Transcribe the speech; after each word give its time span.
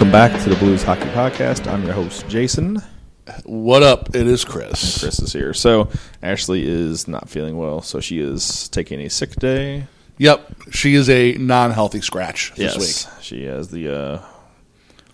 Welcome 0.00 0.12
back 0.12 0.42
to 0.44 0.48
the 0.48 0.56
Blues 0.56 0.82
Hockey 0.82 1.10
Podcast. 1.10 1.70
I'm 1.70 1.84
your 1.84 1.92
host, 1.92 2.26
Jason. 2.26 2.82
What 3.44 3.82
up? 3.82 4.14
It 4.14 4.26
is 4.26 4.46
Chris. 4.46 4.98
Chris 4.98 5.18
is 5.18 5.30
here. 5.30 5.52
So, 5.52 5.90
Ashley 6.22 6.66
is 6.66 7.06
not 7.06 7.28
feeling 7.28 7.58
well, 7.58 7.82
so 7.82 8.00
she 8.00 8.18
is 8.18 8.70
taking 8.70 9.02
a 9.02 9.10
sick 9.10 9.36
day. 9.36 9.88
Yep, 10.16 10.54
she 10.70 10.94
is 10.94 11.10
a 11.10 11.34
non-healthy 11.34 12.00
scratch 12.00 12.54
this 12.56 12.74
yes, 12.74 12.78
week. 12.78 13.22
she 13.22 13.44
has 13.44 13.68
the 13.68 13.94
uh, 13.94 14.22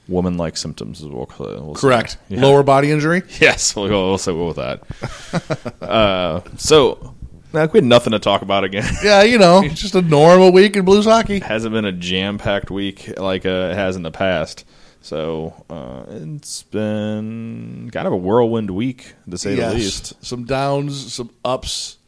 woman-like 0.07 0.57
symptoms 0.57 1.03
as 1.03 1.09
well. 1.09 1.29
We'll. 1.37 1.75
Correct. 1.75 2.17
Yeah. 2.29 2.43
Lower 2.43 2.63
body 2.63 2.93
injury. 2.93 3.25
Yes, 3.41 3.75
we'll 3.75 3.89
go, 3.89 4.11
we'll 4.11 4.19
say 4.19 4.31
go 4.31 4.47
with 4.47 4.57
that. 4.57 5.83
uh, 5.83 6.43
so, 6.59 7.17
like, 7.53 7.73
we 7.73 7.79
had 7.79 7.85
nothing 7.87 8.13
to 8.13 8.21
talk 8.21 8.43
about 8.43 8.63
again. 8.63 8.89
Yeah, 9.03 9.25
you 9.25 9.39
know, 9.39 9.65
it's 9.65 9.81
just 9.81 9.97
a 9.97 10.03
normal 10.03 10.53
week 10.53 10.77
in 10.77 10.85
blues 10.85 11.07
hockey. 11.07 11.41
hasn't 11.41 11.73
been 11.73 11.87
a 11.87 11.91
jam-packed 11.91 12.71
week 12.71 13.19
like 13.19 13.45
uh, 13.45 13.71
it 13.73 13.75
has 13.75 13.97
in 13.97 14.05
the 14.05 14.13
past. 14.13 14.65
So 15.07 15.55
uh, 15.71 16.03
it's 16.09 16.65
been 16.65 17.91
kind 17.93 18.09
of 18.09 18.13
a 18.13 18.17
whirlwind 18.17 18.71
week, 18.71 19.15
to 19.31 19.39
say 19.39 19.55
Yes. 19.55 19.73
the 19.73 19.79
least. 19.79 20.25
Some 20.25 20.43
downs, 20.47 21.13
some 21.13 21.31
ups, 21.45 21.99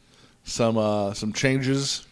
some 0.43 0.77
uh, 0.77 1.13
some 1.13 1.31
changes, 1.31 2.05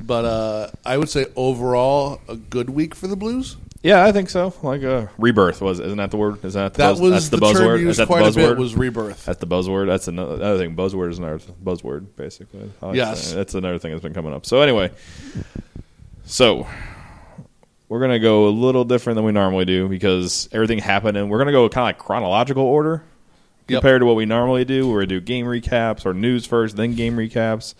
but 0.00 0.24
uh, 0.24 0.70
I 0.86 0.98
would 0.98 1.08
say 1.08 1.26
overall 1.34 2.20
a 2.28 2.36
good 2.36 2.70
week 2.70 2.94
for 2.94 3.08
the 3.08 3.16
Blues. 3.16 3.56
Yeah, 3.82 4.04
I 4.04 4.12
think 4.12 4.30
so. 4.30 4.54
Like 4.62 4.82
a 4.82 5.10
rebirth 5.18 5.60
was, 5.60 5.80
isn't 5.80 5.98
that 5.98 6.12
the 6.12 6.16
word? 6.16 6.44
Is 6.44 6.54
that 6.54 6.74
the 6.74 6.78
That 6.78 6.90
buzz, 6.92 7.00
was 7.00 7.10
that's 7.12 7.28
the, 7.30 7.36
the, 7.38 7.46
buzzword? 7.46 7.84
Is 7.88 7.96
that 7.96 8.04
the 8.04 8.06
quite 8.06 8.22
a 8.22 8.32
bit. 8.32 8.50
buzzword? 8.50 8.58
Was 8.58 8.76
rebirth. 8.76 9.24
That's 9.24 9.40
the 9.40 9.46
buzzword. 9.48 9.86
That's 9.88 10.06
another, 10.06 10.34
another 10.34 10.58
thing. 10.58 10.76
Buzzword 10.76 11.10
is 11.10 11.18
another 11.18 11.38
buzzword, 11.64 12.06
basically. 12.14 12.70
Like 12.80 12.94
Yes. 12.94 13.24
saying 13.24 13.36
that's 13.36 13.54
another 13.54 13.78
thing 13.80 13.90
that's 13.90 14.02
been 14.02 14.14
coming 14.14 14.32
up. 14.32 14.46
So 14.46 14.60
anyway, 14.60 14.90
so 16.24 16.68
we're 17.90 18.00
gonna 18.00 18.18
go 18.20 18.46
a 18.46 18.50
little 18.50 18.84
different 18.84 19.16
than 19.16 19.24
we 19.26 19.32
normally 19.32 19.64
do 19.66 19.88
because 19.88 20.48
everything 20.52 20.78
happened, 20.78 21.16
and 21.18 21.28
we're 21.28 21.38
gonna 21.38 21.52
go 21.52 21.68
kind 21.68 21.82
of 21.82 21.88
like 21.88 21.98
chronological 21.98 22.62
order 22.64 23.02
Yep. 23.68 23.82
compared 23.82 24.00
to 24.00 24.06
what 24.06 24.16
we 24.16 24.24
normally 24.26 24.64
do. 24.64 24.86
Where 24.88 24.96
We're 24.96 25.06
do 25.06 25.20
game 25.20 25.44
recaps 25.46 26.06
or 26.06 26.14
news 26.14 26.46
first, 26.46 26.76
then 26.76 26.94
game 26.94 27.16
recaps. 27.16 27.74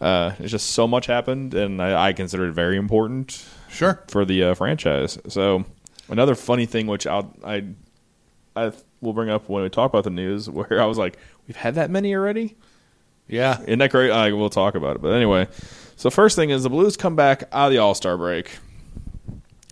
Uh, 0.00 0.32
it's 0.38 0.50
just 0.52 0.70
so 0.70 0.86
much 0.86 1.06
happened, 1.06 1.52
and 1.54 1.82
I, 1.82 2.08
I 2.08 2.12
consider 2.14 2.46
it 2.48 2.52
very 2.52 2.76
important 2.76 3.44
Sure. 3.70 4.02
for 4.08 4.24
the 4.24 4.42
uh, 4.44 4.54
franchise. 4.54 5.18
So 5.28 5.64
another 6.08 6.34
funny 6.34 6.64
thing, 6.66 6.86
which 6.86 7.06
I'll, 7.06 7.34
I 7.44 7.64
I 8.56 8.72
will 9.02 9.12
bring 9.12 9.28
up 9.30 9.48
when 9.48 9.62
we 9.62 9.68
talk 9.68 9.90
about 9.90 10.04
the 10.04 10.10
news, 10.10 10.48
where 10.50 10.80
I 10.80 10.86
was 10.86 10.96
like, 10.98 11.18
we've 11.46 11.56
had 11.56 11.74
that 11.76 11.90
many 11.90 12.14
already. 12.14 12.56
Yeah. 13.28 13.60
Isn't 13.62 13.78
that 13.78 13.90
great? 13.90 14.10
Uh, 14.10 14.34
we'll 14.36 14.50
talk 14.50 14.74
about 14.74 14.96
it. 14.96 15.02
But 15.02 15.12
anyway, 15.12 15.48
so 15.96 16.08
first 16.10 16.34
thing 16.34 16.50
is 16.50 16.62
the 16.62 16.70
Blues 16.70 16.96
come 16.96 17.14
back 17.14 17.44
out 17.52 17.66
of 17.66 17.72
the 17.72 17.78
All 17.78 17.94
Star 17.94 18.16
break. 18.16 18.50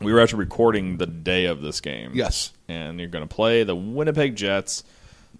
We 0.01 0.13
were 0.13 0.21
actually 0.21 0.41
recording 0.41 0.97
the 0.99 1.07
day 1.07 1.47
of 1.47 1.61
this 1.61 1.81
game. 1.81 2.13
Yes. 2.15 2.53
and 2.69 2.99
you're 3.01 3.09
going 3.09 3.27
to 3.27 3.35
play 3.35 3.65
the 3.65 3.75
Winnipeg 3.75 4.37
Jets. 4.37 4.85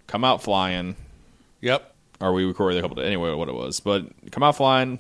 Come 0.07 0.25
out 0.25 0.43
flying. 0.43 0.97
Yep. 1.61 1.95
Or 2.21 2.33
we 2.33 2.45
recorded 2.45 2.79
a 2.79 2.83
couple 2.83 2.97
days. 2.97 3.07
Anyway, 3.07 3.33
what 3.35 3.49
it 3.49 3.55
was. 3.55 3.79
But 3.81 4.07
come 4.33 4.43
out 4.43 4.57
flying. 4.57 4.99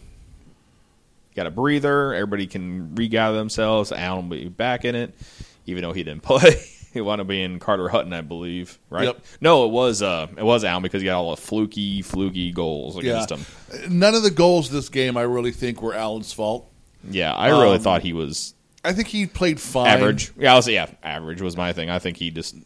Got 1.34 1.46
a 1.46 1.50
breather. 1.50 2.14
Everybody 2.14 2.46
can 2.46 2.94
regather 2.94 3.36
themselves. 3.36 3.90
Allen 3.92 4.28
will 4.28 4.36
be 4.36 4.48
back 4.48 4.84
in 4.84 4.94
it, 4.94 5.14
even 5.66 5.82
though 5.82 5.92
he 5.92 6.02
didn't 6.02 6.22
play. 6.24 6.60
he 6.92 7.00
wound 7.00 7.20
up 7.20 7.26
being 7.26 7.58
Carter 7.58 7.88
Hutton, 7.88 8.12
I 8.12 8.20
believe. 8.22 8.78
Right? 8.90 9.04
Yep. 9.06 9.20
No, 9.40 9.64
it 9.64 9.70
was 9.70 10.02
uh, 10.02 10.26
it 10.36 10.42
was 10.44 10.64
Allen 10.64 10.82
because 10.82 11.00
he 11.02 11.06
got 11.06 11.18
all 11.18 11.34
the 11.34 11.40
fluky, 11.40 12.02
fluky 12.02 12.50
goals 12.52 12.96
Yeah. 13.02 13.22
against 13.22 13.30
him. 13.32 13.98
None 13.98 14.14
of 14.14 14.22
the 14.22 14.30
goals 14.30 14.70
this 14.70 14.88
game 14.88 15.16
I 15.16 15.22
really 15.22 15.52
think 15.52 15.80
were 15.82 15.94
Allen's 15.94 16.32
fault. 16.32 16.70
Yeah, 17.08 17.32
I 17.34 17.48
really 17.50 17.76
Um, 17.76 17.82
thought 17.82 18.02
he 18.02 18.12
was 18.12 18.54
I 18.88 18.92
think 18.94 19.08
he 19.08 19.26
played 19.26 19.60
fine. 19.60 19.86
average. 19.88 20.32
Yeah, 20.38 20.52
I 20.52 20.56
was 20.56 20.66
yeah, 20.68 20.86
average 21.02 21.42
was 21.42 21.56
my 21.56 21.72
thing. 21.72 21.90
I 21.90 21.98
think 21.98 22.16
he 22.16 22.30
just 22.30 22.56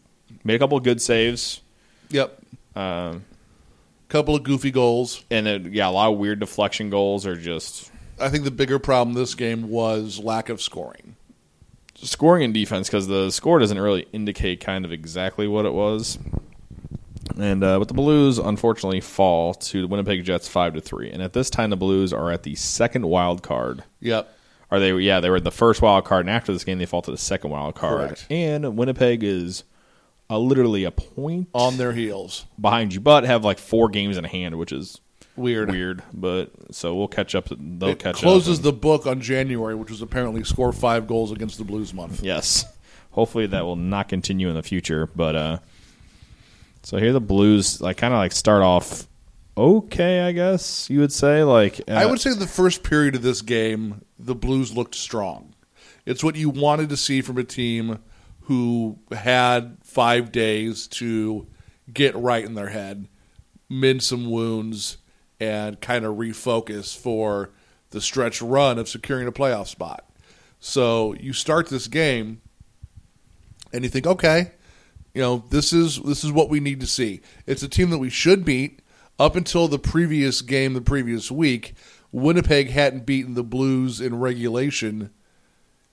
made 0.44 0.54
a 0.54 0.58
couple 0.58 0.78
of 0.78 0.84
good 0.84 1.02
saves. 1.02 1.60
Yep. 2.10 2.40
Um, 2.76 3.24
Couple 4.08 4.36
of 4.36 4.42
goofy 4.42 4.70
goals. 4.70 5.24
and 5.30 5.74
yeah, 5.74 5.88
a 5.88 5.90
lot 5.90 6.12
of 6.12 6.18
weird 6.18 6.38
deflection 6.40 6.90
goals 6.90 7.26
are 7.26 7.34
just 7.36 7.90
I 8.20 8.28
think 8.28 8.44
the 8.44 8.50
bigger 8.50 8.78
problem 8.78 9.14
this 9.14 9.34
game 9.34 9.68
was 9.70 10.18
lack 10.18 10.48
of 10.50 10.60
scoring. 10.60 11.16
scoring 11.96 12.44
and 12.44 12.52
defense 12.54 12.88
because 12.88 13.06
the 13.08 13.30
score 13.30 13.58
doesn't 13.58 13.80
really 13.80 14.06
indicate 14.12 14.60
kind 14.60 14.84
of 14.84 14.92
exactly 14.92 15.48
what 15.48 15.64
it 15.64 15.72
was. 15.72 16.18
And 17.38 17.64
uh, 17.64 17.78
but 17.78 17.88
the 17.88 17.94
Blues 17.94 18.38
unfortunately 18.38 19.00
fall 19.00 19.54
to 19.54 19.80
the 19.80 19.86
Winnipeg 19.86 20.24
Jets 20.24 20.46
five 20.46 20.74
to 20.74 20.80
three, 20.82 21.10
and 21.10 21.22
at 21.22 21.32
this 21.32 21.48
time 21.48 21.70
the 21.70 21.76
Blues 21.76 22.12
are 22.12 22.30
at 22.30 22.42
the 22.42 22.54
second 22.54 23.06
wild 23.06 23.42
card. 23.42 23.82
Yep. 24.00 24.30
Are 24.72 24.80
they? 24.80 24.92
Yeah, 24.94 25.20
they 25.20 25.28
were 25.30 25.38
the 25.38 25.50
first 25.52 25.82
wild 25.82 26.04
card, 26.06 26.26
and 26.26 26.30
after 26.34 26.52
this 26.52 26.64
game 26.64 26.78
they 26.78 26.86
fall 26.86 27.02
to 27.02 27.10
the 27.10 27.16
second 27.18 27.50
wild 27.50 27.74
card. 27.76 28.08
Correct. 28.08 28.26
And 28.30 28.76
Winnipeg 28.76 29.22
is 29.22 29.62
uh, 30.30 30.38
literally 30.38 30.84
a 30.84 30.90
point 30.90 31.48
On 31.52 31.76
their 31.76 31.92
heels. 31.92 32.46
behind 32.60 32.94
you, 32.94 33.00
but 33.00 33.24
have 33.24 33.44
like 33.44 33.58
four 33.58 33.88
games 33.90 34.16
in 34.16 34.24
hand, 34.24 34.56
which 34.58 34.72
is 34.72 34.98
Weird. 35.36 35.70
weird. 35.70 36.02
But 36.14 36.50
so 36.74 36.94
we'll 36.94 37.08
catch 37.08 37.34
up. 37.34 37.48
They'll 37.50 37.90
It 37.90 37.98
catch 37.98 38.16
closes 38.16 38.58
up. 38.58 38.64
the 38.64 38.72
book 38.72 39.06
on 39.06 39.20
January, 39.20 39.74
which 39.74 39.90
was 39.90 40.00
apparently 40.02 40.42
score 40.44 40.72
five 40.72 41.06
goals 41.06 41.32
against 41.32 41.58
the 41.58 41.64
Blues 41.64 41.92
month. 41.94 42.22
Yes. 42.22 42.64
Hopefully 43.12 43.46
that 43.46 43.64
will 43.66 43.76
not 43.76 44.08
continue 44.08 44.48
in 44.48 44.54
the 44.54 44.62
future. 44.62 45.06
But 45.14 45.36
uh 45.36 45.58
so 46.82 46.96
here 46.96 47.12
the 47.12 47.20
Blues 47.20 47.80
like 47.80 47.96
kind 47.98 48.12
of 48.14 48.18
like 48.18 48.32
start 48.32 48.62
off 48.62 49.06
okay, 49.56 50.20
I 50.20 50.32
guess 50.32 50.88
you 50.90 51.00
would 51.00 51.12
say. 51.12 51.42
Like 51.42 51.80
uh, 51.88 51.92
I 51.92 52.06
would 52.06 52.20
say 52.20 52.34
the 52.34 52.46
first 52.46 52.82
period 52.82 53.14
of 53.14 53.22
this 53.22 53.42
game, 53.42 54.04
the 54.18 54.34
Blues 54.34 54.76
looked 54.76 54.94
strong. 54.94 55.54
It's 56.04 56.24
what 56.24 56.36
you 56.36 56.50
wanted 56.50 56.88
to 56.88 56.96
see 56.96 57.20
from 57.20 57.38
a 57.38 57.44
team 57.44 57.98
who 58.42 58.98
had 59.12 59.78
five 59.84 60.32
days 60.32 60.88
to 60.88 61.46
get 61.92 62.14
right 62.16 62.44
in 62.44 62.54
their 62.54 62.68
head, 62.68 63.08
mend 63.68 64.02
some 64.02 64.30
wounds, 64.30 64.98
and 65.38 65.80
kind 65.80 66.04
of 66.04 66.16
refocus 66.16 66.96
for 66.96 67.50
the 67.90 68.00
stretch 68.00 68.42
run 68.42 68.78
of 68.78 68.88
securing 68.88 69.28
a 69.28 69.32
playoff 69.32 69.68
spot. 69.68 70.08
So 70.58 71.14
you 71.14 71.32
start 71.32 71.68
this 71.68 71.86
game, 71.86 72.40
and 73.72 73.84
you 73.84 73.90
think, 73.90 74.06
okay, 74.06 74.52
you 75.14 75.20
know 75.20 75.44
this 75.50 75.72
is 75.72 76.00
this 76.00 76.24
is 76.24 76.32
what 76.32 76.48
we 76.48 76.60
need 76.60 76.80
to 76.80 76.86
see. 76.86 77.20
It's 77.46 77.62
a 77.62 77.68
team 77.68 77.90
that 77.90 77.98
we 77.98 78.10
should 78.10 78.44
beat. 78.44 78.80
Up 79.18 79.36
until 79.36 79.68
the 79.68 79.78
previous 79.78 80.42
game, 80.42 80.72
the 80.72 80.80
previous 80.80 81.30
week, 81.30 81.74
Winnipeg 82.10 82.70
hadn't 82.70 83.06
beaten 83.06 83.34
the 83.34 83.44
Blues 83.44 84.00
in 84.00 84.18
regulation 84.18 85.10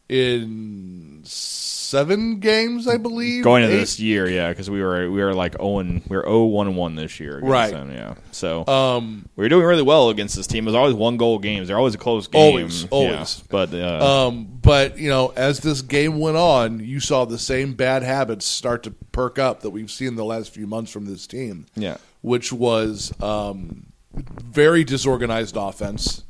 in 0.09 1.21
seven 1.23 2.39
games, 2.39 2.87
I 2.87 2.97
believe. 2.97 3.43
going 3.43 3.63
into 3.63 3.75
Eight? 3.75 3.79
this 3.79 3.99
year, 3.99 4.29
yeah, 4.29 4.49
because 4.49 4.69
we 4.69 4.81
were 4.81 5.09
we 5.09 5.21
were 5.23 5.33
like 5.33 5.55
Owen, 5.59 6.01
we 6.07 6.17
were 6.17 6.23
0 6.23 6.43
1 6.45 6.75
1 6.75 6.95
this 6.95 7.19
year, 7.19 7.39
Right. 7.39 7.71
them, 7.71 7.91
yeah. 7.91 8.15
So 8.31 8.65
Um, 8.67 9.27
we 9.35 9.43
were 9.45 9.49
doing 9.49 9.65
really 9.65 9.81
well 9.83 10.09
against 10.09 10.35
this 10.35 10.47
team. 10.47 10.65
It 10.65 10.67
was 10.71 10.75
always 10.75 10.93
one 10.93 11.17
goal 11.17 11.39
games. 11.39 11.67
They're 11.67 11.77
always 11.77 11.95
a 11.95 11.99
close 11.99 12.27
game. 12.27 12.41
Always, 12.41 12.83
yeah. 12.83 12.87
always. 12.91 13.43
But 13.49 13.73
uh, 13.73 14.27
um, 14.27 14.47
but 14.61 14.97
you 14.97 15.09
know, 15.09 15.33
as 15.35 15.59
this 15.61 15.81
game 15.81 16.19
went 16.19 16.37
on, 16.37 16.79
you 16.79 16.99
saw 16.99 17.25
the 17.25 17.39
same 17.39 17.73
bad 17.73 18.03
habits 18.03 18.45
start 18.45 18.83
to 18.83 18.91
perk 18.91 19.39
up 19.39 19.61
that 19.61 19.69
we've 19.71 19.91
seen 19.91 20.15
the 20.15 20.25
last 20.25 20.51
few 20.51 20.67
months 20.67 20.91
from 20.91 21.05
this 21.05 21.25
team. 21.27 21.65
Yeah. 21.75 21.97
which 22.21 22.51
was 22.51 23.13
um, 23.21 23.85
very 24.13 24.83
disorganized 24.83 25.55
offense 25.55 26.23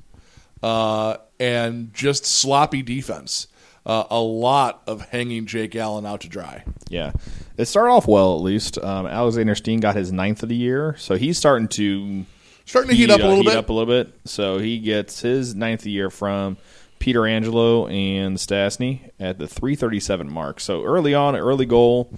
uh, 0.61 1.17
and 1.39 1.93
just 1.93 2.25
sloppy 2.25 2.81
defense. 2.81 3.47
Uh, 3.85 4.03
a 4.09 4.19
lot 4.19 4.81
of 4.87 5.01
hanging 5.09 5.45
Jake 5.45 5.75
Allen 5.75 6.05
out 6.05 6.21
to 6.21 6.29
dry. 6.29 6.63
Yeah, 6.89 7.13
it 7.57 7.65
started 7.65 7.91
off 7.91 8.07
well 8.07 8.35
at 8.35 8.41
least. 8.41 8.77
Um, 8.77 9.07
Alexander 9.07 9.55
Steen 9.55 9.79
got 9.79 9.95
his 9.95 10.11
ninth 10.11 10.43
of 10.43 10.49
the 10.49 10.55
year, 10.55 10.95
so 10.97 11.15
he's 11.15 11.37
starting 11.37 11.67
to 11.69 12.25
Starting 12.65 12.91
to 12.91 12.95
heat 12.95 13.09
up 13.09 13.19
a 13.19 13.23
little 13.23 13.37
heat 13.37 13.45
bit. 13.47 13.57
up 13.57 13.69
a 13.69 13.73
little 13.73 13.91
bit. 13.91 14.13
So 14.25 14.59
he 14.59 14.77
gets 14.77 15.21
his 15.21 15.55
ninth 15.55 15.79
of 15.79 15.85
the 15.85 15.91
year 15.91 16.11
from 16.11 16.57
Peter 16.99 17.25
Angelo 17.25 17.87
and 17.87 18.37
Stastny 18.37 19.09
at 19.19 19.39
the 19.39 19.47
337 19.47 20.31
mark. 20.31 20.59
So 20.59 20.83
early 20.83 21.15
on, 21.15 21.35
early 21.35 21.65
goal, 21.65 22.11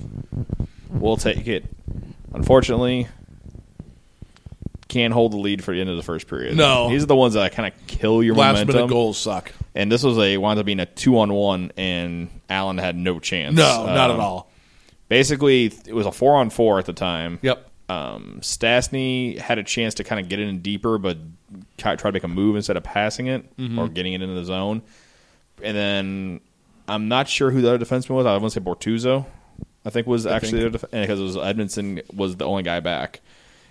we'll 0.90 1.16
take 1.16 1.48
it. 1.48 1.64
Unfortunately, 2.34 3.08
can't 4.90 5.14
hold 5.14 5.32
the 5.32 5.38
lead 5.38 5.64
for 5.64 5.74
the 5.74 5.80
end 5.80 5.90
of 5.90 5.96
the 5.96 6.04
first 6.04 6.28
period. 6.28 6.58
No. 6.58 6.90
these 6.90 7.04
are 7.04 7.08
the 7.08 7.16
ones 7.16 7.36
that 7.36 7.54
kind 7.54 7.72
of 7.74 7.88
kill 7.88 8.22
your 8.22 8.36
Last 8.36 8.56
momentum. 8.56 8.76
minute 8.76 8.90
goals 8.90 9.18
suck. 9.18 9.54
And 9.74 9.92
this 9.92 10.04
was 10.04 10.18
a 10.18 10.38
wound 10.38 10.60
up 10.60 10.66
being 10.66 10.80
a 10.82 10.86
two 10.86 11.18
on 11.20 11.34
one, 11.34 11.72
and 11.78 12.30
Allen 12.50 12.78
had 12.78 12.96
no 12.98 13.20
chance. 13.20 13.56
No, 13.56 13.86
not 13.86 14.10
Um, 14.12 14.18
at 14.18 14.20
all. 14.24 14.50
basically 15.08 15.66
it 15.86 15.94
was 15.94 16.06
a 16.06 16.12
four 16.12 16.36
on 16.36 16.50
four 16.50 16.80
at 16.80 16.86
the 16.86 16.94
time. 16.94 17.40
Yep. 17.42 17.68
Um, 17.90 18.40
Stastny 18.42 19.38
had 19.38 19.58
a 19.58 19.64
chance 19.64 19.96
to 19.96 20.04
kind 20.04 20.20
of 20.22 20.30
get 20.30 20.40
in 20.40 20.62
deeper, 20.62 20.98
but 20.98 21.18
try 21.78 21.96
try 21.96 22.10
to 22.10 22.14
make 22.14 22.24
a 22.24 22.28
move 22.30 22.56
instead 22.56 22.78
of 22.78 22.84
passing 22.84 23.28
it 23.28 23.46
or 23.78 23.88
getting 23.90 24.14
it 24.14 24.22
into 24.22 24.36
the 24.36 24.46
zone. 24.46 24.82
And 25.64 25.76
then 25.76 26.40
I'm 26.88 27.08
not 27.10 27.28
sure 27.28 27.52
who 27.52 27.62
the 27.62 27.74
other 27.74 27.86
defenseman 27.86 28.12
was. 28.12 28.26
I 28.26 28.32
want 28.38 28.54
to 28.54 28.60
say 28.60 28.66
Bortuzzo. 28.66 29.26
I 29.86 29.90
think 29.90 30.06
was 30.08 30.26
actually 30.26 30.62
think. 30.62 30.74
def- 30.74 30.92
because 30.92 31.20
it 31.20 31.24
was 31.24 31.36
Edmundson 31.38 32.02
was 32.14 32.36
the 32.38 32.46
only 32.46 32.64
guy 32.64 32.80
back. 32.82 33.20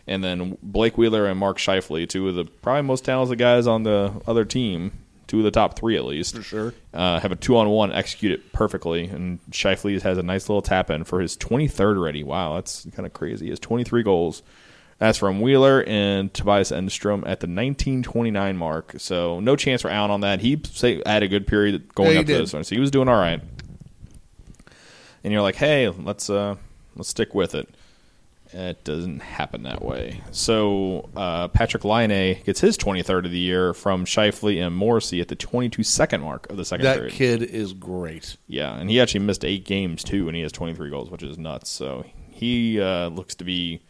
And 0.07 0.25
then 0.25 0.59
Blake 0.63 0.99
Wheeler 0.99 1.27
and 1.27 1.39
Mark 1.39 1.59
Scheifele, 1.59 2.09
two 2.09 2.29
of 2.29 2.35
the 2.35 2.45
probably 2.45 2.83
most 2.83 3.05
talented 3.05 3.39
guys 3.39 3.67
on 3.67 3.85
the 3.85 4.13
other 4.27 4.45
team, 4.45 4.93
two 5.31 5.39
of 5.39 5.45
the 5.45 5.51
top 5.53 5.79
three 5.79 5.97
at 5.97 6.05
least, 6.05 6.35
For 6.37 6.43
sure. 6.43 6.75
uh, 6.93 7.21
have 7.21 7.31
a 7.31 7.37
two 7.37 7.57
on 7.57 7.69
one, 7.69 7.93
execute 7.93 8.33
it 8.33 8.53
perfectly, 8.53 9.05
and 9.05 9.39
Scheifele 9.53 10.03
has 10.03 10.19
a 10.19 10.23
nice 10.25 10.49
little 10.49 10.61
tap 10.61 10.91
in 10.91 11.05
for 11.05 11.21
his 11.21 11.37
23rd 11.37 11.97
already. 11.97 12.25
Wow, 12.25 12.57
that's 12.57 12.85
kind 12.95 13.07
of 13.07 13.13
crazy. 13.13 13.47
He 13.47 13.51
has 13.51 13.61
23 13.61 14.03
goals. 14.03 14.43
That's 14.99 15.17
from 15.19 15.41
Wheeler 15.41 15.83
and 15.87 16.35
Tobias 16.35 16.73
Enstrom 16.73 17.21
at 17.21 17.39
the 17.41 17.47
1929 17.47 18.57
mark. 18.57 18.95
So 18.99 19.39
no 19.41 19.55
chance 19.57 19.81
for 19.83 19.89
Allen 19.91 20.11
on 20.11 20.21
that. 20.23 20.41
He 20.41 20.61
say, 20.73 21.01
had 21.07 21.23
a 21.23 21.29
good 21.29 21.47
period 21.47 21.95
going 21.95 22.13
Yeah, 22.15 22.19
up 22.21 22.27
to 22.27 22.33
did. 22.33 22.43
this 22.43 22.53
one, 22.53 22.65
so 22.65 22.75
he 22.75 22.81
was 22.81 22.91
doing 22.91 23.09
all 23.09 23.15
right. 23.19 23.41
And 25.23 25.33
you're 25.33 25.43
like, 25.43 25.55
hey, 25.57 25.89
let's 25.89 26.29
uh, 26.29 26.57
let's 26.97 27.09
stick 27.09 27.35
with 27.35 27.55
it. 27.55 27.69
It 28.53 28.83
doesn't 28.85 29.21
happen 29.21 29.63
that 29.63 29.81
way. 29.83 30.23
So 30.33 31.09
uh, 31.15 31.49
Patrik 31.49 31.85
Laine 31.85 32.43
gets 32.45 32.61
his 32.61 32.77
23rd 32.77 33.27
of 33.27 33.31
the 33.31 33.39
year 33.39 33.73
from 33.73 34.05
Scheifele 34.05 34.61
and 34.67 34.75
Morrissey 34.75 35.21
at 35.21 35.29
the 35.29 35.37
22 35.37 35.83
second 35.85 36.23
mark 36.23 36.51
of 36.51 36.57
the 36.57 36.65
second 36.65 36.85
That 36.85 36.97
period. 36.97 37.13
kid 37.13 37.43
is 37.43 37.73
great. 37.73 38.37
Yeah, 38.49 38.75
and 38.77 38.91
he 38.91 39.01
actually 39.01 39.21
missed 39.21 39.45
eight 39.45 39.65
games 39.65 40.03
too, 40.03 40.27
and 40.29 40.35
he 40.37 40.43
has 40.43 40.51
23 40.53 40.91
goals, 40.91 41.11
which 41.11 41.23
is 41.23 41.39
nuts. 41.39 41.71
So 41.71 42.05
he 42.31 42.81
uh, 42.81 43.09
looks 43.09 43.37
to 43.37 43.45
be, 43.45 43.81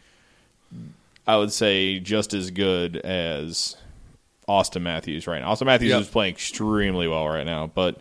I 1.26 1.36
would 1.36 1.52
say, 1.52 1.98
just 1.98 2.34
as 2.34 2.50
good 2.50 2.96
as 2.98 3.76
Austin 4.46 4.82
Matthews 4.82 5.26
right 5.26 5.40
now. 5.40 5.50
Austin 5.52 5.66
Matthews 5.66 5.90
Yep. 5.90 6.00
is 6.02 6.08
playing 6.08 6.34
extremely 6.34 7.08
well 7.08 7.26
right 7.28 7.46
now, 7.46 7.66
but 7.72 7.98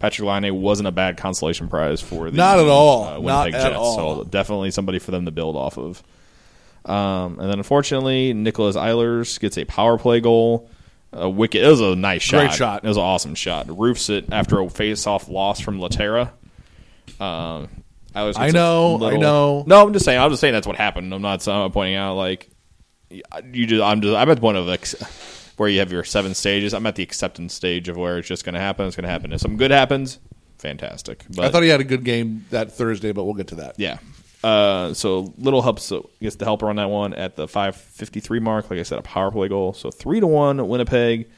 Patrik 0.00 0.24
Laine 0.24 0.60
wasn't 0.62 0.88
a 0.88 0.92
bad 0.92 1.16
consolation 1.18 1.68
prize 1.68 2.00
for 2.00 2.30
the 2.30 2.36
Not 2.36 2.58
at 2.58 2.66
all. 2.66 3.04
uh, 3.04 3.10
Not 3.10 3.22
Winnipeg 3.22 3.54
at 3.54 3.62
Jets. 3.68 3.76
all. 3.76 4.18
So 4.18 4.24
definitely 4.24 4.70
somebody 4.70 4.98
for 4.98 5.10
them 5.10 5.26
to 5.26 5.30
build 5.30 5.56
off 5.56 5.76
of. 5.78 6.02
Um, 6.86 7.38
and 7.38 7.50
then 7.50 7.58
unfortunately, 7.58 8.32
Nicholas 8.32 8.76
Ehlers 8.76 9.38
gets 9.38 9.58
a 9.58 9.64
power 9.66 9.98
play 9.98 10.20
goal. 10.20 10.70
A 11.12 11.28
wicked. 11.28 11.62
It 11.62 11.68
was 11.68 11.80
a 11.80 11.94
nice 11.96 12.22
shot. 12.22 12.38
Great 12.38 12.52
shot. 12.54 12.84
It 12.84 12.88
was 12.88 12.96
an 12.96 13.02
awesome 13.02 13.34
shot. 13.34 13.66
Roofs 13.76 14.08
it 14.10 14.26
after 14.32 14.60
a 14.60 14.70
face-off 14.70 15.28
loss 15.28 15.58
from 15.60 15.78
Lehtera. 15.80 16.30
Um, 17.20 17.68
Ehlers 18.14 18.38
I 18.38 18.50
know, 18.50 18.98
I 19.04 19.16
know. 19.16 19.64
No, 19.66 19.86
I'm 19.86 19.92
just 19.92 20.04
saying. 20.04 20.18
I'm 20.20 20.30
just 20.30 20.40
saying 20.40 20.54
that's 20.54 20.66
what 20.66 20.76
happened. 20.76 21.12
I'm 21.12 21.20
not 21.20 21.46
uh, 21.46 21.68
pointing 21.68 21.96
out 21.96 22.14
like 22.14 22.48
you 23.10 23.66
just. 23.66 23.82
I'm 23.82 24.00
just. 24.00 24.14
I'm 24.14 24.30
at 24.30 24.34
the 24.34 24.40
point 24.40 24.56
of 24.56 24.66
like 24.66 24.86
where 25.60 25.68
you 25.68 25.78
have 25.80 25.92
your 25.92 26.02
seven 26.04 26.32
stages. 26.32 26.72
I'm 26.72 26.86
at 26.86 26.96
the 26.96 27.02
acceptance 27.02 27.52
stage 27.52 27.90
of 27.90 27.96
where 27.98 28.16
it's 28.16 28.26
just 28.26 28.46
going 28.46 28.54
to 28.54 28.60
happen. 28.60 28.86
It's 28.86 28.96
going 28.96 29.04
to 29.04 29.10
happen. 29.10 29.30
If 29.30 29.42
something 29.42 29.58
good 29.58 29.70
happens, 29.70 30.18
fantastic. 30.56 31.22
But 31.36 31.44
I 31.44 31.50
thought 31.50 31.62
he 31.62 31.68
had 31.68 31.82
a 31.82 31.84
good 31.84 32.02
game 32.02 32.46
that 32.48 32.72
Thursday, 32.72 33.12
but 33.12 33.24
we'll 33.24 33.34
get 33.34 33.48
to 33.48 33.56
that. 33.56 33.78
yeah. 33.78 33.98
Uh, 34.42 34.94
so 34.94 35.34
little 35.36 35.60
helps 35.60 35.82
so 35.82 36.08
gets 36.22 36.36
the 36.36 36.46
helper 36.46 36.70
on 36.70 36.76
that 36.76 36.88
one 36.88 37.12
at 37.12 37.36
the 37.36 37.46
553 37.46 38.40
mark. 38.40 38.70
Like 38.70 38.80
I 38.80 38.84
said, 38.84 38.98
a 38.98 39.02
power 39.02 39.30
play 39.30 39.48
goal. 39.48 39.74
So 39.74 39.90
three 39.90 40.18
to 40.18 40.26
one 40.26 40.66
Winnipeg. 40.66 41.28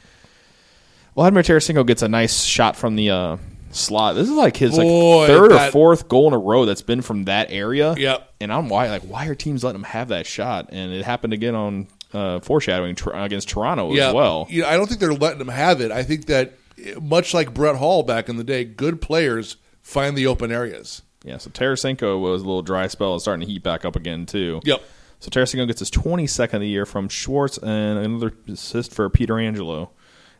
Vladimir 1.13 1.43
Tarasenko 1.43 1.85
gets 1.85 2.01
a 2.01 2.07
nice 2.07 2.45
shot 2.45 2.77
from 2.77 2.95
the 2.95 3.09
uh, 3.09 3.37
slot. 3.71 4.15
This 4.15 4.29
is 4.29 4.35
like 4.35 4.55
his 4.55 4.77
Boy, 4.77 5.17
like 5.17 5.27
third 5.27 5.51
or 5.51 5.69
fourth 5.71 6.07
goal 6.07 6.29
in 6.29 6.33
a 6.33 6.37
row 6.37 6.63
that's 6.63 6.81
been 6.81 7.01
from 7.01 7.25
that 7.25 7.51
area. 7.51 7.93
Yep. 7.93 8.35
And 8.39 8.53
I'm 8.53 8.69
why 8.69 8.89
like 8.89 9.01
why 9.01 9.27
are 9.27 9.35
teams 9.35 9.65
letting 9.65 9.81
him 9.81 9.85
have 9.85 10.07
that 10.07 10.25
shot? 10.25 10.69
And 10.71 10.93
it 10.93 11.03
happened 11.03 11.33
again 11.33 11.55
on 11.55 11.87
uh, 12.13 12.39
foreshadowing 12.39 12.95
tr- 12.95 13.11
against 13.11 13.49
Toronto 13.49 13.93
Yeah, 13.93 14.09
as 14.09 14.13
well. 14.13 14.47
You 14.49 14.61
know, 14.61 14.67
I 14.69 14.77
don't 14.77 14.87
think 14.87 14.99
they're 14.99 15.13
letting 15.13 15.41
him 15.41 15.47
have 15.49 15.81
it. 15.81 15.91
I 15.91 16.03
think 16.03 16.27
that 16.27 16.53
much 17.01 17.33
like 17.33 17.53
Brett 17.53 17.75
Hull 17.77 18.03
back 18.03 18.29
in 18.29 18.37
the 18.37 18.43
day, 18.43 18.63
good 18.63 19.01
players 19.01 19.57
find 19.81 20.17
the 20.17 20.27
open 20.27 20.51
areas. 20.51 21.01
Yeah. 21.23 21.37
So 21.37 21.49
Tarasenko 21.49 22.19
was 22.19 22.41
a 22.41 22.45
little 22.45 22.61
dry 22.63 22.87
spell. 22.87 23.15
It's 23.15 23.23
starting 23.23 23.45
to 23.47 23.51
heat 23.51 23.63
back 23.63 23.85
up 23.85 23.95
again 23.95 24.25
too. 24.25 24.59
Yep. 24.65 24.81
So 25.19 25.29
Tarasenko 25.29 25.67
gets 25.67 25.79
his 25.79 25.89
22nd 25.91 26.53
of 26.55 26.59
the 26.61 26.67
year 26.67 26.85
from 26.85 27.07
Schwartz 27.07 27.57
and 27.57 27.99
another 27.99 28.33
assist 28.49 28.93
for 28.93 29.09
Peter 29.09 29.39
Angelo 29.39 29.91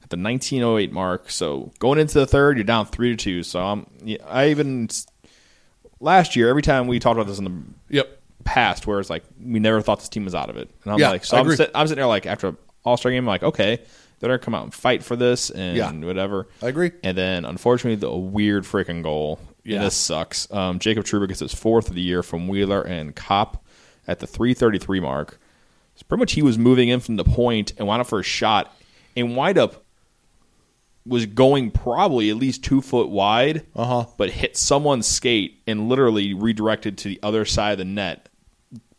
at 0.04 0.10
the 0.10 0.18
1908 0.18 0.92
mark. 0.92 1.30
So 1.32 1.72
going 1.80 2.00
into 2.00 2.16
the 2.20 2.28
third, 2.28 2.58
you're 2.58 2.66
down 2.66 2.86
three 2.88 3.12
to 3.12 3.16
two. 3.16 3.44
So 3.44 3.62
I'm, 3.62 3.88
I 4.28 4.50
even 4.50 4.90
last 6.02 6.36
year 6.36 6.50
every 6.50 6.62
time 6.62 6.88
we 6.88 7.00
talked 7.00 7.18
about 7.18 7.28
this 7.28 7.40
in 7.40 7.46
the 7.46 7.96
Yep. 7.96 8.20
Past, 8.44 8.86
where 8.88 9.00
it's 9.00 9.10
like 9.10 9.24
we 9.42 9.60
never 9.60 9.82
thought 9.82 10.00
this 10.00 10.10
team 10.10 10.26
was 10.26 10.36
out 10.36 10.50
of 10.50 10.58
it, 10.58 10.70
and 10.84 10.94
I'm 10.94 11.00
Yeah, 11.00 11.10
like, 11.10 11.26
so 11.26 11.38
I 11.38 11.40
I'm, 11.42 11.56
sit, 11.56 11.72
I'm 11.74 11.88
sitting 11.88 12.00
there 12.02 12.08
like 12.08 12.26
after 12.26 12.56
All 12.84 12.98
Star 12.98 13.12
game, 13.12 13.24
I'm 13.24 13.28
like, 13.28 13.44
okay, 13.44 13.80
they're 14.20 14.30
gonna 14.30 14.40
come 14.40 14.56
out 14.56 14.64
and 14.64 14.74
fight 14.74 15.04
for 15.04 15.16
this 15.16 15.50
and 15.50 15.78
Yeah. 15.78 15.92
whatever. 15.92 16.48
I 16.62 16.68
agree. 16.68 16.92
And 17.04 17.18
then 17.18 17.46
unfortunately, 17.46 17.96
the 17.96 18.12
weird 18.16 18.64
freaking 18.64 19.04
goal. 19.04 19.40
Yeah, 19.64 19.76
Yeah. 19.76 19.84
this 19.86 19.96
sucks. 19.96 20.52
Um, 20.52 20.80
Jacob 20.80 21.06
Trouba 21.06 21.28
gets 21.28 21.40
his 21.40 21.54
fourth 21.54 21.88
of 21.90 21.96
the 21.96 22.02
year 22.02 22.22
from 22.24 22.48
Wheeler 22.48 22.82
and 22.82 23.16
Copp 23.16 23.64
at 24.08 24.20
the 24.20 24.28
333 24.28 25.00
mark. 25.00 25.40
So 25.96 26.04
pretty 26.08 26.20
much 26.20 26.32
he 26.34 26.42
was 26.42 26.58
moving 26.58 26.90
in 26.90 27.00
from 27.00 27.16
the 27.18 27.24
point 27.24 27.72
and 27.78 27.88
wound 27.88 28.02
up 28.02 28.08
for 28.08 28.20
a 28.20 28.24
shot 28.24 28.76
and 29.16 29.36
wind 29.38 29.58
up 29.58 29.84
was 31.06 31.26
going 31.26 31.70
probably 31.70 32.30
at 32.30 32.38
least 32.38 32.64
two 32.64 32.82
foot 32.82 33.10
wide, 33.10 33.66
Uh-huh. 33.76 34.06
but 34.18 34.30
hit 34.30 34.56
someone's 34.56 35.06
skate 35.06 35.62
and 35.68 35.90
literally 35.90 36.34
redirected 36.34 36.98
to 37.00 37.10
the 37.10 37.20
other 37.22 37.44
side 37.46 37.74
of 37.74 37.78
the 37.80 37.86
net, 37.86 38.30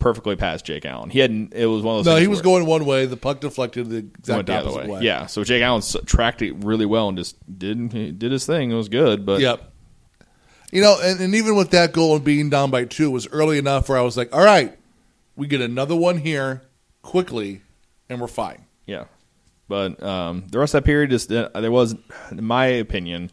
perfectly 0.05 0.37
past 0.37 0.67
Jake 0.67 0.85
Allen. 0.85 1.09
He 1.09 1.19
hadn't. 1.19 1.55
it 1.55 1.65
was 1.65 1.83
one 1.83 1.99
of 1.99 2.05
those. 2.05 2.15
No, 2.15 2.21
he 2.21 2.27
was 2.27 2.43
going 2.43 2.67
one 2.67 2.85
way. 2.85 3.06
The 3.06 3.17
puck 3.17 3.41
deflected 3.41 3.89
the 3.89 3.97
exact 3.97 4.47
the 4.47 4.59
opposite 4.59 4.83
way. 4.83 4.99
way. 4.99 5.01
Yeah, 5.01 5.25
so 5.25 5.43
Jake 5.45 5.62
Allen 5.62 5.83
tracked 6.05 6.43
it 6.43 6.53
really 6.62 6.85
well 6.85 7.09
and 7.09 7.17
just 7.17 7.37
did 7.59 7.91
he 7.91 8.12
did 8.12 8.31
his 8.31 8.45
thing. 8.45 8.71
It 8.71 8.75
was 8.75 8.91
good, 8.91 9.25
but 9.25 9.41
Yep. 9.41 9.73
You 10.71 10.83
know, 10.83 10.99
and, 11.01 11.21
and 11.21 11.35
even 11.35 11.56
with 11.56 11.71
that 11.71 11.93
goal 11.93 12.17
and 12.17 12.25
being 12.25 12.51
down 12.51 12.71
by 12.71 12.85
two, 12.85 13.06
it 13.06 13.12
was 13.12 13.29
early 13.29 13.59
enough 13.59 13.89
where 13.89 13.97
I 13.97 14.03
was 14.03 14.17
like, 14.17 14.35
all 14.35 14.45
right, 14.45 14.77
we 15.37 15.47
get 15.47 15.61
another 15.61 15.97
one 15.97 16.19
here 16.19 16.62
quickly, 17.01 17.62
and 18.11 18.21
we're 18.21 18.27
fine. 18.27 18.67
Yeah, 18.85 19.05
but 19.69 20.03
um, 20.03 20.45
the 20.51 20.59
rest 20.59 20.75
of 20.75 20.83
that 20.83 20.87
period 20.87 21.11
just 21.11 21.33
uh, 21.33 21.49
there 21.55 21.73
was, 21.73 21.95
in 22.31 22.45
my 22.45 22.67
opinion, 22.67 23.31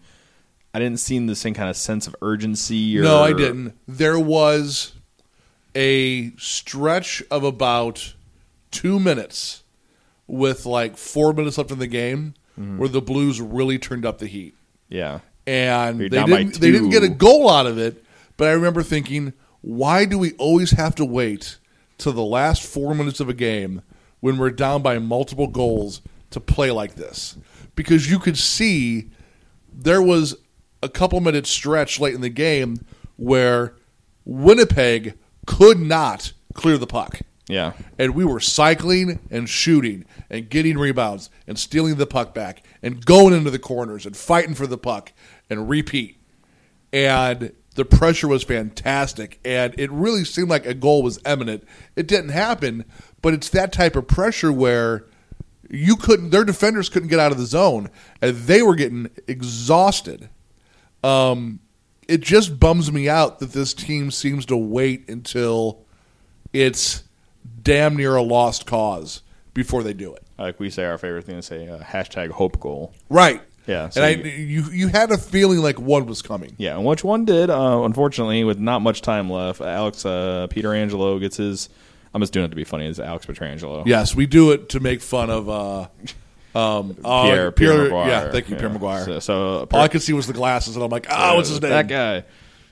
I 0.73 0.79
didn't 0.79 0.99
see 0.99 1.19
the 1.19 1.35
same 1.35 1.53
kind 1.53 1.69
of 1.69 1.75
sense 1.75 2.07
of 2.07 2.15
urgency. 2.21 2.97
Or, 2.97 3.03
No, 3.03 3.23
I 3.23 3.33
didn't. 3.33 3.77
There 3.87 4.19
was 4.19 4.93
a 5.75 6.31
stretch 6.37 7.23
of 7.31 7.43
about 7.43 8.13
two 8.71 8.99
minutes 8.99 9.63
with 10.27 10.65
like 10.65 10.97
four 10.97 11.33
minutes 11.33 11.57
left 11.57 11.71
in 11.71 11.79
the 11.79 11.87
game 11.87 12.33
Mm-hmm. 12.59 12.79
where 12.79 12.89
the 12.89 13.01
Blues 13.01 13.39
really 13.39 13.79
turned 13.79 14.05
up 14.05 14.17
the 14.19 14.27
heat. 14.27 14.53
Yeah, 14.89 15.19
and 15.47 15.99
You're 16.01 16.09
they 16.09 16.23
didn't 16.25 16.59
they 16.59 16.69
didn't 16.69 16.89
get 16.89 17.01
a 17.01 17.07
goal 17.07 17.49
out 17.49 17.65
of 17.65 17.77
it. 17.77 18.03
But 18.35 18.49
I 18.49 18.51
remember 18.51 18.83
thinking, 18.83 19.31
why 19.61 20.03
do 20.03 20.19
we 20.19 20.33
always 20.33 20.71
have 20.71 20.93
to 20.95 21.05
wait 21.05 21.57
to 21.99 22.11
the 22.11 22.25
last 22.25 22.61
four 22.61 22.93
minutes 22.93 23.21
of 23.21 23.29
a 23.29 23.33
game 23.33 23.83
when 24.19 24.37
we're 24.37 24.49
down 24.51 24.81
by 24.81 24.99
multiple 24.99 25.47
goals 25.47 26.01
to 26.31 26.41
play 26.41 26.71
like 26.71 26.95
this? 26.95 27.37
Because 27.73 28.11
you 28.11 28.19
could 28.19 28.37
see 28.37 29.09
there 29.71 30.01
was 30.01 30.35
a 30.83 30.89
couple 30.89 31.21
minute 31.21 31.47
stretch 31.47 32.01
late 32.01 32.13
in 32.15 32.21
the 32.21 32.29
game 32.29 32.85
where 33.15 33.75
Winnipeg 34.25 35.13
could 35.45 35.79
not 35.79 36.33
clear 36.53 36.77
the 36.77 36.87
puck 36.87 37.21
yeah, 37.51 37.73
and 37.99 38.15
we 38.15 38.23
were 38.23 38.39
cycling 38.39 39.19
and 39.29 39.49
shooting 39.49 40.05
and 40.29 40.49
getting 40.49 40.77
rebounds 40.77 41.29
and 41.45 41.59
stealing 41.59 41.95
the 41.95 42.05
puck 42.05 42.33
back 42.33 42.63
and 42.81 43.05
going 43.05 43.33
into 43.33 43.49
the 43.49 43.59
corners 43.59 44.05
and 44.05 44.15
fighting 44.15 44.55
for 44.55 44.67
the 44.67 44.77
puck 44.77 45.11
and 45.49 45.67
repeat. 45.67 46.17
And 46.93 47.51
the 47.75 47.83
pressure 47.83 48.29
was 48.29 48.43
fantastic 48.43 49.41
and 49.43 49.77
it 49.77 49.91
really 49.91 50.23
seemed 50.23 50.49
like 50.49 50.65
a 50.65 50.73
goal 50.73 51.03
was 51.03 51.19
imminent. 51.25 51.65
It 51.97 52.07
didn't 52.07 52.29
happen, 52.29 52.85
but 53.21 53.33
it's 53.33 53.49
that 53.49 53.73
type 53.73 53.97
of 53.97 54.07
pressure 54.07 54.53
where 54.53 55.07
you 55.69 55.97
couldn't 55.97 56.29
their 56.29 56.45
defenders 56.45 56.87
couldn't 56.87 57.09
get 57.09 57.19
out 57.19 57.33
of 57.33 57.37
the 57.37 57.45
zone 57.45 57.89
and 58.21 58.37
they 58.37 58.61
were 58.61 58.75
getting 58.75 59.09
exhausted. 59.27 60.29
Um 61.03 61.59
it 62.07 62.21
just 62.21 62.59
bums 62.59 62.91
me 62.91 63.07
out 63.09 63.39
that 63.39 63.51
this 63.53 63.73
team 63.73 64.11
seems 64.11 64.45
to 64.47 64.57
wait 64.57 65.07
until 65.09 65.85
it's 66.53 67.03
damn 67.63 67.95
near 67.95 68.15
a 68.15 68.21
lost 68.21 68.65
cause 68.65 69.21
before 69.53 69.83
they 69.83 69.93
do 69.93 70.13
it. 70.13 70.23
like 70.37 70.59
we 70.59 70.69
say, 70.69 70.83
our 70.85 70.97
favorite 70.97 71.23
thing 71.25 71.35
to 71.35 71.41
say, 71.41 71.67
uh, 71.67 71.79
hashtag 71.79 72.29
hope 72.31 72.59
goal. 72.59 72.93
Right. 73.09 73.41
Yeah, 73.67 73.89
so 73.89 74.01
and 74.03 74.25
I, 74.25 74.29
you- 74.29 74.69
you 74.71 74.87
had 74.87 75.11
a 75.11 75.17
feeling 75.17 75.59
like 75.59 75.79
one 75.79 76.07
was 76.07 76.21
coming. 76.23 76.55
Yeah, 76.57 76.75
and 76.75 76.83
which 76.85 77.03
one 77.03 77.25
did? 77.25 77.49
Uh, 77.51 77.81
unfortunately, 77.83 78.43
with 78.43 78.57
not 78.59 78.81
much 78.81 79.01
time 79.01 79.29
left, 79.29 79.61
Alex 79.61 80.03
uh, 80.05 80.47
Peter 80.49 80.73
Angelo 80.73 81.19
gets 81.19 81.37
his. 81.37 81.69
I'm 82.13 82.21
just 82.21 82.33
doing 82.33 82.45
it 82.45 82.49
to 82.49 82.55
be 82.55 82.63
funny. 82.63 82.87
It's 82.87 82.99
Alex 82.99 83.25
Pietrangelo. 83.27 83.85
Yes, 83.85 84.15
we 84.15 84.25
do 84.25 84.51
it 84.51 84.67
to 84.69 84.79
make 84.79 84.99
fun 84.99 85.29
of 85.29 85.47
uh, 85.47 85.87
um, 86.55 86.97
uh, 87.03 87.23
Pierre, 87.23 87.51
Pierre, 87.51 87.89
McGuire. 87.89 88.07
Yeah, 88.07 88.31
thank 88.31 88.49
you, 88.49 88.55
Pierre 88.55 88.69
Yeah. 88.71 88.77
McGuire. 88.77 89.05
So, 89.05 89.19
so 89.19 89.67
All 89.71 89.81
I 89.81 89.87
could 89.87 90.01
see 90.01 90.13
was 90.13 90.27
the 90.27 90.33
glasses, 90.33 90.75
and 90.75 90.83
I'm 90.83 90.89
like, 90.91 91.07
ah, 91.09 91.35
what's 91.35 91.49
his 91.49 91.61
name? 91.61 91.71
That 91.71 91.87
guy. 91.87 92.23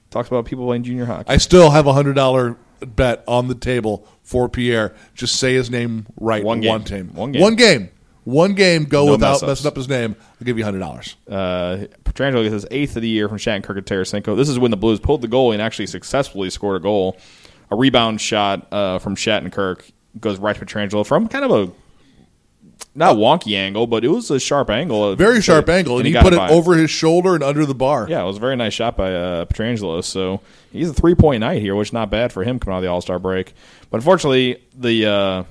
talks 0.10 0.28
about 0.28 0.46
people 0.46 0.66
playing 0.66 0.84
junior 0.84 1.06
hockey. 1.06 1.30
I 1.30 1.38
still 1.38 1.70
have 1.70 1.88
a 1.88 1.94
hundred 1.94 2.14
dollar 2.14 2.58
bet 2.86 3.24
on 3.28 3.48
the 3.48 3.56
table 3.56 4.08
for 4.24 4.50
Pierre. 4.50 4.96
Just 5.14 5.36
say 5.38 5.54
his 5.54 5.70
name 5.70 6.08
right. 6.20 6.44
One 6.44 6.62
game. 6.62 6.70
One 6.72 6.84
game. 6.84 7.14
One 7.14 7.32
game. 7.32 7.42
One 7.42 7.56
game. 7.56 7.90
One 8.26 8.54
game. 8.54 8.84
Go 8.86 9.06
No 9.06 9.12
without 9.14 9.32
mess-ups. 9.34 9.48
messing 9.50 9.68
up 9.68 9.76
his 9.76 9.90
name. 9.90 10.16
I'll 10.40 10.46
give 10.46 10.58
you 10.58 10.64
hundred 10.64 10.80
dollars. 10.80 11.16
Uh, 11.28 11.86
Pietrangelo 12.04 12.44
gets 12.44 12.54
his 12.54 12.66
eighth 12.72 12.96
of 12.96 13.02
the 13.02 13.10
year 13.10 13.28
from 13.30 13.38
Shattenkirk 13.38 13.78
and 13.78 13.86
Tarasenko. 13.86 14.36
This 14.36 14.50
is 14.50 14.60
when 14.60 14.72
the 14.72 14.78
Blues 14.78 15.00
pulled 15.00 15.22
the 15.22 15.28
goal 15.28 15.52
and 15.52 15.62
actually 15.62 15.88
successfully 15.88 16.50
scored 16.50 16.78
a 16.78 16.80
goal. 16.80 17.18
A 17.72 17.76
rebound 17.76 18.20
shot 18.20 18.68
uh, 18.74 19.00
from 19.00 19.16
Shattenkirk 19.16 19.90
goes 20.20 20.38
right 20.40 20.56
to 20.56 20.66
Pietrangelo 20.66 21.06
from 21.06 21.28
kind 21.28 21.46
of 21.46 21.52
a 21.52 21.72
not 22.96 23.16
wonky 23.16 23.56
angle, 23.56 23.88
but 23.88 24.04
it 24.04 24.10
was 24.10 24.30
a 24.32 24.40
sharp 24.40 24.70
angle. 24.70 25.16
Very 25.16 25.42
sharp 25.42 25.70
angle, 25.70 25.98
and, 25.98 26.06
he, 26.06 26.12
got 26.12 26.24
put 26.24 26.34
it 26.34 26.40
over 26.40 26.76
his 26.76 26.90
shoulder 26.90 27.36
and 27.36 27.44
under 27.44 27.66
the 27.66 27.76
bar. 27.76 28.08
Yeah, 28.10 28.22
it 28.22 28.26
was 28.26 28.38
a 28.38 28.40
very 28.40 28.56
nice 28.56 28.74
shot 28.74 28.98
by 28.98 29.14
uh, 29.14 29.46
Pietrangelo. 29.46 30.04
So 30.04 30.42
he's 30.72 30.90
a 30.90 30.94
three 30.94 31.16
point 31.16 31.42
night 31.42 31.62
here, 31.62 31.76
which 31.76 31.90
is 31.90 31.94
not 31.94 32.10
bad 32.10 32.34
for 32.34 32.44
him 32.44 32.60
coming 32.60 32.76
out 32.76 32.80
of 32.80 32.84
the 32.84 32.90
All 32.90 33.02
Star 33.02 33.20
break. 33.20 33.54
But 33.90 33.98
unfortunately, 33.98 34.64
the 34.78 35.06
uh, 35.06 35.44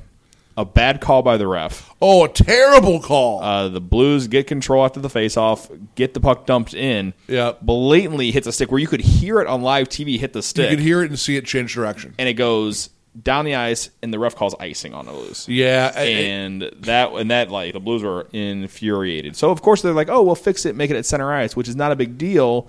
a 0.58 0.64
bad 0.64 1.00
call 1.00 1.22
by 1.22 1.36
the 1.36 1.46
ref. 1.46 1.94
Oh, 2.02 2.24
a 2.24 2.28
terrible 2.28 3.00
call. 3.00 3.40
Uh, 3.40 3.68
the 3.68 3.80
Blues 3.80 4.26
get 4.26 4.48
control 4.48 4.84
after 4.84 4.98
the 4.98 5.08
faceoff, 5.08 5.70
get 5.94 6.14
the 6.14 6.20
puck 6.20 6.46
dumped 6.46 6.74
in. 6.74 7.14
Yeah. 7.28 7.52
blatantly 7.62 8.32
hits 8.32 8.48
a 8.48 8.52
stick 8.52 8.72
where 8.72 8.80
you 8.80 8.88
could 8.88 9.00
hear 9.00 9.40
it 9.40 9.46
on 9.46 9.62
live 9.62 9.88
TV 9.88 10.18
hit 10.18 10.32
the 10.32 10.42
stick. 10.42 10.70
you 10.70 10.76
could 10.76 10.84
hear 10.84 11.02
it 11.04 11.10
and 11.10 11.18
see 11.18 11.36
it 11.36 11.44
change 11.44 11.74
direction. 11.74 12.14
and 12.18 12.28
it 12.28 12.34
goes 12.34 12.90
down 13.20 13.44
the 13.44 13.54
ice, 13.56 13.90
and 14.02 14.12
the 14.12 14.18
ref 14.18 14.36
calls 14.36 14.54
icing 14.60 14.94
on 14.94 15.06
the 15.06 15.12
Blues. 15.12 15.46
Yeah, 15.48 15.92
I- 15.96 16.00
I- 16.00 16.04
And 16.04 16.62
that 16.80 17.12
and 17.12 17.30
that 17.30 17.50
like 17.50 17.72
the 17.72 17.80
Blues 17.80 18.02
were 18.02 18.28
infuriated. 18.32 19.34
So 19.36 19.50
of 19.50 19.62
course 19.62 19.82
they're 19.82 19.92
like, 19.92 20.08
"Oh, 20.08 20.22
we'll 20.22 20.34
fix 20.34 20.64
it, 20.66 20.76
make 20.76 20.90
it 20.90 20.96
at 20.96 21.06
center 21.06 21.32
ice," 21.32 21.56
which 21.56 21.68
is 21.68 21.76
not 21.76 21.90
a 21.92 21.96
big 21.96 22.16
deal 22.18 22.68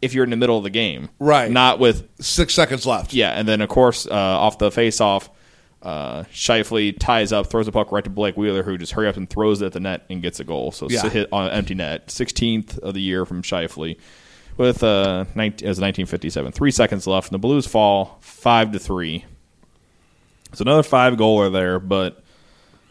if 0.00 0.14
you're 0.14 0.24
in 0.24 0.30
the 0.30 0.36
middle 0.36 0.56
of 0.58 0.64
the 0.64 0.70
game, 0.70 1.08
Right. 1.20 1.48
Not 1.50 1.78
with 1.78 2.08
six 2.20 2.54
seconds 2.54 2.84
left. 2.86 3.12
yeah, 3.14 3.30
and 3.38 3.46
then 3.46 3.60
of 3.60 3.68
course 3.68 4.04
uh, 4.06 4.12
off 4.12 4.58
the 4.58 4.70
face-off, 4.72 5.30
uh, 5.82 6.24
Scheifele 6.32 6.98
ties 6.98 7.32
up, 7.32 7.46
throws 7.48 7.66
the 7.66 7.72
puck 7.72 7.92
right 7.92 8.02
to 8.02 8.10
Blake 8.10 8.36
Wheeler, 8.36 8.64
who 8.64 8.76
just 8.76 8.92
hurry 8.92 9.06
up 9.08 9.16
and 9.16 9.30
throws 9.30 9.62
it 9.62 9.66
at 9.66 9.72
the 9.72 9.80
net 9.80 10.04
and 10.10 10.20
gets 10.20 10.40
a 10.40 10.44
goal. 10.44 10.72
So 10.72 10.88
Yeah. 10.90 11.08
hit 11.08 11.28
on 11.32 11.46
an 11.46 11.52
empty 11.52 11.74
net, 11.74 12.08
16th 12.10 12.78
of 12.80 12.94
the 12.94 13.00
year 13.00 13.24
from 13.24 13.42
Scheifele. 13.42 13.96
With 14.56 14.82
uh, 14.82 15.24
19, 15.34 15.66
it 15.66 15.68
was 15.68 15.80
1957, 15.80 16.52
three 16.52 16.70
seconds 16.70 17.06
left, 17.06 17.28
and 17.28 17.34
the 17.34 17.38
Blues 17.38 17.66
fall 17.66 18.18
five 18.20 18.72
to 18.72 18.78
three. 18.78 19.24
It's 20.50 20.60
another 20.60 20.82
five 20.82 21.14
goaler 21.14 21.50
there, 21.50 21.78
but 21.78 22.22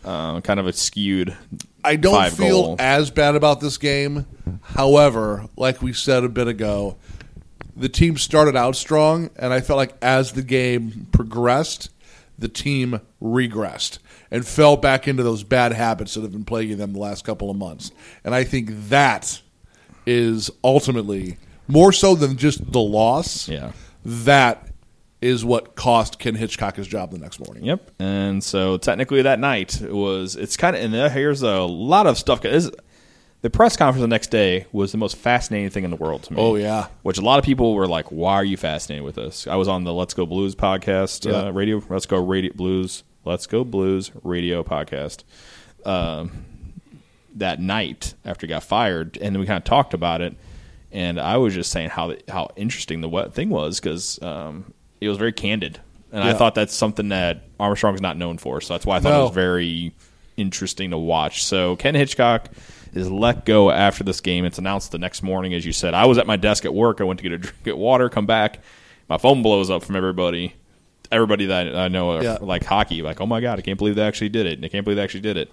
uh, 0.04 0.42
kind 0.42 0.60
of 0.60 0.68
a 0.68 0.74
skewed. 0.74 1.36
I 1.84 1.96
don't 1.96 2.32
feel 2.32 2.64
goal. 2.64 2.76
as 2.80 3.12
bad 3.12 3.36
about 3.36 3.62
this 3.62 3.78
game. 3.78 4.26
However, 4.62 5.48
like 5.56 5.82
we 5.82 5.94
said 5.94 6.24
a 6.24 6.30
bit 6.30 6.48
ago, 6.48 6.98
the 7.76 7.90
team 7.90 8.18
started 8.18 8.56
out 8.56 8.76
strong, 8.76 9.30
and 9.38 9.54
I 9.54 9.62
felt 9.62 9.78
like 9.78 9.96
as 10.02 10.34
the 10.34 10.42
game 10.42 11.08
progressed, 11.12 11.90
the 12.38 12.50
team 12.50 13.02
regressed 13.22 14.00
and 14.32 14.46
fell 14.46 14.78
back 14.78 15.08
into 15.08 15.22
those 15.22 15.44
bad 15.44 15.74
habits 15.74 16.16
that 16.16 16.22
have 16.22 16.32
been 16.32 16.46
plaguing 16.46 16.78
them 16.78 16.94
the 16.94 17.00
last 17.00 17.24
couple 17.24 17.50
of 17.52 17.58
months. 17.58 17.92
And 18.24 18.34
I 18.34 18.44
think 18.44 18.70
that 18.90 19.42
is 20.08 20.50
ultimately 20.64 21.38
more 21.72 21.92
so 21.92 22.16
than 22.16 22.38
just 22.38 22.72
the 22.72 22.80
loss. 22.82 23.48
Yeah. 23.48 23.72
That 24.06 24.68
is 25.22 25.46
what 25.46 25.76
cost 25.76 26.18
Ken 26.20 26.34
Hitchcock 26.36 26.76
his 26.78 26.88
job 26.88 27.12
the 27.12 27.18
next 27.20 27.40
morning. 27.40 27.64
Yep. 27.64 27.92
And 28.00 28.44
so 28.44 28.78
technically 28.78 29.22
that 29.22 29.40
night 29.40 29.80
it 29.82 29.94
was 29.94 30.36
it's 30.36 30.58
kind 30.58 30.76
of 30.76 30.82
and 30.82 31.14
here's 31.14 31.42
a 31.44 31.60
lot 31.62 32.08
of 32.08 32.18
stuff. 32.18 32.42
This, 32.42 32.72
the 33.42 33.50
press 33.50 33.76
conference 33.78 34.02
the 34.02 34.08
next 34.08 34.30
day 34.32 34.66
was 34.72 34.92
the 34.92 34.98
most 34.98 35.16
fascinating 35.18 35.70
thing 35.72 35.84
in 35.84 35.90
the 35.92 35.96
world 35.96 36.24
to 36.24 36.34
me. 36.34 36.40
Oh, 36.42 36.56
yeah. 36.56 36.88
Which 37.04 37.18
a 37.18 37.22
lot 37.22 37.40
of 37.40 37.46
people 37.46 37.74
were 37.74 37.88
like, 37.88 38.12
"Why 38.12 38.34
are 38.36 38.44
you 38.46 38.56
fascinated 38.58 39.04
with 39.04 39.16
this?" 39.16 39.48
I 39.48 39.56
was 39.56 39.68
on 39.68 39.84
the 39.84 39.94
Let's 39.94 40.14
Go 40.14 40.28
Blues 40.28 40.54
podcast, 40.56 41.26
Yeah. 41.26 41.48
uh, 41.48 41.52
radio. 41.52 41.82
Let's 41.90 42.06
Go 42.06 42.24
Radio 42.24 42.54
Blues. 42.54 43.04
Let's 43.26 43.48
Go 43.48 43.64
Blues 43.64 44.12
radio 44.24 44.64
podcast. 44.64 45.24
Um, 45.86 46.46
that 47.36 47.60
night 47.60 48.14
after 48.26 48.46
he 48.46 48.50
got 48.50 48.64
fired, 48.64 49.18
and 49.22 49.40
we 49.40 49.46
kind 49.46 49.58
of 49.58 49.64
talked 49.64 49.94
about 49.96 50.22
it. 50.22 50.36
And 50.92 51.20
I 51.20 51.38
was 51.38 51.54
just 51.54 51.72
saying 51.72 51.90
how 51.90 52.16
how 52.28 52.50
interesting 52.56 53.02
the 53.02 53.30
thing 53.32 53.50
was 53.50 53.80
because 53.80 54.22
um, 54.22 54.74
it 55.00 55.08
was 55.08 55.18
very 55.18 55.32
candid, 55.32 55.80
and 56.12 56.22
I 56.24 56.34
thought 56.34 56.54
that's 56.56 56.74
something 56.74 57.10
that 57.10 57.44
Armstrong's 57.60 58.02
not 58.02 58.18
known 58.18 58.38
for. 58.38 58.60
So 58.62 58.74
that's 58.74 58.86
why 58.86 58.98
I 58.98 59.00
thought 59.00 59.12
No. 59.12 59.22
it 59.22 59.24
was 59.28 59.34
very 59.36 59.94
interesting 60.38 60.92
to 60.92 60.98
watch. 60.98 61.44
So 61.46 61.76
Ken 61.78 61.96
Hitchcock 61.96 62.50
is 62.94 63.10
let 63.10 63.46
go 63.46 63.72
after 63.72 64.04
this 64.04 64.20
game. 64.20 64.44
It's 64.44 64.58
announced 64.58 64.92
the 64.92 64.98
next 64.98 65.24
morning, 65.24 65.54
as 65.54 65.66
you 65.66 65.72
said. 65.72 65.94
I 65.94 66.06
was 66.06 66.18
at 66.18 66.28
my 66.28 66.36
desk 66.36 66.66
at 66.66 66.74
work. 66.74 67.00
I 67.00 67.06
went 67.06 67.20
to 67.20 67.24
get 67.24 67.32
a 67.32 67.38
drink, 67.40 67.64
get 67.64 67.78
water, 67.78 68.10
come 68.10 68.26
back. 68.26 68.60
My 69.08 69.18
phone 69.18 69.42
blows 69.44 69.70
up 69.70 69.84
from 69.84 69.96
everybody. 69.96 70.56
Everybody 71.10 71.46
that 71.48 71.74
I 71.76 71.88
know 71.90 72.12
are 72.18 72.24
Yeah. 72.24 72.38
like 72.42 72.64
hockey, 72.66 73.02
like, 73.02 73.20
oh 73.22 73.26
my 73.26 73.40
god, 73.42 73.60
I 73.60 73.62
can't 73.62 73.78
believe 73.78 73.96
they 73.96 74.02
actually 74.04 74.30
did 74.30 74.46
it. 74.46 74.64
I 74.64 74.68
can't 74.68 74.84
believe 74.86 74.96
they 74.98 75.04
actually 75.04 75.22
did 75.22 75.38
it. 75.38 75.52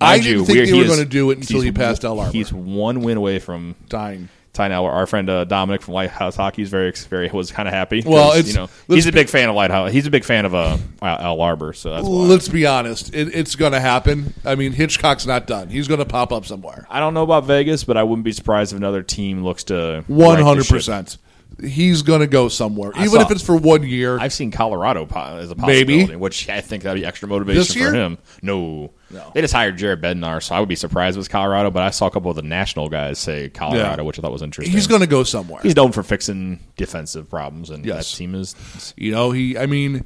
I 0.00 0.12
Mind 0.12 0.22
didn't 0.24 0.38
you, 0.38 0.44
think 0.46 0.56
we're- 0.58 0.70
they 0.70 0.78
were 0.78 0.88
gonna 0.96 1.04
do 1.04 1.30
it 1.30 1.38
until 1.38 1.60
he 1.60 1.70
passed 1.72 2.04
Al 2.04 2.18
Arbour. 2.18 2.32
He's 2.32 2.52
one 2.52 3.02
win 3.02 3.16
away 3.16 3.38
from 3.38 3.74
Dying. 3.88 4.28
Tying 4.52 4.70
now, 4.70 4.84
Our 4.84 5.06
friend 5.06 5.30
uh, 5.30 5.44
Dominic 5.44 5.80
from 5.82 5.94
Lighthouse 5.94 6.34
Hockey 6.34 6.62
is 6.62 6.70
very, 6.70 6.90
very 7.08 7.28
was 7.28 7.52
kind 7.52 7.68
of 7.68 7.72
happy. 7.74 8.02
Well, 8.04 8.32
it's- 8.32 8.48
you 8.48 8.54
know 8.54 8.68
he's 8.88 9.06
a 9.06 9.12
big 9.12 9.28
fan 9.28 9.48
of 9.48 9.54
Lighthouse. 9.54 9.92
He's 9.92 10.06
a 10.06 10.10
big 10.10 10.24
fan 10.24 10.44
of 10.44 10.54
uh, 10.54 10.76
Al 11.00 11.40
Arbour, 11.40 11.72
so 11.72 11.90
that's 11.90 12.02
why. 12.06 12.24
Let's 12.24 12.48
be 12.48 12.66
honest. 12.66 13.14
It, 13.14 13.32
it's 13.34 13.54
going 13.54 13.72
to 13.72 13.80
happen. 13.80 14.34
I 14.44 14.56
mean, 14.56 14.72
Hitchcock's 14.72 15.24
not 15.24 15.46
done. 15.46 15.68
He's 15.68 15.86
going 15.86 15.98
to 16.00 16.04
pop 16.04 16.32
up 16.32 16.46
somewhere. 16.46 16.84
I 16.90 16.98
don't 16.98 17.14
know 17.14 17.22
about 17.22 17.44
Vegas, 17.44 17.84
but 17.84 17.96
I 17.96 18.02
wouldn't 18.02 18.24
be 18.24 18.32
surprised 18.32 18.72
if 18.72 18.76
another 18.78 19.04
team 19.04 19.44
looks 19.44 19.62
to 19.64 20.04
One 20.08 20.30
right 20.30 20.38
the 20.38 20.44
hundred 20.44 20.64
ship. 20.66 20.76
percent. 20.78 21.16
He's 21.62 22.02
going 22.02 22.20
to 22.20 22.26
go 22.26 22.48
somewhere, 22.48 22.92
I 22.94 23.00
even 23.04 23.20
saw- 23.20 23.26
if 23.26 23.30
it's 23.30 23.42
for 23.42 23.56
one 23.56 23.82
year. 23.82 24.18
I've 24.18 24.32
seen 24.32 24.50
Colorado 24.50 25.06
po- 25.06 25.36
as 25.38 25.50
a 25.50 25.54
Maybe. 25.54 25.94
possibility, 25.94 26.16
which 26.16 26.48
I 26.48 26.60
think 26.60 26.82
that'd 26.84 27.00
be 27.00 27.06
extra 27.06 27.28
motivation 27.28 27.58
This 27.60 27.72
for 27.74 27.92
him. 27.94 28.18
No. 28.42 28.92
No. 29.12 29.32
they 29.34 29.40
just 29.40 29.52
hired 29.52 29.76
Jared 29.76 30.00
Bednar, 30.00 30.40
so 30.42 30.54
I 30.54 30.60
would 30.60 30.68
be 30.68 30.76
surprised 30.76 31.14
if 31.14 31.16
it 31.16 31.20
was 31.20 31.28
Colorado. 31.28 31.70
But 31.72 31.82
I 31.82 31.90
saw 31.90 32.06
a 32.06 32.10
couple 32.12 32.30
of 32.30 32.36
the 32.36 32.42
national 32.42 32.88
guys 32.88 33.18
say 33.18 33.48
Colorado, 33.48 34.02
Yeah. 34.02 34.06
which 34.06 34.18
I 34.18 34.22
thought 34.22 34.30
was 34.32 34.42
interesting. 34.42 34.72
He's 34.72 34.86
going 34.86 35.00
to 35.00 35.06
go 35.08 35.24
somewhere. 35.24 35.60
he's 35.62 35.74
known 35.74 35.90
for 35.92 36.02
fixing 36.04 36.60
defensive 36.76 37.28
problems, 37.28 37.70
and 37.70 37.84
Yes. 37.84 38.10
that 38.12 38.16
team 38.16 38.34
is 38.36 38.94
You 38.96 39.10
know, 39.12 39.32
he. 39.32 39.58
I 39.58 39.66
mean, 39.66 40.04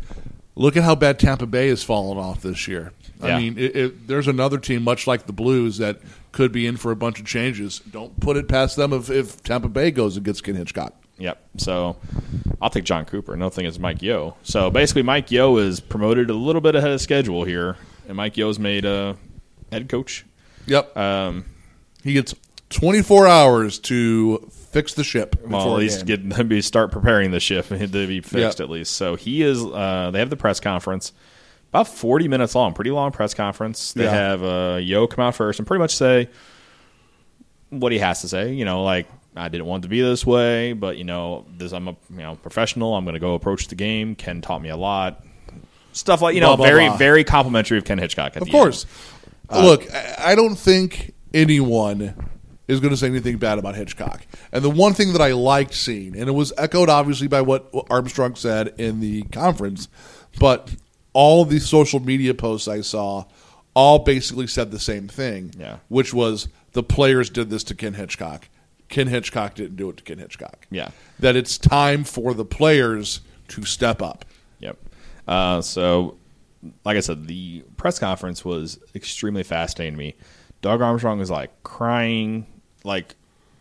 look 0.55 0.77
at 0.77 0.85
how 0.85 0.95
bad 0.95 1.19
Tampa 1.19 1.47
Bay 1.47 1.69
has 1.69 1.83
fallen 1.83 2.17
off 2.17 2.41
this 2.43 2.67
year. 2.67 2.93
Yeah. 3.23 3.37
I 3.37 3.39
mean, 3.41 3.59
it, 3.59 3.77
it, 3.77 4.09
there's 4.09 4.27
another 4.27 4.59
team 4.59 4.83
much 4.83 5.07
like 5.07 5.27
the 5.27 5.33
Blues 5.33 5.79
that 5.79 5.99
could 6.33 6.51
be 6.51 6.67
in 6.67 6.77
for 6.79 6.91
a 6.91 6.97
bunch 6.97 7.21
of 7.21 7.27
changes. 7.27 7.79
Don't 7.81 8.19
put 8.21 8.37
it 8.39 8.49
past 8.49 8.77
them 8.77 8.93
if, 8.93 9.11
if 9.11 9.43
Tampa 9.43 9.69
Bay 9.69 9.91
goes 9.91 10.17
and 10.17 10.25
gets 10.25 10.41
Ken 10.41 10.55
Hitchcock. 10.57 10.95
Yep. 11.19 11.41
So 11.59 11.97
I'll 12.61 12.71
take 12.71 12.85
Jon 12.85 13.05
Cooper. 13.05 13.35
Another 13.35 13.55
thing 13.55 13.67
is 13.67 13.79
Mike 13.79 14.03
Yeo. 14.03 14.37
So 14.43 14.71
basically, 14.71 15.03
Mike 15.03 15.31
Yeo 15.31 15.57
is 15.59 15.81
promoted 15.81 16.29
a 16.31 16.35
little 16.35 16.61
bit 16.61 16.75
ahead 16.75 16.91
of 16.91 17.01
schedule 17.01 17.45
here, 17.45 17.77
and 18.09 18.17
Mike 18.17 18.37
Yeo's 18.37 18.59
made 18.59 18.85
a 18.85 19.17
head 19.71 19.89
coach. 19.89 20.25
Yep. 20.67 20.97
Um, 20.97 21.45
he 22.03 22.13
gets 22.15 22.35
24 22.71 23.29
hours 23.29 23.79
to 23.81 24.51
fix 24.73 24.95
the 24.95 25.05
ship. 25.05 25.37
well, 25.47 25.75
at 25.75 25.79
least 25.79 26.05
get 26.07 26.25
maybe 26.25 26.61
start 26.63 26.91
preparing 26.91 27.31
the 27.31 27.39
ship 27.41 27.67
to 27.69 27.87
be 27.87 28.21
fixed 28.21 28.59
Yep. 28.59 28.61
at 28.61 28.71
least. 28.71 28.95
So 28.95 29.15
he 29.15 29.43
is. 29.43 29.63
Uh, 29.65 30.11
they 30.13 30.19
have 30.19 30.31
the 30.31 30.37
press 30.37 30.59
conference, 30.59 31.13
about 31.69 31.87
forty 31.87 32.27
minutes 32.27 32.57
long, 32.57 32.73
pretty 32.73 32.91
long 32.91 33.13
press 33.13 33.35
conference. 33.35 33.93
They 33.93 34.03
Yeah. 34.05 34.11
have 34.11 34.43
uh, 34.43 34.79
Yeo 34.83 35.07
come 35.07 35.25
out 35.25 35.37
first 35.37 35.61
and 35.61 35.67
pretty 35.67 35.79
much 35.79 35.95
say 35.95 36.29
what 37.71 37.93
he 37.93 37.99
has 37.99 38.21
to 38.23 38.29
say. 38.29 38.53
You 38.53 38.65
know, 38.65 38.83
like 38.83 39.07
I 39.37 39.49
didn't 39.49 39.67
want 39.67 39.83
to 39.83 39.89
be 39.89 40.01
this 40.01 40.25
way, 40.25 40.73
but 40.75 40.97
you 40.97 41.05
know, 41.05 41.45
this 41.57 41.73
I'm 41.73 41.89
a 41.89 41.97
you 42.11 42.19
know 42.19 42.37
professional. 42.37 42.95
I'm 42.95 43.05
going 43.05 43.15
to 43.15 43.21
go 43.21 43.35
approach 43.35 43.69
the 43.69 43.75
game. 43.75 44.15
Ken 44.15 44.41
taught 44.41 44.63
me 44.63 44.69
a 44.69 44.77
lot. 44.77 45.25
Stuff 45.93 46.23
like 46.23 46.35
you 46.35 46.41
know, 46.41 46.49
Blah, 46.49 46.57
blah, 46.57 46.67
very 46.67 46.89
blah. 46.89 46.97
very 46.97 47.25
complimentary 47.25 47.79
of 47.79 47.85
Ken 47.85 47.99
Hitchcock. 47.99 48.37
Of 48.37 48.49
course. 48.51 48.87
Uh, 49.49 49.63
Look, 49.65 49.93
I 49.93 50.33
I 50.33 50.35
don't 50.35 50.57
think 50.57 51.13
anyone 51.33 52.15
is 52.67 52.81
going 52.81 52.91
to 52.93 52.97
say 52.97 53.07
anything 53.09 53.37
bad 53.37 53.59
about 53.59 53.75
Hitchcock. 53.75 54.23
And 54.51 54.65
the 54.65 54.71
one 54.71 54.95
thing 54.95 55.13
that 55.13 55.21
I 55.21 55.33
liked 55.33 55.75
seeing, 55.75 56.17
and 56.17 56.29
it 56.29 56.33
was 56.33 56.53
echoed 56.57 56.89
obviously 56.89 57.27
by 57.29 57.43
what 57.43 57.69
Armstrong 57.91 58.37
said 58.37 58.73
in 58.79 59.01
the 59.01 59.23
conference, 59.25 59.89
but 60.41 60.75
all 61.13 61.45
the 61.45 61.59
social 61.61 62.01
media 62.01 62.33
posts 62.35 62.67
I 62.67 62.81
saw 62.81 63.25
all 63.75 63.99
basically 63.99 64.47
said 64.47 64.71
the 64.71 64.79
same 64.79 65.09
thing, 65.09 65.53
Yeah. 65.59 65.77
which 65.89 66.15
was 66.15 66.49
the 66.73 66.83
players 66.83 67.29
did 67.29 67.51
this 67.51 67.65
to 67.65 67.75
Ken 67.75 67.95
Hitchcock. 67.95 68.49
Ken 68.95 69.09
Hitchcock 69.09 69.55
didn't 69.55 69.77
do 69.77 69.91
it 69.91 69.97
to 69.99 70.05
Ken 70.05 70.19
Hitchcock. 70.19 70.67
Yeah. 70.71 70.91
That 71.19 71.35
it's 71.37 71.59
time 71.59 72.05
for 72.05 72.33
the 72.33 72.45
players 72.45 73.21
to 73.49 73.65
step 73.65 74.01
up. 74.01 74.25
Yep. 74.61 74.79
Uh, 75.27 75.61
so, 75.63 76.17
like 76.85 76.97
I 76.97 77.01
said, 77.01 77.27
the 77.27 77.63
press 77.77 77.99
conference 77.99 78.45
was 78.45 78.79
extremely 78.95 79.43
fascinating 79.43 79.95
to 79.95 79.99
me. 79.99 80.15
Doug 80.63 80.81
Armstrong 80.81 81.19
was 81.19 81.31
like 81.31 81.51
crying, 81.65 82.47
like 82.85 83.17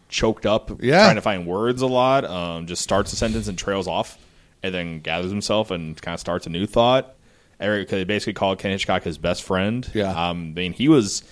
choked 0.10 0.46
up, 0.46 0.70
Yeah. 0.82 1.04
trying 1.06 1.16
to 1.16 1.22
find 1.22 1.48
words 1.48 1.82
a 1.82 1.88
lot. 1.88 2.26
Um, 2.26 2.68
just 2.68 2.82
starts 2.84 3.12
a 3.12 3.16
sentence 3.16 3.48
and 3.48 3.58
trails 3.58 3.88
off, 3.88 4.18
and 4.62 4.74
then 4.74 5.00
gathers 5.00 5.32
himself 5.32 5.72
and 5.72 6.00
kind 6.02 6.14
of 6.14 6.20
starts 6.20 6.46
a 6.46 6.50
new 6.50 6.66
thought. 6.68 7.16
Eric 7.60 7.90
they 7.90 8.04
basically 8.04 8.34
called 8.34 8.60
Ken 8.60 8.72
Hitchcock 8.72 9.04
his 9.04 9.18
best 9.18 9.42
friend. 9.44 9.90
Yeah. 9.94 10.10
Um, 10.12 10.54
I 10.56 10.60
mean, 10.60 10.74
he 10.74 10.90
was 10.90 11.24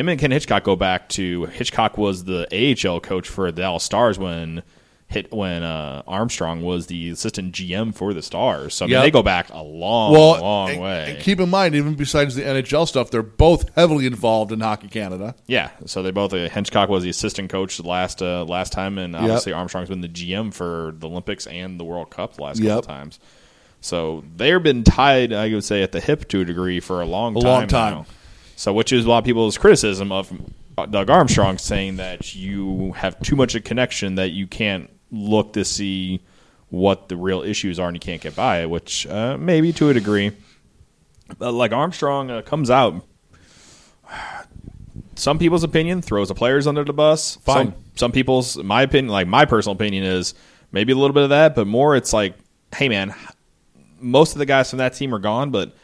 him 0.00 0.08
and 0.08 0.18
Ken 0.20 0.30
Hitchcock 0.30 0.64
go 0.64 0.76
back 0.76 1.08
to 1.10 1.46
Hitchcock 1.46 1.96
was 1.98 2.24
the 2.24 2.46
AHL 2.52 3.00
coach 3.00 3.28
for 3.28 3.50
the 3.52 3.62
Dallas 3.62 3.84
Stars 3.84 4.18
when 4.18 4.62
hit 5.08 5.32
when 5.32 5.64
uh, 5.64 6.02
Armstrong 6.06 6.62
was 6.62 6.86
the 6.86 7.10
assistant 7.10 7.52
GM 7.52 7.92
for 7.92 8.14
the 8.14 8.22
Stars. 8.22 8.74
So 8.76 8.84
I 8.84 8.86
mean, 8.86 8.92
Yep. 8.92 9.02
they 9.02 9.10
go 9.10 9.22
back 9.24 9.50
a 9.52 9.60
long, 9.60 10.12
Well, 10.12 10.40
long 10.40 10.70
and- 10.70 10.80
way. 10.80 11.10
and 11.10 11.18
keep 11.20 11.40
in 11.40 11.50
mind, 11.50 11.74
even 11.74 11.94
besides 11.94 12.36
the 12.36 12.42
NHL 12.42 12.86
stuff, 12.86 13.10
they're 13.10 13.20
both 13.24 13.74
heavily 13.74 14.06
involved 14.06 14.52
in 14.52 14.60
Hockey 14.60 14.86
Canada. 14.86 15.34
yeah, 15.48 15.70
so 15.84 16.02
they 16.04 16.12
both. 16.12 16.32
Uh, 16.32 16.48
Hitchcock 16.48 16.88
was 16.88 17.02
the 17.02 17.10
assistant 17.10 17.50
coach 17.50 17.76
the 17.76 17.82
last 17.88 18.22
uh, 18.22 18.44
last 18.44 18.72
time, 18.72 18.98
and 18.98 19.16
obviously 19.16 19.52
Armstrong's 19.52 19.88
been 19.88 20.00
the 20.00 20.08
GM 20.08 20.54
for 20.54 20.94
the 20.96 21.08
Olympics 21.08 21.44
and 21.48 21.80
the 21.80 21.84
World 21.84 22.10
Cup 22.10 22.34
the 22.36 22.42
last 22.44 22.58
couple 22.60 22.76
Yep. 22.76 22.84
times. 22.84 23.18
So 23.80 24.22
they've 24.36 24.62
been 24.62 24.84
tied, 24.84 25.32
I 25.32 25.48
would 25.52 25.64
say, 25.64 25.82
at 25.82 25.90
the 25.90 26.00
hip 26.00 26.28
to 26.28 26.42
a 26.42 26.44
degree 26.44 26.78
for 26.80 27.00
a 27.00 27.06
long 27.06 27.36
A 27.36 27.40
time. 27.40 27.48
long 27.50 27.66
time. 27.66 27.94
now. 27.94 28.06
So, 28.60 28.74
which 28.74 28.92
is 28.92 29.06
a 29.06 29.08
lot 29.08 29.20
of 29.20 29.24
people's 29.24 29.56
criticism 29.56 30.12
of 30.12 30.30
Doug 30.90 31.08
Armstrong 31.08 31.56
saying 31.56 31.96
that 31.96 32.34
you 32.34 32.92
have 32.92 33.18
too 33.22 33.34
much 33.34 33.54
a 33.54 33.60
connection 33.62 34.16
that 34.16 34.32
you 34.32 34.46
can't 34.46 34.90
look 35.10 35.54
to 35.54 35.64
see 35.64 36.20
what 36.68 37.08
the 37.08 37.16
real 37.16 37.40
issues 37.40 37.78
are 37.78 37.88
and 37.88 37.96
you 37.96 38.00
can't 38.00 38.20
get 38.20 38.36
by 38.36 38.60
it, 38.60 38.68
which 38.68 39.06
uh, 39.06 39.38
maybe 39.38 39.72
to 39.72 39.88
a 39.88 39.94
degree. 39.94 40.32
But 41.38 41.52
like 41.52 41.72
Armstrong 41.72 42.30
uh, 42.30 42.42
comes 42.42 42.68
out, 42.68 43.02
some 45.14 45.38
people's 45.38 45.64
opinion 45.64 46.02
throws 46.02 46.28
the 46.28 46.34
players 46.34 46.66
under 46.66 46.84
the 46.84 46.92
bus. 46.92 47.36
Fine. 47.36 47.68
Some, 47.68 47.74
some 47.94 48.12
people's, 48.12 48.58
my 48.58 48.82
opinion, 48.82 49.10
like 49.10 49.26
my 49.26 49.46
personal 49.46 49.74
opinion 49.74 50.04
is 50.04 50.34
maybe 50.70 50.92
a 50.92 50.96
little 50.96 51.14
bit 51.14 51.22
of 51.22 51.30
that, 51.30 51.54
but 51.54 51.66
more 51.66 51.96
it's 51.96 52.12
like, 52.12 52.34
hey 52.76 52.90
man, 52.90 53.14
most 54.00 54.32
of 54.32 54.38
the 54.38 54.44
guys 54.44 54.68
from 54.68 54.80
that 54.80 54.92
team 54.92 55.14
are 55.14 55.18
gone, 55.18 55.50
but 55.50 55.74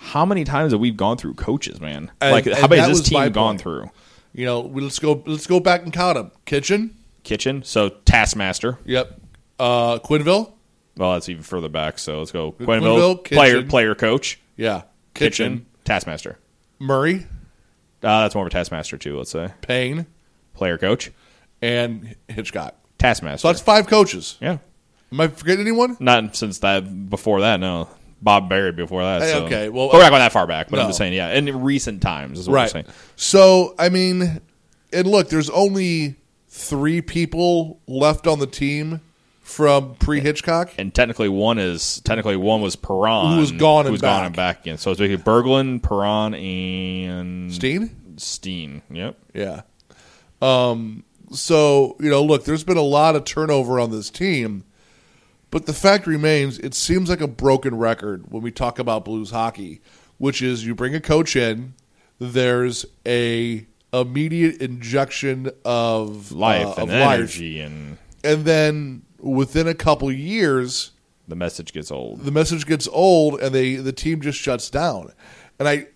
how 0.00 0.24
many 0.24 0.44
times 0.44 0.72
have 0.72 0.80
we 0.80 0.90
gone 0.90 1.16
through 1.16 1.34
coaches, 1.34 1.80
man? 1.80 2.10
And- 2.20 2.32
like 2.32 2.46
how 2.46 2.66
many 2.66 2.80
has 2.80 2.98
this 3.00 3.08
team 3.08 3.30
gone 3.32 3.52
point. 3.52 3.60
through? 3.60 3.90
You 4.32 4.46
know, 4.46 4.60
let's 4.60 4.98
go. 4.98 5.22
Let's 5.26 5.46
go 5.46 5.60
back 5.60 5.82
and 5.82 5.92
count 5.92 6.16
them. 6.16 6.30
Kitchen. 6.44 6.96
Kitchen, 7.24 7.62
so 7.64 7.88
Taskmaster. 7.90 8.78
Yep. 8.84 9.20
Uh, 9.58 9.98
Quenneville. 9.98 10.52
Well, 10.96 11.12
that's 11.12 11.28
even 11.28 11.42
further 11.42 11.68
back. 11.68 11.98
So 11.98 12.18
let's 12.18 12.30
go. 12.32 12.52
Quenneville, 12.52 13.22
Quenneville, 13.22 13.24
player, 13.24 13.54
Kitchen. 13.56 13.68
player, 13.68 13.94
coach, 13.94 14.40
Yeah. 14.56 14.82
kitchen, 15.14 15.52
Kitchen. 15.58 15.66
Taskmaster. 15.84 16.38
Murray. 16.78 17.26
Uh, 18.02 18.22
that's 18.22 18.34
more 18.34 18.44
of 18.44 18.46
a 18.46 18.50
Taskmaster 18.50 18.96
too. 18.96 19.18
Let's 19.18 19.30
say 19.30 19.48
Payne. 19.62 20.06
player, 20.54 20.78
coach, 20.78 21.10
And 21.60 22.14
Hitchcock. 22.28 22.74
Taskmaster. 22.98 23.42
So 23.42 23.48
that's 23.48 23.60
five 23.60 23.86
coaches. 23.86 24.38
yeah, 24.40 24.58
Am 25.12 25.20
I 25.20 25.28
forgetting 25.28 25.60
anyone? 25.62 25.96
not 26.00 26.36
since 26.36 26.58
that 26.60 27.10
before 27.10 27.40
that. 27.42 27.58
No, 27.60 27.88
Bob 28.22 28.48
Berry 28.48 28.72
before 28.72 29.02
that. 29.02 29.22
Hey, 29.22 29.32
so. 29.32 29.44
okay, 29.46 29.68
well, 29.68 29.88
But 29.88 29.94
we're 29.96 30.02
not 30.02 30.10
going 30.10 30.20
that 30.20 30.32
far 30.32 30.46
back. 30.46 30.68
But 30.68 30.78
I'm 30.80 30.86
just 30.88 30.98
saying, 30.98 31.12
yeah, 31.14 31.32
in 31.32 31.62
recent 31.62 32.02
times 32.02 32.38
is 32.38 32.48
what 32.48 32.54
Right. 32.54 32.62
I'm 32.64 32.68
saying. 32.68 32.86
So 33.16 33.74
I 33.78 33.88
mean, 33.88 34.40
and 34.92 35.06
look, 35.06 35.28
there's 35.28 35.50
only 35.50 36.16
three 36.48 37.00
people 37.00 37.80
left 37.86 38.26
on 38.26 38.38
the 38.40 38.46
team 38.46 39.00
from 39.42 39.94
pre 39.96 40.20
Hitchcock. 40.20 40.70
And 40.78 40.94
technically, 40.94 41.28
one 41.28 41.58
is 41.58 42.00
technically 42.02 42.36
one 42.36 42.60
was 42.60 42.76
Perron, 42.76 43.34
Who 43.34 43.40
was 43.40 43.52
gone 43.52 43.86
and 43.86 43.92
who's 43.94 44.00
gone 44.00 44.20
back. 44.20 44.26
and 44.26 44.36
back 44.36 44.60
again. 44.60 44.78
So 44.78 44.90
it's 44.90 45.00
basically 45.00 45.24
Berglund, 45.24 45.82
Perron, 45.82 46.34
and 46.34 47.52
Steen. 47.52 48.14
Steen. 48.16 48.82
Yep. 48.90 49.16
Yeah. 49.34 49.62
Um. 50.42 51.04
So 51.32 51.96
you 52.00 52.10
know, 52.10 52.22
look, 52.22 52.44
there's 52.44 52.64
been 52.64 52.76
a 52.76 52.82
lot 52.82 53.16
of 53.16 53.24
turnover 53.24 53.78
on 53.80 53.90
this 53.90 54.10
team, 54.10 54.64
but 55.50 55.66
the 55.66 55.72
fact 55.72 56.06
remains, 56.06 56.58
it 56.58 56.74
seems 56.74 57.08
like 57.10 57.20
a 57.20 57.28
broken 57.28 57.76
record 57.76 58.30
when 58.32 58.42
we 58.42 58.50
talk 58.50 58.78
about 58.78 59.04
Blues 59.04 59.30
hockey, 59.30 59.80
which 60.18 60.42
is 60.42 60.64
you 60.66 60.74
bring 60.74 60.94
a 60.94 61.00
coach 61.00 61.36
in, 61.36 61.74
there's 62.18 62.84
a 63.06 63.66
immediate 63.92 64.60
injection 64.60 65.50
of 65.64 66.30
Life 66.32 66.66
uh, 66.66 66.82
and 66.82 66.82
of 66.82 66.88
life, 66.90 67.18
energy, 67.18 67.60
and 67.60 67.98
and 68.22 68.44
then 68.44 69.02
within 69.18 69.66
a 69.66 69.74
couple 69.74 70.10
years, 70.12 70.92
the 71.26 71.34
message 71.36 71.72
gets 71.72 71.90
old. 71.90 72.20
the 72.20 72.30
message 72.30 72.66
gets 72.66 72.86
old 72.92 73.40
and 73.40 73.54
they 73.54 73.76
the 73.76 73.92
team 73.92 74.20
just 74.20 74.38
shuts 74.38 74.70
down. 74.70 75.12
And 75.58 75.68
I- 75.68 75.86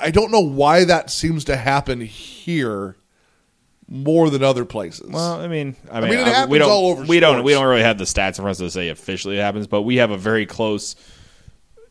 I 0.00 0.10
don't 0.10 0.32
know 0.32 0.40
why 0.40 0.82
that 0.82 1.10
seems 1.10 1.44
to 1.44 1.56
happen 1.56 2.00
here 2.00 2.96
more 3.90 4.30
than 4.30 4.42
other 4.44 4.64
places. 4.64 5.10
Well, 5.10 5.40
I 5.40 5.48
mean, 5.48 5.74
I 5.90 6.00
mean, 6.00 6.10
mean, 6.10 6.18
it 6.20 6.26
I- 6.26 6.30
happens 6.30 6.52
we 6.52 6.58
don't, 6.58 6.70
all 6.70 6.86
over 6.90 7.04
We 7.04 7.18
don't, 7.20 7.42
we 7.42 7.52
don't 7.52 7.66
really 7.66 7.82
have 7.82 7.98
the 7.98 8.04
stats 8.04 8.30
in 8.38 8.44
front 8.44 8.48
of 8.48 8.50
us 8.50 8.58
to 8.58 8.70
say 8.70 8.88
officially 8.88 9.36
it 9.38 9.42
happens, 9.42 9.66
but 9.66 9.82
we 9.82 9.96
have 9.96 10.10
a 10.12 10.16
very 10.16 10.46
close 10.46 10.94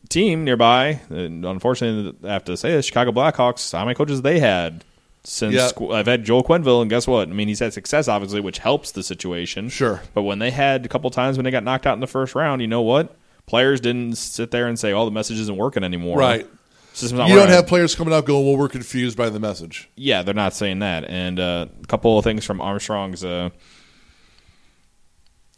team 0.08 0.44
nearby. 0.44 1.00
And 1.10 1.44
unfortunately, 1.44 2.16
I 2.28 2.32
have 2.32 2.44
to 2.44 2.56
say 2.56 2.72
this: 2.72 2.86
Chicago 2.86 3.12
Blackhawks. 3.12 3.72
How 3.72 3.84
many 3.84 3.94
coaches 3.94 4.22
they 4.22 4.40
had 4.40 4.84
since. 5.24 5.72
Qu- 5.72 5.92
I've 5.92 6.06
had 6.06 6.24
Joel 6.24 6.42
Quenneville, 6.42 6.80
and 6.80 6.90
guess 6.90 7.06
what? 7.06 7.28
I 7.28 7.32
mean, 7.32 7.48
he's 7.48 7.60
had 7.60 7.72
success, 7.72 8.08
obviously, 8.08 8.40
which 8.40 8.58
helps 8.58 8.92
the 8.92 9.02
situation. 9.02 9.68
Sure. 9.68 10.00
but 10.14 10.22
when 10.22 10.38
they 10.38 10.50
had 10.50 10.84
a 10.86 10.88
couple 10.88 11.10
times 11.10 11.36
when 11.36 11.44
they 11.44 11.50
got 11.50 11.64
knocked 11.64 11.86
out 11.86 11.94
in 11.94 12.00
the 12.00 12.06
first 12.06 12.34
round, 12.34 12.62
you 12.62 12.68
know 12.68 12.82
what? 12.82 13.14
Players 13.46 13.80
didn't 13.80 14.16
sit 14.16 14.50
there 14.52 14.66
and 14.66 14.78
say, 14.78 14.92
"Oh, 14.92 15.04
the 15.04 15.10
message 15.10 15.38
isn't 15.40 15.56
working 15.56 15.82
anymore." 15.84 16.18
Right. 16.18 16.46
System's 16.92 17.18
not 17.18 17.28
you 17.28 17.34
don't 17.34 17.44
working. 17.44 17.54
have 17.54 17.66
players 17.66 17.94
coming 17.94 18.12
out 18.12 18.24
going, 18.26 18.44
"Well, 18.46 18.56
we're 18.56 18.68
confused 18.68 19.16
by 19.16 19.28
the 19.30 19.38
message." 19.40 19.88
Yeah, 19.96 20.22
they're 20.22 20.34
not 20.34 20.54
saying 20.54 20.80
that. 20.80 21.04
And 21.04 21.38
uh, 21.38 21.66
a 21.82 21.86
couple 21.86 22.18
of 22.18 22.24
things 22.24 22.44
from 22.44 22.60
Armstrong's 22.60 23.24
uh, 23.24 23.50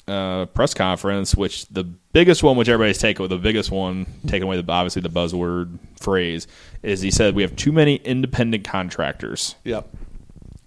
uh, 0.09 0.47
press 0.47 0.75
conference, 0.75 1.35
which 1.35 1.67
the 1.69 1.85
biggest 1.85 2.43
one, 2.43 2.57
which 2.57 2.69
everybody's 2.69 2.99
taking, 2.99 3.27
the 3.29 3.39
biggest 3.39 3.71
one, 3.71 4.07
taking 4.27 4.43
away 4.45 4.61
the 4.61 4.73
obviously 4.73 5.01
the 5.03 5.09
buzzword 5.09 5.79
phrase, 6.01 6.47
is 6.83 7.01
he 7.01 7.11
said 7.11 7.35
we 7.35 7.43
have 7.43 7.55
too 7.57 7.73
many 7.73 7.97
independent 7.97 8.65
contractors, 8.65 9.55
Yep. 9.65 9.89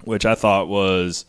which 0.06 0.26
I 0.26 0.36
thought 0.36 0.68
was 0.68 1.26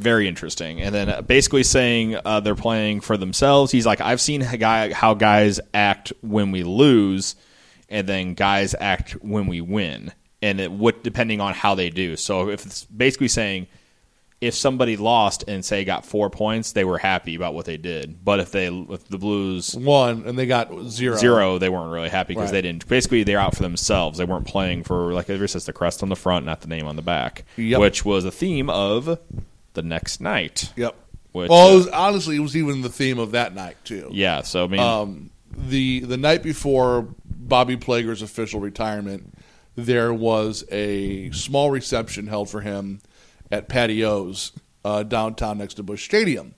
very 0.00 0.26
interesting. 0.28 0.80
And 0.80 0.94
then 0.94 1.08
uh, 1.08 1.22
basically 1.22 1.62
saying 1.62 2.16
uh, 2.24 2.40
they're 2.40 2.54
playing 2.54 3.00
for 3.00 3.16
themselves. 3.16 3.70
He's 3.72 3.86
like, 3.86 4.00
I've 4.00 4.20
seen 4.20 4.40
guy, 4.58 4.92
how 4.92 5.14
guys 5.14 5.60
act 5.74 6.12
when 6.22 6.50
we 6.50 6.62
lose, 6.64 7.36
and 7.88 8.06
then 8.08 8.34
guys 8.34 8.74
act 8.78 9.12
when 9.22 9.46
we 9.46 9.60
win, 9.60 10.12
and 10.42 10.60
it 10.60 10.70
what 10.72 11.02
depending 11.02 11.40
on 11.40 11.54
how 11.54 11.74
they 11.74 11.90
do. 11.90 12.16
So 12.16 12.50
if 12.50 12.64
it's 12.66 12.84
basically 12.86 13.28
saying 13.28 13.66
if 14.40 14.54
somebody 14.54 14.96
lost 14.96 15.44
and 15.48 15.62
say 15.62 15.84
got 15.84 16.06
four 16.06 16.30
points, 16.30 16.72
they 16.72 16.82
were 16.84 16.96
happy 16.96 17.34
about 17.34 17.52
what 17.52 17.66
they 17.66 17.76
did. 17.76 18.24
But 18.24 18.40
if 18.40 18.52
they 18.52 18.68
if 18.68 19.06
the 19.08 19.18
Blues 19.18 19.74
won 19.74 20.22
and 20.26 20.38
they 20.38 20.46
got 20.46 20.72
zero. 20.88 21.16
zero, 21.16 21.58
they 21.58 21.68
weren't 21.68 21.92
really 21.92 22.08
happy 22.08 22.32
because 22.32 22.46
Right. 22.46 22.52
they 22.52 22.62
didn't. 22.62 22.88
Basically, 22.88 23.22
they're 23.22 23.38
out 23.38 23.54
for 23.54 23.62
themselves. 23.62 24.16
They 24.16 24.24
weren't 24.24 24.46
playing 24.46 24.84
for 24.84 25.12
like 25.12 25.28
it 25.28 25.48
says 25.48 25.66
the 25.66 25.74
crest 25.74 26.02
on 26.02 26.08
the 26.08 26.16
front, 26.16 26.46
not 26.46 26.62
the 26.62 26.68
name 26.68 26.86
on 26.86 26.96
the 26.96 27.02
back, 27.02 27.44
Yep. 27.58 27.80
which 27.80 28.04
was 28.06 28.24
a 28.24 28.30
theme 28.30 28.70
of 28.70 29.18
the 29.74 29.82
next 29.82 30.20
night. 30.20 30.72
Yep. 30.76 30.96
Which, 31.32 31.48
well, 31.48 31.68
uh, 31.68 31.72
it 31.72 31.74
was, 31.76 31.86
honestly, 31.88 32.36
it 32.36 32.40
was 32.40 32.56
even 32.56 32.82
the 32.82 32.88
theme 32.88 33.18
of 33.18 33.32
that 33.32 33.54
night 33.54 33.76
too. 33.84 34.08
yeah. 34.12 34.42
So 34.42 34.64
I 34.64 34.66
mean, 34.66 34.80
Um, 34.80 35.30
the 35.56 36.00
the 36.00 36.16
night 36.16 36.42
before 36.42 37.08
Bobby 37.24 37.76
Plager's 37.76 38.22
official 38.22 38.60
retirement, 38.60 39.34
there 39.76 40.12
was 40.12 40.64
a 40.72 41.30
small 41.30 41.70
reception 41.70 42.26
held 42.26 42.50
for 42.50 42.60
him 42.62 43.00
at 43.50 43.68
Patios 43.68 44.52
uh, 44.84 45.02
downtown 45.04 45.58
next 45.58 45.74
to 45.74 45.82
Busch 45.84 46.04
Stadium, 46.04 46.54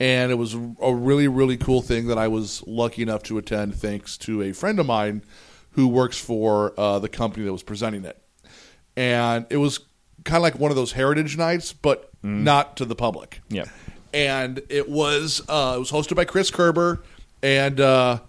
and 0.00 0.30
it 0.32 0.36
was 0.36 0.54
a 0.54 0.94
really 0.94 1.28
really 1.28 1.56
cool 1.58 1.82
thing 1.82 2.06
that 2.06 2.16
I 2.18 2.28
was 2.28 2.62
lucky 2.66 3.02
enough 3.02 3.22
to 3.24 3.36
attend 3.38 3.74
thanks 3.74 4.16
to 4.18 4.42
a 4.42 4.52
friend 4.52 4.78
of 4.78 4.86
mine 4.86 5.22
who 5.72 5.88
works 5.88 6.18
for 6.18 6.72
uh, 6.78 6.98
the 6.98 7.08
company 7.08 7.44
that 7.44 7.52
was 7.52 7.62
presenting 7.62 8.04
it, 8.06 8.16
and 8.96 9.44
it 9.50 9.56
was 9.58 9.80
kind 10.24 10.36
of 10.36 10.42
like 10.42 10.58
one 10.58 10.70
of 10.70 10.76
those 10.76 10.92
heritage 10.92 11.36
nights, 11.36 11.72
but 11.74 12.10
not 12.24 12.76
to 12.76 12.84
the 12.84 12.94
public 12.94 13.40
yeah. 13.48 13.64
and 14.12 14.62
it 14.68 14.88
was 14.88 15.42
uh, 15.48 15.74
it 15.76 15.78
was 15.78 15.90
hosted 15.90 16.16
by 16.16 16.24
Chris 16.24 16.50
Kerber, 16.50 17.02
and 17.42 17.80
uh, 17.80 18.20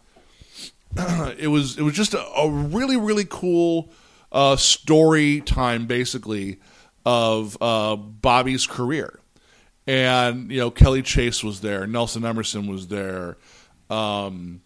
it 1.38 1.50
was 1.50 1.78
it 1.78 1.84
was 1.84 1.94
just 1.94 2.14
a, 2.14 2.24
a 2.36 2.50
really 2.50 2.98
really 2.98 3.26
cool 3.30 3.90
uh, 4.32 4.56
story 4.56 5.42
time, 5.42 5.86
basically 5.86 6.60
of 7.06 7.58
uh, 7.62 7.96
Bobby's 7.96 8.68
career. 8.68 9.20
And 9.88 10.52
you 10.52 10.60
know 10.60 10.72
Kelly 10.72 11.04
Chase 11.04 11.44
was 11.44 11.62
there, 11.62 11.86
Nelson 11.86 12.26
Emerson 12.26 12.68
was 12.68 12.88
there, 12.88 13.38
um, 13.90 14.62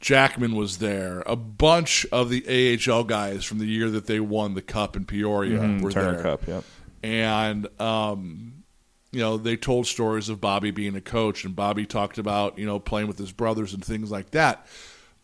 Jackman 0.00 0.54
was 0.56 0.78
there, 0.78 1.22
a 1.26 1.36
bunch 1.36 2.06
of 2.10 2.30
the 2.30 2.78
AHL 2.88 3.04
guys 3.04 3.44
from 3.44 3.58
the 3.58 3.66
year 3.66 3.90
that 3.90 4.06
they 4.06 4.20
won 4.20 4.54
the 4.54 4.62
cup 4.62 4.96
in 4.96 5.04
Peoria 5.04 5.78
were 5.78 5.90
Turner 5.90 6.12
there 6.14 6.22
Cup. 6.22 6.46
Yep. 6.46 6.64
And 7.04 7.68
um, 7.78 8.64
you 9.12 9.20
know 9.20 9.36
they 9.36 9.58
told 9.58 9.86
stories 9.86 10.30
of 10.30 10.40
Bobby 10.40 10.70
being 10.70 10.96
a 10.96 11.02
coach, 11.02 11.44
and 11.44 11.54
Bobby 11.54 11.84
talked 11.84 12.16
about 12.16 12.58
you 12.58 12.64
know 12.64 12.80
playing 12.80 13.08
with 13.08 13.18
his 13.18 13.30
brothers 13.30 13.74
and 13.74 13.84
things 13.84 14.10
like 14.10 14.30
that. 14.30 14.66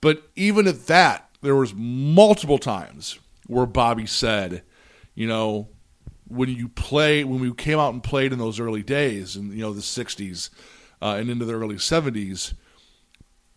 But 0.02 0.22
even 0.36 0.66
at 0.66 0.86
that, 0.88 1.30
there 1.40 1.56
was 1.56 1.72
multiple 1.74 2.58
times 2.58 3.18
where 3.46 3.64
Bobby 3.64 4.04
said, 4.04 4.62
you 5.14 5.26
know, 5.26 5.68
when 6.28 6.50
you 6.50 6.68
play, 6.68 7.24
when 7.24 7.40
we 7.40 7.52
came 7.54 7.78
out 7.78 7.94
and 7.94 8.02
played 8.02 8.34
in 8.34 8.38
those 8.38 8.60
early 8.60 8.82
days, 8.82 9.34
in 9.34 9.50
you 9.50 9.62
know 9.62 9.72
the 9.72 9.80
'60s 9.80 10.50
uh, 11.00 11.16
and 11.18 11.30
into 11.30 11.46
the 11.46 11.54
early 11.54 11.76
'70s, 11.76 12.52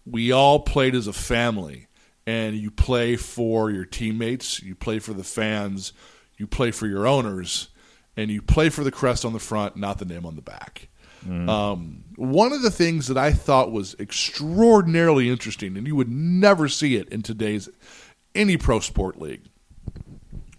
we 0.05 0.31
all 0.31 0.61
played 0.61 0.95
as 0.95 1.07
a 1.07 1.13
family, 1.13 1.87
and 2.25 2.55
you 2.55 2.71
play 2.71 3.17
for 3.17 3.69
your 3.69 3.85
teammates, 3.85 4.63
you 4.63 4.75
play 4.75 4.99
for 4.99 5.13
the 5.13 5.25
fans, 5.25 5.91
you 6.37 6.47
play 6.47 6.71
for 6.71 6.87
your 6.87 7.05
owners, 7.05 7.67
and 8.15 8.29
you 8.29 8.41
play 8.41 8.69
for 8.69 8.83
the 8.83 8.91
crest 8.91 9.25
on 9.25 9.33
the 9.33 9.39
front, 9.39 9.75
not 9.77 9.97
the 9.99 10.05
name 10.05 10.25
on 10.25 10.35
the 10.35 10.41
back. 10.41 10.87
Um, 11.49 12.03
one 12.17 12.51
of 12.51 12.61
the 12.61 12.71
things 12.71 13.07
that 13.07 13.17
I 13.17 13.31
thought 13.31 13.71
was 13.71 13.95
extraordinarily 13.99 15.29
interesting, 15.29 15.77
and 15.77 15.87
you 15.87 15.95
would 15.95 16.11
never 16.11 16.67
see 16.67 16.95
it 16.97 17.07
in 17.09 17.21
today's 17.21 17.69
any 18.35 18.57
pro 18.57 18.79
sport 18.81 19.21
league, 19.21 19.43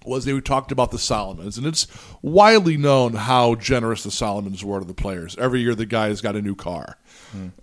was 0.06 0.24
they 0.24 0.38
talked 0.40 0.72
about 0.72 0.90
the 0.90 0.96
Salomons, 0.98 1.58
and 1.58 1.66
it's 1.66 1.86
widely 2.22 2.76
known 2.76 3.12
how 3.14 3.54
generous 3.54 4.02
the 4.04 4.10
Salomons 4.10 4.62
were 4.64 4.78
to 4.80 4.86
the 4.86 4.94
players. 4.94 5.36
Every 5.38 5.60
year, 5.60 5.74
the 5.74 5.86
guy 5.86 6.08
has 6.08 6.20
got 6.20 6.36
a 6.36 6.42
new 6.42 6.54
car 6.54 6.96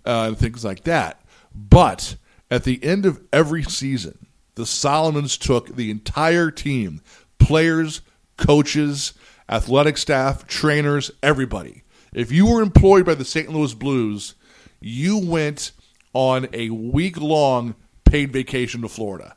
uh, 0.04 0.26
and 0.28 0.38
things 0.38 0.64
like 0.64 0.84
that. 0.84 1.20
But 1.54 2.16
at 2.50 2.64
the 2.64 2.82
end 2.84 3.04
of 3.06 3.20
every 3.32 3.62
season, 3.62 4.26
the 4.54 4.64
Salomons 4.64 5.38
took 5.38 5.74
the 5.74 5.90
entire 5.90 6.50
team, 6.50 7.00
players, 7.38 8.00
coaches, 8.36 9.12
athletic 9.48 9.96
staff, 9.96 10.46
trainers, 10.46 11.10
everybody. 11.22 11.82
If 12.14 12.30
you 12.30 12.46
were 12.46 12.62
employed 12.62 13.06
by 13.06 13.14
the 13.14 13.24
St. 13.24 13.48
Louis 13.50 13.74
Blues, 13.74 14.34
you 14.80 15.18
went 15.18 15.72
on 16.12 16.48
a 16.52 16.70
week 16.70 17.20
long 17.20 17.74
paid 18.04 18.32
vacation 18.32 18.82
to 18.82 18.88
Florida 18.88 19.36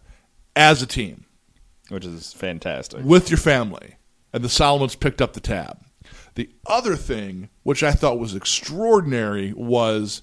as 0.55 0.81
a 0.81 0.87
team 0.87 1.25
which 1.89 2.05
is 2.05 2.33
fantastic. 2.33 3.03
with 3.03 3.29
your 3.29 3.37
family, 3.37 3.95
and 4.33 4.43
the 4.43 4.49
Salomons 4.49 4.99
picked 4.99 5.21
up 5.21 5.33
the 5.33 5.39
tab. 5.39 5.79
The 6.35 6.49
other 6.67 6.95
thing, 6.95 7.49
which 7.63 7.83
I 7.83 7.91
thought 7.91 8.19
was 8.19 8.35
extraordinary, 8.35 9.53
was 9.53 10.21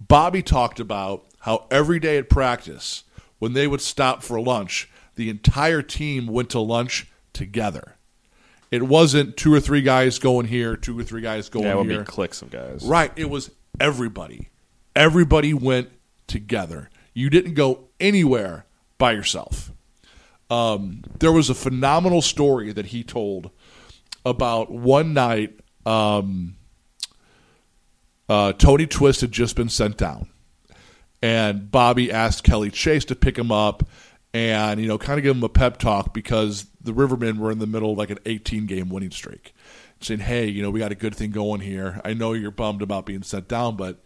Bobby 0.00 0.42
talked 0.42 0.80
about 0.80 1.24
how 1.40 1.66
every 1.70 1.98
day 1.98 2.18
at 2.18 2.28
practice, 2.28 3.04
when 3.38 3.52
they 3.54 3.66
would 3.66 3.80
stop 3.80 4.22
for 4.22 4.40
lunch, 4.40 4.90
the 5.14 5.30
entire 5.30 5.82
team 5.82 6.26
went 6.26 6.50
to 6.50 6.60
lunch 6.60 7.06
together. 7.32 7.95
It 8.70 8.82
wasn't 8.82 9.36
two 9.36 9.52
or 9.54 9.60
three 9.60 9.82
guys 9.82 10.18
going 10.18 10.46
here, 10.46 10.76
two 10.76 10.98
or 10.98 11.02
three 11.04 11.20
guys 11.22 11.48
going 11.48 11.66
Yeah, 11.66 11.82
here. 11.84 12.00
be 12.00 12.04
cliques 12.04 12.42
of 12.42 12.50
guys. 12.50 12.84
Right. 12.84 13.12
It 13.16 13.30
was 13.30 13.50
everybody. 13.80 14.48
Everybody 14.94 15.54
went 15.54 15.90
together. 16.26 16.90
You 17.14 17.30
didn't 17.30 17.54
go 17.54 17.88
anywhere 18.00 18.66
by 18.98 19.12
yourself. 19.12 19.72
Um, 20.50 21.02
there 21.18 21.32
was 21.32 21.50
a 21.50 21.54
phenomenal 21.54 22.22
story 22.22 22.72
that 22.72 22.86
he 22.86 23.02
told 23.02 23.50
about 24.24 24.70
one 24.70 25.12
night. 25.14 25.58
Um, 25.84 26.56
uh, 28.28 28.52
Tony 28.54 28.86
Twist 28.86 29.20
had 29.20 29.32
just 29.32 29.54
been 29.56 29.68
sent 29.68 29.96
down, 29.96 30.28
and 31.22 31.70
Bobby 31.70 32.10
asked 32.10 32.42
Kelly 32.44 32.70
Chase 32.70 33.04
to 33.06 33.14
pick 33.14 33.38
him 33.38 33.52
up 33.52 33.84
and 34.34 34.80
you 34.80 34.88
know 34.88 34.98
kind 34.98 35.18
of 35.18 35.22
give 35.22 35.36
him 35.36 35.42
a 35.44 35.48
pep 35.48 35.78
talk 35.78 36.12
because 36.12 36.66
the 36.86 36.92
Rivermen 36.92 37.38
were 37.38 37.50
in 37.50 37.58
the 37.58 37.66
middle 37.66 37.92
of 37.92 37.98
like 37.98 38.10
an 38.10 38.18
18 38.24 38.66
game 38.66 38.88
winning 38.88 39.10
streak, 39.10 39.54
saying, 40.00 40.20
"Hey, 40.20 40.46
you 40.46 40.62
know 40.62 40.70
we 40.70 40.80
got 40.80 40.92
a 40.92 40.96
good 40.96 41.14
thing 41.14 41.30
going 41.30 41.60
here. 41.60 42.00
I 42.04 42.14
know 42.14 42.32
you're 42.32 42.50
bummed 42.50 42.82
about 42.82 43.06
being 43.06 43.22
sent 43.22 43.48
down, 43.48 43.76
but 43.76 44.02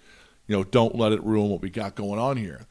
you 0.47 0.57
know 0.57 0.65
don't 0.65 0.97
let 0.97 1.13
it 1.13 1.23
ruin 1.23 1.51
what 1.51 1.63
we 1.63 1.71
got 1.71 1.95
going 1.95 2.19
on 2.19 2.37
here." 2.37 2.67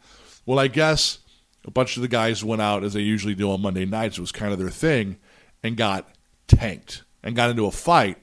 Well, 0.45 0.59
I 0.59 0.67
guess 0.67 1.19
a 1.65 1.71
bunch 1.71 1.95
of 1.95 2.01
the 2.01 2.07
guys 2.07 2.43
went 2.43 2.61
out 2.61 2.83
as 2.83 2.93
they 2.93 3.01
usually 3.01 3.35
do 3.35 3.51
on 3.51 3.61
Monday 3.61 3.85
nights. 3.85 4.17
It 4.17 4.21
was 4.21 4.31
kind 4.31 4.51
of 4.51 4.59
their 4.59 4.69
thing, 4.69 5.17
and 5.63 5.77
got 5.77 6.09
tanked 6.47 7.03
and 7.23 7.35
got 7.35 7.49
into 7.49 7.65
a 7.65 7.71
fight. 7.71 8.17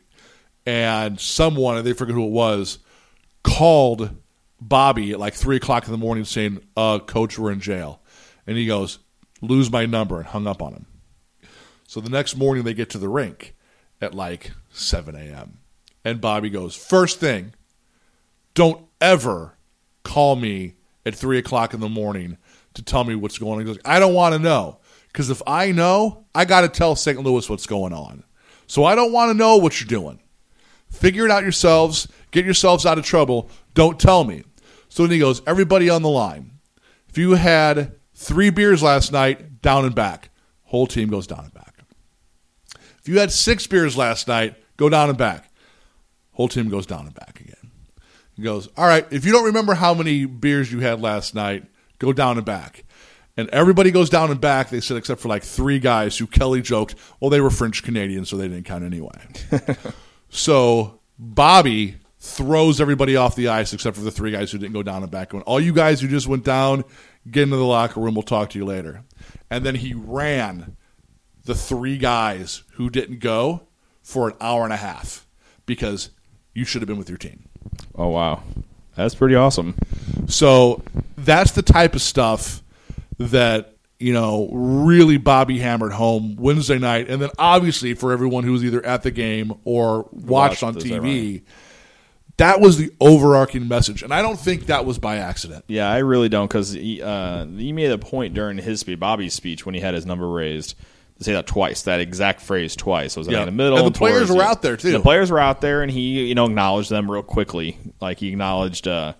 And 0.66 1.20
someone, 1.20 1.82
they 1.84 1.92
forget 1.92 2.14
who 2.14 2.26
it 2.26 2.32
was, 2.32 2.78
called 3.44 4.10
Bobby 4.60 5.12
at 5.12 5.20
like 5.20 5.34
three 5.34 5.56
o'clock 5.56 5.84
in 5.84 5.92
the 5.92 5.98
morning 5.98 6.24
saying, 6.24 6.60
uh, 6.76 6.98
Coach, 6.98 7.38
we're 7.38 7.52
in 7.52 7.60
jail. 7.60 8.00
And 8.46 8.56
he 8.56 8.66
goes, 8.66 8.98
Lose 9.42 9.70
my 9.70 9.86
number, 9.86 10.18
and 10.18 10.26
hung 10.26 10.46
up 10.46 10.62
on 10.62 10.72
him. 10.72 10.86
So 11.86 12.00
the 12.00 12.10
next 12.10 12.36
morning 12.36 12.64
they 12.64 12.74
get 12.74 12.90
to 12.90 12.98
the 12.98 13.08
rink 13.08 13.54
at 14.00 14.14
like 14.14 14.52
7 14.70 15.14
a.m. 15.14 15.58
And 16.04 16.20
Bobby 16.20 16.50
goes, 16.50 16.74
First 16.74 17.20
thing, 17.20 17.54
don't 18.54 18.86
ever 19.00 19.56
call 20.02 20.36
me 20.36 20.74
at 21.04 21.14
3 21.14 21.38
o'clock 21.38 21.74
in 21.74 21.80
the 21.80 21.88
morning 21.88 22.38
to 22.74 22.82
tell 22.82 23.04
me 23.04 23.14
what's 23.14 23.38
going 23.38 23.54
on. 23.54 23.58
He 23.60 23.64
goes, 23.64 23.78
I 23.84 23.98
don't 23.98 24.14
want 24.14 24.34
to 24.34 24.38
know. 24.38 24.78
Because 25.08 25.30
if 25.30 25.40
I 25.46 25.72
know, 25.72 26.26
I 26.34 26.44
got 26.44 26.60
to 26.60 26.68
tell 26.68 26.94
St. 26.94 27.18
Louis 27.18 27.48
what's 27.48 27.66
going 27.66 27.92
on. 27.92 28.22
So 28.66 28.84
I 28.84 28.94
don't 28.94 29.12
want 29.12 29.30
to 29.30 29.36
know 29.36 29.56
what 29.56 29.80
you're 29.80 29.88
doing. 29.88 30.20
Figure 30.90 31.24
it 31.24 31.30
out 31.30 31.42
yourselves. 31.42 32.06
Get 32.32 32.44
yourselves 32.44 32.84
out 32.84 32.98
of 32.98 33.04
trouble. 33.04 33.50
Don't 33.74 33.98
tell 33.98 34.24
me. 34.24 34.44
So 34.88 35.04
then 35.04 35.12
he 35.12 35.18
goes, 35.18 35.40
Everybody 35.46 35.88
on 35.88 36.02
the 36.02 36.08
line. 36.08 36.52
If 37.08 37.16
you 37.16 37.32
had 37.32 37.96
three 38.14 38.50
beers 38.50 38.82
last 38.82 39.12
night, 39.12 39.62
down 39.62 39.84
and 39.84 39.94
back. 39.94 40.30
Whole 40.64 40.86
team 40.86 41.08
goes 41.08 41.26
down 41.26 41.44
and 41.44 41.54
back. 41.54 41.65
If 43.06 43.10
you 43.10 43.20
had 43.20 43.30
six 43.30 43.68
beers 43.68 43.96
last 43.96 44.26
night, 44.26 44.56
go 44.76 44.88
down 44.88 45.08
and 45.08 45.16
back. 45.16 45.48
Whole 46.32 46.48
team 46.48 46.68
goes 46.68 46.86
down 46.86 47.06
and 47.06 47.14
back 47.14 47.40
again. 47.40 47.70
He 48.34 48.42
goes, 48.42 48.68
All 48.76 48.84
right, 48.84 49.06
if 49.12 49.24
you 49.24 49.30
don't 49.30 49.44
remember 49.44 49.74
how 49.74 49.94
many 49.94 50.24
beers 50.24 50.72
you 50.72 50.80
had 50.80 51.00
last 51.00 51.32
night, 51.32 51.66
go 52.00 52.12
down 52.12 52.36
and 52.36 52.44
back. 52.44 52.82
And 53.36 53.48
everybody 53.50 53.92
goes 53.92 54.10
down 54.10 54.32
and 54.32 54.40
back, 54.40 54.70
they 54.70 54.80
said, 54.80 54.96
except 54.96 55.20
for 55.20 55.28
like 55.28 55.44
three 55.44 55.78
guys 55.78 56.18
who 56.18 56.26
Kelly 56.26 56.60
joked, 56.62 56.96
well, 57.20 57.30
they 57.30 57.40
were 57.40 57.48
French 57.48 57.84
Canadian, 57.84 58.24
so 58.24 58.36
they 58.36 58.48
didn't 58.48 58.64
count 58.64 58.82
anyway. 58.82 59.28
so 60.28 60.98
Bobby 61.16 61.98
throws 62.18 62.80
everybody 62.80 63.14
off 63.14 63.36
the 63.36 63.46
ice 63.46 63.72
except 63.72 63.96
for 63.96 64.02
the 64.02 64.10
three 64.10 64.32
guys 64.32 64.50
who 64.50 64.58
didn't 64.58 64.74
go 64.74 64.82
down 64.82 65.02
and 65.02 65.12
back. 65.12 65.30
Going, 65.30 65.44
all 65.44 65.60
you 65.60 65.72
guys 65.72 66.00
who 66.00 66.08
just 66.08 66.26
went 66.26 66.42
down, 66.42 66.82
get 67.30 67.44
into 67.44 67.56
the 67.56 67.64
locker 67.64 68.00
room. 68.00 68.16
We'll 68.16 68.24
talk 68.24 68.50
to 68.50 68.58
you 68.58 68.64
later. 68.64 69.04
And 69.48 69.64
then 69.64 69.76
he 69.76 69.94
ran 69.94 70.76
the 71.46 71.54
three 71.54 71.96
guys 71.96 72.62
who 72.72 72.90
didn't 72.90 73.20
go 73.20 73.62
for 74.02 74.28
an 74.28 74.34
hour 74.40 74.64
and 74.64 74.72
a 74.72 74.76
half 74.76 75.26
because 75.64 76.10
you 76.54 76.64
should 76.64 76.82
have 76.82 76.88
been 76.88 76.98
with 76.98 77.08
your 77.08 77.18
team. 77.18 77.44
Oh 77.94 78.08
wow, 78.08 78.42
that's 78.94 79.14
pretty 79.14 79.34
awesome. 79.34 79.76
So 80.26 80.82
that's 81.16 81.52
the 81.52 81.62
type 81.62 81.94
of 81.94 82.02
stuff 82.02 82.62
that 83.18 83.76
you 83.98 84.12
know 84.12 84.48
really 84.52 85.16
Bobby 85.16 85.58
hammered 85.58 85.92
home 85.92 86.36
Wednesday 86.36 86.78
night, 86.78 87.08
and 87.08 87.22
then 87.22 87.30
obviously 87.38 87.94
for 87.94 88.12
everyone 88.12 88.44
who 88.44 88.52
was 88.52 88.64
either 88.64 88.84
at 88.84 89.02
the 89.02 89.10
game 89.10 89.54
or 89.64 90.08
watched 90.12 90.62
Watched 90.62 90.62
on 90.62 90.74
TV, 90.74 91.42
that 92.38 92.60
was 92.60 92.76
the 92.76 92.92
overarching 93.00 93.68
message, 93.68 94.02
and 94.02 94.12
I 94.12 94.20
don't 94.20 94.38
think 94.38 94.66
that 94.66 94.84
was 94.84 94.98
by 94.98 95.16
accident. 95.16 95.64
Yeah, 95.68 95.88
I 95.88 95.98
really 95.98 96.28
don't 96.28 96.48
because 96.48 96.72
he, 96.72 97.00
uh, 97.02 97.46
he 97.46 97.72
made 97.72 97.92
a 97.92 97.98
point 97.98 98.34
during 98.34 98.58
his 98.58 98.80
speech, 98.80 98.98
Bobby's 98.98 99.34
speech, 99.34 99.64
when 99.64 99.74
he 99.74 99.80
had 99.80 99.94
his 99.94 100.06
number 100.06 100.28
raised 100.28 100.74
say 101.20 101.32
that 101.32 101.46
twice, 101.46 101.82
that 101.82 102.00
exact 102.00 102.40
phrase 102.40 102.76
twice. 102.76 103.16
It 103.16 103.20
was 103.20 103.28
Yeah. 103.28 103.40
in 103.40 103.46
the 103.46 103.52
middle, 103.52 103.78
And 103.78 103.86
the 103.86 103.98
players 103.98 104.30
were 104.30 104.42
out 104.42 104.62
there, 104.62 104.76
too. 104.76 104.92
The 104.92 105.00
players 105.00 105.30
were 105.30 105.38
out 105.38 105.60
there, 105.60 105.82
and 105.82 105.90
he 105.90 106.26
you 106.26 106.34
know 106.34 106.44
acknowledged 106.46 106.90
them 106.90 107.10
real 107.10 107.22
quickly. 107.22 107.78
Like 108.00 108.18
he 108.18 108.28
acknowledged. 108.28 108.86
Uh, 108.88 109.14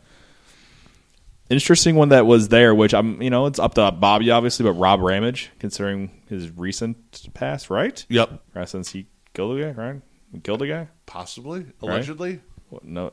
interesting 1.49 1.95
one 1.95 2.09
that 2.11 2.27
was 2.27 2.49
there, 2.49 2.75
which 2.75 2.93
I'm 2.95 3.21
you 3.23 3.31
know 3.31 3.47
it's 3.47 3.59
up 3.59 3.75
to 3.75 3.91
Bobby 3.93 4.31
obviously, 4.31 4.65
but 4.65 4.73
Rob 4.73 5.01
Ramage, 5.01 5.51
considering 5.59 6.11
his 6.29 6.51
recent 6.51 7.29
past, 7.35 7.71
right? 7.71 8.05
Yep, 8.09 8.43
Right, 8.55 8.69
since 8.69 8.91
he 8.93 9.07
killed 9.35 9.59
a 9.59 9.73
guy, 9.73 9.83
right? 9.83 10.01
Killed 10.43 10.63
a 10.63 10.67
guy. 10.67 10.89
possibly, 11.07 11.67
allegedly. 11.81 12.41
What, 12.69 12.85
no, 12.85 13.13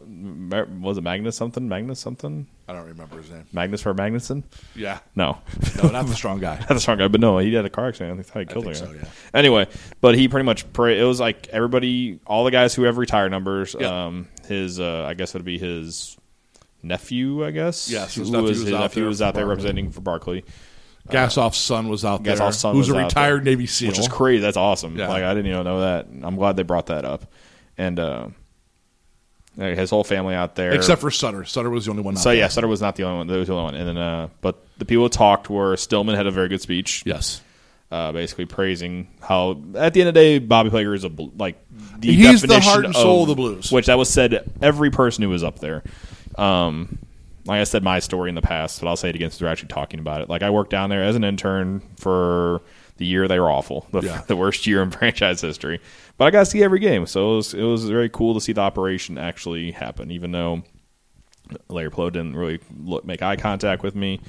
was 0.82 0.98
it 0.98 1.02
Magnus 1.02 1.36
something? 1.36 1.68
Magnus 1.70 2.00
something? 2.00 2.48
I 2.68 2.74
don't 2.74 2.88
remember 2.88 3.18
his 3.18 3.30
name. 3.30 3.46
Magnus 3.52 3.82
for 3.82 3.94
Magnuson? 3.94 4.44
Yeah, 4.76 5.00
No, 5.16 5.38
no, 5.78 5.90
not 5.90 6.08
the 6.08 6.16
strong 6.16 6.40
guy. 6.40 6.56
not 6.60 6.70
the 6.70 6.80
strong 6.80 6.98
guy, 6.98 7.08
but 7.08 7.22
no, 7.22 7.38
he 7.38 7.54
had 7.54 7.64
a 7.64 7.70
car 7.70 7.90
accident. 7.90 8.20
I 8.20 8.24
think 8.24 8.50
he 8.50 8.54
killed 8.54 8.66
think 8.66 8.78
a 8.78 8.80
so, 8.80 8.92
yeah. 8.94 9.10
Anyway, 9.34 9.68
but 10.02 10.16
he 10.16 10.28
pretty 10.28 10.46
much 10.46 10.72
pra 10.74 10.94
it 10.94 11.04
was 11.04 11.20
like 11.20 11.50
everybody, 11.50 12.20
all 12.26 12.46
the 12.46 12.52
guys 12.52 12.74
who 12.74 12.84
have 12.84 12.98
retired 12.98 13.30
numbers. 13.30 13.76
Yeah. 13.80 14.06
Um, 14.06 14.28
his, 14.48 14.80
uh, 14.80 15.06
I 15.08 15.14
guess 15.14 15.36
it 15.36 15.38
would 15.38 15.46
be 15.46 15.60
his 15.60 16.18
nephew. 16.82 17.46
I 17.46 17.52
guess. 17.52 17.92
Yes, 17.92 18.16
his 18.16 18.30
Who 18.30 18.34
nephew 18.34 18.48
was, 18.48 18.58
was 18.60 18.68
his 18.68 18.74
out 18.74 18.80
nephew 18.82 19.02
there 19.04 19.08
was 19.08 19.22
out 19.22 19.36
there 19.36 19.46
representing 19.46 19.92
for 19.92 20.02
Barclay, 20.02 20.44
Gassoff's 21.10 21.58
son 21.58 21.90
was 21.90 22.06
out 22.06 22.24
there. 22.24 22.36
Gassoff's 22.36 22.58
son 22.58 22.76
who's 22.76 22.90
was 22.90 22.98
a 22.98 23.04
retired 23.04 23.40
there. 23.40 23.52
Navy 23.54 23.68
SEAL, 23.68 23.90
which 23.90 24.00
is 24.00 24.08
crazy. 24.08 24.42
That's 24.42 24.58
awesome. 24.58 24.98
Yeah. 24.98 25.10
Like 25.10 25.24
I 25.24 25.34
didn't 25.34 25.52
even 25.52 25.64
know 25.64 25.82
that. 25.82 26.08
I'm 26.24 26.36
glad 26.36 26.56
they 26.56 26.64
brought 26.64 26.88
that 26.88 27.06
up, 27.06 27.32
and 27.78 28.00
uh, 28.00 28.28
his 29.56 29.90
whole 29.90 30.04
family 30.04 30.36
out 30.36 30.56
there, 30.56 30.74
except 30.74 31.02
for 31.02 31.12
Sutter. 31.12 31.46
Sutter 31.46 31.70
was 31.70 31.86
the 31.86 31.92
only 31.92 32.04
one. 32.04 32.16
So 32.16 32.30
there. 32.30 32.40
yeah, 32.40 32.48
Sutter 32.48 32.68
was 32.68 32.82
not 32.82 32.96
the 32.96 33.04
only 33.04 33.18
one. 33.18 33.28
That 33.28 33.38
was 33.38 33.48
the 33.48 33.54
only 33.54 33.64
one. 33.66 33.76
And 33.76 33.88
then, 33.88 33.98
uh, 33.98 34.30
but 34.42 34.64
the 34.78 34.86
people 34.86 35.04
who 35.06 35.10
talked 35.10 35.50
were 35.50 35.78
Stillman 35.78 36.16
had 36.16 36.28
a 36.28 36.32
very 36.32 36.50
good 36.50 36.62
speech. 36.62 37.04
yes. 37.06 37.42
uh, 37.92 38.12
basically 38.12 38.46
praising 38.46 39.08
how 39.22 39.52
at 39.76 39.94
the 39.94 40.02
end 40.02 40.08
of 40.10 40.14
the 40.16 40.20
day, 40.20 40.40
Bobby 40.40 40.70
Plager 40.72 40.96
is 40.96 41.04
a 41.04 41.12
like 41.38 41.64
the 42.00 42.14
He's 42.14 42.42
the 42.42 42.48
definition 42.48 42.72
heart 42.72 42.86
and 42.86 42.96
soul 42.96 43.24
of 43.24 43.30
the 43.30 43.36
Blues. 43.36 43.72
which 43.72 43.86
that 43.86 43.98
was 43.98 44.10
said 44.10 44.52
every 44.62 44.90
person 44.90 45.22
who 45.24 45.30
was 45.30 45.44
up 45.44 45.60
there. 45.60 45.84
Um, 46.36 46.98
like 47.46 47.60
I 47.60 47.66
said, 47.66 47.84
my 47.84 48.00
story 48.00 48.30
in 48.30 48.36
the 48.36 48.42
past, 48.42 48.80
but 48.82 48.88
I'll 48.88 48.96
say 48.96 49.10
it 49.10 49.16
again 49.16 49.30
since 49.30 49.42
we're 49.42 49.50
actually 49.50 49.68
talking 49.68 50.00
about 50.00 50.22
it. 50.22 50.30
Like 50.30 50.42
I 50.44 50.50
worked 50.50 50.72
down 50.72 50.90
there 50.90 51.04
as 51.04 51.16
an 51.16 51.24
intern 51.24 51.82
for 51.98 52.62
the 52.98 53.06
year 53.06 53.28
they 53.28 53.40
were 53.40 53.50
awful, 53.50 53.88
the, 53.92 54.02
Yeah. 54.02 54.22
the 54.28 54.36
worst 54.36 54.66
year 54.68 54.82
in 54.82 54.92
franchise 55.00 55.42
history. 55.42 55.80
But 56.18 56.26
I 56.26 56.32
got 56.32 56.40
to 56.42 56.46
see 56.46 56.62
every 56.64 56.80
game, 56.80 57.06
so 57.08 57.34
it 57.34 57.36
was, 57.38 57.54
it 57.56 57.64
was 57.64 57.90
very 57.90 58.10
cool 58.10 58.34
to 58.36 58.42
see 58.42 58.54
the 58.54 58.62
operation 58.62 59.18
actually 59.18 59.72
happen, 59.72 60.12
even 60.12 60.32
though 60.32 60.64
Larry 61.70 61.90
Pleau 61.92 62.10
didn't 62.10 62.36
really 62.36 62.60
look, 62.78 63.04
make 63.06 63.22
eye 63.22 63.36
contact 63.36 63.84
with 63.84 63.96
me. 63.96 64.20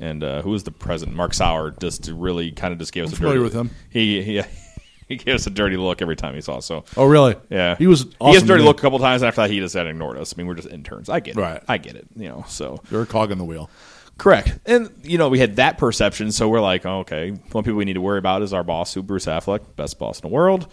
And 0.00 0.22
uh, 0.22 0.42
who 0.42 0.50
was 0.50 0.62
the 0.64 0.70
president? 0.70 1.16
Mark 1.16 1.34
Sauer 1.34 1.72
just 1.80 2.08
really 2.08 2.52
kind 2.52 2.72
of 2.72 2.78
just 2.78 2.92
gave 2.92 3.04
us 3.04 3.18
I'm 3.18 3.24
a 3.26 3.28
dirty- 3.30 3.40
with 3.42 3.52
him. 3.52 3.70
He, 3.90 4.22
he 4.22 4.42
he 5.08 5.16
gave 5.16 5.34
us 5.36 5.46
a 5.46 5.50
dirty 5.50 5.76
look 5.76 6.02
every 6.02 6.14
time 6.16 6.34
he 6.34 6.40
saw. 6.40 6.58
us. 6.58 6.66
So 6.66 6.84
Oh, 6.96 7.06
really? 7.06 7.34
yeah, 7.50 7.74
He 7.76 7.86
was. 7.88 8.02
he 8.02 8.14
Awesome 8.20 8.32
gets 8.34 8.44
a 8.44 8.46
dirty 8.46 8.62
look 8.62 8.78
a 8.78 8.82
couple 8.82 8.98
times. 9.00 9.22
After 9.24 9.40
that, 9.42 9.50
he 9.50 9.58
just 9.58 9.74
had 9.74 9.86
ignored 9.88 10.16
us. 10.18 10.32
I 10.32 10.36
mean, 10.38 10.46
we're 10.46 10.54
just 10.54 10.68
interns. 10.68 11.08
I 11.08 11.18
get 11.20 11.36
it. 11.36 11.40
Right. 11.40 11.62
I 11.66 11.78
get 11.78 11.96
it. 11.96 12.06
You 12.14 12.28
know. 12.28 12.44
So 12.48 12.80
You're 12.90 13.02
a 13.02 13.06
cog 13.06 13.32
in 13.32 13.38
the 13.38 13.44
wheel. 13.44 13.70
Correct. 14.18 14.58
And 14.66 14.90
you 15.02 15.16
know, 15.16 15.28
we 15.28 15.38
had 15.38 15.56
that 15.56 15.78
perception. 15.78 16.32
So 16.32 16.48
we're 16.48 16.60
like, 16.60 16.84
oh, 16.84 16.98
okay, 17.00 17.30
one 17.52 17.64
people 17.64 17.78
we 17.78 17.84
need 17.84 17.94
to 17.94 18.00
worry 18.00 18.18
about 18.18 18.42
is 18.42 18.52
our 18.52 18.64
boss, 18.64 18.92
who 18.92 19.02
Bruce 19.02 19.26
Affleck, 19.26 19.60
best 19.76 19.98
boss 19.98 20.20
in 20.20 20.28
the 20.28 20.34
world, 20.34 20.66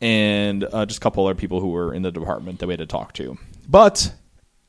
and 0.00 0.64
uh, 0.64 0.86
just 0.86 0.98
a 0.98 1.00
couple 1.00 1.24
other 1.26 1.34
people 1.34 1.60
who 1.60 1.68
were 1.68 1.92
in 1.94 2.02
the 2.02 2.10
department 2.10 2.58
that 2.58 2.66
we 2.66 2.72
had 2.72 2.78
to 2.80 2.86
talk 2.86 3.12
to. 3.14 3.38
But 3.68 4.14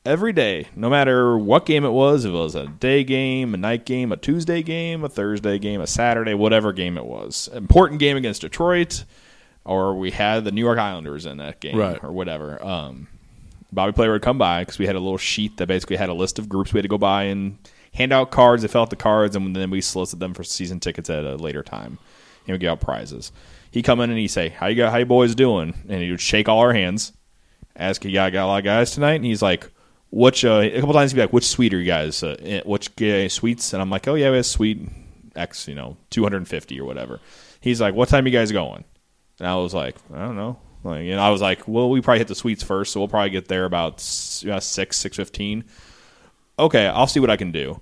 every 0.04 0.32
day, 0.32 0.68
no 0.76 0.88
matter 0.90 1.36
what 1.38 1.66
game 1.66 1.84
it 1.84 1.90
was, 1.90 2.24
if 2.24 2.30
it 2.30 2.34
was 2.34 2.54
a 2.54 2.66
day 2.66 3.04
game, 3.04 3.54
a 3.54 3.56
night 3.56 3.84
game, 3.86 4.12
a 4.12 4.16
Tuesday 4.16 4.62
game, 4.62 5.04
a 5.04 5.08
Thursday 5.08 5.58
game, 5.58 5.80
a 5.80 5.86
Saturday, 5.86 6.34
whatever 6.34 6.72
game 6.72 6.96
it 6.96 7.04
was, 7.06 7.48
important 7.54 8.00
game 8.00 8.16
against 8.16 8.42
Detroit, 8.42 9.04
or 9.64 9.94
we 9.96 10.10
had 10.10 10.44
the 10.44 10.52
New 10.52 10.62
York 10.62 10.78
Islanders 10.78 11.26
in 11.26 11.38
that 11.38 11.60
game, 11.60 11.76
Right. 11.76 12.02
or 12.02 12.12
whatever. 12.12 12.62
Um, 12.64 13.06
Bobby 13.70 13.92
Plager 13.92 14.12
would 14.12 14.22
come 14.22 14.38
by 14.38 14.62
because 14.62 14.78
we 14.78 14.86
had 14.86 14.96
a 14.96 15.00
little 15.00 15.18
sheet 15.18 15.58
that 15.58 15.66
basically 15.66 15.96
had 15.96 16.08
a 16.08 16.14
list 16.14 16.38
of 16.38 16.48
groups 16.48 16.72
we 16.72 16.78
had 16.78 16.82
to 16.84 16.88
go 16.88 16.96
by 16.98 17.24
and 17.24 17.58
hand 17.98 18.12
out 18.12 18.30
cards. 18.30 18.62
They 18.62 18.68
fill 18.68 18.82
out 18.82 18.90
the 18.90 18.96
cards, 18.96 19.36
and 19.36 19.54
then 19.54 19.70
we 19.70 19.80
solicit 19.80 20.18
them 20.20 20.32
for 20.34 20.44
season 20.44 20.80
tickets 20.80 21.10
at 21.10 21.24
a 21.24 21.36
later 21.36 21.62
time. 21.62 21.98
And 22.46 22.54
we 22.54 22.58
give 22.58 22.70
out 22.70 22.80
prizes. 22.80 23.30
He 23.70 23.82
come 23.82 24.00
in 24.00 24.08
and 24.08 24.18
he 24.18 24.28
say, 24.28 24.48
"How 24.48 24.68
you 24.68 24.76
got? 24.76 24.92
How 24.92 24.98
you 24.98 25.04
boys 25.04 25.34
doing?" 25.34 25.74
And 25.88 26.02
he 26.02 26.10
would 26.10 26.20
shake 26.20 26.48
all 26.48 26.60
our 26.60 26.72
hands, 26.72 27.12
ask, 27.76 28.02
"You 28.04 28.12
got, 28.12 28.32
got 28.32 28.44
a 28.44 28.46
lot 28.46 28.58
of 28.58 28.64
guys 28.64 28.92
tonight?" 28.92 29.16
And 29.16 29.26
he's 29.26 29.42
like, 29.42 29.70
"Which?" 30.10 30.44
Uh, 30.44 30.60
a 30.62 30.80
couple 30.80 30.94
times 30.94 31.10
he'd 31.10 31.16
be 31.16 31.22
like, 31.22 31.32
"Which 31.34 31.46
suite 31.46 31.74
are 31.74 31.78
you 31.78 31.84
guys? 31.84 32.22
Uh, 32.22 32.62
which 32.64 32.90
uh, 33.02 33.28
suites?" 33.28 33.74
And 33.74 33.82
I'm 33.82 33.90
like, 33.90 34.08
"Oh 34.08 34.14
yeah, 34.14 34.30
we 34.30 34.36
have 34.36 34.46
suite 34.46 34.80
X, 35.36 35.68
you 35.68 35.74
know, 35.74 35.96
250 36.10 36.80
or 36.80 36.84
whatever." 36.86 37.20
He's 37.60 37.80
like, 37.80 37.94
"What 37.94 38.08
time 38.08 38.24
you 38.26 38.32
guys 38.32 38.50
going?" 38.52 38.84
And 39.38 39.46
I 39.48 39.56
was 39.56 39.74
like, 39.74 39.96
I 40.14 40.18
don't 40.20 40.36
know. 40.36 40.58
Like, 40.82 41.02
and 41.02 41.20
I 41.20 41.30
was 41.30 41.40
like, 41.42 41.68
well, 41.68 41.90
we 41.90 42.00
probably 42.00 42.18
hit 42.18 42.28
the 42.28 42.34
suites 42.34 42.62
first, 42.62 42.92
so 42.92 43.00
we'll 43.00 43.08
probably 43.08 43.30
get 43.30 43.48
there 43.48 43.64
about 43.66 43.94
s- 43.94 44.44
uh, 44.48 44.58
six, 44.60 44.96
six 44.96 45.16
fifteen. 45.16 45.64
Okay, 46.58 46.86
I'll 46.86 47.06
see 47.06 47.20
what 47.20 47.30
I 47.30 47.36
can 47.36 47.52
do. 47.52 47.80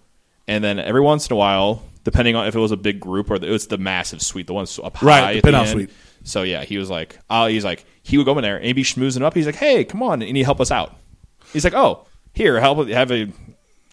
And 0.49 0.63
then 0.63 0.79
every 0.79 1.01
once 1.01 1.29
in 1.29 1.33
a 1.33 1.37
while, 1.37 1.83
depending 2.05 2.37
on 2.37 2.47
if 2.47 2.55
it 2.55 2.59
was 2.59 2.73
a 2.73 2.77
big 2.77 3.01
group 3.01 3.31
or 3.31 3.39
the, 3.39 3.49
it 3.49 3.51
was 3.51 3.67
the 3.67 3.79
massive 3.79 4.23
suite, 4.23 4.47
the 4.47 4.55
ones 4.55 4.79
up 4.83 4.97
high, 4.97 5.07
Right, 5.07 5.35
the 5.35 5.43
penthouse 5.43 5.73
suite. 5.73 5.91
So 6.25 6.43
yeah, 6.43 6.65
he 6.65 6.79
was 6.79 6.91
like, 6.91 7.19
uh, 7.31 7.47
he's 7.47 7.65
like, 7.65 7.85
he 8.03 8.17
would 8.17 8.25
go 8.25 8.37
in 8.39 8.43
there 8.43 8.57
and 8.57 8.65
he'd 8.67 8.73
be 8.75 8.83
schmoozing 8.85 9.23
up. 9.23 9.35
He's 9.35 9.47
like, 9.47 9.57
hey, 9.57 9.85
come 9.85 10.03
on, 10.03 10.23
and 10.23 10.37
he'd 10.37 10.45
help 10.45 10.61
us 10.61 10.71
out. 10.71 10.95
He's 11.53 11.65
like, 11.65 11.75
oh, 11.75 12.07
here, 12.33 12.61
help 12.61 12.87
have 12.89 13.11
a. 13.11 13.29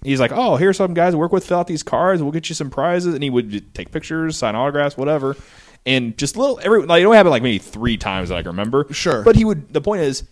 He's 0.03 0.19
like, 0.19 0.31
oh, 0.33 0.57
here's 0.57 0.77
some 0.77 0.93
guys 0.93 1.13
to 1.13 1.17
work 1.17 1.31
with. 1.31 1.45
Fill 1.45 1.59
out 1.59 1.67
these 1.67 1.81
cards. 1.83 2.21
We'll 2.21 2.33
get 2.33 2.49
you 2.49 2.55
some 2.55 2.69
prizes. 2.69 3.13
And 3.13 3.23
he 3.23 3.29
would 3.29 3.73
take 3.73 3.91
pictures, 3.91 4.37
sign 4.37 4.53
autographs, 4.55 4.97
whatever. 4.97 5.37
And 5.85 6.17
just 6.17 6.35
little 6.35 6.59
every 6.61 6.85
like 6.85 7.01
it 7.01 7.05
only 7.05 7.17
happened 7.17 7.31
like 7.31 7.43
maybe 7.43 7.59
three 7.59 7.97
times 7.97 8.29
that 8.29 8.35
I 8.37 8.41
can 8.41 8.51
remember. 8.51 8.85
Sure. 8.91 9.23
but 9.23 9.35
he 9.35 9.45
would. 9.45 9.71
The 9.73 9.81
point 9.81 10.01
is, 10.01 10.23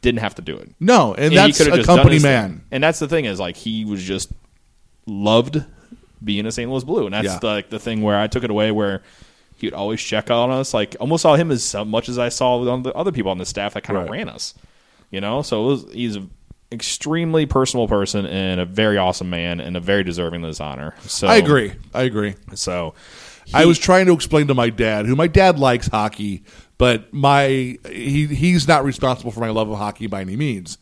didn't 0.00 0.20
have 0.20 0.34
to 0.36 0.42
do 0.42 0.56
it. 0.56 0.70
No, 0.80 1.14
and, 1.14 1.26
And 1.26 1.36
that's 1.36 1.60
a 1.60 1.84
company 1.84 2.14
his 2.14 2.22
thing. 2.22 2.32
man. 2.32 2.64
And 2.70 2.82
that's 2.82 2.98
the 2.98 3.08
thing 3.08 3.24
is 3.24 3.38
like 3.38 3.56
he 3.56 3.84
was 3.84 4.02
just 4.02 4.32
loved 5.06 5.64
being 6.22 6.46
a 6.46 6.52
St. 6.52 6.70
Louis 6.70 6.84
Blue, 6.84 7.06
and 7.06 7.14
that's 7.14 7.24
Yeah. 7.26 7.38
the, 7.38 7.46
like 7.46 7.70
the 7.70 7.78
thing 7.78 8.02
where 8.02 8.18
I 8.18 8.26
took 8.26 8.44
it 8.44 8.50
away 8.50 8.70
where 8.70 9.02
he 9.56 9.66
would 9.66 9.74
always 9.74 10.00
check 10.00 10.30
on 10.30 10.50
us. 10.50 10.72
Like 10.74 10.96
almost 11.00 11.22
saw 11.22 11.36
him 11.36 11.50
as 11.50 11.74
much 11.86 12.08
as 12.08 12.18
I 12.18 12.28
saw 12.30 12.58
on 12.70 12.82
the 12.82 12.92
other 12.94 13.12
people 13.12 13.30
on 13.30 13.38
the 13.38 13.46
staff 13.46 13.74
that 13.74 13.82
kind 13.82 13.96
of 13.98 14.04
Right. 14.04 14.10
ran 14.12 14.28
us. 14.28 14.54
You 15.10 15.20
know, 15.20 15.42
so 15.42 15.64
it 15.64 15.66
was, 15.66 15.86
he's 15.92 16.16
an 16.16 16.30
extremely 16.72 17.44
personal 17.46 17.88
person 17.88 18.26
and 18.26 18.60
a 18.60 18.64
very 18.64 18.96
awesome 18.96 19.28
man 19.28 19.60
and 19.60 19.76
a 19.76 19.80
very 19.80 20.04
deserving 20.04 20.42
of 20.44 20.50
this 20.50 20.60
honor. 20.60 20.94
So 21.02 21.26
I 21.26 21.36
agree. 21.36 21.72
I 21.92 22.02
agree. 22.02 22.34
So 22.54 22.94
I 23.52 23.64
was 23.66 23.78
trying 23.78 24.06
to 24.06 24.12
explain 24.12 24.46
to 24.46 24.54
my 24.54 24.70
dad, 24.70 25.06
who 25.06 25.16
my 25.16 25.26
dad 25.26 25.58
likes 25.58 25.88
hockey, 25.88 26.44
but 26.78 27.12
my 27.12 27.76
he 27.88 28.26
he's 28.28 28.68
not 28.68 28.84
responsible 28.84 29.32
for 29.32 29.40
my 29.40 29.50
love 29.50 29.68
of 29.68 29.78
hockey 29.78 30.06
by 30.06 30.20
any 30.20 30.36
means. 30.36 30.78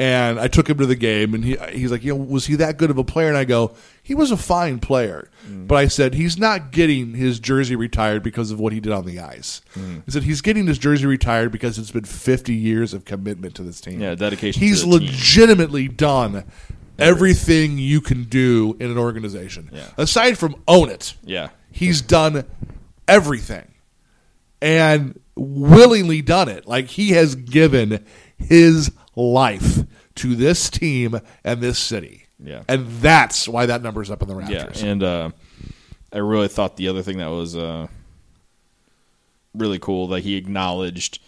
And 0.00 0.40
I 0.40 0.48
took 0.48 0.66
him 0.70 0.78
to 0.78 0.86
the 0.86 0.94
game, 0.96 1.34
and 1.34 1.44
he 1.44 1.56
he's 1.72 1.90
like, 1.90 2.02
you 2.02 2.14
know, 2.16 2.24
was 2.24 2.46
he 2.46 2.54
that 2.54 2.78
good 2.78 2.88
of 2.90 2.96
a 2.96 3.04
player? 3.04 3.28
And 3.28 3.36
I 3.36 3.44
go, 3.44 3.74
he 4.02 4.14
was 4.14 4.30
a 4.30 4.36
fine 4.38 4.78
player, 4.78 5.28
mm. 5.46 5.66
but 5.68 5.74
I 5.74 5.88
said 5.88 6.14
he's 6.14 6.38
not 6.38 6.70
getting 6.70 7.12
his 7.14 7.38
jersey 7.38 7.76
retired 7.76 8.22
because 8.22 8.50
of 8.50 8.58
what 8.58 8.72
he 8.72 8.80
did 8.80 8.92
on 8.92 9.04
the 9.04 9.20
ice. 9.20 9.60
Mm. 9.74 9.98
I 10.08 10.10
said 10.10 10.22
he's 10.22 10.40
getting 10.40 10.66
his 10.66 10.78
jersey 10.78 11.04
retired 11.04 11.52
because 11.52 11.78
it's 11.78 11.90
been 11.90 12.04
50 12.04 12.54
years 12.54 12.94
of 12.94 13.04
commitment 13.04 13.54
to 13.56 13.62
this 13.62 13.78
team. 13.78 14.00
Yeah, 14.00 14.14
dedication 14.14 14.62
He's 14.62 14.84
to 14.84 14.90
the 14.90 14.98
team. 15.00 15.08
legitimately 15.08 15.88
done 15.88 16.44
everything 16.98 17.76
you 17.76 18.00
can 18.00 18.24
do 18.24 18.76
in 18.80 18.90
an 18.90 18.96
organization, 18.96 19.68
Yeah. 19.70 19.84
aside 19.98 20.38
from 20.38 20.56
own 20.66 20.88
it. 20.88 21.14
yeah, 21.24 21.50
He's 21.72 22.00
done 22.00 22.44
everything 23.06 23.66
and 24.62 25.20
willingly 25.36 26.22
done 26.22 26.48
it. 26.48 26.66
Like 26.66 26.86
he 26.86 27.10
has 27.10 27.34
given 27.34 28.04
his 28.38 28.90
life 29.16 29.80
to 30.16 30.34
this 30.34 30.70
team 30.70 31.20
and 31.44 31.60
this 31.60 31.78
city. 31.78 32.24
Yeah. 32.42 32.62
And 32.68 32.86
that's 33.00 33.46
why 33.48 33.66
that 33.66 33.82
number's 33.82 34.10
up 34.10 34.22
in 34.22 34.28
the 34.28 34.34
rafters. 34.34 34.82
yeah, 34.82 34.88
and 34.90 35.02
uh, 35.02 35.30
I 36.12 36.18
really 36.18 36.48
thought 36.48 36.76
the 36.76 36.88
other 36.88 37.02
thing 37.02 37.18
that 37.18 37.28
was 37.28 37.54
uh, 37.56 37.86
really 39.54 39.78
cool 39.78 40.08
that 40.08 40.20
he 40.20 40.36
acknowledged 40.36 41.20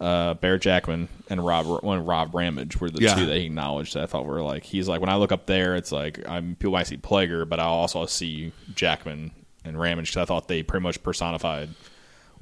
uh, 0.00 0.34
Bear 0.34 0.58
Jackman 0.58 1.08
and 1.28 1.44
Rob 1.44 1.82
when 1.84 2.04
Rob 2.04 2.34
Ramage 2.34 2.80
were 2.80 2.88
the 2.90 3.02
Yeah. 3.02 3.14
two 3.14 3.26
that 3.26 3.36
he 3.36 3.46
acknowledged. 3.46 3.94
That 3.94 4.04
I 4.04 4.06
thought 4.06 4.24
were 4.24 4.42
like 4.42 4.64
he's 4.64 4.88
like 4.88 5.00
when 5.00 5.10
I 5.10 5.16
look 5.16 5.30
up 5.32 5.46
there, 5.46 5.76
it's 5.76 5.92
like 5.92 6.26
I'm 6.28 6.54
people 6.56 6.72
might 6.72 6.86
see 6.86 6.96
Plager, 6.96 7.46
but 7.48 7.60
I 7.60 7.64
also 7.64 8.06
see 8.06 8.52
Jackman 8.74 9.30
and 9.64 9.78
Ramage 9.78 10.06
because 10.10 10.22
I 10.22 10.24
thought 10.24 10.48
they 10.48 10.62
pretty 10.62 10.82
much 10.82 11.02
personified 11.02 11.68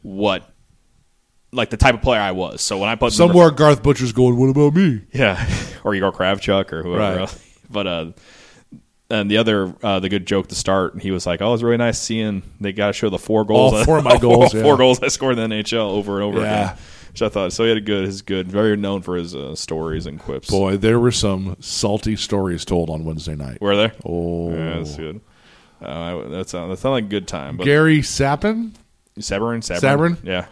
what 0.03 0.48
like 1.52 1.70
the 1.70 1.76
type 1.76 1.94
of 1.94 2.02
player 2.02 2.20
I 2.20 2.32
was. 2.32 2.61
So 2.62 2.78
when 2.78 2.88
I 2.88 2.94
put 2.94 3.18
number- 3.18 3.32
Somewhere 3.32 3.50
Garth 3.50 3.82
Butcher's 3.82 4.12
going, 4.12 4.37
what 4.37 4.48
about 4.50 4.74
me? 4.74 5.02
yeah, 5.12 5.48
or 5.84 5.94
Igor 5.94 6.12
Kravchuk 6.12 6.72
or 6.72 6.82
whoever. 6.82 6.98
Right. 7.00 7.18
Else. 7.20 7.44
But 7.70 7.87
uh, 7.87 8.12
and 9.11 9.30
the 9.30 9.38
other 9.38 9.74
uh, 9.82 10.00
the 10.00 10.08
good 10.08 10.26
joke 10.26 10.48
to 10.48 10.54
start, 10.54 10.92
and 10.94 11.02
he 11.02 11.11
was 11.11 11.26
like, 11.26 11.40
"Oh, 11.40 11.48
it 11.48 11.52
was 11.52 11.62
really 11.62 11.76
nice 11.78 11.98
seeing 11.98 12.42
they 12.61 12.72
got 12.72 12.88
to 12.88 12.92
show 12.92 13.08
the 13.11 13.18
four 13.18 13.44
goals, 13.44 13.72
All 13.74 13.84
four 13.84 13.98
of 13.98 14.04
my 14.04 14.18
goals, 14.20 14.52
four 14.52 14.62
yeah. 14.62 14.76
goals 14.76 15.02
I 15.02 15.08
scored 15.08 15.38
in 15.38 15.48
the 15.50 15.56
NHL 15.56 15.90
over 15.90 16.16
and 16.16 16.24
over 16.24 16.40
Yeah. 16.40 16.64
again." 16.72 16.78
Which 17.12 17.22
I 17.22 17.30
thought 17.30 17.52
so. 17.54 17.64
He 17.64 17.70
had 17.70 17.78
a 17.78 17.80
good, 17.80 18.04
his 18.04 18.20
good, 18.22 18.48
very 18.52 18.76
known 18.76 19.00
for 19.00 19.16
his 19.16 19.34
uh, 19.34 19.54
stories 19.56 20.04
and 20.06 20.20
quips. 20.20 20.50
Boy, 20.50 20.76
there 20.76 21.00
were 21.00 21.11
some 21.11 21.56
salty 21.58 22.14
stories 22.16 22.66
told 22.66 22.90
on 22.90 23.04
Wednesday 23.04 23.34
night. 23.34 23.61
Were 23.62 23.74
there? 23.76 23.92
Oh. 24.04 24.50
yeah, 24.54 24.76
that's 24.76 24.94
good. 24.96 25.20
Uh, 25.82 25.87
I, 25.87 26.28
that 26.28 26.48
sounds 26.50 26.70
that 26.70 26.78
sounded 26.78 26.92
like 26.94 27.04
a 27.04 27.08
good 27.08 27.26
time. 27.26 27.56
But 27.56 27.64
Gary 27.64 28.02
Sappin? 28.02 28.74
Sabrin, 29.18 29.61
Sabrin, 29.62 29.80
Sabrin? 29.80 30.18
yeah, 30.22 30.46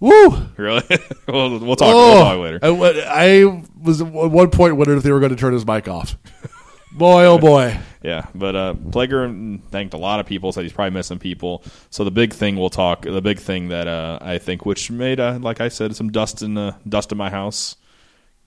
Woo! 0.00 0.48
really. 0.56 0.82
we'll, 1.28 1.58
we'll 1.58 1.76
talk. 1.76 1.88
Oh, 1.94 2.14
We'll 2.14 2.24
talk 2.24 2.38
later. 2.38 2.58
I, 2.62 3.42
I 3.42 3.62
was 3.80 4.00
at 4.00 4.08
one 4.08 4.50
point 4.50 4.76
wondering 4.76 4.98
if 4.98 5.04
they 5.04 5.12
were 5.12 5.20
going 5.20 5.30
to 5.30 5.36
turn 5.36 5.52
his 5.52 5.66
mic 5.66 5.88
off. 5.88 6.16
boy, 6.92 7.24
oh 7.24 7.38
boy. 7.38 7.78
Yeah, 8.02 8.26
but 8.34 8.54
uh, 8.54 8.74
Plager 8.74 9.60
thanked 9.70 9.94
a 9.94 9.98
lot 9.98 10.20
of 10.20 10.26
people. 10.26 10.52
Said 10.52 10.64
he's 10.64 10.72
probably 10.72 10.90
missing 10.90 11.18
people. 11.18 11.62
So 11.90 12.04
the 12.04 12.10
big 12.10 12.32
thing 12.32 12.56
we'll 12.56 12.70
talk. 12.70 13.02
The 13.02 13.22
big 13.22 13.38
thing 13.38 13.68
that 13.68 13.88
uh, 13.88 14.18
I 14.20 14.38
think, 14.38 14.66
which 14.66 14.90
made, 14.90 15.20
uh, 15.20 15.38
like 15.40 15.60
I 15.60 15.68
said, 15.68 15.96
some 15.96 16.12
dust 16.12 16.42
in 16.42 16.54
the 16.54 16.76
dust 16.88 17.12
in 17.12 17.18
my 17.18 17.30
house. 17.30 17.76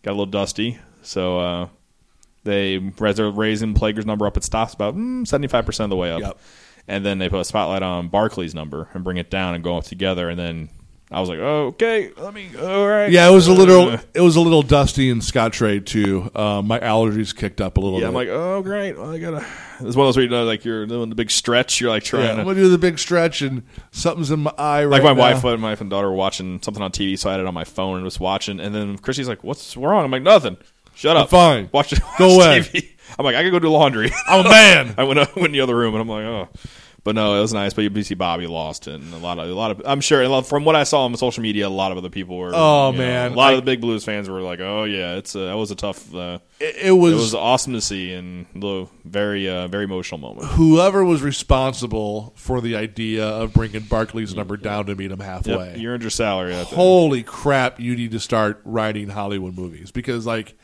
Got 0.03 0.11
a 0.11 0.13
little 0.13 0.25
dusty. 0.27 0.77
So 1.01 1.39
uh, 1.39 1.69
they 2.43 2.77
raising 2.77 3.73
Plager's 3.73 4.05
number 4.05 4.27
up, 4.27 4.37
it 4.37 4.43
stops 4.43 4.73
about 4.73 4.93
seventy 5.27 5.47
five 5.47 5.65
percent 5.65 5.85
of 5.85 5.89
the 5.91 5.97
way 5.97 6.11
up. 6.11 6.21
Yep. 6.21 6.39
And 6.87 7.05
then 7.05 7.17
they 7.17 7.27
put 7.27 7.41
a 7.41 7.45
spotlight 7.45 7.83
on 7.83 8.09
Barclay's 8.09 8.55
number 8.55 8.87
and 8.93 9.03
bring 9.03 9.17
it 9.17 9.29
down 9.29 9.55
and 9.55 9.63
go 9.63 9.77
up 9.77 9.83
together. 9.83 10.29
And 10.29 10.39
then 10.39 10.69
I 11.09 11.21
was 11.21 11.29
like, 11.29 11.39
oh, 11.39 11.67
okay, 11.67 12.11
let 12.17 12.33
me. 12.33 12.49
All 12.59 12.85
right. 12.85 13.09
Yeah, 13.09 13.29
it 13.29 13.33
was 13.33 13.47
a 13.47 13.53
little. 13.53 13.89
Uh, 13.91 14.01
It 14.13 14.19
was 14.19 14.35
a 14.35 14.41
little 14.41 14.61
dusty 14.61 15.09
in 15.09 15.19
Scottrade 15.19 15.85
too. 15.85 16.29
Uh, 16.35 16.61
my 16.61 16.79
allergies 16.79 17.33
kicked 17.33 17.61
up 17.61 17.77
a 17.77 17.79
little 17.79 17.99
yeah, 17.99 18.05
bit. 18.05 18.09
I'm 18.09 18.13
like, 18.13 18.27
oh, 18.27 18.61
great. 18.61 18.97
Well, 18.97 19.11
I 19.11 19.17
gotta. 19.17 19.45
It's 19.79 19.95
one 19.95 20.05
of 20.05 20.07
those 20.07 20.17
where 20.17 20.23
you 20.25 20.29
know, 20.29 20.43
like 20.43 20.65
you're 20.65 20.85
doing 20.85 21.07
the 21.09 21.15
big 21.15 21.31
stretch. 21.31 21.79
You're 21.79 21.91
like 21.91 22.03
yeah, 22.03 22.09
trying 22.09 22.29
I'm 22.31 22.37
to. 22.39 22.43
gonna 22.43 22.55
do 22.55 22.67
the 22.69 22.77
big 22.77 22.99
stretch, 22.99 23.41
and 23.41 23.63
something's 23.91 24.31
in 24.31 24.41
my 24.41 24.53
eye. 24.57 24.83
like 24.83 25.01
my 25.01 25.13
now. 25.13 25.19
wife, 25.19 25.43
and 25.45 25.61
my 25.61 25.69
wife 25.69 25.79
and 25.79 25.89
daughter 25.89 26.09
were 26.09 26.15
watching 26.15 26.61
something 26.61 26.83
on 26.83 26.91
TV, 26.91 27.17
so 27.17 27.29
I 27.29 27.33
had 27.33 27.39
it 27.39 27.47
on 27.47 27.53
my 27.53 27.63
phone 27.63 27.95
and 27.95 28.03
was 28.03 28.19
watching. 28.19 28.59
And 28.59 28.75
then 28.75 28.97
Chrissy's 28.97 29.29
like, 29.29 29.45
"What's 29.45 29.77
wrong?" 29.77 30.03
I'm 30.03 30.11
like, 30.11 30.23
"Nothing. 30.23 30.57
Shut 30.93 31.15
up. 31.15 31.23
I'm 31.25 31.29
fine. 31.29 31.69
Watch 31.71 31.93
it. 31.93 31.99
Go 32.17 32.35
watch 32.35 32.45
away." 32.45 32.59
TV." 32.61 32.89
I'm 33.17 33.23
like, 33.23 33.35
"I 33.35 33.43
gotta 33.43 33.51
go 33.51 33.59
do 33.59 33.69
laundry." 33.69 34.11
I'm 34.27 34.45
a 34.45 34.49
man. 34.49 34.95
I 34.97 35.03
went 35.05 35.19
I 35.19 35.27
went 35.35 35.45
in 35.47 35.51
the 35.53 35.61
other 35.61 35.75
room, 35.77 35.93
and 35.95 36.01
I'm 36.01 36.09
like, 36.09 36.25
"Oh." 36.25 36.49
But 37.07 37.15
no, 37.15 37.35
it 37.35 37.39
was 37.39 37.53
nice. 37.53 37.73
But 37.73 37.83
you 37.83 38.03
see, 38.03 38.15
Bobby 38.15 38.47
lost, 38.47 38.85
and 38.85 39.13
a 39.13 39.17
lot 39.17 39.39
of 39.39 39.49
a 39.49 39.53
lot 39.53 39.71
of 39.71 39.81
I'm 39.85 40.01
sure 40.01 40.43
from 40.43 40.65
what 40.65 40.75
I 40.75 40.83
saw 40.83 41.05
on 41.05 41.15
social 41.15 41.41
media, 41.41 41.65
a 41.65 41.69
lot 41.69 41.93
of 41.93 41.97
other 41.97 42.09
people 42.09 42.35
were. 42.37 42.51
Oh, 42.53 42.91
you 42.91 42.97
know, 42.97 43.03
man. 43.05 43.31
a 43.31 43.33
lot 43.33 43.51
I- 43.51 43.53
of 43.53 43.59
the 43.59 43.61
big 43.61 43.79
Blues 43.79 44.03
fans 44.03 44.27
were 44.27 44.41
like, 44.41 44.59
"Oh 44.59 44.83
yeah, 44.83 45.15
it's 45.15 45.33
a, 45.33 45.39
that 45.39 45.53
was 45.55 45.71
a 45.71 45.75
tough. 45.75 46.13
Uh, 46.13 46.39
It, 46.59 46.75
it 46.87 46.91
was, 46.91 47.13
it 47.13 47.15
was 47.15 47.33
awesome 47.33 47.71
to 47.71 47.79
see, 47.79 48.11
and 48.11 48.45
the 48.53 48.87
very 49.05 49.47
uh, 49.47 49.69
very 49.69 49.85
emotional 49.85 50.17
moment." 50.19 50.47
whoever 50.47 51.05
was 51.05 51.21
responsible 51.21 52.33
for 52.35 52.59
the 52.59 52.75
idea 52.75 53.25
of 53.25 53.53
bringing 53.53 53.83
Barclay's 53.83 54.35
number 54.35 54.57
down 54.57 54.87
to 54.87 54.95
meet 54.95 55.09
him 55.09 55.21
halfway. 55.21 55.53
Yep, 55.69 55.77
you 55.77 55.87
earned 55.89 56.03
your 56.03 56.09
salary. 56.09 56.53
Holy 56.55 57.23
crap! 57.23 57.79
You 57.79 57.95
need 57.95 58.11
to 58.11 58.19
start 58.19 58.59
writing 58.65 59.07
Hollywood 59.07 59.55
movies 59.55 59.91
because, 59.91 60.25
like, 60.25 60.57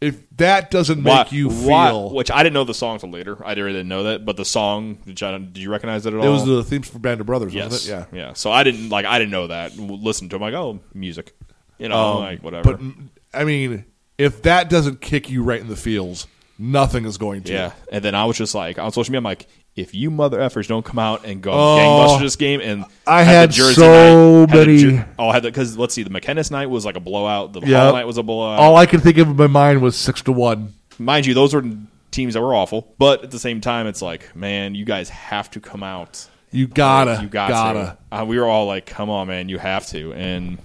if 0.00 0.28
that 0.36 0.70
doesn't 0.70 1.02
make 1.02 1.12
Why- 1.12 1.26
you 1.30 1.50
feel, 1.50 2.10
which 2.10 2.30
I 2.30 2.42
didn't 2.42 2.54
know 2.54 2.64
the 2.64 2.74
song 2.74 2.94
until 2.94 3.10
later. 3.10 3.44
I 3.44 3.52
really 3.54 3.72
didn't 3.72 3.88
know 3.88 4.04
that, 4.04 4.24
but 4.24 4.36
the 4.36 4.44
song, 4.44 4.98
did 5.04 5.20
you, 5.20 5.38
did 5.38 5.58
you 5.58 5.70
recognize 5.70 6.06
it 6.06 6.14
at 6.14 6.20
all? 6.20 6.26
it 6.26 6.30
was 6.30 6.44
the 6.44 6.62
themes 6.62 6.88
for 6.88 6.98
Band 6.98 7.20
of 7.20 7.26
Brothers, 7.26 7.52
yes, 7.54 7.70
wasn't 7.70 8.08
it? 8.12 8.16
Yeah. 8.16 8.26
yeah. 8.26 8.32
So 8.34 8.52
I 8.52 8.62
didn't 8.62 8.90
like 8.90 9.06
I 9.06 9.18
didn't 9.18 9.32
know 9.32 9.48
that. 9.48 9.76
Listen 9.76 10.28
to 10.28 10.36
it, 10.36 10.38
I'm 10.38 10.42
like, 10.42 10.54
oh, 10.54 10.80
music, 10.94 11.34
you 11.78 11.88
know, 11.88 11.96
Um, 11.96 12.20
like 12.20 12.42
whatever. 12.42 12.72
But 12.72 12.80
mm, 12.80 13.08
I 13.34 13.44
mean, 13.44 13.84
if 14.18 14.42
that 14.42 14.70
doesn't 14.70 15.00
kick 15.00 15.28
you 15.30 15.42
right 15.42 15.60
in 15.60 15.68
the 15.68 15.76
feels, 15.76 16.26
nothing 16.58 17.04
is 17.04 17.18
going 17.18 17.42
to. 17.44 17.52
Yeah, 17.52 17.72
and 17.90 18.04
then 18.04 18.14
I 18.14 18.24
was 18.26 18.36
just 18.36 18.54
like 18.54 18.78
on 18.78 18.92
social 18.92 19.10
media, 19.10 19.18
I'm 19.18 19.24
like, 19.24 19.46
if 19.78 19.94
you 19.94 20.10
mother 20.10 20.38
effers 20.38 20.66
don't 20.66 20.84
come 20.84 20.98
out 20.98 21.24
and 21.24 21.40
go 21.40 21.52
Oh. 21.52 21.76
gangbuster 21.78 22.20
this 22.20 22.36
game, 22.36 22.60
and 22.60 22.84
I 23.06 23.22
have 23.22 23.52
had 23.52 23.54
so 23.54 24.44
night, 24.44 24.50
had 24.50 24.66
the 24.68 24.86
many- 24.86 25.04
oh, 25.18 25.28
I 25.28 25.34
had 25.34 25.42
because 25.44 25.78
let's 25.78 25.94
see, 25.94 26.02
the 26.02 26.10
MacInnis 26.10 26.50
night 26.50 26.68
was 26.70 26.84
like 26.84 26.96
a 26.96 27.00
blowout. 27.00 27.52
The 27.52 27.60
Yep. 27.60 27.68
Hull 27.70 27.92
night 27.92 28.06
was 28.06 28.18
a 28.18 28.22
blowout. 28.22 28.58
All 28.58 28.76
I 28.76 28.86
could 28.86 29.02
think 29.02 29.18
of 29.18 29.28
in 29.28 29.36
my 29.36 29.46
mind 29.46 29.80
was 29.82 29.96
six 29.96 30.20
to 30.22 30.32
one. 30.32 30.74
Mind 30.98 31.26
you, 31.26 31.34
those 31.34 31.54
were 31.54 31.64
teams 32.10 32.34
that 32.34 32.40
were 32.40 32.54
awful, 32.54 32.92
but 32.98 33.22
at 33.22 33.30
the 33.30 33.38
same 33.38 33.60
time, 33.60 33.86
it's 33.86 34.02
like, 34.02 34.34
man, 34.34 34.74
you 34.74 34.84
guys 34.84 35.08
have 35.10 35.50
to 35.52 35.60
come 35.60 35.82
out. 35.82 36.26
You 36.50 36.66
gotta, 36.66 37.20
you 37.22 37.28
got 37.28 37.50
gotta. 37.50 37.96
to. 38.10 38.20
Uh, 38.20 38.24
we 38.24 38.38
were 38.38 38.46
all 38.46 38.66
like, 38.66 38.86
come 38.86 39.10
on, 39.10 39.28
man, 39.28 39.48
you 39.50 39.58
have 39.58 39.86
to, 39.88 40.12
and 40.14 40.58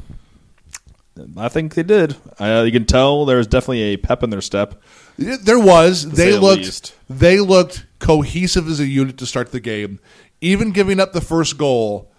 I 1.38 1.50
think 1.50 1.76
they 1.76 1.84
did. 1.84 2.16
Uh, 2.40 2.64
you 2.66 2.72
can 2.72 2.86
tell 2.86 3.26
there 3.26 3.38
was 3.38 3.48
definitely 3.48 3.84
a 3.84 3.98
pep 3.98 4.24
in 4.24 4.30
their 4.32 4.42
step. 4.42 4.82
There 5.18 5.60
was. 5.60 6.10
They 6.10 6.32
the 6.32 6.40
looked. 6.42 6.64
least. 6.64 6.96
They 7.10 7.40
looked 7.40 7.86
cohesive 8.04 8.68
as 8.68 8.80
a 8.80 8.86
unit 8.86 9.18
to 9.18 9.26
start 9.26 9.52
the 9.52 9.60
game. 9.60 10.00
Even 10.42 10.72
giving 10.72 11.00
up 11.00 11.14
the 11.14 11.22
first 11.22 11.58
goal, 11.58 12.12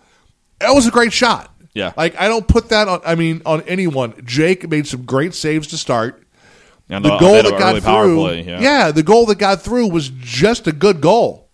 that 0.59 0.73
was 0.73 0.87
a 0.87 0.90
great 0.90 1.12
shot. 1.12 1.55
Yeah. 1.75 1.92
Like 1.97 2.18
I 2.20 2.27
don't 2.29 2.49
put 2.49 2.70
that 2.70 2.88
on. 2.88 3.01
I 3.05 3.14
mean, 3.14 3.42
on 3.44 3.62
anyone. 3.62 4.14
Jake 4.25 4.68
made 4.68 4.87
some 4.87 5.05
great 5.05 5.35
saves 5.35 5.66
to 5.68 5.77
start. 5.79 6.23
And 6.88 7.05
The 7.05 7.14
a 7.16 7.20
goal 7.20 7.42
that 7.42 7.59
got 7.59 7.83
through, 7.83 8.16
play, 8.16 8.42
yeah. 8.42 8.90
the 8.90 9.03
goal 9.03 9.27
that 9.27 9.38
got 9.38 9.62
through 9.62 9.88
was 9.88 10.09
just 10.11 10.66
a 10.66 10.73
good 10.73 11.01
goal. 11.01 11.49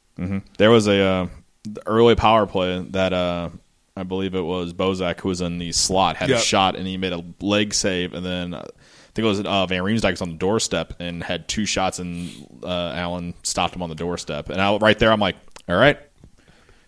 There 0.58 0.70
was 0.70 0.86
a 0.86 1.00
uh, 1.00 1.26
early 1.86 2.14
power 2.14 2.46
play 2.46 2.84
that 2.90 3.12
uh, 3.12 3.48
I 3.96 4.02
believe 4.02 4.34
it 4.34 4.42
was 4.42 4.72
Bozak 4.74 5.20
who 5.20 5.28
was 5.28 5.40
in 5.40 5.58
the 5.58 5.72
slot 5.72 6.16
had 6.16 6.28
Yep. 6.28 6.38
a 6.38 6.42
shot 6.42 6.76
and 6.76 6.86
he 6.86 6.96
made 6.98 7.12
a 7.12 7.24
leg 7.40 7.72
save 7.74 8.12
and 8.12 8.24
then 8.26 8.54
uh, 8.54 8.66
I 9.10 9.12
think 9.14 9.24
it 9.24 9.28
was 9.28 9.40
uh, 9.40 9.66
Van 9.66 9.82
Riemsdyk 9.82 10.12
was 10.12 10.22
on 10.22 10.30
the 10.30 10.36
doorstep 10.36 10.94
and 11.00 11.22
had 11.22 11.48
two 11.48 11.66
shots 11.66 11.98
and 11.98 12.30
uh, 12.62 12.92
Allen 12.94 13.34
stopped 13.42 13.74
him 13.74 13.82
on 13.82 13.88
the 13.88 13.94
doorstep 13.96 14.48
and 14.50 14.60
I, 14.60 14.76
right 14.76 14.98
there 14.98 15.10
I'm 15.10 15.18
like 15.20 15.34
all 15.68 15.76
right 15.76 15.98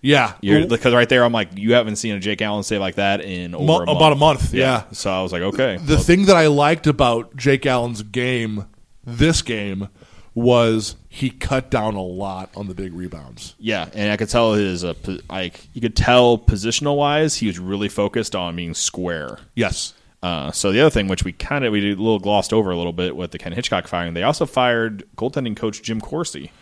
Yeah, 0.01 0.35
because 0.41 0.95
right 0.95 1.09
there 1.09 1.25
I'm 1.25 1.33
like 1.33 1.51
you 1.57 1.75
haven't 1.75 1.97
seen 1.97 2.15
a 2.15 2.21
Jake 2.21 2.41
Allen 2.41 2.63
save 2.63 2.81
like 2.81 2.95
that 2.95 3.21
in 3.23 3.55
over 3.55 3.65
Mo- 3.65 3.77
a 3.83 3.87
month. 3.87 3.97
about 3.97 4.13
a 4.13 4.17
month. 4.17 4.55
Yeah. 4.55 4.85
so 4.93 5.11
I 5.11 5.23
was 5.23 5.33
like 5.33 5.43
okay 5.43 5.79
the 5.85 5.99
thing 5.99 6.27
that 6.27 6.37
I 6.37 6.47
liked 6.47 6.87
about 6.87 7.37
Jake 7.37 7.67
Allen's 7.67 8.03
game, 8.03 8.67
this 9.05 9.43
game, 9.43 9.89
was 10.35 10.97
he 11.09 11.29
cut 11.29 11.71
down 11.71 11.95
a 11.95 12.03
lot 12.03 12.49
on 12.57 12.67
the 12.69 12.75
big 12.75 12.95
rebounds. 12.95 13.55
Yeah, 13.59 13.89
and 13.93 14.11
I 14.11 14.17
could 14.17 14.31
tell 14.31 14.55
his 14.55 14.83
uh, 14.85 14.95
like 15.29 15.67
you 15.75 15.81
could 15.83 15.95
tell 15.97 16.39
positional 16.39 16.97
wise 16.97 17.37
he 17.37 17.49
was 17.49 17.59
really 17.59 17.89
focused 17.91 18.35
on 18.35 18.57
being 18.57 18.73
square. 18.75 19.39
Yes. 19.55 19.93
Uh, 20.23 20.53
so 20.53 20.71
the 20.71 20.81
other 20.81 20.91
thing, 20.91 21.09
which 21.09 21.25
we 21.25 21.33
kind 21.33 21.65
of 21.65 21.73
we 21.73 21.81
did 21.81 21.99
a 21.99 22.03
little 22.03 22.21
glossed 22.21 22.53
over 22.53 22.71
a 22.71 22.77
little 22.77 22.93
bit 22.93 23.17
with 23.17 23.33
the 23.33 23.39
Ken 23.39 23.53
Hitchcock 23.53 23.89
firing, 23.89 24.15
they 24.15 24.23
also 24.23 24.47
fired 24.47 25.03
goaltending 25.17 25.57
coach 25.57 25.83
Jim 25.83 26.01
Corsi, 26.01 26.53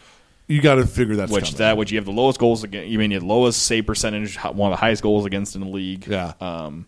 You 0.49 0.63
got 0.63 0.77
to 0.77 0.87
figure 0.87 1.17
that's 1.17 1.31
which 1.31 1.45
coming. 1.47 1.59
that 1.59 1.77
which 1.77 1.91
you 1.93 1.99
have 1.99 2.07
the 2.07 2.13
lowest 2.13 2.39
goals 2.39 2.65
against. 2.65 2.89
You 2.89 2.99
mean 2.99 3.11
you 3.11 3.17
have 3.17 3.23
the 3.23 3.29
lowest 3.29 3.63
save 3.63 3.85
percentage, 3.87 4.37
one 4.39 4.73
of 4.73 4.79
the 4.79 4.81
highest 4.81 5.03
goals 5.03 5.27
against 5.27 5.55
in 5.57 5.61
the 5.61 5.69
league. 5.69 6.07
Yeah. 6.07 6.33
Um, 6.41 6.87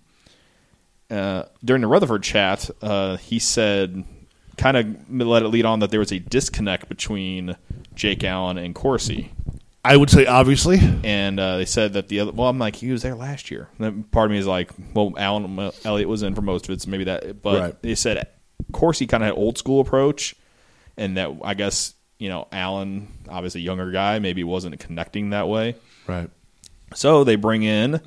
uh, 1.11 1.45
during 1.63 1.83
the 1.83 1.89
Rutherford 1.89 2.23
chat, 2.23 2.71
uh, 2.81 3.19
he 3.19 3.39
said, 3.39 4.03
kind 4.57 4.77
of 4.79 5.11
let 5.11 5.43
it 5.43 5.49
lead 5.49 5.67
on 5.67 5.81
that 5.81 5.91
there 5.91 6.01
was 6.01 6.11
a 6.11 6.19
disconnect 6.19 6.89
between 6.89 7.55
Jake 7.95 8.25
Allen 8.25 8.57
and 8.57 8.75
Corsi. 8.75 9.31
I 9.85 9.97
would 9.97 10.11
say 10.11 10.27
obviously. 10.27 10.79
and 11.03 11.41
uh, 11.41 11.57
they 11.57 11.65
said 11.65 11.95
that 11.95 12.09
the 12.09 12.21
other. 12.21 12.33
Well, 12.33 12.49
I'm 12.49 12.59
like, 12.59 12.77
he 12.77 12.91
was 12.93 13.03
there 13.03 13.15
last 13.17 13.51
year. 13.51 13.69
And 13.79 13.85
then 13.85 14.03
part 14.05 14.27
of 14.27 14.31
me 14.33 14.39
is 14.39 14.47
like, 14.47 14.71
well, 14.95 15.13
Alan 15.17 15.73
Elliott 15.85 16.09
was 16.09 16.23
in 16.23 16.35
for 16.35 16.43
most 16.43 16.69
of 16.69 16.73
it, 16.75 16.81
so 16.83 16.91
maybe 16.91 17.05
that. 17.05 17.43
But 17.43 17.61
Right. 17.61 17.83
they 17.83 17.95
said 17.97 18.27
Corsi 18.73 19.07
kind 19.07 19.23
of 19.23 19.29
had 19.29 19.37
old 19.37 19.59
school 19.59 19.81
approach, 19.81 20.37
and 20.97 21.17
that 21.17 21.31
I 21.43 21.55
guess 21.55 21.95
you 22.19 22.29
know 22.29 22.47
Allen, 22.53 23.09
obviously 23.29 23.63
younger 23.63 23.91
guy, 23.91 24.19
maybe 24.21 24.45
wasn't 24.45 24.79
connecting 24.79 25.31
that 25.31 25.49
way. 25.49 25.75
Right. 26.07 26.31
So 26.95 27.25
they 27.25 27.35
bring 27.37 27.63
in 27.65 28.01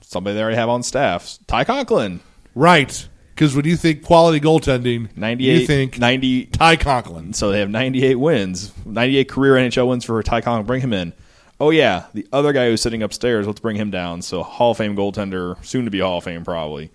somebody 0.00 0.34
they 0.34 0.42
already 0.42 0.56
have 0.56 0.68
on 0.68 0.82
staff, 0.82 1.38
Ty 1.46 1.64
Conklin, 1.64 2.20
Right. 2.54 3.08
Because 3.34 3.56
when 3.56 3.64
you 3.64 3.76
think 3.76 4.04
quality 4.04 4.38
goaltending, 4.38 5.14
98, 5.16 5.60
you 5.60 5.66
think 5.66 5.98
90. 5.98 6.46
Ty 6.46 6.76
Conklin. 6.76 7.32
So 7.32 7.50
they 7.50 7.58
have 7.60 7.68
98 7.68 8.14
wins, 8.14 8.72
98 8.86 9.28
career 9.28 9.54
NHL 9.54 9.88
wins 9.88 10.04
for 10.04 10.22
Ty 10.22 10.40
Conklin. 10.42 10.66
Bring 10.66 10.80
him 10.82 10.92
in. 10.92 11.12
Oh 11.60 11.70
yeah, 11.70 12.04
the 12.14 12.26
other 12.32 12.52
guy 12.52 12.68
who's 12.68 12.80
sitting 12.80 13.02
upstairs. 13.02 13.46
Let's 13.46 13.60
bring 13.60 13.76
him 13.76 13.90
down. 13.90 14.22
So 14.22 14.42
Hall 14.42 14.70
of 14.72 14.76
Fame 14.76 14.96
goaltender, 14.96 15.62
soon 15.64 15.84
to 15.84 15.90
be 15.90 15.98
Hall 16.00 16.18
of 16.18 16.24
Fame 16.24 16.44
probably. 16.44 16.90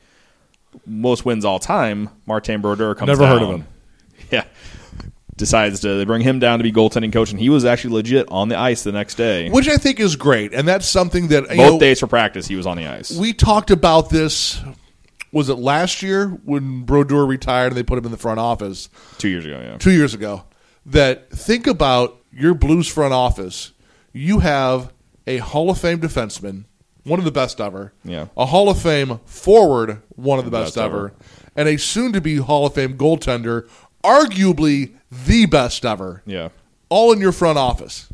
Most 0.85 1.25
wins 1.25 1.43
all 1.43 1.59
time. 1.59 2.09
Martin 2.25 2.61
Brodeur 2.61 2.95
comes. 2.95 3.07
Never 3.07 3.27
heard 3.27 3.41
of 3.41 3.49
him. 3.49 3.67
Yeah, 4.31 4.43
decides 5.37 5.79
to 5.79 5.95
they 5.95 6.05
bring 6.05 6.21
him 6.21 6.37
down 6.37 6.59
to 6.59 6.63
be 6.63 6.71
goaltending 6.71 7.11
coach, 7.11 7.31
and 7.31 7.39
he 7.39 7.49
was 7.49 7.65
actually 7.65 7.95
legit 7.95 8.27
on 8.29 8.49
the 8.49 8.55
ice 8.59 8.83
the 8.83 8.91
next 8.91 9.15
day. 9.15 9.49
Which 9.49 9.67
I 9.67 9.77
think 9.77 9.99
is 9.99 10.15
great. 10.15 10.53
And 10.53 10.67
that's 10.67 10.87
something 10.87 11.29
that, 11.29 11.47
Both 11.47 11.57
know, 11.57 11.79
days 11.79 11.99
for 11.99 12.05
practice, 12.05 12.45
he 12.45 12.55
was 12.55 12.67
on 12.67 12.77
the 12.77 12.85
ice. 12.85 13.11
we 13.11 13.33
talked 13.33 13.71
about 13.71 14.11
this. 14.11 14.61
Was 15.31 15.49
it 15.49 15.55
last 15.55 16.01
year 16.01 16.27
when 16.27 16.83
Brodeur 16.83 17.25
retired 17.25 17.67
and 17.67 17.75
they 17.77 17.83
put 17.83 17.97
him 17.97 18.05
in 18.05 18.11
the 18.11 18.17
front 18.17 18.39
office? 18.39 18.89
Two 19.17 19.29
years 19.29 19.45
ago, 19.45 19.59
yeah. 19.63 19.77
two 19.77 19.91
years 19.91 20.13
ago 20.13 20.43
that 20.85 21.29
think 21.29 21.67
about 21.67 22.17
your 22.31 22.53
Blues 22.53 22.87
front 22.87 23.13
office. 23.13 23.71
You 24.13 24.39
have 24.39 24.91
a 25.27 25.37
Hall 25.37 25.69
of 25.69 25.77
Fame 25.77 25.99
defenseman, 25.99 26.65
one 27.03 27.19
of 27.19 27.25
the 27.25 27.31
best 27.31 27.61
ever. 27.61 27.93
Yeah. 28.03 28.27
A 28.35 28.47
Hall 28.47 28.69
of 28.69 28.81
Fame 28.81 29.19
forward, 29.25 30.01
one 30.15 30.39
of 30.39 30.45
the 30.45 30.51
best, 30.51 30.75
Best 30.75 30.77
ever. 30.77 30.97
ever. 31.09 31.13
And 31.55 31.67
a 31.69 31.77
soon 31.77 32.13
to 32.13 32.21
be 32.21 32.37
Hall 32.37 32.65
of 32.65 32.73
Fame 32.73 32.97
goaltender, 32.97 33.67
arguably 34.03 34.93
the 35.11 35.45
best 35.45 35.85
ever. 35.85 36.23
Yeah. 36.25 36.49
All 36.89 37.11
in 37.11 37.19
your 37.19 37.31
front 37.31 37.59
office 37.59 38.07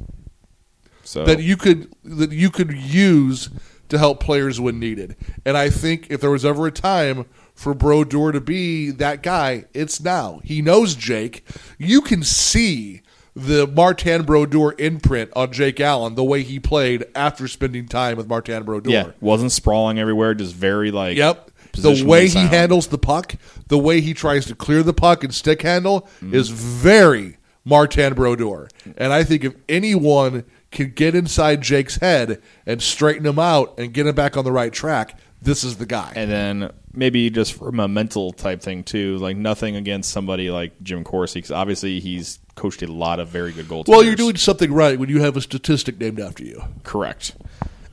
So 1.04 1.23
that 1.23 1.41
you 1.41 1.56
could 1.56 1.89
that 2.04 2.32
you 2.34 2.49
could 2.49 2.73
use 2.73 3.49
to 3.89 3.98
help 3.98 4.19
players 4.19 4.60
when 4.60 4.80
needed. 4.80 5.15
And 5.45 5.58
I 5.58 5.69
think 5.69 6.08
if 6.10 6.21
there 6.21 6.32
was 6.32 6.45
ever 6.45 6.67
a 6.67 6.71
time 6.71 7.26
for 7.54 7.74
Brodeur 7.74 8.32
to 8.32 8.41
be 8.41 8.91
that 8.91 9.24
guy, 9.24 9.65
it's 9.74 10.02
now. 10.02 10.41
He 10.43 10.62
knows 10.62 10.95
Jake. 10.95 11.45
You 11.78 12.02
can 12.02 12.24
see 12.24 13.02
the 13.36 13.67
Martin 13.67 14.24
Brodeur 14.24 14.76
imprint 14.80 15.30
on 15.36 15.52
Jake 15.52 15.80
Allen, 15.80 16.15
the 16.15 16.24
way 16.24 16.41
he 16.41 16.60
played 16.60 17.06
after 17.15 17.48
spending 17.48 17.88
time 17.88 18.15
with 18.17 18.28
Martin 18.28 18.63
Brodeur. 18.63 18.91
yeah, 18.91 19.12
wasn't 19.19 19.52
sprawling 19.52 20.00
everywhere, 20.00 20.34
just 20.34 20.56
very 20.56 20.89
like 20.91 21.17
Yep. 21.17 21.52
The 21.78 22.06
way 22.06 22.30
he 22.30 22.39
handles 22.39 22.88
the 22.88 22.98
puck, 22.98 23.36
the 23.67 23.78
way 23.78 24.00
he 24.00 24.13
tries 24.13 24.45
to 24.45 24.56
clear 24.56 24.82
the 24.82 24.93
puck 24.93 25.26
and 25.26 25.34
stick 25.34 25.62
handle 25.63 26.04
Mm-hmm. 26.21 26.34
is 26.34 26.48
very 26.48 27.36
Martin 27.65 28.13
Brodeur. 28.13 28.69
And 28.95 29.12
I 29.12 29.26
think 29.26 29.43
if 29.43 29.54
anyone 29.67 30.45
can 30.76 30.92
get 30.92 31.16
inside 31.16 31.62
Jake's 31.62 31.96
head 31.98 32.42
and 32.68 32.82
straighten 32.82 33.26
him 33.26 33.40
out 33.40 33.74
and 33.80 33.92
get 33.94 34.06
him 34.06 34.14
back 34.16 34.38
on 34.38 34.44
the 34.44 34.52
right 34.52 34.72
track, 34.72 35.18
this 35.42 35.64
is 35.64 35.78
the 35.78 35.86
guy. 35.86 36.14
and 36.16 36.30
then 36.30 36.72
maybe 36.94 37.30
just 37.30 37.54
from 37.54 37.80
a 37.80 37.88
mental 37.88 38.32
type 38.32 38.62
thing 38.62 38.84
too. 38.84 39.18
Like 39.18 39.36
nothing 39.38 39.76
against 39.76 40.12
somebody 40.12 40.50
like 40.52 40.82
Jim 40.84 41.04
Corsi, 41.04 41.40
because 41.40 41.52
obviously 41.52 42.00
he's 42.00 42.40
coached 42.56 42.82
a 42.84 42.88
lot 42.92 43.20
of 43.20 43.28
very 43.28 43.52
good 43.52 43.66
goaltenders. 43.66 43.88
well, 43.90 44.04
you're 44.04 44.16
doing 44.16 44.36
something 44.38 44.72
right 44.72 44.98
when 45.00 45.10
you 45.10 45.22
have 45.22 45.36
a 45.36 45.42
statistic 45.42 46.00
named 46.00 46.20
after 46.20 46.44
you. 46.44 46.64
correct. 46.84 47.36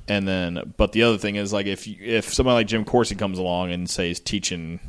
And 0.08 0.26
then, 0.26 0.74
but 0.76 0.92
the 0.92 1.04
other 1.04 1.16
thing 1.18 1.36
is 1.36 1.52
like 1.52 1.66
if 1.66 1.86
you, 1.86 1.96
if 2.00 2.32
somebody 2.34 2.54
like 2.54 2.66
Jim 2.66 2.84
Corsi 2.84 3.14
comes 3.14 3.38
along 3.38 3.70
and 3.72 3.88
says 3.88 4.18
teaching 4.20 4.80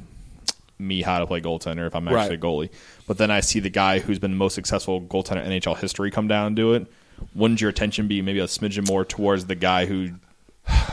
me 0.79 1.01
how 1.01 1.19
to 1.19 1.27
play 1.27 1.39
goaltender 1.39 1.85
if 1.87 1.95
I'm 1.95 2.07
actually 2.07 2.29
Right. 2.29 2.31
a 2.31 2.37
goalie, 2.37 2.69
but 3.07 3.17
then 3.17 3.31
I 3.31 3.39
see 3.39 3.59
the 3.59 3.69
guy 3.69 3.99
who's 3.99 4.19
been 4.19 4.31
the 4.31 4.37
most 4.37 4.53
successful 4.55 5.01
goaltender 5.01 5.45
in 5.45 5.51
NHL 5.61 5.77
history 5.77 6.11
come 6.11 6.27
down 6.27 6.47
and 6.47 6.55
do 6.55 6.73
it, 6.73 6.87
wouldn't 7.35 7.61
your 7.61 7.69
attention 7.69 8.07
be 8.07 8.21
maybe 8.21 8.39
a 8.39 8.45
smidgen 8.45 8.87
more 8.87 9.05
towards 9.05 9.45
the 9.45 9.55
guy 9.55 9.85
who 9.85 10.11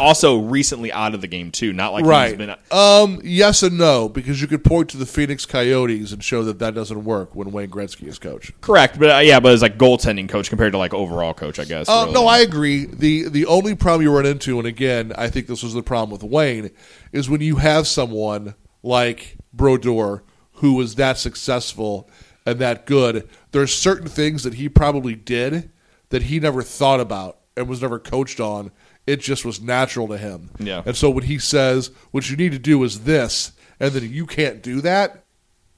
also 0.00 0.38
recently 0.38 0.90
out 0.90 1.14
of 1.14 1.20
the 1.20 1.26
game 1.28 1.50
too, 1.50 1.72
not 1.72 1.92
like 1.92 2.02
he's 2.02 2.08
Right. 2.10 2.36
been 2.36 2.54
Um, 2.72 3.20
yes 3.22 3.62
and 3.62 3.78
no, 3.78 4.08
because 4.08 4.40
you 4.40 4.48
could 4.48 4.64
point 4.64 4.88
to 4.90 4.96
the 4.96 5.06
Phoenix 5.06 5.46
Coyotes 5.46 6.12
and 6.12 6.24
show 6.24 6.42
that 6.44 6.58
that 6.58 6.74
doesn't 6.74 7.04
work 7.04 7.36
when 7.36 7.52
Wayne 7.52 7.70
Gretzky 7.70 8.08
is 8.08 8.18
coach. 8.18 8.52
Correct, 8.60 8.98
but 8.98 9.10
uh, 9.10 9.18
yeah, 9.18 9.38
but 9.38 9.52
it's 9.52 9.62
like 9.62 9.78
goaltending 9.78 10.28
coach 10.28 10.48
compared 10.48 10.72
to 10.72 10.78
like 10.78 10.92
overall 10.92 11.34
coach, 11.34 11.58
I 11.60 11.64
guess. 11.64 11.88
Uh, 11.88 12.02
really. 12.02 12.14
No, 12.14 12.26
I 12.26 12.38
agree. 12.38 12.86
the 12.86 13.28
The 13.28 13.46
only 13.46 13.76
problem 13.76 14.02
you 14.02 14.10
run 14.12 14.26
into, 14.26 14.58
and 14.58 14.66
again, 14.66 15.12
I 15.16 15.28
think 15.28 15.46
this 15.46 15.62
was 15.62 15.74
the 15.74 15.82
problem 15.82 16.10
with 16.10 16.24
Wayne, 16.24 16.70
is 17.12 17.30
when 17.30 17.40
you 17.40 17.56
have 17.56 17.86
someone 17.86 18.54
like 18.82 19.36
Brodeur 19.52 20.22
who 20.54 20.74
was 20.74 20.96
that 20.96 21.16
successful 21.16 22.08
and 22.44 22.58
that 22.58 22.86
good. 22.86 23.28
There's 23.52 23.72
certain 23.72 24.08
things 24.08 24.42
that 24.42 24.54
he 24.54 24.68
probably 24.68 25.14
did 25.14 25.70
that 26.10 26.24
he 26.24 26.38
never 26.38 26.62
thought 26.62 27.00
about 27.00 27.38
and 27.56 27.68
was 27.68 27.82
never 27.82 27.98
coached 27.98 28.40
on. 28.40 28.70
It 29.06 29.20
just 29.20 29.44
was 29.44 29.60
natural 29.60 30.06
to 30.08 30.18
him. 30.18 30.50
Yeah. 30.58 30.82
And 30.84 30.94
so 30.94 31.10
when 31.10 31.24
he 31.24 31.38
says, 31.38 31.90
"What 32.10 32.30
you 32.30 32.36
need 32.36 32.52
to 32.52 32.58
do 32.58 32.82
is 32.84 33.00
this," 33.00 33.52
and 33.80 33.92
then 33.92 34.08
you 34.10 34.26
can't 34.26 34.62
do 34.62 34.80
that, 34.82 35.24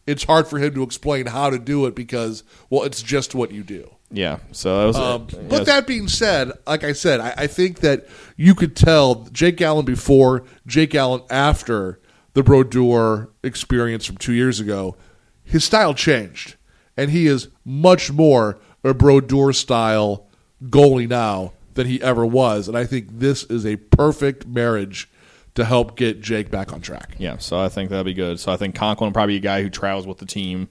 it's 0.06 0.24
hard 0.24 0.48
for 0.48 0.58
him 0.58 0.74
to 0.74 0.82
explain 0.82 1.26
how 1.26 1.50
to 1.50 1.58
do 1.58 1.86
it 1.86 1.94
because, 1.94 2.42
well, 2.70 2.82
it's 2.82 3.02
just 3.02 3.34
what 3.34 3.52
you 3.52 3.62
do. 3.62 3.88
Yeah. 4.10 4.38
So 4.50 4.78
that 4.78 4.86
was. 4.86 4.96
Um, 4.96 5.26
it. 5.30 5.48
but 5.48 5.66
that 5.66 5.86
being 5.86 6.08
said, 6.08 6.52
like 6.66 6.84
I 6.84 6.92
said, 6.92 7.20
I, 7.20 7.34
I 7.38 7.46
think 7.46 7.80
that 7.80 8.06
you 8.36 8.54
could 8.54 8.76
tell 8.76 9.26
Jake 9.32 9.60
Allen 9.60 9.84
before, 9.84 10.44
Jake 10.66 10.94
Allen 10.94 11.22
after 11.30 12.00
the 12.34 12.42
Brodeur 12.42 13.30
experience 13.42 14.04
from 14.04 14.16
two 14.16 14.32
years 14.32 14.60
ago, 14.60 14.96
his 15.44 15.64
style 15.64 15.94
changed, 15.94 16.56
and 16.96 17.10
he 17.10 17.26
is 17.26 17.48
much 17.64 18.10
more 18.10 18.58
a 18.84 18.94
Brodeur 18.94 19.52
style 19.52 20.26
goalie 20.64 21.08
now 21.08 21.52
than 21.74 21.86
he 21.86 22.00
ever 22.02 22.24
was. 22.26 22.68
And 22.68 22.76
I 22.76 22.84
think 22.84 23.08
this 23.18 23.44
is 23.44 23.64
a 23.64 23.76
perfect 23.76 24.46
marriage 24.46 25.08
to 25.54 25.64
help 25.64 25.96
get 25.96 26.20
Jake 26.20 26.50
back 26.50 26.72
on 26.72 26.80
track. 26.80 27.14
Yeah, 27.18 27.38
so 27.38 27.58
I 27.60 27.68
think 27.68 27.90
that'll 27.90 28.04
be 28.04 28.14
good. 28.14 28.40
So 28.40 28.52
I 28.52 28.56
think 28.56 28.74
Conklin 28.74 29.08
will 29.08 29.12
probably 29.12 29.34
be 29.34 29.38
a 29.38 29.50
guy 29.50 29.62
who 29.62 29.70
travels 29.70 30.06
with 30.06 30.18
the 30.18 30.26
team. 30.26 30.68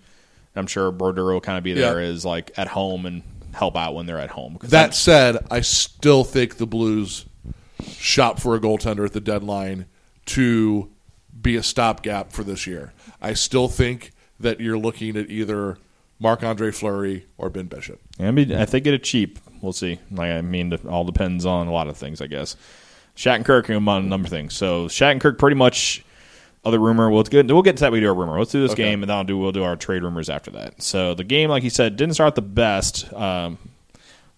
I'm 0.55 0.67
sure 0.67 0.91
Brodeur 0.91 1.33
will 1.33 1.41
kind 1.41 1.57
of 1.57 1.63
be 1.63 1.73
there 1.73 2.01
Yeah. 2.01 2.07
as 2.09 2.25
like 2.25 2.51
at 2.57 2.67
home 2.67 3.05
and 3.05 3.23
help 3.53 3.75
out 3.77 3.93
when 3.95 4.05
they're 4.05 4.19
at 4.19 4.31
home. 4.31 4.57
That 4.63 4.93
said, 4.95 5.37
I 5.51 5.61
still 5.61 6.23
think 6.23 6.57
the 6.57 6.65
Blues 6.67 7.25
shop 7.85 8.39
for 8.39 8.55
a 8.55 8.59
goaltender 8.59 9.05
at 9.05 9.13
the 9.13 9.19
deadline 9.21 9.85
to 10.27 10.89
be 11.41 11.55
a 11.55 11.63
stopgap 11.63 12.31
for 12.31 12.43
this 12.43 12.67
year. 12.67 12.93
I 13.21 13.33
still 13.33 13.67
think 13.67 14.11
that 14.39 14.59
you're 14.59 14.77
looking 14.77 15.15
at 15.17 15.29
either 15.29 15.77
Marc 16.21 16.43
Andre 16.43 16.71
Fleury 16.71 17.25
or 17.37 17.49
Ben 17.49 17.65
Bishop. 17.65 17.99
I 18.19 18.29
mean, 18.31 18.53
I 18.53 18.65
think 18.65 18.83
get 18.85 18.93
it 18.93 19.03
cheap. 19.03 19.39
We'll 19.61 19.73
see. 19.73 19.99
Like 20.11 20.29
I 20.31 20.41
mean, 20.41 20.71
it 20.71 20.85
all 20.85 21.03
depends 21.03 21.45
on 21.45 21.67
a 21.67 21.71
lot 21.71 21.87
of 21.87 21.97
things, 21.97 22.21
I 22.21 22.27
guess. 22.27 22.55
Shattenkirk 23.17 23.75
and 23.75 23.87
on 23.89 24.05
a 24.05 24.07
number 24.07 24.27
of 24.27 24.29
things. 24.29 24.53
So 24.53 24.85
Shattenkirk 24.87 25.37
pretty 25.37 25.55
much. 25.57 26.05
Other 26.63 26.77
rumor. 26.77 27.09
We'll 27.09 27.23
get 27.23 27.47
we'll 27.47 27.63
get 27.63 27.77
to 27.77 27.81
that. 27.81 27.91
We 27.91 28.01
do 28.01 28.07
our 28.07 28.13
rumor. 28.13 28.37
Let's 28.37 28.51
do 28.51 28.61
this 28.61 28.73
Okay. 28.73 28.83
game, 28.83 29.01
and 29.01 29.09
then 29.09 29.17
I'll 29.17 29.23
do 29.23 29.35
we'll 29.35 29.51
do 29.51 29.63
our 29.63 29.75
trade 29.75 30.03
rumors 30.03 30.29
after 30.29 30.51
that. 30.51 30.79
So 30.83 31.15
the 31.15 31.23
game, 31.23 31.49
like 31.49 31.63
you 31.63 31.71
said, 31.71 31.95
didn't 31.95 32.13
start 32.13 32.35
the 32.35 32.43
best. 32.43 33.11
Um, 33.13 33.57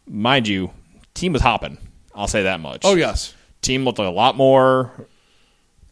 mind 0.07 0.47
you, 0.47 0.71
team 1.15 1.33
was 1.33 1.41
hopping. 1.41 1.77
I'll 2.15 2.29
say 2.29 2.43
that 2.43 2.61
much. 2.61 2.83
Oh 2.85 2.95
yes, 2.95 3.33
team 3.61 3.83
looked 3.83 3.99
a 3.99 4.09
lot 4.09 4.37
more. 4.37 4.89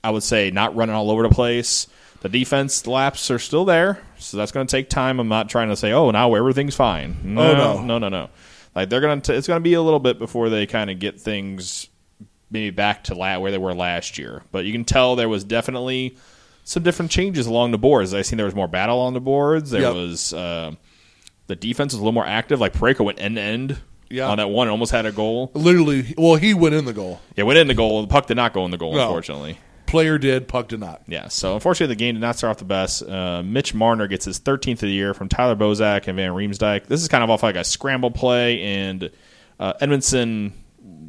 I 0.05 0.09
would 0.11 0.23
say 0.23 0.51
not 0.51 0.73
running 0.73 0.95
all 0.95 1.11
over 1.11 1.23
the 1.23 1.35
place. 1.35 1.87
The 2.21 2.29
defense 2.29 2.85
laps 2.87 3.29
are 3.31 3.39
still 3.39 3.65
there, 3.65 3.99
so 4.17 4.37
that's 4.37 4.51
going 4.51 4.65
to 4.67 4.71
take 4.71 4.89
time. 4.89 5.19
I'm 5.19 5.27
not 5.27 5.49
trying 5.49 5.69
to 5.69 5.75
say, 5.75 5.91
oh, 5.91 6.11
now 6.11 6.33
everything's 6.35 6.75
fine. 6.75 7.17
No, 7.23 7.41
Oh, 7.41 7.53
no. 7.55 7.81
no, 7.83 7.97
no, 7.97 8.09
no. 8.09 8.29
Like 8.75 8.89
they're 8.89 9.01
going 9.01 9.21
to. 9.21 9.33
It's 9.33 9.47
going 9.47 9.59
to 9.59 9.63
be 9.63 9.73
a 9.73 9.81
little 9.81 9.99
bit 9.99 10.19
before 10.19 10.49
they 10.49 10.65
kind 10.67 10.89
of 10.89 10.99
get 10.99 11.19
things 11.19 11.87
maybe 12.51 12.69
back 12.69 13.03
to 13.05 13.15
la- 13.15 13.39
where 13.39 13.51
they 13.51 13.57
were 13.57 13.73
last 13.73 14.17
year. 14.17 14.43
But 14.51 14.65
you 14.65 14.71
can 14.71 14.85
tell 14.85 15.15
there 15.15 15.27
was 15.29 15.43
definitely 15.43 16.15
some 16.63 16.83
different 16.83 17.11
changes 17.11 17.47
along 17.47 17.71
the 17.71 17.77
boards. 17.77 18.13
I 18.13 18.21
seen 18.21 18.37
there 18.37 18.45
was 18.45 18.55
more 18.55 18.67
battle 18.67 18.99
on 18.99 19.13
the 19.13 19.19
boards. 19.21 19.71
There 19.71 19.81
Yep. 19.81 19.93
was 19.95 20.31
uh, 20.33 20.71
the 21.47 21.55
defense 21.55 21.91
was 21.93 21.99
a 21.99 22.01
little 22.03 22.11
more 22.13 22.25
active. 22.25 22.59
Like 22.61 22.73
Parayko 22.73 23.03
went 23.03 23.19
end 23.19 23.35
to 23.37 23.41
end 23.41 23.77
Yeah. 24.09 24.27
on 24.29 24.37
that 24.37 24.49
one, 24.49 24.67
and 24.67 24.71
almost 24.71 24.91
had 24.91 25.05
a 25.05 25.11
goal. 25.11 25.49
literally. 25.55 26.13
Well, 26.17 26.35
he 26.35 26.53
went 26.53 26.75
in 26.75 26.85
the 26.85 26.93
goal. 26.93 27.19
Yeah, 27.35 27.45
went 27.45 27.57
in 27.57 27.67
the 27.67 27.73
goal. 27.73 28.01
The 28.03 28.07
puck 28.07 28.27
did 28.27 28.37
not 28.37 28.53
go 28.53 28.63
in 28.63 28.71
the 28.71 28.77
goal, 28.77 28.93
No. 28.93 29.01
unfortunately. 29.07 29.57
Player 29.91 30.17
did, 30.17 30.47
puck 30.47 30.69
did 30.69 30.79
not. 30.79 31.01
Yeah, 31.07 31.27
so 31.27 31.53
unfortunately, 31.53 31.93
the 31.93 31.99
game 31.99 32.15
did 32.15 32.21
not 32.21 32.37
start 32.37 32.51
off 32.51 32.57
the 32.57 32.65
best. 32.65 33.03
Uh, 33.03 33.43
Mitch 33.43 33.73
Marner 33.73 34.07
gets 34.07 34.25
his 34.25 34.39
13th 34.39 34.73
of 34.73 34.79
the 34.79 34.89
year 34.91 35.13
from 35.13 35.27
Tyler 35.29 35.55
Bozak 35.55 36.07
and 36.07 36.15
Van 36.15 36.31
Riemsdyk. 36.31 36.87
This 36.87 37.01
is 37.01 37.07
kind 37.07 37.23
of 37.23 37.29
off 37.29 37.43
like 37.43 37.55
a 37.55 37.63
scramble 37.63 38.09
play, 38.11 38.61
and 38.61 39.11
uh, 39.59 39.73
Edmundson 39.81 40.53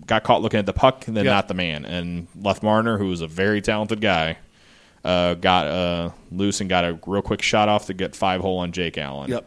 got 0.07 0.25
caught 0.25 0.43
looking 0.43 0.59
at 0.59 0.67
the 0.67 0.73
puck 0.73 1.07
and 1.07 1.17
then 1.17 1.25
Yeah. 1.25 1.31
not 1.33 1.49
the 1.49 1.55
man, 1.55 1.85
and 1.85 2.27
left 2.35 2.63
Marner, 2.63 2.99
who 2.99 3.07
was 3.07 3.21
a 3.21 3.29
very 3.29 3.61
talented 3.63 4.01
guy, 4.01 4.37
uh, 5.05 5.35
got 5.35 5.67
uh, 5.69 6.11
loose 6.33 6.61
and 6.61 6.69
got 6.69 6.85
a 6.85 6.99
real 7.07 7.23
quick 7.23 7.41
shot 7.41 7.69
off 7.69 7.87
to 7.87 7.95
get 7.95 8.15
five 8.17 8.41
hole 8.41 8.59
on 8.59 8.73
Jake 8.73 8.99
Allen. 8.99 9.31
Yep. 9.31 9.47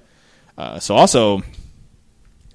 Uh, 0.57 0.79
so 0.79 0.95
also, 0.95 1.43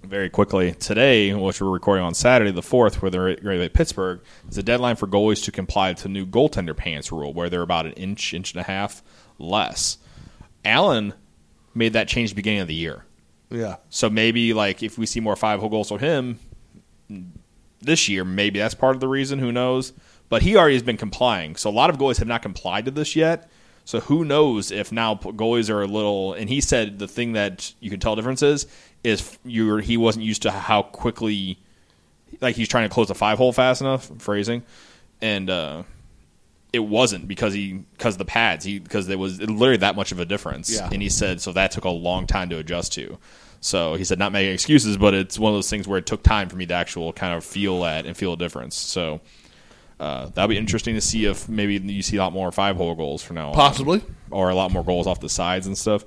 very 0.02 0.30
quickly 0.30 0.72
today, 0.72 1.32
which 1.34 1.60
we're 1.60 1.68
recording 1.70 2.04
on 2.04 2.14
Saturday 2.14 2.50
the 2.50 2.62
fourth, 2.62 3.02
where 3.02 3.10
they're 3.10 3.36
ready 3.42 3.62
to 3.62 3.70
Pittsburgh, 3.70 4.20
is 4.48 4.58
a 4.58 4.62
deadline 4.62 4.96
for 4.96 5.06
goalies 5.06 5.44
to 5.44 5.52
comply 5.52 5.92
to 5.92 6.02
the 6.04 6.08
new 6.08 6.26
goaltender 6.26 6.76
pants 6.76 7.12
rule, 7.12 7.32
where 7.32 7.48
they're 7.50 7.62
about 7.62 7.86
an 7.86 7.92
inch, 7.92 8.32
inch 8.34 8.52
and 8.52 8.60
a 8.60 8.64
half 8.64 9.02
less. 9.38 9.98
Allen 10.64 11.14
made 11.74 11.92
that 11.92 12.08
change 12.08 12.34
beginning 12.34 12.60
of 12.60 12.68
the 12.68 12.74
year, 12.74 13.04
Yeah. 13.50 13.76
so 13.88 14.10
maybe 14.10 14.52
like 14.52 14.82
if 14.82 14.98
we 14.98 15.06
see 15.06 15.20
more 15.20 15.36
five 15.36 15.60
hole 15.60 15.68
goals 15.68 15.88
from 15.88 15.98
him 16.00 16.38
this 17.80 18.08
year, 18.08 18.24
maybe 18.24 18.58
that's 18.58 18.74
part 18.74 18.96
of 18.96 19.00
the 19.00 19.08
reason. 19.08 19.38
Who 19.38 19.52
knows? 19.52 19.92
But 20.28 20.42
he 20.42 20.56
already 20.56 20.74
has 20.74 20.82
been 20.82 20.96
complying, 20.96 21.56
so 21.56 21.70
a 21.70 21.72
lot 21.72 21.90
of 21.90 21.98
goalies 21.98 22.18
have 22.18 22.28
not 22.28 22.42
complied 22.42 22.84
to 22.86 22.90
this 22.90 23.16
yet. 23.16 23.50
So 23.84 23.98
who 24.00 24.24
knows 24.24 24.70
if 24.70 24.92
now 24.92 25.16
goalies 25.16 25.68
are 25.70 25.82
a 25.82 25.86
little? 25.86 26.32
And 26.34 26.48
he 26.48 26.60
said 26.60 26.98
the 27.00 27.08
thing 27.08 27.32
that 27.32 27.72
you 27.80 27.90
can 27.90 27.98
tell 27.98 28.14
difference 28.14 28.42
is 28.42 28.66
is 29.04 29.38
you 29.44 29.76
he 29.76 29.96
wasn't 29.96 30.24
used 30.24 30.42
to 30.42 30.50
how 30.50 30.82
quickly, 30.82 31.58
like 32.40 32.56
he's 32.56 32.68
trying 32.68 32.88
to 32.88 32.92
close 32.92 33.08
the 33.08 33.14
five 33.14 33.38
hole 33.38 33.52
fast 33.52 33.80
enough 33.80 34.10
phrasing, 34.18 34.62
and 35.20 35.48
uh, 35.48 35.82
it 36.72 36.80
wasn't 36.80 37.26
because 37.26 37.54
he 37.54 37.84
because 37.96 38.16
the 38.16 38.24
pads 38.24 38.64
he 38.64 38.78
because 38.78 39.06
there 39.06 39.18
was 39.18 39.40
literally 39.40 39.78
that 39.78 39.96
much 39.96 40.12
of 40.12 40.20
a 40.20 40.24
difference. 40.24 40.72
Yeah. 40.72 40.88
And 40.92 41.02
he 41.02 41.08
said 41.08 41.40
so 41.40 41.52
that 41.52 41.70
took 41.70 41.84
a 41.84 41.90
long 41.90 42.26
time 42.26 42.50
to 42.50 42.58
adjust 42.58 42.92
to. 42.94 43.18
So 43.62 43.94
he 43.94 44.04
said 44.04 44.18
not 44.18 44.32
making 44.32 44.52
excuses, 44.54 44.96
but 44.96 45.12
it's 45.12 45.38
one 45.38 45.52
of 45.52 45.56
those 45.56 45.68
things 45.68 45.86
where 45.86 45.98
it 45.98 46.06
took 46.06 46.22
time 46.22 46.48
for 46.48 46.56
me 46.56 46.66
to 46.66 46.74
actual 46.74 47.12
kind 47.12 47.34
of 47.34 47.44
feel 47.44 47.80
that 47.82 48.06
and 48.06 48.16
feel 48.16 48.34
a 48.34 48.36
difference. 48.36 48.76
So. 48.76 49.20
Uh, 49.98 50.30
that'll 50.32 50.48
be 50.48 50.56
interesting 50.56 50.94
to 50.94 51.00
see 51.02 51.26
if 51.26 51.46
maybe 51.46 51.76
you 51.76 52.00
see 52.00 52.16
a 52.16 52.20
lot 52.20 52.32
more 52.32 52.50
five 52.50 52.74
hole 52.74 52.94
goals 52.94 53.22
from 53.22 53.36
now 53.36 53.48
on 53.48 53.54
Possibly. 53.54 54.02
or 54.30 54.48
a 54.48 54.54
lot 54.54 54.72
more 54.72 54.82
goals 54.82 55.06
off 55.06 55.20
the 55.20 55.28
sides 55.28 55.66
and 55.66 55.76
stuff. 55.76 56.06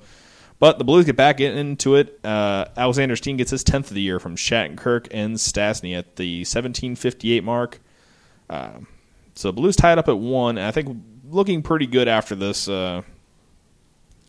But 0.58 0.78
the 0.78 0.84
Blues 0.84 1.04
get 1.04 1.16
back 1.16 1.40
into 1.40 1.96
it. 1.96 2.18
Uh, 2.24 2.66
Alexander 2.76 3.16
Steen 3.16 3.36
gets 3.36 3.50
his 3.50 3.64
10th 3.64 3.88
of 3.88 3.94
the 3.94 4.00
year 4.00 4.20
from 4.20 4.36
Shattenkirk 4.36 5.08
and 5.10 5.36
Stastny 5.36 5.96
at 5.96 6.16
the 6.16 6.40
1758 6.40 7.42
mark. 7.42 7.80
Um, 8.48 8.86
so 9.34 9.52
Blues 9.52 9.76
tied 9.76 9.98
up 9.98 10.08
at 10.08 10.18
one. 10.18 10.58
I 10.58 10.70
think 10.70 10.96
looking 11.28 11.62
pretty 11.62 11.86
good 11.86 12.08
after 12.08 12.34
this 12.34 12.68
uh, 12.68 13.02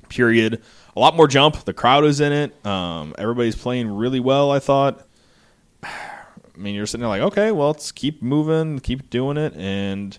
period. 0.09 0.61
A 0.95 0.99
lot 0.99 1.15
more 1.15 1.27
jump. 1.27 1.63
The 1.65 1.73
crowd 1.73 2.05
is 2.05 2.19
in 2.19 2.31
it. 2.31 2.65
Um, 2.65 3.13
everybody's 3.17 3.55
playing 3.55 3.89
really 3.89 4.19
well, 4.19 4.51
I 4.51 4.59
thought. 4.59 5.05
I 5.83 6.57
mean, 6.57 6.73
you're 6.73 6.85
sitting 6.85 7.01
there 7.01 7.09
like, 7.09 7.21
okay, 7.21 7.51
well, 7.51 7.67
let's 7.67 7.91
keep 7.91 8.23
moving, 8.23 8.79
keep 8.79 9.09
doing 9.09 9.35
it, 9.35 9.53
and 9.57 10.17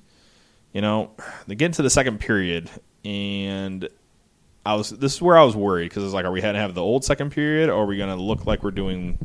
you 0.74 0.82
know, 0.82 1.12
they 1.46 1.54
get 1.54 1.66
into 1.66 1.80
the 1.80 1.88
second 1.88 2.20
period, 2.20 2.68
and 3.06 3.88
I 4.66 4.74
was 4.74 4.90
this 4.90 5.14
is 5.14 5.22
where 5.22 5.38
I 5.38 5.44
was 5.44 5.56
worried 5.56 5.88
because 5.88 6.04
it's 6.04 6.12
like, 6.12 6.24
are 6.24 6.32
we 6.32 6.40
going 6.40 6.54
to 6.54 6.60
have 6.60 6.74
the 6.74 6.82
old 6.82 7.04
second 7.04 7.30
period, 7.30 7.70
or 7.70 7.84
are 7.84 7.86
we 7.86 7.96
going 7.96 8.14
to 8.14 8.20
look 8.22 8.46
like 8.46 8.62
we're 8.62 8.70
doing? 8.72 9.18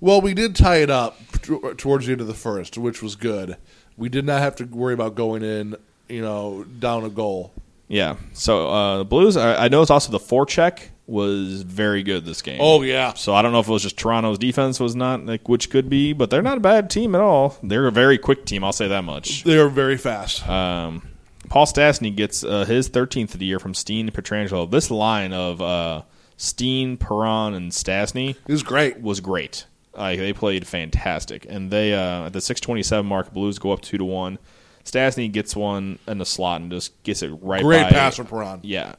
Well, 0.00 0.20
we 0.20 0.34
did 0.34 0.56
tie 0.56 0.76
it 0.78 0.90
up 0.90 1.18
t- 1.42 1.58
towards 1.76 2.06
the 2.06 2.12
end 2.12 2.20
of 2.20 2.26
the 2.26 2.34
first, 2.34 2.78
which 2.78 3.02
was 3.02 3.16
good. 3.16 3.56
We 3.96 4.08
did 4.08 4.24
not 4.24 4.40
have 4.40 4.56
to 4.56 4.64
worry 4.64 4.94
about 4.94 5.14
going 5.14 5.42
in, 5.42 5.76
you 6.08 6.22
know, 6.22 6.64
down 6.64 7.04
a 7.04 7.10
goal. 7.10 7.52
Yeah. 7.88 8.16
So 8.32 8.68
uh, 8.68 8.98
the 8.98 9.04
Blues, 9.04 9.36
I, 9.36 9.64
I 9.64 9.68
noticed 9.68 9.90
also 9.90 10.12
the 10.12 10.18
forecheck 10.18 10.88
was 11.06 11.62
very 11.62 12.02
good 12.02 12.24
this 12.26 12.42
game. 12.42 12.58
Oh 12.60 12.82
yeah, 12.82 13.14
So 13.14 13.34
I 13.34 13.40
don't 13.40 13.50
know 13.52 13.60
if 13.60 13.68
it 13.68 13.72
was 13.72 13.82
just 13.82 13.96
Toronto's 13.96 14.38
defense 14.38 14.78
was 14.78 14.94
not 14.94 15.24
like 15.24 15.48
which 15.48 15.70
could 15.70 15.88
be, 15.88 16.12
but 16.12 16.28
they're 16.28 16.42
not 16.42 16.58
a 16.58 16.60
bad 16.60 16.90
team 16.90 17.14
at 17.14 17.20
all. 17.22 17.56
They're 17.62 17.86
a 17.86 17.92
very 17.92 18.18
quick 18.18 18.44
team. 18.44 18.62
I'll 18.62 18.72
say 18.72 18.88
that 18.88 19.04
much. 19.04 19.42
they 19.44 19.58
are 19.58 19.70
very 19.70 19.96
fast. 19.96 20.46
Um, 20.46 21.08
Paul 21.48 21.66
Stastny 21.66 22.14
gets 22.14 22.44
uh, 22.44 22.64
his 22.64 22.88
13th 22.88 23.34
of 23.34 23.40
the 23.40 23.46
year 23.46 23.58
from 23.58 23.74
Steen 23.74 24.10
Pietrangelo. 24.10 24.70
This 24.70 24.90
line 24.90 25.32
of 25.32 25.60
uh, 25.62 26.02
Steen, 26.36 26.96
Perron, 26.96 27.54
and 27.54 27.72
Stastny 27.72 28.30
It 28.30 28.52
was 28.52 28.62
great. 28.62 29.00
was 29.00 29.20
great. 29.20 29.66
Like 29.94 30.18
they 30.18 30.32
played 30.32 30.66
fantastic, 30.66 31.46
and 31.48 31.70
they 31.70 31.92
uh, 31.94 32.26
at 32.26 32.32
the 32.32 32.40
627 32.40 33.04
mark, 33.04 33.32
Blues 33.32 33.58
go 33.58 33.72
up 33.72 33.80
two 33.80 33.98
to 33.98 34.04
one. 34.04 34.38
Stastny 34.84 35.30
gets 35.30 35.56
one 35.56 35.98
in 36.06 36.18
the 36.18 36.24
slot 36.24 36.60
and 36.60 36.70
just 36.70 37.02
gets 37.02 37.22
it 37.22 37.28
right. 37.42 37.62
Great 37.62 37.82
by, 37.82 37.90
pass 37.90 38.16
from 38.16 38.26
Perron. 38.26 38.60
Yeah. 38.62 38.94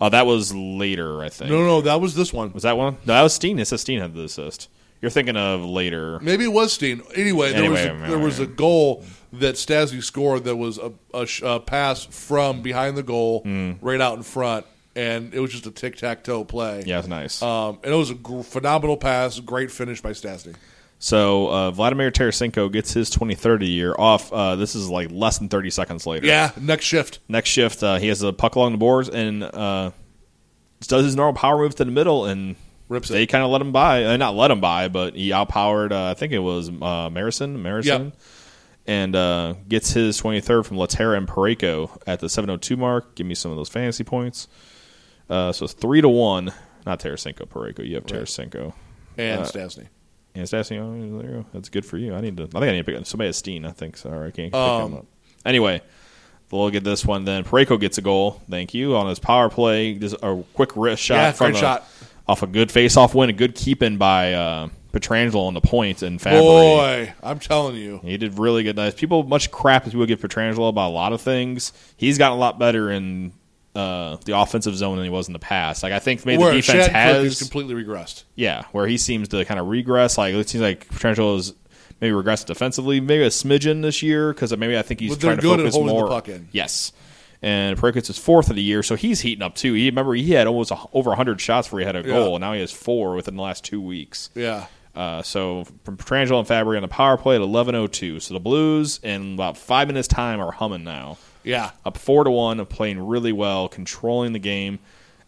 Oh, 0.00 0.08
that 0.08 0.26
was 0.26 0.54
later, 0.54 1.22
I 1.22 1.28
think. 1.28 1.50
No, 1.50 1.66
no, 1.66 1.80
that 1.80 2.00
was 2.00 2.14
this 2.14 2.32
one. 2.32 2.52
Was 2.52 2.62
that 2.62 2.76
one? 2.78 2.94
No, 3.04 3.14
that 3.14 3.22
was 3.22 3.34
Steen. 3.34 3.58
It 3.58 3.66
says 3.66 3.80
Steen 3.80 4.00
had 4.00 4.14
the 4.14 4.22
assist. 4.24 4.68
You're 5.00 5.10
thinking 5.10 5.36
of 5.36 5.64
later. 5.64 6.18
Maybe 6.20 6.44
it 6.44 6.52
was 6.52 6.72
Steen. 6.72 7.02
Anyway, 7.14 7.52
there 7.52 7.70
was 7.70 7.80
Anyway, 7.80 8.04
a, 8.06 8.08
there 8.10 8.18
was 8.18 8.38
a 8.40 8.46
goal 8.46 9.04
that 9.34 9.54
Stastny 9.56 10.02
scored 10.02 10.44
that 10.44 10.56
was 10.56 10.78
a, 10.78 10.92
a, 11.14 11.26
sh- 11.26 11.42
a 11.44 11.60
pass 11.60 12.04
from 12.04 12.62
behind 12.62 12.96
the 12.96 13.02
goal 13.02 13.42
Hmm. 13.42 13.72
right 13.80 14.00
out 14.00 14.16
in 14.16 14.22
front, 14.22 14.66
and 14.96 15.32
it 15.34 15.40
was 15.40 15.52
just 15.52 15.66
a 15.66 15.70
tic 15.70 15.96
tac 15.96 16.24
toe 16.24 16.44
play. 16.44 16.82
Yeah, 16.86 16.96
it 16.96 16.98
was 17.00 17.08
nice. 17.08 17.42
Um, 17.42 17.78
and 17.84 17.92
it 17.92 17.96
was 17.96 18.10
a 18.10 18.14
gr- 18.14 18.40
phenomenal 18.42 18.96
pass, 18.96 19.38
great 19.38 19.70
finish 19.70 20.00
by 20.00 20.10
Stastny. 20.10 20.54
So 21.00 21.48
uh, 21.48 21.70
Vladimir 21.70 22.10
Tarasenko 22.10 22.72
gets 22.72 22.92
his 22.92 23.08
23rd 23.10 23.56
of 23.62 23.68
year 23.68 23.94
off. 23.96 24.32
Uh, 24.32 24.56
this 24.56 24.74
is 24.74 24.88
like 24.90 25.08
less 25.12 25.38
than 25.38 25.48
30 25.48 25.70
seconds 25.70 26.06
later. 26.06 26.26
Yeah, 26.26 26.50
next 26.60 26.86
shift. 26.86 27.20
Next 27.28 27.50
shift, 27.50 27.84
uh, 27.84 27.98
he 27.98 28.08
has 28.08 28.22
a 28.22 28.32
puck 28.32 28.56
along 28.56 28.72
the 28.72 28.78
boards 28.78 29.08
and 29.08 29.44
uh, 29.44 29.92
does 30.80 31.04
his 31.04 31.14
normal 31.14 31.34
power 31.34 31.58
move 31.58 31.76
to 31.76 31.84
the 31.84 31.90
middle, 31.92 32.24
and 32.24 32.56
Rips 32.88 33.08
they 33.08 33.26
kind 33.26 33.44
of 33.44 33.50
let 33.50 33.60
him 33.60 33.72
by. 33.72 34.04
Uh, 34.04 34.16
not 34.16 34.34
let 34.34 34.50
him 34.50 34.60
by, 34.60 34.88
but 34.88 35.14
he 35.14 35.32
outpowered. 35.32 35.92
Uh, 35.92 36.06
I 36.10 36.14
think 36.14 36.32
it 36.32 36.38
was 36.38 36.68
uh, 36.70 36.72
Marison. 37.10 37.58
Marison. 37.62 37.84
Yep. 38.04 38.12
And 38.86 39.14
uh, 39.14 39.54
gets 39.68 39.90
his 39.92 40.18
23rd 40.20 40.64
from 40.64 40.78
Lehtera 40.78 41.18
and 41.18 41.28
Parayko 41.28 42.00
at 42.06 42.20
the 42.20 42.28
702 42.30 42.76
mark. 42.78 43.14
Give 43.14 43.26
me 43.26 43.34
some 43.34 43.50
of 43.50 43.58
those 43.58 43.68
fantasy 43.68 44.04
points. 44.04 44.48
Uh, 45.28 45.52
so 45.52 45.64
it's 45.64 45.74
three 45.74 46.00
to 46.00 46.08
one. 46.08 46.52
Not 46.86 47.00
Tarasenko, 47.00 47.46
Parayko. 47.48 47.86
You 47.86 47.96
have 47.96 48.06
Tarasenko. 48.06 48.72
and 49.18 49.42
Uh, 49.42 49.44
Stastny. 49.44 49.88
And 50.34 50.46
Stastny, 50.46 50.78
oh, 50.80 51.18
there 51.20 51.30
you 51.30 51.36
go. 51.38 51.46
That's 51.52 51.68
good 51.68 51.84
for 51.84 51.98
you. 51.98 52.14
I 52.14 52.22
need 52.22 52.38
to. 52.38 52.44
I 52.44 52.46
think 52.46 52.62
I 52.62 52.70
need 52.70 52.78
to 52.78 52.84
pick 52.84 52.96
up 52.98 53.06
somebody 53.06 53.28
has 53.28 53.36
Steen. 53.36 53.66
I 53.66 53.72
think 53.72 53.98
so. 53.98 54.08
I 54.10 54.30
can't 54.30 54.52
pick 54.52 54.54
Um, 54.54 54.92
him 54.92 54.98
up. 54.98 55.06
Anyway, 55.44 55.82
we'll 56.50 56.70
get 56.70 56.84
this 56.84 57.04
one. 57.04 57.24
Then 57.26 57.44
Parayko 57.44 57.78
gets 57.78 57.98
a 57.98 58.02
goal. 58.02 58.40
Thank 58.48 58.72
you 58.72 58.96
on 58.96 59.06
his 59.08 59.18
power 59.18 59.50
play. 59.50 59.94
Just 59.94 60.16
a 60.22 60.42
quick 60.54 60.70
wrist 60.76 61.02
shot 61.02 61.14
Yeah, 61.16 61.32
from 61.32 61.54
a, 61.54 61.58
shot. 61.58 61.86
Off 62.28 62.42
a 62.42 62.46
good 62.46 62.70
face-off 62.70 63.14
win. 63.14 63.30
A 63.30 63.32
good 63.32 63.54
keeping 63.54 63.96
by 63.96 64.34
uh, 64.34 64.68
Pietrangelo 64.92 65.46
on 65.46 65.54
the 65.54 65.60
point 65.62 66.02
and 66.02 66.20
Fabbri. 66.20 66.40
Boy, 66.40 67.14
I'm 67.22 67.38
telling 67.38 67.76
you. 67.76 68.00
He 68.02 68.16
did 68.18 68.38
really 68.38 68.62
good. 68.64 68.76
Nice. 68.76 68.94
People 68.94 69.22
much 69.22 69.50
crap 69.50 69.86
as 69.86 69.92
people 69.92 70.06
give 70.06 70.20
Pietrangelo 70.20 70.68
about 70.68 70.90
a 70.90 70.92
lot 70.92 71.12
of 71.12 71.20
things. 71.22 71.72
He's 71.96 72.18
gotten 72.18 72.36
a 72.36 72.40
lot 72.40 72.58
better 72.58 72.90
in 72.90 73.32
uh, 73.74 74.16
the 74.24 74.38
offensive 74.38 74.76
zone 74.76 74.96
than 74.96 75.04
he 75.04 75.10
was 75.10 75.26
in 75.28 75.32
the 75.32 75.38
past. 75.38 75.82
Like 75.82 75.92
I 75.92 76.00
think 76.00 76.26
maybe 76.26 76.42
Where 76.42 76.52
the 76.52 76.60
defense 76.60 76.88
Shattenkirk 76.88 76.92
has 77.24 77.38
completely 77.38 77.74
regressed. 77.82 78.24
yeah, 78.34 78.64
where 78.72 78.86
he 78.86 78.98
seems 78.98 79.28
to 79.28 79.44
kind 79.44 79.58
of 79.60 79.66
regress. 79.68 80.18
Like 80.18 80.34
it 80.34 80.48
seems 80.48 80.62
like 80.62 80.86
Pietrangelo 80.88 81.38
is 81.38 81.54
maybe 82.00 82.12
regressed 82.14 82.46
defensively, 82.46 83.00
maybe 83.00 83.22
a 83.24 83.28
smidgen 83.28 83.82
this 83.82 84.02
year 84.02 84.32
because 84.34 84.54
maybe 84.56 84.76
I 84.76 84.82
think 84.82 85.00
he's 85.00 85.12
But 85.16 85.20
trying 85.20 85.36
to 85.36 85.42
good 85.42 85.60
at 85.60 85.72
focus 85.72 85.90
more. 85.92 86.08
puck 86.08 86.28
in. 86.28 86.48
Yes, 86.52 86.92
and 87.42 87.76
Parayko's 87.78 88.08
his 88.08 88.18
fourth 88.18 88.50
of 88.50 88.56
the 88.56 88.62
year, 88.62 88.82
so 88.82 88.94
he's 88.96 89.20
heating 89.20 89.42
up 89.42 89.54
too. 89.54 89.74
He 89.74 89.86
remember 89.86 90.14
he 90.14 90.32
had 90.32 90.46
almost 90.46 90.70
a, 90.70 90.78
over 90.92 91.14
hundred 91.14 91.40
shots 91.40 91.68
before 91.68 91.80
he 91.80 91.84
had 91.86 91.96
a 91.96 92.00
Yeah. 92.00 92.06
goal, 92.14 92.34
and 92.36 92.40
now 92.40 92.52
he 92.52 92.60
has 92.60 92.72
four 92.72 93.14
within 93.14 93.36
the 93.36 93.42
last 93.42 93.64
two 93.64 93.80
weeks. 93.80 94.30
Yeah. 94.34 94.66
Uh, 94.96 95.22
so 95.22 95.64
from 95.84 95.96
Pietrangelo 95.96 96.40
and 96.40 96.48
Fabbri 96.48 96.74
on 96.76 96.82
the 96.82 96.88
power 96.88 97.16
play 97.16 97.36
at 97.36 97.40
eleven 97.40 97.74
oh 97.76 97.86
two. 97.86 98.18
So 98.20 98.34
the 98.34 98.40
Blues 98.40 98.98
in 99.02 99.34
about 99.34 99.56
five 99.56 99.86
minutes 99.86 100.08
time 100.08 100.40
are 100.40 100.50
humming 100.50 100.82
now 100.82 101.18
Yeah. 101.44 101.70
up 101.84 101.96
four 101.96 102.24
to 102.24 102.30
one, 102.30 102.64
playing 102.66 103.06
really 103.06 103.32
well, 103.32 103.68
controlling 103.68 104.32
the 104.32 104.38
game. 104.40 104.80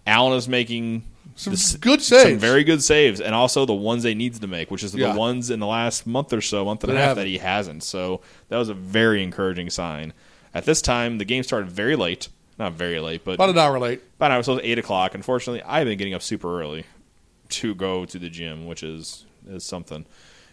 Allen 0.06 0.36
is 0.36 0.48
making 0.48 1.04
Some 1.36 1.52
the 1.52 1.78
good 1.80 2.02
saves. 2.02 2.30
some 2.30 2.38
very 2.38 2.64
good 2.64 2.82
saves, 2.82 3.20
and 3.20 3.32
also 3.34 3.64
the 3.64 3.72
ones 3.74 4.02
they 4.02 4.14
needs 4.14 4.40
to 4.40 4.48
make, 4.48 4.70
which 4.72 4.82
is 4.82 4.92
Yeah. 4.94 5.12
the 5.12 5.18
ones 5.18 5.50
in 5.50 5.60
the 5.60 5.66
last 5.66 6.04
month 6.06 6.32
or 6.32 6.40
so, 6.40 6.64
month 6.64 6.82
and 6.82 6.92
a 6.92 6.96
half 6.96 7.14
that 7.16 7.28
he 7.28 7.38
hasn't. 7.38 7.84
So 7.84 8.22
that 8.48 8.56
was 8.56 8.70
a 8.70 8.74
very 8.74 9.22
encouraging 9.22 9.70
sign. 9.70 10.12
At 10.54 10.64
this 10.64 10.82
time, 10.82 11.18
the 11.18 11.24
game 11.24 11.42
started 11.42 11.70
very 11.70 11.96
late, 11.96 12.28
not 12.58 12.72
very 12.72 12.98
late, 13.00 13.24
but 13.24 13.34
About 13.34 13.50
an 13.50 13.58
hour 13.58 13.78
late. 13.78 14.02
about 14.16 14.30
an 14.32 14.36
hour, 14.36 14.42
so 14.42 14.52
it 14.52 14.56
was 14.56 14.64
eight 14.64 14.78
o'clock. 14.78 15.14
Unfortunately, 15.14 15.62
I've 15.62 15.86
been 15.86 15.98
getting 15.98 16.14
up 16.14 16.22
super 16.22 16.60
early 16.60 16.84
to 17.50 17.74
go 17.74 18.04
to 18.04 18.18
the 18.18 18.28
gym, 18.30 18.66
which 18.66 18.82
is 18.82 19.24
is 19.48 19.64
something. 19.64 20.04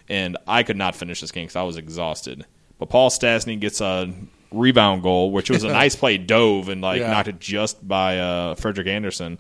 And 0.10 0.38
I 0.48 0.64
could 0.64 0.78
not 0.78 0.96
finish 0.96 1.20
this 1.22 1.32
game 1.32 1.46
because 1.46 1.56
I 1.58 1.64
was 1.64 1.76
exhausted. 1.78 2.46
But 2.80 2.90
Paul 2.90 3.10
Stastny 3.10 3.60
gets 3.60 3.82
a 3.82 4.14
rebound 4.52 5.04
goal, 5.04 5.32
which 5.32 5.50
was 5.50 5.64
a 5.64 5.68
nice 5.82 5.96
play, 5.96 6.18
dove 6.18 6.70
and 6.70 6.82
like 6.82 7.02
Yeah. 7.02 7.12
knocked 7.12 7.28
it 7.28 7.40
just 7.40 7.86
by 7.86 8.18
uh, 8.20 8.56
Frederik 8.56 8.88
Andersen. 8.88 9.40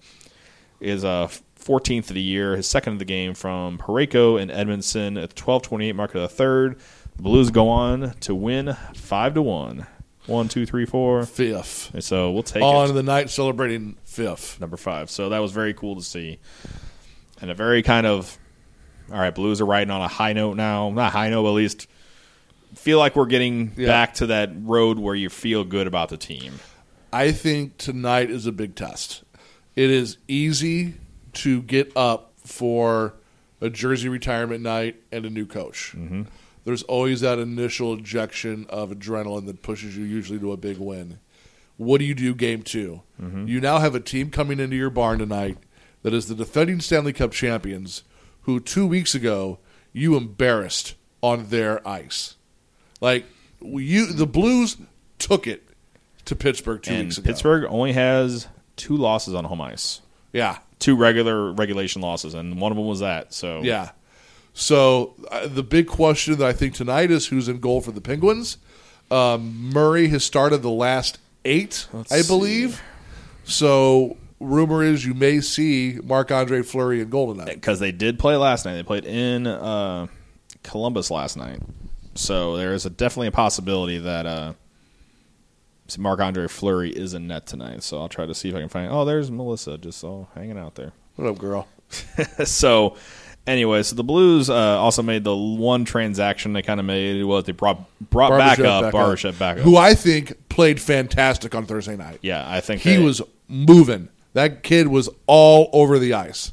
Is 0.79 1.03
a 1.03 1.29
14th 1.59 2.09
of 2.09 2.13
the 2.15 2.21
year, 2.21 2.55
his 2.55 2.67
second 2.67 2.93
of 2.93 2.99
the 2.99 3.05
game 3.05 3.33
from 3.33 3.77
Parayko 3.77 4.39
and 4.39 4.51
Edmundson 4.51 5.21
at 5.21 5.29
the 5.29 5.35
12:28 5.41 5.95
mark 5.95 6.13
of 6.15 6.21
the 6.21 6.27
third. 6.27 6.77
The 7.15 7.23
Blues 7.23 7.49
go 7.49 7.69
on 7.69 8.13
to 8.21 8.35
win 8.35 8.75
five 8.93 9.33
to 9.35 9.41
one. 9.41 9.87
One, 10.27 10.47
two, 10.49 10.65
three, 10.65 10.85
four. 10.85 11.25
Fifth. 11.25 11.93
And 11.93 12.03
so 12.03 12.31
we'll 12.31 12.43
take 12.43 12.61
On 12.61 12.89
it 12.89 12.93
the 12.93 13.03
night 13.03 13.29
celebrating 13.29 13.95
fifth. 14.03 14.59
number 14.59 14.77
five. 14.77 15.09
So 15.09 15.29
that 15.29 15.39
was 15.39 15.51
very 15.53 15.73
cool 15.73 15.95
to 15.95 16.01
see, 16.01 16.39
and 17.41 17.49
a 17.49 17.53
very 17.53 17.81
kind 17.81 18.05
of 18.05 18.37
all 19.11 19.17
right. 19.19 19.33
Blues 19.33 19.61
are 19.61 19.65
riding 19.65 19.89
on 19.91 20.01
a 20.01 20.07
high 20.07 20.33
note 20.33 20.57
now. 20.57 20.89
Not 20.89 21.13
high 21.13 21.29
note, 21.29 21.43
but 21.43 21.49
at 21.49 21.55
least 21.55 21.87
feel 22.75 22.99
like 22.99 23.15
we're 23.15 23.25
getting 23.25 23.71
Yeah. 23.77 23.87
back 23.87 24.15
to 24.15 24.27
that 24.27 24.51
road 24.53 24.99
where 24.99 25.15
you 25.15 25.29
feel 25.29 25.63
good 25.63 25.87
about 25.87 26.09
the 26.09 26.17
team. 26.17 26.59
I 27.13 27.31
think 27.31 27.77
tonight 27.77 28.29
is 28.29 28.45
a 28.45 28.51
big 28.51 28.75
test. 28.75 29.23
It 29.77 29.89
is 29.89 30.17
easy 30.27 30.95
to 31.33 31.61
get 31.61 31.91
up 31.95 32.33
for 32.43 33.13
a 33.61 33.69
jersey 33.69 34.09
retirement 34.09 34.61
night 34.61 34.97
and 35.11 35.25
a 35.25 35.29
new 35.29 35.45
coach. 35.45 35.93
Mm-hmm. 35.95 36.23
There's 36.67 36.83
always 36.83 37.21
that 37.21 37.39
initial 37.39 37.93
injection 37.93 38.65
of 38.67 38.89
adrenaline 38.89 39.45
that 39.45 39.61
pushes 39.61 39.95
you 39.95 40.03
usually 40.03 40.37
to 40.39 40.51
a 40.51 40.57
big 40.57 40.77
win. 40.79 41.19
What 41.77 41.99
do 41.99 42.03
you 42.03 42.13
do 42.13 42.35
game 42.35 42.61
2 42.61 43.01
mm-hmm. 43.21 43.47
You 43.47 43.61
now 43.61 43.79
have 43.79 43.95
a 43.95 44.01
team 44.01 44.29
coming 44.31 44.59
into 44.59 44.75
your 44.75 44.89
barn 44.89 45.19
tonight 45.19 45.59
that 46.03 46.13
is 46.13 46.27
the 46.27 46.35
defending 46.35 46.81
Stanley 46.81 47.13
Cup 47.13 47.31
champions, 47.31 48.03
who 48.41 48.59
two 48.59 48.85
weeks 48.85 49.15
ago 49.15 49.59
you 49.93 50.17
embarrassed 50.17 50.95
on 51.23 51.45
their 51.47 51.87
ice. 51.87 52.35
Like 52.99 53.23
you, 53.61 54.07
the 54.07 54.27
Blues 54.27 54.75
took 55.19 55.47
it 55.47 55.63
to 56.25 56.35
Pittsburgh 56.35 56.83
two 56.83 56.91
and 56.91 57.03
weeks 57.05 57.17
ago. 57.17 57.27
Pittsburgh 57.27 57.63
only 57.69 57.93
has 57.93 58.49
two 58.75 58.97
losses 58.97 59.33
on 59.33 59.45
home 59.45 59.61
ice, 59.61 60.01
yeah, 60.33 60.57
two 60.79 60.97
regular 60.97 61.49
regulation 61.53 62.01
losses, 62.01 62.33
and 62.33 62.59
one 62.59 62.73
of 62.73 62.77
them 62.77 62.87
was 62.87 62.99
that. 62.99 63.33
So 63.33 63.61
yeah. 63.61 63.91
So 64.57 65.13
uh, 65.29 65.47
the 65.47 65.61
big 65.61 65.85
question 65.87 66.35
that 66.39 66.47
I 66.47 66.51
think 66.51 66.73
tonight 66.73 67.11
is 67.11 67.27
who's 67.27 67.47
in 67.47 67.59
goal 67.59 67.79
for 67.79 67.91
the 67.91 68.01
Penguins. 68.01 68.57
Um, 69.11 69.71
Murray 69.71 70.07
has 70.07 70.25
started 70.25 70.63
the 70.63 70.71
last 70.71 71.19
8 71.45 71.87
Let's 71.93 72.11
I 72.11 72.21
see. 72.21 72.27
believe. 72.27 72.81
So 73.43 74.17
rumor 74.39 74.83
is 74.83 75.05
you 75.05 75.13
may 75.13 75.41
see 75.41 75.99
Marc 76.03 76.31
Andre 76.31 76.63
Fleury 76.63 77.01
in 77.01 77.09
goal 77.11 77.31
tonight. 77.35 77.53
because 77.53 77.79
they 77.79 77.91
did 77.91 78.17
play 78.17 78.35
last 78.35 78.65
night. 78.65 78.73
They 78.73 78.83
played 78.83 79.05
in 79.05 79.45
uh, 79.45 80.07
Columbus 80.63 81.11
last 81.11 81.37
night, 81.37 81.59
so 82.15 82.57
there 82.57 82.73
is 82.73 82.85
a, 82.87 82.89
definitely 82.89 83.27
a 83.27 83.31
possibility 83.31 83.99
that 83.99 84.25
uh, 84.25 84.53
Marc 85.99 86.19
Andre 86.19 86.47
Fleury 86.47 86.89
is 86.89 87.13
in 87.13 87.27
net 87.27 87.45
tonight. 87.45 87.83
So 87.83 87.99
I'll 88.01 88.09
try 88.09 88.25
to 88.25 88.33
see 88.33 88.49
if 88.49 88.55
I 88.55 88.59
can 88.59 88.69
find. 88.69 88.91
Oh, 88.91 89.05
there's 89.05 89.29
Melissa, 89.29 89.77
just 89.77 90.03
all 90.03 90.29
hanging 90.33 90.57
out 90.57 90.73
there. 90.75 90.93
What 91.15 91.27
up, 91.29 91.37
girl? 91.37 91.67
so 92.43 92.97
anyway, 93.47 93.81
so 93.83 93.95
the 93.95 94.03
Blues 94.03 94.49
uh, 94.49 94.53
also 94.53 95.01
made 95.01 95.23
the 95.23 95.35
one 95.35 95.85
transaction 95.85 96.53
they 96.53 96.61
kind 96.61 96.79
of 96.79 96.85
made. 96.85 97.23
Well, 97.23 97.41
they 97.41 97.51
brought 97.53 97.79
brought 98.09 98.37
back 98.37 98.59
up 98.59 98.93
Barbashev 98.93 99.39
back 99.39 99.57
up. 99.57 99.63
who 99.63 99.77
I 99.77 99.93
think 99.95 100.49
played 100.49 100.79
fantastic 100.79 101.55
on 101.55 101.65
Thursday 101.65 101.95
night. 101.97 102.19
yeah, 102.21 102.45
I 102.47 102.59
think 102.61 102.81
He 102.81 102.97
they- 102.97 103.03
was 103.03 103.21
moving. 103.47 104.09
That 104.33 104.61
kid 104.61 104.87
was 104.89 105.09
all 105.25 105.69
over 105.73 105.97
the 105.97 106.13
ice. 106.13 106.51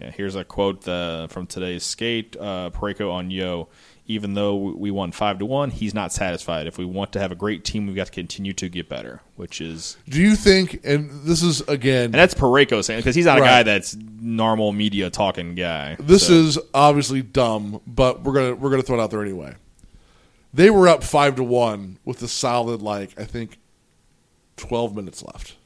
Yeah, 0.00 0.10
here's 0.10 0.34
a 0.34 0.42
quote 0.42 0.88
uh, 0.88 1.28
from 1.28 1.46
today's 1.46 1.84
skate. 1.84 2.36
Uh, 2.36 2.70
Parayko 2.74 3.12
on 3.12 3.30
Yeo. 3.30 3.68
Even 4.06 4.34
though 4.34 4.56
we 4.56 4.90
won 4.90 5.12
five 5.12 5.38
to 5.38 5.46
one, 5.46 5.70
he's 5.70 5.94
not 5.94 6.12
satisfied. 6.12 6.66
If 6.66 6.76
we 6.76 6.84
want 6.84 7.12
to 7.12 7.20
have 7.20 7.30
a 7.30 7.36
great 7.36 7.64
team, 7.64 7.86
we've 7.86 7.94
got 7.94 8.06
to 8.06 8.12
continue 8.12 8.52
to 8.54 8.68
get 8.68 8.88
better. 8.88 9.20
Which 9.36 9.60
is, 9.60 9.96
Do 10.08 10.20
you 10.20 10.34
think? 10.34 10.80
And 10.84 11.22
this 11.24 11.40
is 11.42 11.60
again. 11.62 12.06
and 12.06 12.14
that's 12.14 12.34
Parayko 12.34 12.82
saying 12.82 12.98
because 13.00 13.14
he's 13.14 13.26
not 13.26 13.38
a 13.38 13.42
guy 13.42 13.62
that's 13.62 13.96
normal 14.20 14.72
media 14.72 15.08
talking 15.08 15.54
guy. 15.54 15.96
This 16.00 16.26
So, 16.26 16.32
is 16.32 16.58
obviously 16.74 17.22
dumb, 17.22 17.80
but 17.86 18.22
we're 18.24 18.32
gonna 18.32 18.54
we're 18.56 18.70
gonna 18.70 18.82
throw 18.82 18.98
it 18.98 19.02
out 19.02 19.10
there 19.12 19.22
anyway. 19.22 19.54
They 20.52 20.68
were 20.68 20.88
up 20.88 21.04
five 21.04 21.36
to 21.36 21.44
one 21.44 21.98
with 22.04 22.20
a 22.22 22.28
solid 22.28 22.82
like 22.82 23.18
I 23.18 23.24
think 23.24 23.58
twelve 24.56 24.96
minutes 24.96 25.22
left, 25.22 25.56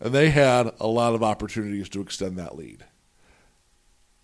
and 0.00 0.14
they 0.14 0.30
had 0.30 0.70
a 0.78 0.86
lot 0.86 1.14
of 1.14 1.22
opportunities 1.24 1.88
to 1.90 2.00
extend 2.00 2.38
that 2.38 2.56
lead. 2.56 2.84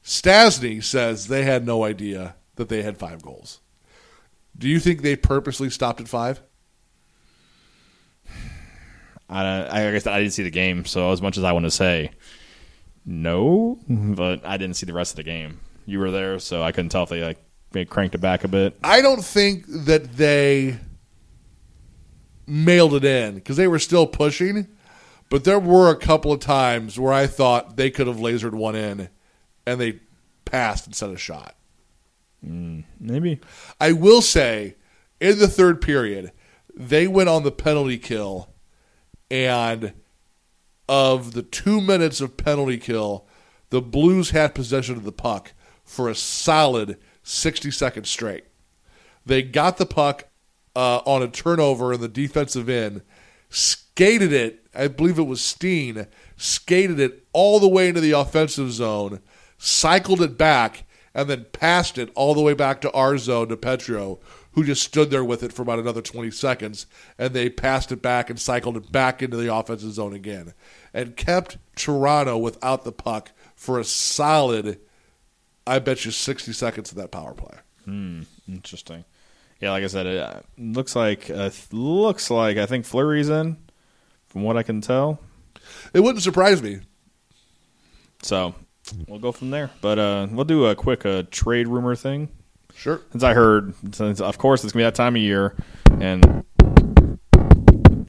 Stastny 0.04 0.82
says 0.82 1.26
they 1.26 1.42
had 1.42 1.66
no 1.66 1.84
idea 1.84 2.36
that 2.56 2.68
they 2.68 2.82
had 2.82 2.96
five 2.96 3.22
goals. 3.22 3.60
Do 4.56 4.68
you 4.68 4.80
think 4.80 5.02
they 5.02 5.16
purposely 5.16 5.70
stopped 5.70 6.00
at 6.00 6.08
five? 6.08 6.42
I, 9.28 9.86
I 9.88 9.92
guess 9.92 10.06
I 10.06 10.18
didn't 10.18 10.32
see 10.32 10.42
the 10.42 10.50
game, 10.50 10.84
so 10.84 11.12
as 11.12 11.22
much 11.22 11.38
as 11.38 11.44
I 11.44 11.52
want 11.52 11.64
to 11.64 11.70
say 11.70 12.10
no, 13.06 13.78
mm-hmm. 13.88 14.14
but 14.14 14.44
I 14.44 14.56
didn't 14.56 14.76
see 14.76 14.86
the 14.86 14.92
rest 14.92 15.12
of 15.12 15.16
the 15.16 15.22
game. 15.22 15.60
You 15.86 16.00
were 16.00 16.10
there, 16.10 16.38
so 16.38 16.62
I 16.62 16.72
couldn't 16.72 16.90
tell 16.90 17.04
if 17.04 17.08
they 17.08 17.22
like 17.22 17.38
they 17.70 17.84
cranked 17.84 18.14
it 18.14 18.18
back 18.18 18.44
a 18.44 18.48
bit. 18.48 18.76
I 18.82 19.00
don't 19.00 19.24
think 19.24 19.64
that 19.68 20.16
they 20.16 20.78
mailed 22.46 22.94
it 22.94 23.04
in 23.04 23.36
because 23.36 23.56
they 23.56 23.68
were 23.68 23.78
still 23.78 24.06
pushing, 24.06 24.66
but 25.28 25.44
there 25.44 25.58
were 25.58 25.90
a 25.90 25.96
couple 25.96 26.32
of 26.32 26.40
times 26.40 26.98
where 26.98 27.12
I 27.12 27.26
thought 27.26 27.76
they 27.76 27.90
could 27.90 28.08
have 28.08 28.16
lasered 28.16 28.54
one 28.54 28.74
in 28.74 29.08
and 29.66 29.80
they 29.80 30.00
passed 30.44 30.86
instead 30.88 31.10
of 31.10 31.20
shot. 31.20 31.54
Maybe 32.42 33.40
I 33.80 33.92
will 33.92 34.22
say, 34.22 34.76
in 35.20 35.38
the 35.38 35.48
third 35.48 35.80
period, 35.80 36.32
they 36.74 37.06
went 37.06 37.28
on 37.28 37.42
the 37.42 37.52
penalty 37.52 37.98
kill, 37.98 38.50
and 39.30 39.92
of 40.88 41.34
the 41.34 41.42
two 41.42 41.80
minutes 41.80 42.20
of 42.20 42.36
penalty 42.36 42.78
kill, 42.78 43.26
the 43.70 43.82
Blues 43.82 44.30
had 44.30 44.54
possession 44.54 44.96
of 44.96 45.04
the 45.04 45.12
puck 45.12 45.52
for 45.84 46.08
a 46.08 46.14
solid 46.14 46.98
60 47.22 47.70
seconds 47.70 48.10
straight. 48.10 48.44
They 49.24 49.42
got 49.42 49.76
the 49.76 49.86
puck 49.86 50.28
uh, 50.74 50.98
on 50.98 51.22
a 51.22 51.28
turnover 51.28 51.92
in 51.92 52.00
the 52.00 52.08
defensive 52.08 52.68
end, 52.68 53.02
skated 53.48 54.32
it, 54.32 54.66
I 54.74 54.88
believe 54.88 55.18
it 55.18 55.24
was 55.24 55.40
Steen, 55.40 56.06
skated 56.36 56.98
it 56.98 57.26
all 57.32 57.60
the 57.60 57.68
way 57.68 57.88
into 57.88 58.00
the 58.00 58.12
offensive 58.12 58.72
zone, 58.72 59.20
cycled 59.58 60.22
it 60.22 60.38
back, 60.38 60.84
and 61.14 61.28
then 61.28 61.46
passed 61.52 61.98
it 61.98 62.10
all 62.14 62.34
the 62.34 62.40
way 62.42 62.54
back 62.54 62.80
to 62.80 62.90
our 62.92 63.18
zone 63.18 63.48
to 63.48 63.56
Petro, 63.56 64.20
who 64.52 64.64
just 64.64 64.82
stood 64.82 65.10
there 65.10 65.24
with 65.24 65.42
it 65.42 65.52
for 65.52 65.62
about 65.62 65.78
another 65.78 66.02
20 66.02 66.30
seconds, 66.30 66.86
and 67.18 67.34
they 67.34 67.48
passed 67.50 67.90
it 67.92 68.00
back 68.02 68.30
and 68.30 68.40
cycled 68.40 68.76
it 68.76 68.90
back 68.92 69.22
into 69.22 69.36
the 69.36 69.52
offensive 69.54 69.92
zone 69.92 70.12
again, 70.14 70.54
and 70.94 71.16
kept 71.16 71.58
Toronto 71.76 72.36
without 72.38 72.84
the 72.84 72.92
puck 72.92 73.32
for 73.54 73.78
a 73.78 73.84
solid, 73.84 74.78
I 75.66 75.78
bet 75.80 76.04
you, 76.04 76.10
60 76.10 76.52
seconds 76.52 76.90
of 76.90 76.96
that 76.98 77.10
power 77.10 77.34
play. 77.34 77.58
Hmm, 77.84 78.22
Interesting. 78.48 79.04
Yeah, 79.60 79.72
like 79.72 79.84
I 79.84 79.88
said, 79.88 80.06
it 80.06 80.18
uh, 80.18 80.40
looks 80.56 80.96
like 80.96 81.28
uh, 81.28 81.50
looks 81.70 82.30
like 82.30 82.56
I 82.56 82.64
think 82.64 82.86
Fleury's 82.86 83.28
in, 83.28 83.58
from 84.28 84.42
what 84.42 84.56
I 84.56 84.62
can 84.62 84.80
tell. 84.80 85.20
It 85.92 86.00
wouldn't 86.00 86.22
surprise 86.24 86.62
me. 86.62 86.80
So 88.22 88.54
we'll 89.06 89.18
go 89.18 89.32
from 89.32 89.50
there. 89.50 89.70
But 89.80 89.98
uh, 89.98 90.26
we'll 90.30 90.44
do 90.44 90.66
a 90.66 90.74
quick 90.74 91.04
uh, 91.06 91.24
trade 91.30 91.68
rumor 91.68 91.94
thing. 91.94 92.28
Sure. 92.74 93.00
Since 93.12 93.22
I 93.22 93.34
heard, 93.34 93.74
since 93.94 94.20
of 94.20 94.38
course 94.38 94.64
it's 94.64 94.72
gonna 94.72 94.80
be 94.80 94.84
that 94.84 94.94
time 94.94 95.16
of 95.16 95.22
year, 95.22 95.54
and 96.00 96.44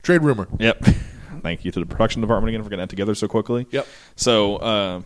Trade 0.02 0.24
rumor. 0.24 0.48
yep. 0.60 0.84
Thank 1.42 1.66
you 1.66 1.72
to 1.72 1.80
the 1.80 1.86
production 1.86 2.22
department 2.22 2.50
again 2.50 2.64
for 2.64 2.70
getting 2.70 2.84
that 2.84 2.90
together 2.90 3.16
so 3.16 3.28
quickly. 3.28 3.66
Yep. 3.72 3.88
So 4.16 4.58
uh, 4.58 5.02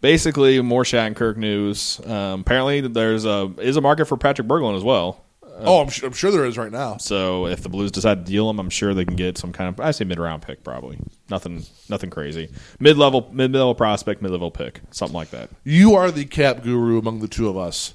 basically, 0.00 0.60
more 0.60 0.82
Shattenkirk 0.82 1.36
news. 1.36 2.00
Um, 2.04 2.40
apparently, 2.40 2.80
there's 2.80 3.24
a 3.24 3.52
is 3.58 3.76
a 3.76 3.80
market 3.80 4.06
for 4.06 4.16
Patrick 4.16 4.48
Berglund 4.48 4.76
as 4.76 4.82
well. 4.84 5.24
Oh, 5.60 5.82
I'm, 5.82 5.90
su- 5.90 6.06
I'm 6.06 6.12
sure 6.12 6.30
there 6.30 6.44
is 6.44 6.56
right 6.58 6.72
now. 6.72 6.96
So 6.96 7.46
if 7.46 7.62
the 7.62 7.68
Blues 7.68 7.90
decide 7.90 8.24
to 8.24 8.30
deal 8.30 8.48
him, 8.48 8.58
I'm 8.58 8.70
sure 8.70 8.94
they 8.94 9.04
can 9.04 9.16
get 9.16 9.38
some 9.38 9.52
kind 9.52 9.68
of 9.68 9.84
I 9.84 9.90
say 9.90 10.04
mid 10.04 10.18
round 10.18 10.42
pick 10.42 10.62
probably. 10.64 10.98
Nothing 11.30 11.64
nothing 11.88 12.10
crazy. 12.10 12.50
Mid 12.78 12.96
level 12.96 13.28
mid 13.32 13.52
level 13.52 13.74
prospect, 13.74 14.22
mid 14.22 14.30
level 14.30 14.50
pick, 14.50 14.80
something 14.90 15.14
like 15.14 15.30
that. 15.30 15.50
You 15.64 15.94
are 15.94 16.10
the 16.10 16.24
cap 16.24 16.62
guru 16.62 16.98
among 16.98 17.20
the 17.20 17.28
two 17.28 17.48
of 17.48 17.56
us. 17.56 17.94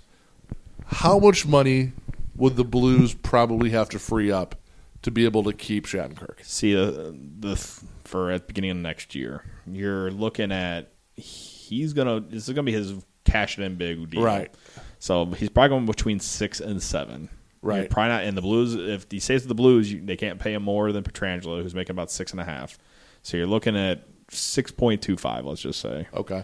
How 0.85 1.19
much 1.19 1.45
money 1.45 1.93
would 2.35 2.55
the 2.55 2.63
Blues 2.63 3.13
probably 3.13 3.69
have 3.71 3.89
to 3.89 3.99
free 3.99 4.31
up 4.31 4.55
to 5.01 5.11
be 5.11 5.25
able 5.25 5.43
to 5.43 5.53
keep 5.53 5.85
Shattenkirk? 5.85 6.43
See 6.45 6.75
uh, 6.75 6.85
the 6.85 7.17
the 7.39 7.55
for 8.03 8.31
at 8.31 8.41
the 8.41 8.47
beginning 8.47 8.71
of 8.71 8.77
next 8.77 9.15
year, 9.15 9.43
you're 9.65 10.11
looking 10.11 10.51
at 10.51 10.91
he's 11.15 11.93
gonna 11.93 12.19
this 12.19 12.47
is 12.47 12.53
gonna 12.53 12.63
be 12.63 12.73
his 12.73 12.93
cash 13.25 13.57
it 13.57 13.63
in 13.63 13.75
big 13.75 14.09
deal. 14.09 14.21
Right. 14.23 14.53
So 14.99 15.25
he's 15.25 15.49
probably 15.49 15.69
going 15.69 15.85
between 15.85 16.19
six 16.19 16.59
and 16.59 16.81
seven. 16.81 17.29
Right. 17.63 17.79
You're 17.79 17.87
probably 17.89 18.09
not 18.09 18.23
in 18.25 18.35
the 18.35 18.41
Blues. 18.41 18.75
If 18.75 19.07
he 19.09 19.19
stays 19.19 19.41
with 19.41 19.47
the 19.47 19.55
Blues, 19.55 19.91
you, 19.91 20.01
they 20.05 20.17
can't 20.17 20.37
pay 20.39 20.53
him 20.53 20.61
more 20.63 20.91
than 20.91 21.03
Pietrangelo, 21.03 21.63
who's 21.63 21.73
making 21.73 21.91
about 21.95 22.11
six 22.11 22.31
and 22.31 22.39
a 22.41 22.43
half. 22.43 22.77
So 23.23 23.37
you're 23.37 23.47
looking 23.47 23.75
at 23.77 24.03
six 24.29 24.69
point 24.71 25.01
two 25.01 25.15
five. 25.17 25.45
Let's 25.45 25.61
just 25.61 25.79
say. 25.79 26.07
Okay. 26.13 26.43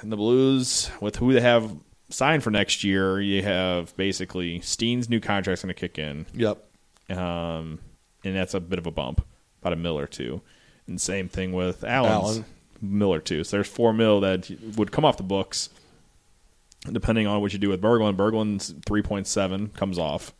And 0.00 0.10
the 0.12 0.16
Blues, 0.16 0.90
with 1.00 1.16
who 1.16 1.32
they 1.32 1.40
have 1.40 1.70
signed 2.08 2.42
for 2.42 2.50
next 2.50 2.82
year, 2.84 3.20
you 3.20 3.42
have 3.42 3.96
basically 3.96 4.60
Steen's 4.60 5.08
new 5.08 5.20
contract's 5.20 5.62
going 5.62 5.74
to 5.74 5.78
kick 5.80 5.98
in, 5.98 6.26
Yep. 6.34 6.58
um, 7.10 7.78
and 8.24 8.36
that's 8.36 8.54
a 8.54 8.60
bit 8.60 8.78
of 8.80 8.86
a 8.86 8.90
bump, 8.90 9.24
about 9.60 9.72
a 9.72 9.76
mill 9.76 9.98
or 9.98 10.06
two. 10.08 10.40
And 10.88 11.00
same 11.00 11.28
thing 11.28 11.52
with 11.52 11.84
Allen's 11.84 12.12
Allen. 12.38 12.44
mill 12.82 13.14
or 13.14 13.20
two. 13.20 13.44
So 13.44 13.56
there's 13.58 13.68
four 13.68 13.92
mil 13.92 14.20
that 14.20 14.50
would 14.76 14.90
come 14.90 15.04
off 15.04 15.16
the 15.16 15.22
books, 15.22 15.68
depending 16.90 17.26
on 17.26 17.40
what 17.40 17.52
you 17.52 17.58
do 17.58 17.68
with 17.68 17.80
Berglund. 17.80 18.16
Berglund's 18.16 18.74
three 18.86 19.02
point 19.02 19.26
seven 19.26 19.68
comes 19.68 19.98
off. 19.98 20.32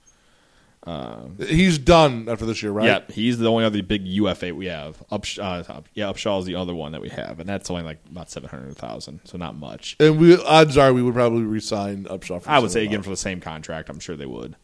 He's 1.38 1.78
done 1.78 2.28
after 2.28 2.46
this 2.46 2.62
year, 2.62 2.72
right? 2.72 2.86
Yeah, 2.86 3.00
he's 3.14 3.38
the 3.38 3.48
only 3.48 3.64
other 3.64 3.82
big 3.82 4.06
UFA 4.06 4.54
we 4.54 4.66
have. 4.66 5.02
Up, 5.10 5.24
uh, 5.38 5.42
up, 5.68 5.88
yeah, 5.94 6.06
Upshall 6.06 6.40
is 6.40 6.46
the 6.46 6.54
other 6.54 6.74
one 6.74 6.92
that 6.92 7.02
we 7.02 7.10
have, 7.10 7.38
and 7.38 7.48
that's 7.48 7.70
only 7.70 7.82
like 7.82 7.98
about 8.10 8.30
seven 8.30 8.48
hundred 8.48 8.76
thousand, 8.76 9.20
so 9.24 9.36
not 9.38 9.54
much. 9.56 9.96
And 10.00 10.18
we 10.18 10.36
odds 10.42 10.78
are 10.78 10.92
we 10.92 11.02
would 11.02 11.14
probably 11.14 11.42
resign 11.42 12.04
Upshall. 12.04 12.42
For 12.42 12.50
I 12.50 12.58
would 12.58 12.70
say 12.70 12.84
again 12.84 13.02
for 13.02 13.10
the 13.10 13.16
same 13.16 13.40
contract. 13.40 13.88
I'm 13.90 14.00
sure 14.00 14.16
they 14.16 14.26
would 14.26 14.56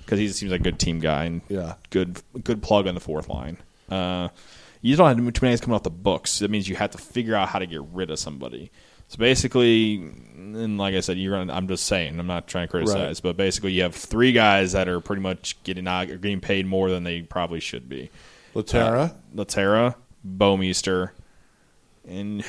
because 0.00 0.18
he 0.18 0.28
seems 0.28 0.50
like 0.50 0.60
a 0.62 0.64
good 0.64 0.80
team 0.80 0.98
guy 0.98 1.24
and 1.26 1.42
Yeah. 1.48 1.74
good 1.90 2.20
good 2.42 2.60
plug 2.62 2.86
on 2.88 2.94
the 2.94 3.00
fourth 3.00 3.28
line. 3.28 3.58
Uh, 3.88 4.28
you 4.80 4.96
don't 4.96 5.06
have 5.06 5.16
too 5.16 5.22
many 5.22 5.52
guys 5.52 5.60
coming 5.60 5.76
off 5.76 5.84
the 5.84 5.90
books. 5.90 6.40
That 6.40 6.50
means 6.50 6.68
you 6.68 6.74
have 6.74 6.90
to 6.90 6.98
figure 6.98 7.36
out 7.36 7.48
how 7.48 7.60
to 7.60 7.66
get 7.66 7.82
rid 7.92 8.10
of 8.10 8.18
somebody. 8.18 8.72
So 9.12 9.18
basically, 9.18 9.96
and 9.96 10.78
like 10.78 10.94
I 10.94 11.00
said, 11.00 11.18
you're. 11.18 11.36
Gonna, 11.36 11.52
I'm 11.52 11.68
just 11.68 11.84
saying. 11.84 12.18
I'm 12.18 12.26
not 12.26 12.46
trying 12.46 12.66
to 12.66 12.70
criticize, 12.70 13.20
but 13.20 13.36
basically, 13.36 13.72
you 13.72 13.82
have 13.82 13.94
three 13.94 14.32
guys 14.32 14.72
that 14.72 14.88
are 14.88 15.00
pretty 15.00 15.20
much 15.20 15.62
getting 15.64 15.86
out, 15.86 16.08
are 16.08 16.16
getting 16.16 16.40
paid 16.40 16.64
more 16.66 16.88
than 16.88 17.04
they 17.04 17.20
probably 17.20 17.60
should 17.60 17.90
be. 17.90 18.08
Lehtera. 18.54 19.10
Uh, 19.10 19.14
Lehtera, 19.34 19.96
Bouwmeester, 20.26 21.10
and 22.08 22.42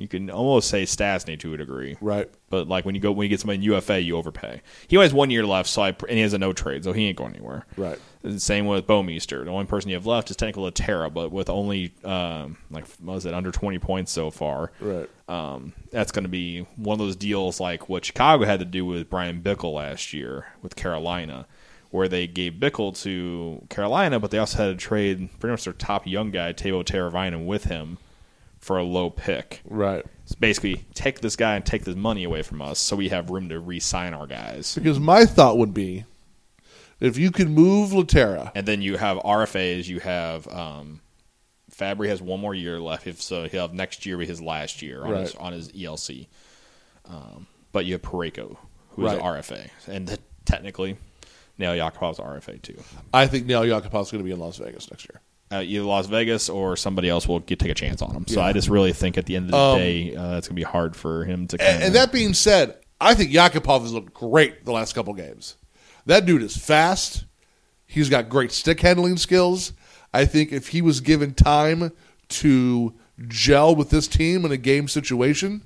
you 0.00 0.08
can 0.08 0.30
almost 0.30 0.68
say 0.68 0.84
Stastny 0.84 1.38
to 1.40 1.54
a 1.54 1.56
degree. 1.56 1.96
right. 2.00 2.28
But 2.48 2.66
like 2.66 2.84
when 2.84 2.96
you 2.96 3.00
go 3.00 3.12
when 3.12 3.26
you 3.26 3.28
get 3.28 3.38
somebody 3.38 3.58
in 3.58 3.62
UFA, 3.62 4.00
you 4.00 4.16
overpay. 4.16 4.60
He 4.88 4.96
only 4.96 5.04
has 5.04 5.14
one 5.14 5.30
year 5.30 5.46
left, 5.46 5.68
so 5.68 5.82
I, 5.82 5.88
and 5.88 6.10
he 6.10 6.20
has 6.20 6.32
a 6.32 6.38
no 6.38 6.52
trade, 6.52 6.82
so 6.82 6.92
he 6.92 7.06
ain't 7.06 7.16
going 7.16 7.34
anywhere. 7.34 7.64
Right. 7.76 7.98
Same 8.38 8.66
with 8.66 8.88
Bouwmeester. 8.88 9.44
The 9.44 9.50
only 9.50 9.66
person 9.66 9.88
you 9.88 9.94
have 9.94 10.04
left 10.04 10.30
is 10.30 10.36
technically 10.36 10.68
Lehtera, 10.70 11.14
but 11.14 11.30
with 11.30 11.48
only 11.48 11.94
um, 12.04 12.56
like 12.70 12.88
what 12.98 13.14
was 13.14 13.26
it 13.26 13.34
under 13.34 13.52
twenty 13.52 13.78
points 13.78 14.10
so 14.10 14.30
far. 14.30 14.72
Right. 14.80 15.08
Um, 15.28 15.74
that's 15.92 16.10
going 16.10 16.24
to 16.24 16.28
be 16.28 16.66
one 16.74 16.94
of 16.94 16.98
those 16.98 17.14
deals 17.14 17.60
like 17.60 17.88
what 17.88 18.04
Chicago 18.04 18.44
had 18.44 18.58
to 18.58 18.66
do 18.66 18.84
with 18.84 19.08
Bryan 19.08 19.40
Bickell 19.42 19.74
last 19.74 20.12
year 20.12 20.46
with 20.60 20.74
Carolina, 20.74 21.46
where 21.90 22.08
they 22.08 22.26
gave 22.26 22.54
Bickell 22.54 23.00
to 23.02 23.64
Carolina, 23.68 24.18
but 24.18 24.32
they 24.32 24.38
also 24.38 24.58
had 24.58 24.66
to 24.66 24.74
trade 24.74 25.28
pretty 25.38 25.52
much 25.52 25.62
their 25.64 25.72
top 25.72 26.04
young 26.04 26.32
guy, 26.32 26.52
Teuvo 26.52 26.84
Teravainen, 26.84 27.46
with 27.46 27.64
him 27.64 27.98
for 28.60 28.78
a 28.78 28.84
low 28.84 29.10
pick. 29.10 29.62
Right. 29.64 30.04
It's 30.22 30.34
basically 30.34 30.84
take 30.94 31.20
this 31.20 31.34
guy 31.34 31.56
and 31.56 31.64
take 31.66 31.84
this 31.84 31.96
money 31.96 32.24
away 32.24 32.42
from 32.42 32.62
us, 32.62 32.78
so 32.78 32.94
we 32.96 33.08
have 33.08 33.30
room 33.30 33.48
to 33.48 33.58
re-sign 33.58 34.14
our 34.14 34.26
guys. 34.26 34.74
Because 34.74 35.00
my 35.00 35.24
thought 35.24 35.58
would 35.58 35.74
be, 35.74 36.04
if 37.00 37.16
you 37.16 37.30
could 37.30 37.48
move 37.50 37.90
Lehtera, 37.90 38.52
And 38.54 38.66
then 38.68 38.82
you 38.82 38.96
have 38.98 39.16
RFAs. 39.18 39.88
You 39.88 40.00
have 40.00 40.46
um, 40.48 41.00
Fabbri 41.74 42.08
has 42.08 42.20
one 42.20 42.40
more 42.40 42.54
year 42.54 42.78
left, 42.78 43.06
if 43.06 43.20
so 43.22 43.48
he'll 43.48 43.62
have 43.62 43.74
next 43.74 44.04
year 44.04 44.18
be 44.18 44.26
his 44.26 44.40
last 44.42 44.82
year 44.82 45.02
on 45.02 45.14
his 45.14 45.34
on 45.34 45.52
his 45.52 45.72
ELC. 45.72 46.26
Um, 47.06 47.46
but 47.72 47.86
you 47.86 47.94
have 47.94 48.02
Parayko, 48.02 48.56
who 48.90 49.06
is 49.06 49.14
Right. 49.14 49.22
RFA, 49.42 49.70
and 49.88 50.06
th- 50.08 50.20
technically, 50.44 50.98
Nail 51.58 51.72
Yakupov's 51.72 52.18
RFA 52.18 52.60
too. 52.60 52.76
I 53.14 53.26
think 53.26 53.46
Nail 53.46 53.62
Yakupov's 53.62 54.10
going 54.10 54.22
to 54.22 54.24
be 54.24 54.32
in 54.32 54.38
Las 54.38 54.58
Vegas 54.58 54.90
next 54.90 55.08
year. 55.10 55.20
Uh, 55.52 55.62
either 55.64 55.82
Las 55.84 56.06
Vegas 56.06 56.48
or 56.48 56.76
somebody 56.76 57.08
else 57.08 57.26
will 57.26 57.40
get 57.40 57.58
take 57.58 57.70
a 57.72 57.74
chance 57.74 58.00
on 58.02 58.14
him. 58.14 58.24
So 58.28 58.38
Yeah. 58.40 58.46
I 58.46 58.52
just 58.52 58.68
really 58.68 58.92
think 58.92 59.18
at 59.18 59.26
the 59.26 59.34
end 59.34 59.46
of 59.46 59.50
the 59.50 59.56
Um, 59.58 59.78
day, 59.78 60.14
uh, 60.14 60.36
it's 60.38 60.46
going 60.46 60.54
to 60.54 60.60
be 60.60 60.62
hard 60.62 60.94
for 60.94 61.24
him 61.24 61.48
to. 61.48 61.58
Kinda- 61.58 61.86
and 61.86 61.94
that 61.96 62.12
being 62.12 62.34
said, 62.34 62.76
I 63.00 63.14
think 63.14 63.32
Yakupov 63.32 63.82
has 63.82 63.92
looked 63.92 64.14
great 64.14 64.64
the 64.64 64.70
last 64.72 64.94
couple 64.94 65.12
games. 65.14 65.56
That 66.06 66.24
dude 66.24 66.42
is 66.42 66.56
fast. 66.56 67.24
He's 67.86 68.08
got 68.08 68.28
great 68.28 68.52
stick 68.52 68.80
handling 68.80 69.16
skills. 69.16 69.72
I 70.14 70.24
think 70.24 70.52
if 70.52 70.68
he 70.68 70.82
was 70.82 71.00
given 71.00 71.34
time 71.34 71.90
to 72.28 72.94
gel 73.26 73.74
with 73.74 73.90
this 73.90 74.06
team 74.06 74.44
in 74.44 74.52
a 74.52 74.56
game 74.56 74.86
situation, 74.86 75.62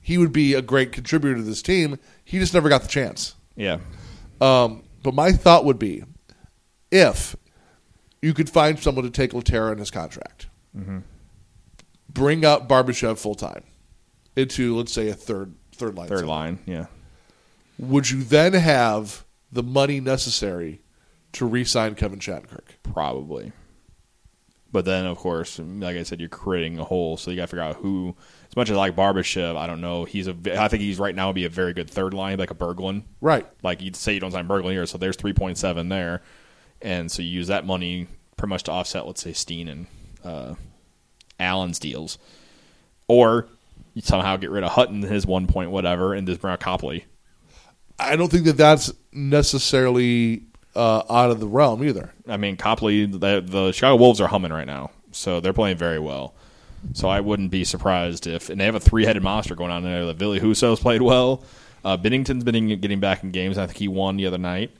he 0.00 0.18
would 0.18 0.32
be 0.32 0.54
a 0.54 0.62
great 0.62 0.90
contributor 0.90 1.36
to 1.36 1.42
this 1.42 1.62
team. 1.62 1.98
He 2.24 2.38
just 2.40 2.54
never 2.54 2.68
got 2.68 2.82
the 2.82 2.88
chance. 2.88 3.34
yeah, 3.56 3.78
Um, 4.40 4.82
but 5.04 5.14
my 5.14 5.30
thought 5.32 5.64
would 5.64 5.78
be 5.78 6.02
if 6.90 7.36
you 8.22 8.34
could 8.34 8.50
find 8.50 8.78
someone 8.78 9.04
to 9.04 9.10
take 9.10 9.32
Lehtera 9.32 9.72
in 9.72 9.78
his 9.78 9.90
contract, 9.90 10.48
mm-hmm. 10.76 10.98
bring 12.08 12.44
up 12.44 12.68
Barbashev 12.68 13.18
full 13.18 13.34
time 13.34 13.64
into, 14.36 14.76
let's 14.76 14.92
say, 14.92 15.08
a 15.08 15.14
third 15.14 15.54
third 15.74 15.94
line. 15.94 16.08
third 16.08 16.26
line, 16.26 16.58
yeah. 16.66 16.86
Would 17.78 18.10
you 18.10 18.22
then 18.22 18.54
have 18.54 19.24
the 19.52 19.62
money 19.62 20.00
necessary 20.00 20.82
to 21.32 21.46
re-sign 21.46 21.94
Kevin 21.94 22.18
Shattenkirk? 22.18 22.64
Probably. 22.82 23.52
But 24.70 24.84
then, 24.84 25.06
of 25.06 25.16
course, 25.16 25.58
like 25.58 25.96
I 25.96 26.02
said, 26.02 26.20
you're 26.20 26.28
creating 26.28 26.78
a 26.78 26.84
hole, 26.84 27.16
so 27.16 27.30
you 27.30 27.36
got 27.38 27.44
to 27.44 27.46
figure 27.46 27.62
out 27.62 27.76
who. 27.76 28.14
As 28.48 28.56
much 28.56 28.68
as 28.68 28.76
I 28.76 28.80
like 28.80 28.96
Barbashev, 28.96 29.56
I 29.56 29.66
don't 29.66 29.80
know. 29.80 30.04
He's 30.04 30.28
a. 30.28 30.36
I 30.58 30.68
think 30.68 30.82
he's 30.82 30.98
right 30.98 31.14
now 31.14 31.28
would 31.28 31.34
be 31.34 31.46
a 31.46 31.50
very 31.50 31.72
good 31.72 31.88
third 31.88 32.12
line, 32.12 32.38
like 32.38 32.50
a 32.50 32.54
Berglund. 32.54 33.04
Right. 33.20 33.46
Like 33.62 33.80
you'd 33.80 33.96
say 33.96 34.12
you 34.12 34.20
don't 34.20 34.32
sign 34.32 34.46
Berglund 34.46 34.72
here, 34.72 34.84
so 34.84 34.98
there's 34.98 35.16
three 35.16 35.32
point 35.32 35.56
seven 35.56 35.88
there, 35.88 36.22
and 36.82 37.10
so 37.10 37.22
you 37.22 37.28
use 37.28 37.48
that 37.48 37.66
money 37.66 38.06
pretty 38.36 38.50
much 38.50 38.64
to 38.64 38.72
offset, 38.72 39.06
let's 39.06 39.22
say, 39.22 39.32
Steen 39.32 39.68
and 39.68 39.86
uh, 40.24 40.54
Allen's 41.38 41.78
deals, 41.78 42.18
or 43.06 43.48
you 43.94 44.02
somehow 44.02 44.36
get 44.36 44.50
rid 44.50 44.64
of 44.64 44.72
Hutton, 44.72 45.02
his 45.02 45.26
one 45.26 45.46
point 45.46 45.70
whatever, 45.70 46.14
and 46.14 46.26
just 46.26 46.40
bring 46.40 46.52
out 46.52 46.60
Copley. 46.60 47.04
I 47.98 48.16
don't 48.16 48.30
think 48.30 48.44
that 48.44 48.56
that's 48.56 48.92
necessarily 49.12 50.44
uh, 50.76 51.02
out 51.10 51.30
of 51.30 51.40
the 51.40 51.48
realm 51.48 51.82
either. 51.82 52.12
I 52.28 52.36
mean, 52.36 52.56
Copley, 52.56 53.06
the, 53.06 53.42
the 53.44 53.72
Chicago 53.72 53.96
Wolves 53.96 54.20
are 54.20 54.28
humming 54.28 54.52
right 54.52 54.66
now, 54.66 54.90
so 55.10 55.40
they're 55.40 55.52
playing 55.52 55.78
very 55.78 55.98
well. 55.98 56.34
So 56.92 57.08
I 57.08 57.20
wouldn't 57.20 57.50
be 57.50 57.64
surprised 57.64 58.28
if, 58.28 58.50
and 58.50 58.60
they 58.60 58.64
have 58.64 58.76
a 58.76 58.80
three-headed 58.80 59.22
monster 59.22 59.56
going 59.56 59.72
on 59.72 59.84
in 59.84 59.90
there. 59.90 60.06
That 60.06 60.16
Ville 60.16 60.38
Husso's 60.38 60.78
played 60.78 61.02
well. 61.02 61.42
Uh, 61.84 61.96
Binnington's 61.96 62.44
been 62.44 62.80
getting 62.80 63.00
back 63.00 63.24
in 63.24 63.32
games. 63.32 63.58
I 63.58 63.66
think 63.66 63.78
he 63.78 63.88
won 63.88 64.16
the 64.16 64.26
other 64.26 64.38
night. 64.38 64.70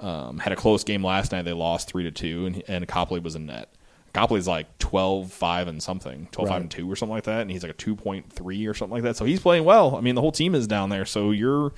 Um, 0.00 0.38
had 0.38 0.52
a 0.52 0.56
close 0.56 0.84
game 0.84 1.04
last 1.04 1.32
night. 1.32 1.42
They 1.42 1.52
lost 1.52 1.88
three 1.88 2.04
to 2.04 2.10
two, 2.10 2.46
and, 2.46 2.62
and 2.68 2.86
Copley 2.88 3.18
was 3.20 3.34
in 3.34 3.46
net. 3.46 3.68
Copley's 4.12 4.48
like 4.48 4.78
12, 4.78 5.32
5 5.32 5.68
and 5.68 5.82
something, 5.82 6.28
12, 6.32 6.48
5 6.48 6.60
and 6.62 6.70
2 6.70 6.90
or 6.90 6.96
something 6.96 7.14
like 7.14 7.24
that. 7.24 7.42
And 7.42 7.50
he's 7.50 7.62
like 7.62 7.72
a 7.72 7.74
2.3 7.74 8.68
or 8.68 8.74
something 8.74 8.92
like 8.94 9.02
that. 9.02 9.16
So 9.16 9.24
he's 9.24 9.40
playing 9.40 9.64
well. 9.64 9.96
I 9.96 10.00
mean, 10.00 10.14
the 10.14 10.20
whole 10.20 10.32
team 10.32 10.54
is 10.54 10.66
down 10.66 10.88
there. 10.88 11.04
So 11.04 11.30
you're. 11.30 11.72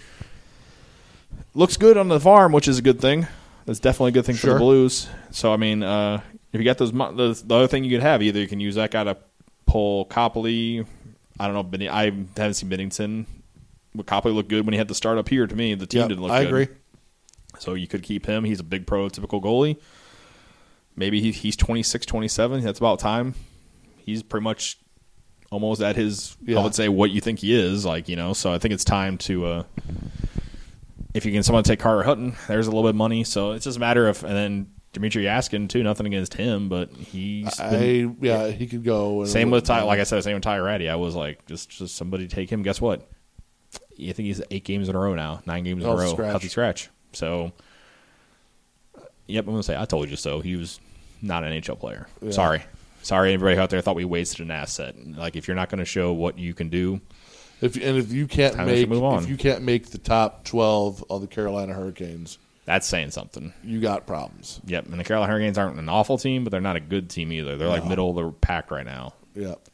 Looks 1.54 1.76
good 1.76 1.96
on 1.96 2.08
the 2.08 2.20
farm, 2.20 2.52
which 2.52 2.68
is 2.68 2.78
a 2.78 2.82
good 2.82 3.00
thing. 3.00 3.26
That's 3.66 3.80
definitely 3.80 4.10
a 4.10 4.12
good 4.12 4.26
thing 4.26 4.36
for 4.36 4.48
the 4.48 4.58
Blues. 4.58 5.08
So, 5.30 5.52
I 5.52 5.56
mean, 5.56 5.82
uh, 5.82 6.20
if 6.52 6.60
you 6.60 6.64
got 6.64 6.78
those. 6.78 6.92
The, 6.92 7.42
the 7.44 7.54
other 7.54 7.66
thing 7.66 7.84
you 7.84 7.90
could 7.90 8.02
have, 8.02 8.22
either 8.22 8.38
you 8.38 8.46
can 8.48 8.60
use 8.60 8.76
that 8.76 8.90
guy 8.90 9.04
to 9.04 9.16
pull 9.66 10.04
Copley. 10.06 10.84
I 11.38 11.46
don't 11.46 11.54
know. 11.54 11.62
Benny- 11.62 11.88
I 11.88 12.06
haven't 12.36 12.54
seen 12.54 12.70
Binnington. 12.70 13.26
But 13.94 14.06
Copley 14.06 14.32
looked 14.32 14.48
good 14.48 14.64
when 14.66 14.72
he 14.72 14.78
had 14.78 14.88
to 14.88 14.94
start 14.94 15.18
up 15.18 15.28
here 15.28 15.46
to 15.46 15.54
me. 15.56 15.74
The 15.74 15.86
team 15.86 16.00
Yep, 16.02 16.08
didn't 16.10 16.22
look 16.22 16.30
I 16.30 16.44
good. 16.44 16.48
agree. 16.48 16.68
So 17.60 17.74
you 17.74 17.86
could 17.86 18.02
keep 18.02 18.26
him. 18.26 18.44
He's 18.44 18.60
a 18.60 18.64
big 18.64 18.86
prototypical 18.86 19.42
goalie. 19.42 19.78
Maybe 20.96 21.20
he, 21.20 21.30
he's 21.32 21.56
26, 21.56 22.06
27. 22.06 22.62
That's 22.62 22.78
about 22.78 22.98
time. 22.98 23.34
He's 23.98 24.22
pretty 24.22 24.44
much 24.44 24.78
almost 25.50 25.80
at 25.80 25.96
his, 25.96 26.36
Yeah. 26.42 26.58
I 26.60 26.62
would 26.64 26.74
say, 26.74 26.88
what 26.88 27.10
you 27.10 27.20
think 27.20 27.40
he 27.40 27.54
is. 27.54 27.84
Like, 27.84 28.08
you 28.08 28.16
know, 28.16 28.32
so 28.32 28.52
I 28.52 28.58
think 28.58 28.74
it's 28.74 28.84
time 28.84 29.18
to, 29.18 29.46
uh, 29.46 29.62
if 31.14 31.24
you 31.26 31.32
can 31.32 31.42
someone 31.42 31.64
take 31.64 31.80
Carter 31.80 32.02
Hutton, 32.02 32.34
there's 32.48 32.66
a 32.66 32.70
little 32.70 32.82
bit 32.84 32.90
of 32.90 32.96
money. 32.96 33.24
So 33.24 33.52
it's 33.52 33.64
just 33.64 33.76
a 33.76 33.80
matter 33.80 34.08
of, 34.08 34.22
and 34.24 34.34
then 34.34 34.70
Dimitri 34.92 35.24
Jaskin, 35.24 35.68
too. 35.68 35.82
Nothing 35.82 36.06
against 36.06 36.34
him, 36.34 36.68
but 36.68 36.90
he's 36.92 37.54
been, 37.56 38.10
I 38.20 38.24
yeah, 38.24 38.48
he 38.48 38.66
could 38.66 38.84
go. 38.84 39.24
same 39.24 39.50
with 39.50 39.64
Ty, 39.64 39.82
like 39.82 40.00
I 40.00 40.04
said, 40.04 40.22
same 40.24 40.34
with 40.34 40.42
Ty 40.42 40.58
Rattie. 40.58 40.88
I 40.88 40.96
was 40.96 41.14
like, 41.14 41.46
just, 41.46 41.70
just 41.70 41.94
somebody 41.96 42.26
take 42.26 42.50
him. 42.50 42.62
Guess 42.62 42.80
what? 42.80 43.08
I 43.74 44.12
think 44.12 44.26
he's 44.26 44.40
eight 44.50 44.64
games 44.64 44.88
in 44.88 44.96
a 44.96 44.98
row 44.98 45.14
now, 45.14 45.42
nine 45.46 45.62
games 45.62 45.84
in 45.84 45.90
a 45.90 45.94
row, 45.94 46.12
scratch. 46.12 46.30
healthy 46.30 46.48
scratch. 46.48 46.88
So, 47.12 47.52
yep, 49.26 49.44
I'm 49.46 49.52
gonna 49.52 49.62
say 49.62 49.76
I 49.76 49.84
told 49.84 50.08
you 50.10 50.16
so. 50.16 50.40
He 50.40 50.56
was 50.56 50.80
not 51.22 51.44
an 51.44 51.52
NHL 51.52 51.78
player. 51.78 52.06
Yeah. 52.22 52.30
Sorry, 52.32 52.62
sorry, 53.02 53.32
everybody 53.34 53.58
out 53.58 53.70
there 53.70 53.80
thought 53.80 53.96
we 53.96 54.04
wasted 54.04 54.40
an 54.40 54.50
asset. 54.50 54.94
Like 55.16 55.36
if 55.36 55.48
you're 55.48 55.54
not 55.54 55.68
going 55.68 55.78
to 55.78 55.84
show 55.84 56.12
what 56.12 56.38
you 56.38 56.54
can 56.54 56.68
do, 56.68 57.00
If 57.60 57.76
and 57.76 57.98
if 57.98 58.12
you 58.12 58.26
can't 58.26 58.56
make 58.58 58.88
if 58.90 59.28
you 59.28 59.36
can't 59.36 59.62
make 59.62 59.90
the 59.90 59.98
top 59.98 60.44
twelve 60.44 61.04
of 61.10 61.20
the 61.20 61.26
Carolina 61.26 61.74
Hurricanes, 61.74 62.38
that's 62.64 62.86
saying 62.86 63.10
something. 63.10 63.52
you 63.64 63.80
got 63.80 64.06
problems. 64.06 64.60
Yep, 64.66 64.86
and 64.86 64.98
the 65.00 65.04
Carolina 65.04 65.32
Hurricanes 65.32 65.58
aren't 65.58 65.78
an 65.78 65.88
awful 65.88 66.18
team, 66.18 66.44
but 66.44 66.50
they're 66.50 66.60
not 66.60 66.76
a 66.76 66.80
good 66.80 67.10
team 67.10 67.32
either. 67.32 67.56
They're 67.56 67.68
like 67.68 67.86
middle 67.86 68.10
of 68.10 68.16
the 68.16 68.30
pack 68.32 68.70
right 68.70 68.86
now. 68.86 69.14
Yep. 69.34 69.68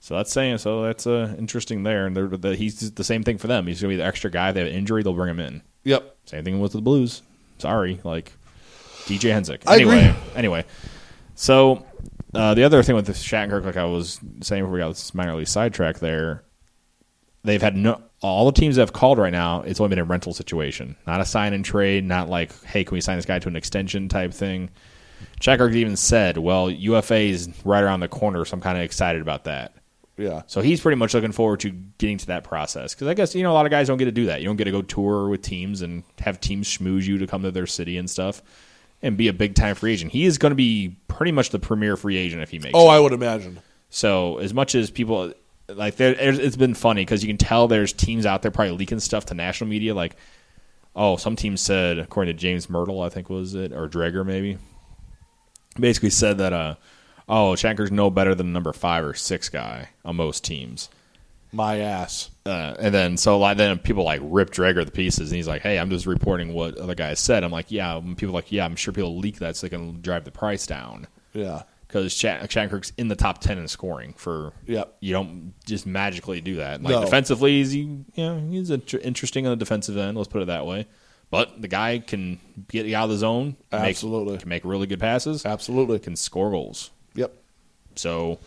So 0.00 0.14
that's 0.16 0.32
saying 0.32 0.58
so. 0.58 0.82
That's 0.82 1.06
uh, 1.06 1.34
interesting 1.38 1.82
there, 1.82 2.06
and 2.06 2.16
they're, 2.16 2.28
the, 2.28 2.54
he's 2.54 2.92
the 2.92 3.02
same 3.02 3.24
thing 3.24 3.36
for 3.36 3.48
them. 3.48 3.66
He's 3.66 3.80
gonna 3.80 3.92
be 3.92 3.96
the 3.96 4.04
extra 4.04 4.30
guy. 4.30 4.52
They 4.52 4.60
have 4.60 4.68
an 4.68 4.74
injury, 4.74 5.02
they'll 5.02 5.12
bring 5.12 5.30
him 5.30 5.40
in. 5.40 5.62
Yep. 5.88 6.16
Same 6.26 6.44
thing 6.44 6.60
with 6.60 6.72
the 6.72 6.82
Blues. 6.82 7.22
Sorry, 7.58 8.00
like 8.04 8.32
DJ 9.06 9.32
Hensick. 9.32 9.62
I 9.66 9.76
agree. 9.76 9.94
Anyway, 9.94 10.16
anyway. 10.36 10.64
So 11.34 11.86
uh, 12.34 12.54
the 12.54 12.64
other 12.64 12.82
thing 12.82 12.94
with 12.94 13.06
the 13.06 13.12
Shattenkirk, 13.12 13.64
like 13.64 13.78
I 13.78 13.84
was 13.84 14.20
saying 14.42 14.62
before 14.62 14.74
we 14.74 14.80
got 14.80 14.88
this 14.88 15.14
minor 15.14 15.34
league 15.34 15.48
sidetrack 15.48 15.98
there, 15.98 16.44
they've 17.42 17.62
had 17.62 17.74
no 17.74 18.02
all 18.20 18.46
the 18.46 18.52
teams 18.52 18.76
that 18.76 18.82
have 18.82 18.92
called 18.92 19.16
right 19.18 19.32
now. 19.32 19.62
It's 19.62 19.80
only 19.80 19.90
been 19.90 19.98
a 20.00 20.04
rental 20.04 20.34
situation, 20.34 20.96
not 21.06 21.20
a 21.20 21.24
sign 21.24 21.54
and 21.54 21.64
trade, 21.64 22.04
not 22.04 22.28
like 22.28 22.52
hey, 22.64 22.84
can 22.84 22.94
we 22.94 23.00
sign 23.00 23.16
this 23.16 23.24
guy 23.24 23.38
to 23.38 23.48
an 23.48 23.56
extension 23.56 24.08
type 24.08 24.34
thing. 24.34 24.70
Shattenkirk 25.40 25.74
even 25.74 25.96
said, 25.96 26.36
"Well, 26.36 26.70
UFA 26.70 27.30
is 27.30 27.48
right 27.64 27.82
around 27.82 28.00
the 28.00 28.08
corner, 28.08 28.44
so 28.44 28.54
I'm 28.54 28.60
kind 28.60 28.76
of 28.76 28.84
excited 28.84 29.22
about 29.22 29.44
that." 29.44 29.72
Yeah. 30.18 30.42
So 30.46 30.60
he's 30.60 30.80
pretty 30.80 30.96
much 30.96 31.14
looking 31.14 31.32
forward 31.32 31.60
to 31.60 31.70
getting 31.70 32.18
to 32.18 32.26
that 32.26 32.44
process 32.44 32.94
because 32.94 33.06
I 33.06 33.14
guess 33.14 33.34
you 33.34 33.42
know 33.44 33.52
a 33.52 33.54
lot 33.54 33.66
of 33.66 33.70
guys 33.70 33.86
don't 33.86 33.98
get 33.98 34.06
to 34.06 34.12
do 34.12 34.26
that. 34.26 34.40
You 34.40 34.46
don't 34.46 34.56
get 34.56 34.64
to 34.64 34.72
go 34.72 34.82
tour 34.82 35.28
with 35.28 35.42
teams 35.42 35.80
and 35.80 36.02
have 36.18 36.40
teams 36.40 36.68
schmooze 36.68 37.04
you 37.04 37.18
to 37.18 37.26
come 37.26 37.42
to 37.42 37.50
their 37.52 37.66
city 37.66 37.96
and 37.96 38.10
stuff 38.10 38.42
and 39.00 39.16
be 39.16 39.28
a 39.28 39.32
big 39.32 39.54
time 39.54 39.74
free 39.74 39.92
agent. 39.92 40.12
He 40.12 40.26
is 40.26 40.38
going 40.38 40.50
to 40.50 40.56
be 40.56 40.96
pretty 41.06 41.32
much 41.32 41.50
the 41.50 41.58
premier 41.58 41.96
free 41.96 42.16
agent 42.16 42.42
if 42.42 42.50
he 42.50 42.58
makes. 42.58 42.72
Oh, 42.74 42.90
it. 42.90 42.94
I 42.94 43.00
would 43.00 43.12
imagine. 43.12 43.60
So 43.90 44.38
as 44.38 44.52
much 44.52 44.74
as 44.74 44.90
people 44.90 45.32
like, 45.68 45.96
there, 45.96 46.14
it's 46.18 46.56
been 46.56 46.74
funny 46.74 47.02
because 47.02 47.22
you 47.22 47.28
can 47.28 47.38
tell 47.38 47.68
there's 47.68 47.92
teams 47.92 48.26
out 48.26 48.42
there 48.42 48.50
probably 48.50 48.72
leaking 48.72 49.00
stuff 49.00 49.26
to 49.26 49.34
national 49.34 49.70
media. 49.70 49.94
Like, 49.94 50.16
oh, 50.96 51.16
some 51.16 51.36
team 51.36 51.56
said, 51.56 51.98
according 51.98 52.34
to 52.34 52.38
James 52.38 52.66
Mirtle, 52.66 53.04
I 53.04 53.08
think 53.08 53.30
was 53.30 53.54
it 53.54 53.72
or 53.72 53.88
Dreger 53.88 54.26
maybe, 54.26 54.58
basically 55.78 56.10
said 56.10 56.38
that, 56.38 56.52
uh, 56.52 56.74
oh, 57.28 57.52
Shanker's 57.52 57.90
no 57.92 58.10
better 58.10 58.34
than 58.34 58.46
the 58.48 58.52
number 58.52 58.72
five 58.72 59.04
or 59.04 59.14
six 59.14 59.48
guy 59.48 59.90
on 60.04 60.16
most 60.16 60.44
teams. 60.44 60.88
My 61.52 61.78
ass. 61.80 62.30
Uh, 62.44 62.74
and 62.78 62.94
then 62.94 63.16
so 63.16 63.38
like 63.38 63.56
then 63.56 63.78
people 63.78 64.04
like 64.04 64.20
rip 64.22 64.50
Dreger 64.50 64.84
the 64.84 64.90
pieces, 64.90 65.30
and 65.30 65.36
he's 65.36 65.48
like, 65.48 65.62
"Hey, 65.62 65.78
I'm 65.78 65.88
just 65.90 66.04
reporting 66.06 66.52
what 66.52 66.76
other 66.76 66.94
guys 66.94 67.20
said." 67.20 67.42
I'm 67.44 67.50
like, 67.52 67.70
"Yeah." 67.70 67.96
And 67.96 68.16
people 68.18 68.34
like, 68.34 68.52
"Yeah, 68.52 68.64
I'm 68.66 68.76
sure 68.76 68.92
people 68.92 69.16
leak 69.18 69.38
that 69.38 69.56
so 69.56 69.66
they 69.66 69.70
can 69.70 70.00
drive 70.02 70.24
the 70.24 70.30
price 70.30 70.66
down." 70.66 71.06
Yeah. 71.32 71.62
because 71.86 72.12
Shattenkirk's 72.14 72.92
in 72.98 73.08
the 73.08 73.16
top 73.16 73.38
ten 73.40 73.56
in 73.56 73.66
scoring. 73.66 74.12
For 74.18 74.52
Yep. 74.66 74.96
you 75.00 75.14
don't 75.14 75.54
just 75.64 75.86
magically 75.86 76.42
do 76.42 76.56
that. 76.56 76.82
Like 76.82 76.90
No. 76.92 77.00
defensively, 77.02 77.52
he's 77.52 77.74
you 77.74 78.04
know 78.16 78.38
he's 78.50 78.68
inter- 78.68 78.98
interesting 79.02 79.46
on 79.46 79.50
the 79.52 79.56
defensive 79.56 79.96
end. 79.96 80.16
Let's 80.18 80.28
put 80.28 80.42
it 80.42 80.46
that 80.48 80.66
way. 80.66 80.86
But 81.30 81.62
the 81.62 81.68
guy 81.68 81.98
can 82.00 82.40
get 82.68 82.84
you 82.84 82.94
out 82.94 83.04
of 83.04 83.10
the 83.10 83.16
zone. 83.16 83.56
make- 83.72 83.80
Absolutely. 83.82 84.36
can 84.36 84.48
make 84.50 84.64
really 84.66 84.86
good 84.86 85.00
passes. 85.00 85.46
Absolutely. 85.46 85.98
Can 85.98 86.14
score 86.16 86.50
goals. 86.50 86.90
So 87.98 88.38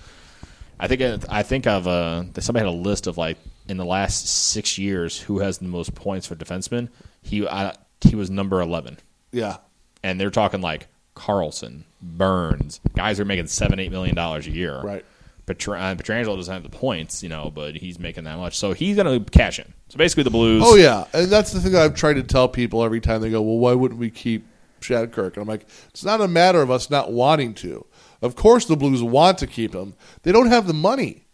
I 0.79 0.87
think 0.87 1.25
I 1.29 1.43
think 1.43 1.67
of 1.67 1.87
uh, 1.87 2.23
somebody 2.39 2.65
had 2.65 2.73
a 2.73 2.77
list 2.77 3.07
of 3.07 3.17
like 3.17 3.37
in 3.67 3.77
the 3.77 3.85
last 3.85 4.27
six 4.27 4.77
years 4.77 5.19
who 5.19 5.39
has 5.39 5.59
the 5.59 5.65
most 5.65 5.93
points 5.95 6.25
for 6.27 6.35
defensemen. 6.35 6.89
He 7.21 7.45
uh, 7.45 7.73
he 8.01 8.15
was 8.15 8.29
number 8.31 8.59
eleven, 8.61 8.97
Yeah. 9.31 9.57
and 10.03 10.19
they're 10.19 10.31
talking 10.31 10.61
like 10.61 10.87
Carlson, 11.13 11.85
Burns, 12.01 12.79
guys 12.95 13.17
who 13.17 13.21
are 13.23 13.25
making 13.25 13.47
seven 13.47 13.79
eight 13.79 13.91
million 13.91 14.15
dollars 14.15 14.47
a 14.47 14.51
year. 14.51 14.81
Right. 14.81 15.05
Petr- 15.47 15.77
uh, 15.79 15.95
Pietrangelo 15.95 16.35
doesn't 16.35 16.53
have 16.53 16.63
the 16.63 16.69
points, 16.69 17.21
you 17.23 17.29
know, 17.29 17.51
but 17.53 17.75
he's 17.75 17.99
making 17.99 18.23
that 18.25 18.37
much, 18.37 18.57
so 18.57 18.73
he's 18.73 18.95
going 18.95 19.23
to 19.23 19.29
cash 19.31 19.59
in. 19.59 19.73
So 19.89 19.97
basically, 19.97 20.23
the 20.23 20.29
Blues. 20.29 20.63
Oh 20.65 20.75
yeah, 20.75 21.05
and 21.13 21.27
that's 21.29 21.51
the 21.51 21.59
thing 21.59 21.73
that 21.73 21.81
I've 21.81 21.95
tried 21.95 22.13
to 22.13 22.23
tell 22.23 22.47
people 22.47 22.83
every 22.83 23.01
time 23.01 23.21
they 23.21 23.29
go, 23.31 23.41
"Well, 23.41 23.57
why 23.57 23.73
wouldn't 23.73 23.99
we 23.99 24.09
keep 24.11 24.45
Shadkirk?" 24.81 25.33
And 25.33 25.37
I'm 25.37 25.47
like, 25.47 25.65
"It's 25.89 26.03
not 26.05 26.21
a 26.21 26.27
matter 26.27 26.61
of 26.61 26.71
us 26.71 26.89
not 26.89 27.11
wanting 27.11 27.53
to. 27.55 27.85
Of 28.21 28.35
course, 28.35 28.65
the 28.65 28.75
Blues 28.77 29.01
want 29.01 29.37
to 29.39 29.47
keep 29.47 29.73
him. 29.73 29.95
They 30.23 30.31
don't 30.31 30.47
have 30.47 30.67
the 30.67 30.73
money, 30.73 31.25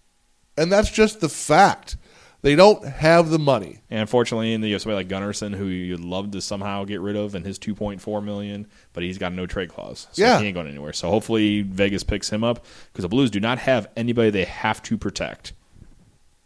and 0.57 0.71
that's 0.71 0.89
just 0.91 1.19
the 1.19 1.29
fact. 1.29 1.97
They 2.43 2.55
don't 2.55 2.85
have 2.85 3.29
the 3.29 3.39
money. 3.39 3.79
And 3.89 3.99
unfortunately, 4.01 4.53
in 4.53 4.61
the 4.61 4.67
you 4.69 4.75
have 4.75 4.81
somebody 4.83 5.03
like 5.03 5.11
Gunnarsson, 5.11 5.55
who 5.55 5.65
you'd 5.65 5.99
love 5.99 6.31
to 6.31 6.39
somehow 6.39 6.85
get 6.85 7.01
rid 7.01 7.15
of, 7.15 7.33
and 7.35 7.43
his 7.45 7.57
two 7.57 7.73
point 7.75 7.99
four 7.99 8.21
million, 8.21 8.67
but 8.93 9.03
he's 9.03 9.17
got 9.17 9.31
a 9.31 9.35
no 9.35 9.47
trade 9.47 9.69
clause, 9.69 10.07
so 10.11 10.21
Yeah. 10.21 10.39
he 10.39 10.45
ain't 10.45 10.53
going 10.55 10.67
anywhere. 10.67 10.93
So 10.93 11.09
hopefully 11.09 11.63
Vegas 11.63 12.03
picks 12.03 12.29
him 12.29 12.43
up 12.43 12.63
because 12.93 13.01
the 13.03 13.09
Blues 13.09 13.31
do 13.31 13.39
not 13.39 13.57
have 13.59 13.89
anybody 13.97 14.29
they 14.29 14.45
have 14.45 14.81
to 14.83 14.97
protect. 14.97 15.53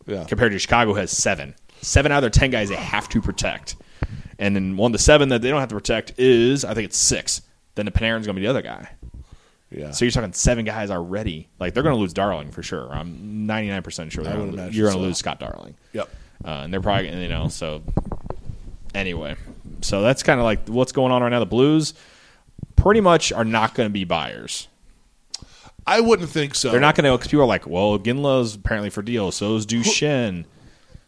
Yeah, 0.07 0.23
Compared 0.23 0.51
to 0.53 0.59
Chicago, 0.59 0.93
has 0.95 1.11
seven, 1.11 1.53
seven 1.81 2.11
out 2.11 2.17
of 2.19 2.21
their 2.23 2.29
ten 2.31 2.49
guys 2.49 2.69
they 2.69 2.75
have 2.75 3.07
to 3.09 3.21
protect, 3.21 3.75
and 4.39 4.55
then 4.55 4.77
one 4.77 4.89
of 4.89 4.93
the 4.93 5.03
seven 5.03 5.29
that 5.29 5.41
they 5.43 5.49
don't 5.49 5.59
have 5.59 5.69
to 5.69 5.75
protect 5.75 6.13
is 6.17 6.65
I 6.65 6.73
think 6.73 6.85
it's 6.85 6.97
six. 6.97 7.41
Then 7.75 7.85
the 7.85 7.91
Panarin's 7.91 8.25
going 8.25 8.35
to 8.35 8.39
be 8.39 8.41
the 8.41 8.49
other 8.49 8.61
guy. 8.63 8.89
Yeah. 9.71 9.91
So 9.91 10.05
you're 10.05 10.11
talking 10.11 10.33
seven 10.33 10.65
guys 10.65 10.91
already. 10.91 11.47
Like 11.59 11.73
they're 11.73 11.83
going 11.83 11.95
to 11.95 11.99
lose 11.99 12.13
Darling 12.13 12.51
for 12.51 12.61
sure. 12.61 12.91
I'm 12.91 13.45
99 13.47 13.83
percent 13.83 14.11
sure 14.11 14.23
they're 14.23 14.35
gonna, 14.35 14.69
you're 14.69 14.87
going 14.89 14.97
to 14.97 15.01
so. 15.01 15.07
lose 15.07 15.17
Scott 15.17 15.39
Darling. 15.39 15.75
yep. 15.93 16.09
Uh, 16.43 16.61
and 16.63 16.73
they're 16.73 16.81
probably 16.81 17.07
you 17.21 17.27
know 17.27 17.47
so 17.49 17.83
anyway 18.95 19.35
so 19.81 20.01
that's 20.01 20.23
kind 20.23 20.39
of 20.39 20.43
like 20.43 20.67
what's 20.67 20.91
going 20.91 21.11
on 21.11 21.21
right 21.21 21.29
now 21.29 21.39
the 21.39 21.45
blues 21.45 21.93
pretty 22.75 22.99
much 22.99 23.31
are 23.31 23.45
not 23.45 23.75
going 23.75 23.87
to 23.87 23.93
be 23.93 24.03
buyers 24.03 24.67
I 25.85 25.99
wouldn't 25.99 26.29
think 26.29 26.55
so. 26.55 26.71
they're 26.71 26.79
not 26.79 26.95
going 26.95 27.05
to 27.05 27.15
because 27.15 27.27
people 27.29 27.43
are 27.43 27.47
like 27.47 27.67
well 27.67 27.97
Iginla's 27.99 28.55
apparently 28.55 28.89
for 28.89 29.03
deal 29.03 29.31
so 29.31 29.55
is 29.55 29.67
Duchene 29.67 30.45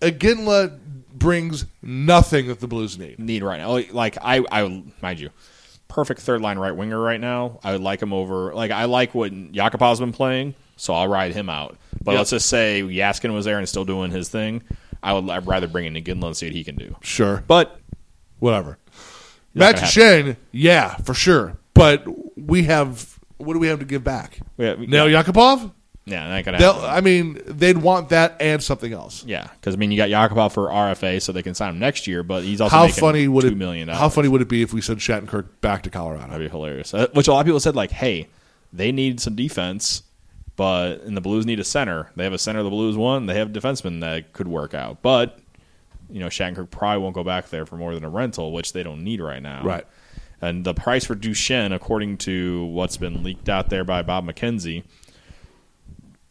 Iginla 0.01 0.78
brings 1.11 1.66
nothing 1.82 2.47
that 2.47 2.59
the 2.59 2.68
Blues 2.68 2.99
need. 2.99 3.18
need 3.18 3.41
right 3.41 3.57
now 3.57 3.72
like, 3.72 3.91
like 3.91 4.18
i 4.22 4.45
i 4.51 4.84
mind 5.01 5.20
you 5.20 5.32
perfect 5.93 6.21
third 6.21 6.41
line 6.41 6.57
right 6.57 6.75
winger 6.75 6.99
right 6.99 7.21
now 7.21 7.59
i 7.63 7.71
would 7.71 7.81
like 7.81 8.01
him 8.01 8.11
over 8.11 8.51
like 8.53 8.71
i 8.71 8.85
like 8.85 9.13
what 9.13 9.31
Yakupov's 9.31 9.99
been 9.99 10.11
playing 10.11 10.55
so 10.75 10.93
i'll 10.93 11.07
ride 11.07 11.33
him 11.33 11.49
out 11.49 11.77
but 12.03 12.11
Yep. 12.13 12.17
let's 12.17 12.29
just 12.31 12.47
say 12.49 12.81
Jaskin 12.81 13.31
was 13.31 13.45
there 13.45 13.59
and 13.59 13.69
still 13.69 13.85
doing 13.85 14.09
his 14.09 14.27
thing 14.27 14.63
i 15.03 15.13
would 15.13 15.29
i'd 15.29 15.45
rather 15.45 15.67
bring 15.67 15.85
in 15.85 16.03
Ginla 16.03 16.25
and 16.25 16.35
see 16.37 16.47
what 16.47 16.55
he 16.55 16.63
can 16.63 16.75
do 16.75 16.95
Sure, 17.01 17.43
but 17.47 17.79
whatever. 18.39 18.77
Matt 19.53 19.75
Duchene, 19.77 20.35
yeah, 20.51 20.95
for 20.97 21.13
sure. 21.13 21.57
But 21.75 22.05
we 22.35 22.63
have 22.63 23.19
what 23.37 23.53
do 23.53 23.59
we 23.59 23.67
have 23.67 23.77
to 23.79 23.85
give 23.85 24.03
back? 24.03 24.39
Yeah, 24.57 24.73
we- 24.73 24.87
Nail 24.87 25.05
Yakupov? 25.05 25.71
Yeah 26.05 26.27
that 26.27 26.43
could 26.43 26.59
They'll, 26.59 26.73
happen 26.73 26.89
I 26.89 27.01
mean, 27.01 27.41
they'd 27.45 27.77
want 27.77 28.09
that 28.09 28.35
and 28.41 28.61
something 28.61 28.91
else. 28.91 29.23
Yeah, 29.25 29.47
because 29.53 29.75
I 29.75 29.77
mean, 29.77 29.91
you 29.91 29.97
got 29.97 30.09
Yakupov 30.09 30.51
for 30.51 30.67
RFA, 30.67 31.21
so 31.21 31.31
they 31.31 31.43
can 31.43 31.53
sign 31.53 31.69
him 31.69 31.79
next 31.79 32.07
year. 32.07 32.23
But 32.23 32.43
he's 32.43 32.59
also 32.59 32.75
How 32.75 32.87
funny 32.89 33.27
would 33.27 33.41
two 33.43 33.47
it? 33.49 33.57
million 33.57 33.87
How 33.87 34.09
funny 34.09 34.27
would 34.27 34.41
it 34.41 34.49
be 34.49 34.61
if 34.61 34.73
we 34.73 34.81
sent 34.81 34.99
Shattenkirk 34.99 35.47
back 35.61 35.83
to 35.83 35.89
Colorado? 35.89 36.27
That'd 36.27 36.45
be 36.45 36.49
hilarious. 36.51 36.93
Uh, 36.93 37.07
which 37.13 37.27
a 37.27 37.31
lot 37.31 37.39
of 37.39 37.45
people 37.45 37.59
said, 37.61 37.75
like, 37.75 37.91
"Hey, 37.91 38.27
they 38.73 38.91
need 38.91 39.21
some 39.21 39.35
defense, 39.35 40.03
but 40.55 41.01
and 41.03 41.15
the 41.15 41.21
Blues 41.21 41.45
need 41.45 41.59
a 41.59 41.63
center. 41.63 42.11
They 42.15 42.25
have 42.25 42.33
a 42.33 42.37
center. 42.37 42.63
The 42.63 42.69
Blues 42.69 42.97
won. 42.97 43.25
They 43.27 43.35
have 43.35 43.55
a 43.55 43.59
defenseman 43.59 44.01
that 44.01 44.33
could 44.33 44.47
work 44.47 44.73
out, 44.73 45.01
but 45.01 45.39
you 46.09 46.19
know, 46.19 46.27
Shattenkirk 46.27 46.69
probably 46.69 47.01
won't 47.01 47.15
go 47.15 47.23
back 47.23 47.49
there 47.49 47.65
for 47.65 47.75
more 47.77 47.93
than 47.95 48.03
a 48.03 48.09
rental, 48.09 48.51
which 48.51 48.73
they 48.73 48.83
don't 48.83 49.03
need 49.03 49.19
right 49.21 49.41
now. 49.41 49.63
Right. 49.63 49.85
And 50.41 50.65
the 50.65 50.73
price 50.73 51.05
for 51.05 51.15
Duchene, 51.15 51.71
according 51.71 52.17
to 52.19 52.65
what's 52.65 52.97
been 52.97 53.23
leaked 53.23 53.47
out 53.47 53.69
there 53.69 53.83
by 53.85 54.01
Bob 54.01 54.27
McKenzie, 54.27 54.83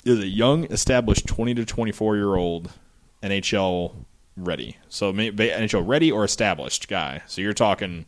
is 0.05 0.19
a 0.19 0.27
young, 0.27 0.65
established 0.65 1.27
20 1.27 1.55
to 1.55 1.65
24 1.65 2.17
year 2.17 2.35
old 2.35 2.71
NHL 3.23 3.95
ready. 4.37 4.77
So 4.89 5.13
NHL 5.13 5.87
ready 5.87 6.11
or 6.11 6.25
established 6.25 6.89
guy. 6.89 7.23
So 7.27 7.41
you're 7.41 7.53
talking 7.53 8.07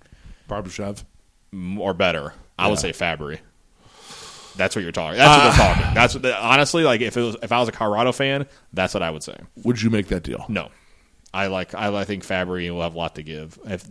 Barbashev. 0.48 1.04
or 1.78 1.94
better. 1.94 2.34
I 2.58 2.64
Yeah. 2.64 2.70
would 2.70 2.78
say 2.80 2.90
Fabbri. 2.92 3.38
That's 4.56 4.76
what 4.76 4.82
you're 4.82 4.92
talking. 4.92 5.18
That's 5.18 5.36
what 5.36 5.56
they're 5.56 5.66
ah. 5.66 5.74
talking. 5.74 5.94
That's 5.94 6.14
what 6.14 6.22
they, 6.22 6.32
honestly 6.32 6.84
like. 6.84 7.00
If 7.00 7.16
it 7.16 7.22
was, 7.22 7.36
if 7.42 7.50
I 7.52 7.58
was 7.58 7.68
a 7.68 7.72
Colorado 7.72 8.12
fan, 8.12 8.46
that's 8.72 8.94
what 8.94 9.02
I 9.02 9.10
would 9.10 9.22
say. 9.22 9.36
Would 9.64 9.82
you 9.82 9.90
make 9.90 10.08
that 10.08 10.22
deal? 10.22 10.44
No, 10.48 10.70
I 11.32 11.48
like. 11.48 11.74
I, 11.74 11.94
I 11.96 12.04
think 12.04 12.24
Fabbri 12.24 12.70
will 12.72 12.82
have 12.82 12.94
a 12.94 12.98
lot 12.98 13.16
to 13.16 13.22
give. 13.22 13.58
If, 13.64 13.84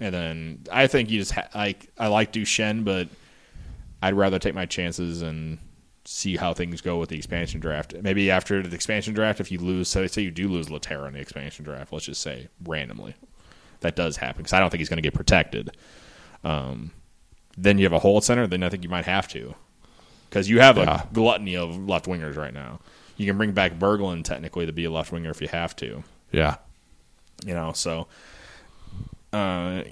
and 0.00 0.14
then 0.14 0.64
I 0.72 0.88
think 0.88 1.10
you 1.10 1.20
just 1.20 1.32
ha- 1.32 1.48
like. 1.54 1.88
I 1.98 2.08
like 2.08 2.32
Duchene, 2.32 2.82
but 2.82 3.08
I'd 4.02 4.14
rather 4.14 4.38
take 4.40 4.54
my 4.54 4.66
chances 4.66 5.22
and 5.22 5.58
see 6.10 6.36
how 6.36 6.54
things 6.54 6.80
go 6.80 6.96
with 6.98 7.10
the 7.10 7.16
expansion 7.16 7.60
draft. 7.60 7.94
Maybe 8.00 8.30
after 8.30 8.62
the 8.62 8.74
expansion 8.74 9.12
draft, 9.12 9.40
if 9.40 9.52
you 9.52 9.58
lose, 9.58 9.88
say, 9.88 10.06
say 10.06 10.22
you 10.22 10.30
do 10.30 10.48
lose 10.48 10.68
Lehtera 10.68 11.06
in 11.06 11.12
the 11.12 11.20
expansion 11.20 11.64
draft, 11.66 11.92
let's 11.92 12.06
just 12.06 12.22
say 12.22 12.48
randomly, 12.64 13.14
that 13.80 13.94
does 13.94 14.16
happen 14.16 14.38
because 14.42 14.54
I 14.54 14.60
don't 14.60 14.70
think 14.70 14.78
he's 14.78 14.88
going 14.88 14.96
to 14.96 15.02
get 15.02 15.12
protected. 15.12 15.76
Um, 16.44 16.92
then 17.58 17.76
you 17.76 17.84
have 17.84 17.92
a 17.92 17.98
hole 17.98 18.16
at 18.16 18.24
center. 18.24 18.46
Then 18.46 18.62
I 18.62 18.70
think 18.70 18.84
you 18.84 18.88
might 18.88 19.04
have 19.04 19.28
to 19.28 19.54
because 20.30 20.48
you 20.48 20.60
have 20.60 20.78
Yeah. 20.78 21.02
a 21.02 21.12
gluttony 21.12 21.56
of 21.56 21.76
left 21.86 22.06
wingers 22.06 22.36
right 22.36 22.54
now. 22.54 22.80
You 23.18 23.26
can 23.26 23.36
bring 23.36 23.52
back 23.52 23.78
Berglund 23.78 24.24
technically 24.24 24.64
to 24.64 24.72
be 24.72 24.84
a 24.86 24.90
left 24.90 25.12
winger 25.12 25.30
if 25.30 25.42
you 25.42 25.48
have 25.48 25.76
to 25.76 26.04
Yeah. 26.32 26.56
you 27.44 27.52
know 27.54 27.72
so 27.72 28.06
uh 29.32 29.82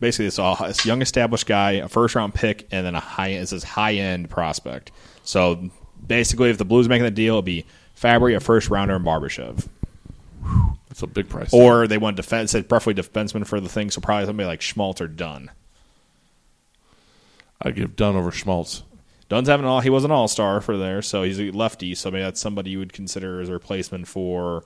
basically 0.00 0.26
it's 0.26 0.38
all 0.38 0.56
it's 0.64 0.84
a 0.84 0.88
young 0.88 1.00
established 1.02 1.46
guy 1.46 1.72
a 1.72 1.88
first 1.88 2.14
round 2.14 2.34
pick 2.34 2.66
and 2.70 2.86
then 2.86 2.94
a 2.94 3.00
high 3.00 3.28
it's 3.28 3.50
this 3.50 3.62
high 3.64 3.94
end 3.94 4.28
prospect 4.28 4.90
so 5.24 5.70
basically 6.06 6.50
if 6.50 6.58
the 6.58 6.64
blues 6.64 6.88
making 6.88 7.04
the 7.04 7.10
deal 7.10 7.34
it'll 7.34 7.42
be 7.42 7.64
Fabbri 8.00 8.36
a 8.36 8.40
first 8.40 8.68
rounder 8.68 8.94
and 8.96 9.04
Barbashev 9.06 9.66
That's 10.88 11.02
a 11.02 11.06
big 11.06 11.28
price. 11.28 11.50
or 11.52 11.86
they 11.88 11.98
want 11.98 12.16
defense 12.16 12.50
said 12.50 12.68
preferably 12.68 13.02
defenseman 13.02 13.46
for 13.46 13.58
the 13.60 13.68
thing 13.68 13.90
so 13.90 14.00
probably 14.00 14.26
somebody 14.26 14.46
like 14.46 14.60
Schmaltz 14.60 15.00
or 15.00 15.08
Dunn 15.08 15.50
I'd 17.62 17.74
give 17.74 17.96
Dunn 17.96 18.16
over 18.16 18.30
Schmaltz. 18.30 18.82
Dunn's 19.28 19.48
having 19.48 19.66
all 19.66 19.80
he 19.80 19.90
was 19.90 20.04
an 20.04 20.10
all 20.10 20.28
star 20.28 20.60
for 20.60 20.76
there 20.76 21.02
so 21.02 21.22
he's 21.22 21.40
a 21.40 21.50
lefty 21.50 21.94
so 21.94 22.10
maybe 22.10 22.22
that's 22.22 22.40
somebody 22.40 22.70
you 22.70 22.78
would 22.78 22.92
consider 22.92 23.40
as 23.40 23.48
a 23.48 23.52
replacement 23.52 24.06
for 24.06 24.62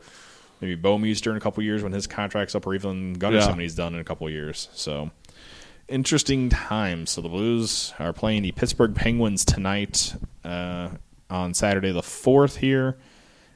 maybe 0.61 0.77
Bouwmeester 0.81 1.31
in 1.31 1.37
a 1.37 1.41
couple 1.41 1.63
years 1.63 1.83
when 1.83 1.93
his 1.93 2.07
contract's 2.07 2.55
up 2.55 2.67
or 2.67 2.75
even 2.75 3.17
Gunnarsson 3.17 3.41
Yeah. 3.41 3.51
when 3.51 3.61
he's 3.61 3.75
done 3.75 3.95
in 3.95 4.01
a 4.01 4.05
couple 4.05 4.29
years 4.29 4.69
so 4.75 5.11
interesting 5.91 6.49
times. 6.49 7.11
So 7.11 7.21
the 7.21 7.29
Blues 7.29 7.93
are 7.99 8.13
playing 8.13 8.43
the 8.43 8.53
Pittsburgh 8.53 8.95
Penguins 8.95 9.45
tonight 9.45 10.15
uh, 10.45 10.91
on 11.29 11.55
Saturday 11.55 11.93
the 11.93 12.03
fourth 12.03 12.57
here. 12.57 12.99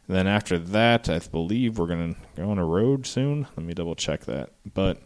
And 0.07 0.17
then 0.17 0.27
after 0.27 0.59
that, 0.59 1.09
I 1.09 1.19
believe 1.21 1.79
we're 1.79 1.87
gonna 1.87 2.17
go 2.37 2.51
on 2.51 2.59
a 2.59 2.65
road 2.65 3.07
soon. 3.07 3.47
Let 3.57 3.65
me 3.65 3.73
double 3.73 3.95
check 3.95 4.27
that. 4.27 4.51
But 4.75 5.01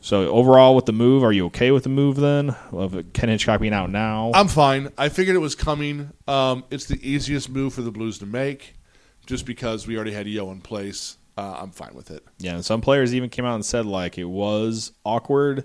so 0.00 0.28
overall, 0.28 0.74
with 0.76 0.86
the 0.86 0.92
move, 0.92 1.24
are 1.24 1.32
you 1.32 1.46
okay 1.46 1.70
with 1.70 1.82
the 1.82 1.88
move 1.88 2.16
then? 2.16 2.50
Of 2.72 3.12
Ken 3.12 3.28
Hitchcock 3.28 3.60
being 3.60 3.74
out 3.74 3.90
now? 3.90 4.30
I'm 4.34 4.48
fine. 4.48 4.90
I 4.96 5.08
figured 5.08 5.36
it 5.36 5.40
was 5.40 5.54
coming. 5.54 6.12
Um, 6.26 6.64
it's 6.70 6.86
the 6.86 6.98
easiest 7.06 7.48
move 7.50 7.74
for 7.74 7.82
the 7.82 7.90
Blues 7.90 8.18
to 8.18 8.26
make, 8.26 8.76
just 9.26 9.44
because 9.44 9.86
we 9.86 9.96
already 9.96 10.12
had 10.12 10.26
Yeo 10.26 10.50
in 10.50 10.60
place. 10.60 11.18
Uh, 11.36 11.58
I'm 11.60 11.70
fine 11.70 11.94
with 11.94 12.10
it. 12.10 12.24
Yeah, 12.38 12.54
and 12.54 12.64
some 12.64 12.80
players 12.80 13.14
even 13.14 13.28
came 13.28 13.44
out 13.44 13.54
and 13.56 13.64
said 13.64 13.86
like 13.86 14.18
it 14.18 14.24
was 14.24 14.92
awkward, 15.04 15.64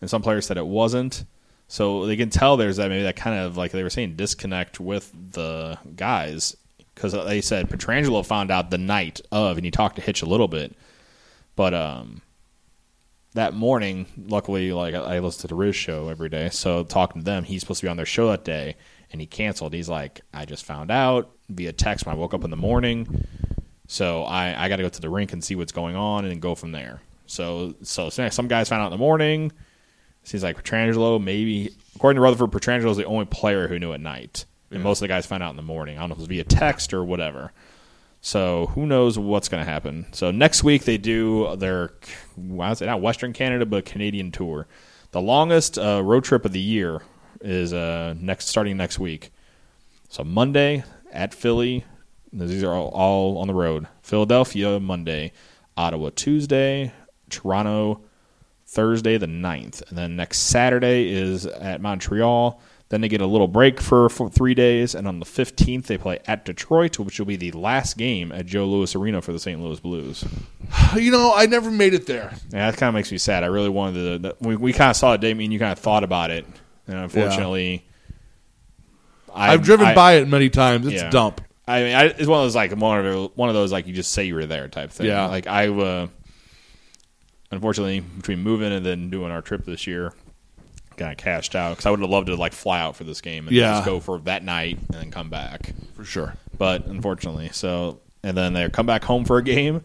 and 0.00 0.10
some 0.10 0.22
players 0.22 0.46
said 0.46 0.56
it 0.56 0.66
wasn't. 0.66 1.24
So 1.68 2.06
they 2.06 2.16
can 2.16 2.30
tell 2.30 2.56
there's 2.56 2.76
that 2.76 2.88
maybe 2.90 3.02
that 3.02 3.16
kind 3.16 3.40
of 3.40 3.56
like 3.56 3.72
they 3.72 3.82
were 3.82 3.90
saying 3.90 4.14
disconnect 4.14 4.78
with 4.78 5.12
the 5.32 5.78
guys 5.96 6.56
because 6.94 7.12
they 7.12 7.40
said 7.40 7.68
Pietrangelo 7.68 8.24
found 8.24 8.50
out 8.50 8.70
the 8.70 8.78
night 8.78 9.20
of, 9.30 9.58
and 9.58 9.64
he 9.64 9.70
talked 9.70 9.96
to 9.96 10.02
Hitch 10.02 10.22
a 10.22 10.26
little 10.26 10.48
bit, 10.48 10.74
but 11.54 11.74
um, 11.74 12.22
that 13.34 13.52
morning, 13.52 14.06
luckily, 14.16 14.72
like 14.72 14.94
I 14.94 15.18
listen 15.18 15.42
to 15.42 15.48
the 15.48 15.54
Riz 15.54 15.76
show 15.76 16.08
every 16.08 16.30
day, 16.30 16.48
so 16.48 16.84
talking 16.84 17.20
to 17.20 17.24
them, 17.24 17.44
he's 17.44 17.60
supposed 17.60 17.80
to 17.80 17.86
be 17.86 17.90
on 17.90 17.98
their 17.98 18.06
show 18.06 18.28
that 18.28 18.44
day, 18.44 18.76
and 19.12 19.20
he 19.20 19.26
canceled. 19.26 19.74
He's 19.74 19.90
like, 19.90 20.22
I 20.32 20.46
just 20.46 20.64
found 20.64 20.90
out 20.90 21.30
via 21.50 21.72
text 21.72 22.06
when 22.06 22.14
I 22.14 22.18
woke 22.18 22.32
up 22.32 22.44
in 22.44 22.50
the 22.50 22.56
morning. 22.56 23.26
So 23.88 24.24
I, 24.24 24.64
I 24.64 24.68
got 24.68 24.76
to 24.76 24.82
go 24.82 24.88
to 24.88 25.00
the 25.00 25.10
rink 25.10 25.32
and 25.32 25.44
see 25.44 25.54
what's 25.54 25.72
going 25.72 25.96
on 25.96 26.24
and 26.24 26.32
then 26.32 26.40
go 26.40 26.54
from 26.54 26.72
there. 26.72 27.02
So 27.26 27.74
so 27.82 28.08
some 28.08 28.48
guys 28.48 28.68
found 28.68 28.82
out 28.82 28.86
in 28.86 28.92
the 28.92 28.98
morning. 28.98 29.52
Seems 30.26 30.42
like 30.42 30.60
Pietrangelo 30.60 31.22
maybe 31.22 31.72
according 31.94 32.16
to 32.16 32.20
Rutherford, 32.20 32.50
Pietrangelo 32.50 32.90
is 32.90 32.96
the 32.96 33.04
only 33.04 33.26
player 33.26 33.68
who 33.68 33.78
knew 33.78 33.92
at 33.92 34.00
night, 34.00 34.44
and 34.72 34.82
most 34.82 34.98
of 34.98 35.02
the 35.02 35.08
guys 35.08 35.24
found 35.24 35.44
out 35.44 35.50
in 35.50 35.56
the 35.56 35.62
morning. 35.62 35.96
I 35.96 36.00
don't 36.00 36.08
know 36.08 36.14
if 36.14 36.18
it 36.18 36.22
was 36.22 36.28
via 36.28 36.42
text 36.42 36.92
or 36.92 37.04
whatever. 37.04 37.52
So 38.20 38.66
who 38.74 38.86
knows 38.86 39.16
what's 39.16 39.48
going 39.48 39.64
to 39.64 39.70
happen? 39.70 40.06
So 40.10 40.32
next 40.32 40.64
week 40.64 40.82
they 40.82 40.98
do 40.98 41.54
their 41.54 41.92
I 42.36 42.68
would 42.70 42.76
say 42.76 42.86
not 42.86 43.00
Western 43.00 43.32
Canada 43.32 43.66
but 43.66 43.84
Canadian 43.84 44.32
tour. 44.32 44.66
The 45.12 45.20
longest 45.20 45.78
uh, 45.78 46.02
road 46.02 46.24
trip 46.24 46.44
of 46.44 46.50
the 46.50 46.58
year 46.60 47.02
is 47.40 47.72
uh, 47.72 48.16
next 48.18 48.48
starting 48.48 48.76
next 48.76 48.98
week. 48.98 49.30
So 50.08 50.24
Monday 50.24 50.82
at 51.12 51.34
Philly. 51.34 51.84
These 52.32 52.64
are 52.64 52.74
all, 52.74 52.88
all 52.88 53.38
on 53.38 53.46
the 53.46 53.54
road. 53.54 53.86
Philadelphia 54.02 54.80
Monday, 54.80 55.30
Ottawa 55.76 56.10
Tuesday, 56.16 56.92
Toronto 57.30 58.00
Thursday 58.76 59.16
the 59.16 59.26
9th. 59.26 59.88
And 59.88 59.96
then 59.98 60.14
next 60.16 60.38
Saturday 60.40 61.10
is 61.10 61.46
at 61.46 61.80
Montreal. 61.80 62.60
Then 62.88 63.00
they 63.00 63.08
get 63.08 63.20
a 63.20 63.26
little 63.26 63.48
break 63.48 63.80
for, 63.80 64.08
for 64.08 64.28
three 64.30 64.54
days. 64.54 64.94
And 64.94 65.08
on 65.08 65.18
the 65.18 65.24
15th, 65.26 65.86
they 65.86 65.98
play 65.98 66.20
at 66.28 66.44
Detroit, 66.44 67.00
which 67.00 67.18
will 67.18 67.26
be 67.26 67.34
the 67.34 67.50
last 67.50 67.96
game 67.98 68.30
at 68.30 68.46
Joe 68.46 68.64
Louis 68.66 68.94
Arena 68.94 69.20
for 69.22 69.32
the 69.32 69.40
St. 69.40 69.60
Louis 69.60 69.80
Blues. 69.80 70.24
You 70.94 71.10
know, 71.10 71.32
I 71.34 71.46
never 71.46 71.70
made 71.70 71.94
it 71.94 72.06
there. 72.06 72.32
Yeah, 72.52 72.70
that 72.70 72.78
kind 72.78 72.88
of 72.88 72.94
makes 72.94 73.10
me 73.10 73.18
sad. 73.18 73.42
I 73.42 73.48
really 73.48 73.68
wanted 73.68 74.22
to. 74.22 74.36
We, 74.40 74.54
we 74.56 74.72
kind 74.72 74.90
of 74.90 74.96
saw 74.96 75.14
it, 75.14 75.20
Damien. 75.20 75.50
You 75.50 75.58
kind 75.58 75.72
of 75.72 75.78
thought 75.78 76.04
about 76.04 76.30
it. 76.30 76.46
And 76.86 76.96
unfortunately, 76.98 77.84
I, 79.34 79.52
I've 79.52 79.62
driven 79.62 79.86
I- 79.88 79.94
by 79.94 80.12
it 80.14 80.28
many 80.28 80.48
times. 80.48 80.86
It's 80.86 81.02
Yeah. 81.02 81.08
a 81.08 81.10
dump. 81.10 81.40
I 81.68 81.82
mean, 81.82 81.94
I, 81.96 82.04
it's 82.04 82.26
one 82.28 82.38
of 82.38 82.44
those 82.44 82.54
like 82.54 82.70
one 82.76 82.98
of 82.98 83.04
those, 83.04 83.30
one 83.34 83.48
of 83.48 83.54
those 83.56 83.72
like 83.72 83.86
you 83.88 83.92
just 83.92 84.12
say 84.12 84.24
you 84.24 84.36
were 84.36 84.46
there 84.46 84.68
type 84.68 84.90
thing. 84.92 85.06
Yeah. 85.06 85.26
Like 85.26 85.48
I, 85.48 85.68
uh, 85.68 86.06
unfortunately, 87.50 88.00
between 88.00 88.42
moving 88.42 88.72
and 88.72 88.84
then 88.84 89.10
doing 89.10 89.30
our 89.30 89.42
trip 89.42 89.64
this 89.64 89.86
year, 89.86 90.12
kind 90.96 91.12
of 91.12 91.18
cashed 91.18 91.54
out 91.54 91.70
because 91.72 91.86
I 91.86 91.90
would 91.90 92.00
have 92.00 92.08
loved 92.10 92.28
to 92.28 92.36
like 92.36 92.52
fly 92.52 92.80
out 92.80 92.96
for 92.96 93.04
this 93.04 93.20
game 93.20 93.46
and 93.48 93.54
Yeah. 93.56 93.74
just 93.74 93.84
go 93.86 94.00
for 94.00 94.18
that 94.20 94.42
night 94.44 94.78
and 94.78 94.88
then 95.02 95.10
come 95.10 95.28
back. 95.28 95.72
For 95.94 96.04
sure. 96.04 96.34
But 96.56 96.86
unfortunately, 96.86 97.50
so 97.52 98.00
and 98.22 98.36
then 98.36 98.52
they 98.54 98.68
come 98.70 98.86
back 98.86 99.04
home 99.04 99.24
for 99.24 99.36
a 99.38 99.42
game 99.42 99.82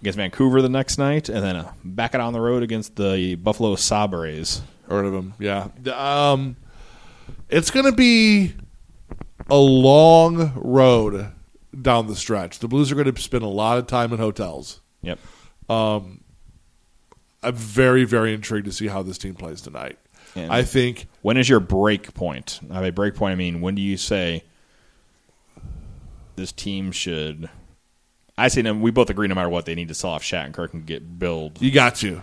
against 0.00 0.16
Vancouver 0.16 0.62
the 0.62 0.68
next 0.68 0.98
night, 0.98 1.28
and 1.28 1.44
then 1.44 1.56
uh, 1.56 1.72
back 1.84 2.14
out 2.14 2.20
on 2.20 2.32
the 2.32 2.40
road 2.40 2.62
against 2.62 2.96
the 2.96 3.34
Buffalo 3.36 3.74
Sabres. 3.76 4.62
Heard 4.88 5.04
of 5.04 5.14
him. 5.14 5.34
Yeah. 5.38 5.68
Um, 5.94 6.56
it's 7.48 7.70
going 7.70 7.86
to 7.86 7.92
be 7.92 8.52
a 9.50 9.56
long 9.56 10.52
road 10.56 11.30
down 11.80 12.06
the 12.06 12.16
stretch. 12.16 12.58
The 12.60 12.68
Blues 12.68 12.90
are 12.90 12.94
going 12.94 13.12
to 13.12 13.20
spend 13.20 13.42
a 13.44 13.48
lot 13.48 13.78
of 13.78 13.86
time 13.86 14.12
in 14.12 14.18
hotels. 14.18 14.80
Yep. 15.02 15.18
I'm 17.42 17.54
very, 17.54 18.04
very 18.04 18.32
intrigued 18.34 18.66
to 18.66 18.72
see 18.72 18.86
how 18.88 19.02
this 19.02 19.18
team 19.18 19.34
plays 19.34 19.60
tonight. 19.60 19.98
And- 20.34 20.52
I 20.52 20.62
think 20.62 21.06
When 21.22 21.36
is 21.36 21.48
your 21.48 21.60
break 21.60 22.14
point? 22.14 22.60
By 22.62 22.90
break 22.90 23.14
point, 23.14 23.32
I 23.32 23.36
mean 23.36 23.60
when 23.60 23.74
do 23.74 23.82
you 23.82 23.96
say 23.96 24.44
this 26.36 26.52
team 26.52 26.92
should? 26.92 27.48
I 28.38 28.48
say 28.48 28.62
no, 28.62 28.74
we 28.74 28.90
both 28.90 29.10
agree 29.10 29.28
no 29.28 29.34
matter 29.34 29.48
what 29.48 29.66
they 29.66 29.74
need 29.74 29.88
to 29.88 29.94
sell 29.94 30.10
off 30.10 30.22
Shattenkirk 30.22 30.72
and 30.72 30.86
get 30.86 31.18
build. 31.18 31.60
you 31.60 31.70
got 31.70 31.96
to. 31.96 32.22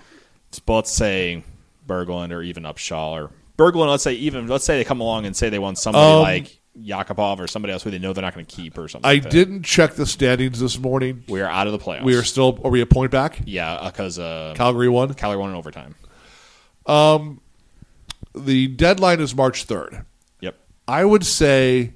But 0.65 0.74
let's 0.76 0.91
say 0.91 1.43
Berglund 1.88 2.32
or 2.32 2.41
even 2.41 2.63
Upshaw 2.63 3.11
or 3.11 3.32
Berglund. 3.57 3.89
Let's 3.89 4.03
say 4.03 4.13
even 4.13 4.47
let's 4.47 4.65
say 4.65 4.78
they 4.78 4.84
come 4.84 5.01
along 5.01 5.26
and 5.26 5.36
say 5.36 5.49
they 5.49 5.59
want 5.59 5.78
somebody 5.78 6.11
Um, 6.11 6.22
like 6.22 6.59
Yakupov 6.84 7.39
or 7.39 7.47
somebody 7.47 7.73
else 7.73 7.84
who 7.84 7.91
they 7.91 7.99
know 7.99 8.13
they're 8.13 8.21
not 8.21 8.34
going 8.34 8.45
to 8.45 8.55
keep 8.55 8.77
or 8.77 8.88
something. 8.88 9.09
I 9.09 9.15
like 9.15 9.30
didn't 9.30 9.63
check 9.63 9.93
the 9.95 10.05
standings 10.05 10.59
this 10.59 10.77
morning. 10.80 11.23
We 11.27 11.41
are 11.41 11.49
out 11.49 11.67
of 11.67 11.73
the 11.73 11.80
playoffs. 11.80 12.03
We 12.03 12.15
are 12.15 12.23
still. 12.23 12.59
Are 12.63 12.71
we 12.71 12.82
a 12.82 12.86
point 12.86 13.11
back? 13.11 13.39
yeah 13.45 13.89
because 13.91 14.19
uh, 14.19 14.53
Calgary 14.55 14.89
won. 14.89 15.13
Calgary 15.13 15.39
won 15.39 15.49
in 15.49 15.55
overtime. 15.55 15.95
Um, 16.86 17.41
the 18.36 18.67
deadline 18.67 19.19
is 19.19 19.36
March 19.36 19.65
third. 19.65 20.05
Yep. 20.41 20.55
I 20.88 21.05
would 21.05 21.25
say 21.25 21.93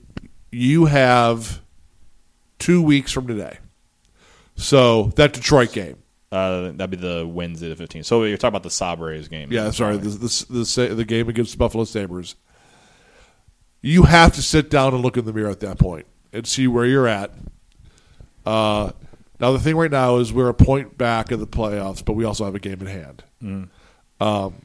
you 0.52 0.86
have 0.86 1.62
two 2.60 2.82
weeks 2.82 3.12
from 3.12 3.28
today. 3.28 3.58
So 4.56 5.06
that 5.16 5.34
Detroit 5.34 5.72
game. 5.72 5.98
Uh, 6.32 6.72
that'd 6.72 6.90
be 6.90 6.98
the 6.98 7.28
Wednesday 7.28 7.70
the 7.70 7.76
fifteenth. 7.76 8.08
So 8.08 8.24
you're 8.24 8.38
talking 8.38 8.50
about 8.50 8.64
the 8.64 8.72
Sabres 8.72 9.28
game. 9.28 9.52
Yeah, 9.52 9.70
sorry, 9.72 9.98
the 9.98 10.10
the, 10.10 10.46
the 10.50 10.96
the 10.96 11.06
game 11.06 11.30
against 11.30 11.52
the 11.52 11.58
Buffalo 11.58 11.84
Sabres. 11.84 12.36
You 13.84 14.04
have 14.04 14.34
to 14.34 14.42
sit 14.42 14.70
down 14.72 14.94
and 14.96 15.04
look 15.04 15.18
in 15.18 15.26
the 15.26 15.34
mirror 15.34 15.50
at 15.50 15.60
that 15.60 15.78
point 15.78 16.06
and 16.32 16.48
see 16.48 16.68
where 16.68 16.86
you're 16.86 17.08
at. 17.08 17.32
Uh, 18.46 18.92
now 19.40 19.52
the 19.52 19.60
thing 19.60 19.76
right 19.76 19.92
now 19.92 20.18
is 20.18 20.32
we're 20.34 20.48
a 20.50 20.54
point 20.54 20.98
back 20.98 21.32
in 21.32 21.40
the 21.40 21.46
playoffs, 21.46 22.04
but 22.04 22.14
we 22.14 22.24
also 22.24 22.46
have 22.46 22.56
a 22.56 22.60
game 22.60 22.80
in 22.82 22.88
hand. 22.88 23.24
Um, 24.22 24.56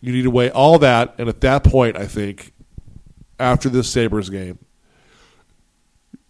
You 0.00 0.12
need 0.12 0.22
to 0.22 0.30
weigh 0.30 0.50
all 0.50 0.78
that, 0.78 1.14
and 1.18 1.28
at 1.28 1.40
that 1.42 1.64
point, 1.64 1.96
I 1.96 2.06
think 2.06 2.52
after 3.38 3.68
this 3.68 3.90
Sabres 3.90 4.30
game, 4.30 4.58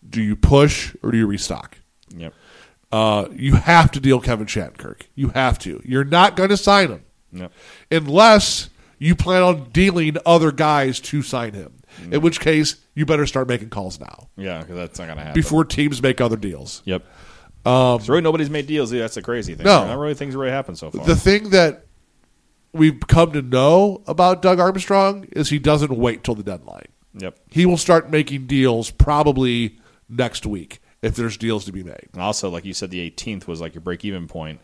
do 0.08 0.22
you 0.22 0.34
push 0.36 0.94
or 1.02 1.10
do 1.12 1.18
you 1.18 1.26
restock? 1.26 1.76
Yep. 2.16 2.32
Uh, 2.90 3.28
you 3.32 3.54
have 3.54 3.90
to 3.92 4.00
deal 4.00 4.20
Kevin 4.20 4.46
Shattenkirk. 4.46 5.02
You 5.14 5.28
have 5.28 5.58
to. 5.60 5.80
You're 5.84 6.02
not 6.04 6.34
going 6.34 6.48
to 6.48 6.56
sign 6.56 6.88
him 6.88 7.04
Yep. 7.32 7.52
unless 7.92 8.70
you 8.98 9.14
plan 9.14 9.42
on 9.42 9.70
dealing 9.70 10.16
other 10.26 10.50
guys 10.50 10.98
to 11.00 11.22
sign 11.22 11.52
him. 11.52 11.74
In 12.10 12.20
which 12.20 12.40
case, 12.40 12.76
you 12.94 13.04
better 13.06 13.26
start 13.26 13.48
making 13.48 13.70
calls 13.70 13.98
now 14.00 14.28
Yeah, 14.36 14.60
because 14.60 14.76
that's 14.76 14.98
not 14.98 15.06
going 15.06 15.18
to 15.18 15.24
happen. 15.24 15.40
before 15.40 15.64
teams 15.64 16.02
make 16.02 16.20
other 16.20 16.36
deals. 16.36 16.82
Yep. 16.84 17.04
Um, 17.66 18.00
so 18.00 18.12
really, 18.12 18.22
nobody's 18.22 18.48
made 18.50 18.66
deals. 18.66 18.90
That's 18.90 19.16
a 19.16 19.22
crazy 19.22 19.54
thing. 19.54 19.66
No. 19.66 19.86
not 19.86 19.98
really 19.98 20.14
things 20.14 20.34
really 20.34 20.50
happened 20.50 20.78
so 20.78 20.90
far. 20.90 21.04
The 21.04 21.16
thing 21.16 21.50
that 21.50 21.84
we've 22.72 23.00
come 23.06 23.32
to 23.32 23.42
know 23.42 24.02
about 24.06 24.42
Doug 24.42 24.60
Armstrong 24.60 25.24
is 25.32 25.50
he 25.50 25.58
doesn't 25.58 25.92
wait 25.94 26.24
till 26.24 26.34
the 26.34 26.42
deadline. 26.42 26.86
yep. 27.18 27.38
He 27.50 27.66
will 27.66 27.76
start 27.76 28.10
making 28.10 28.46
deals 28.46 28.90
probably 28.90 29.78
next 30.08 30.46
week 30.46 30.80
if 31.02 31.16
there's 31.16 31.36
deals 31.36 31.64
to 31.66 31.72
be 31.72 31.82
made. 31.82 32.08
And 32.12 32.22
also, 32.22 32.48
like 32.50 32.64
you 32.64 32.72
said, 32.74 32.90
the 32.90 33.10
18th 33.10 33.46
was 33.46 33.60
like 33.60 33.74
your 33.74 33.80
break-even 33.82 34.26
point. 34.28 34.60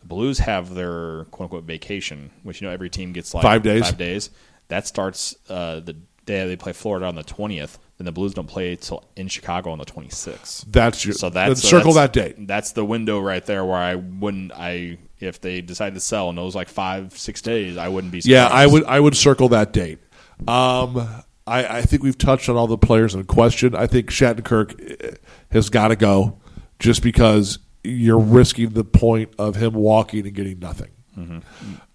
The 0.00 0.06
Blues 0.06 0.38
have 0.38 0.74
their 0.74 1.24
quote 1.26 1.46
unquote 1.46 1.64
vacation, 1.64 2.30
which 2.42 2.60
you 2.60 2.68
know 2.68 2.72
every 2.72 2.90
team 2.90 3.12
gets 3.12 3.34
like 3.34 3.42
Five 3.42 3.62
days. 3.62 3.82
Five 3.86 3.98
days. 3.98 4.30
That 4.68 4.86
starts 4.86 5.34
uh, 5.48 5.80
the 5.80 5.96
day 6.26 6.46
they 6.46 6.56
play 6.56 6.72
Florida 6.72 7.06
on 7.06 7.14
the 7.14 7.24
20th. 7.24 7.78
Then 7.98 8.04
the 8.04 8.12
Blues 8.12 8.34
don't 8.34 8.46
play 8.46 8.76
till 8.76 9.02
in 9.16 9.28
Chicago 9.28 9.70
on 9.70 9.78
the 9.78 9.86
26th. 9.86 10.66
That's 10.70 11.04
your 11.04 11.14
So 11.14 11.30
that's 11.30 11.62
so 11.62 11.68
circle 11.68 11.94
that's- 11.94 12.14
that 12.14 12.36
date. 12.36 12.46
That's 12.46 12.72
the 12.72 12.84
window 12.84 13.18
right 13.20 13.44
there 13.46 13.64
where 13.64 13.76
I 13.78 13.94
wouldn't. 13.94 14.52
I 14.52 14.98
if 15.18 15.40
they 15.40 15.62
decide 15.62 15.94
to 15.94 16.00
sell 16.00 16.28
in 16.28 16.36
those 16.36 16.54
like 16.54 16.68
five 16.68 17.16
six 17.16 17.40
days, 17.40 17.78
I 17.78 17.88
wouldn't 17.88 18.12
be. 18.12 18.20
Surprised. 18.20 18.30
Yeah, 18.32 18.48
I 18.48 18.66
would 18.66 18.84
I 18.84 19.00
would 19.00 19.16
circle 19.16 19.48
that 19.50 19.72
date. 19.72 19.98
Um, 20.46 20.98
I, 21.46 21.78
I 21.78 21.82
think 21.82 22.02
we've 22.02 22.18
touched 22.18 22.50
on 22.50 22.56
all 22.56 22.66
the 22.66 22.76
players 22.76 23.14
in 23.14 23.24
question. 23.24 23.74
I 23.74 23.86
think 23.86 24.10
Shattenkirk 24.10 25.02
eh, 25.02 25.16
has 25.52 25.70
got 25.70 25.88
to 25.88 25.96
go 25.96 26.38
just 26.78 27.02
because 27.02 27.58
you're 27.82 28.18
risking 28.18 28.70
the 28.70 28.84
point 28.84 29.30
of 29.38 29.56
him 29.56 29.72
walking 29.72 30.26
and 30.26 30.34
getting 30.34 30.58
nothing. 30.58 30.90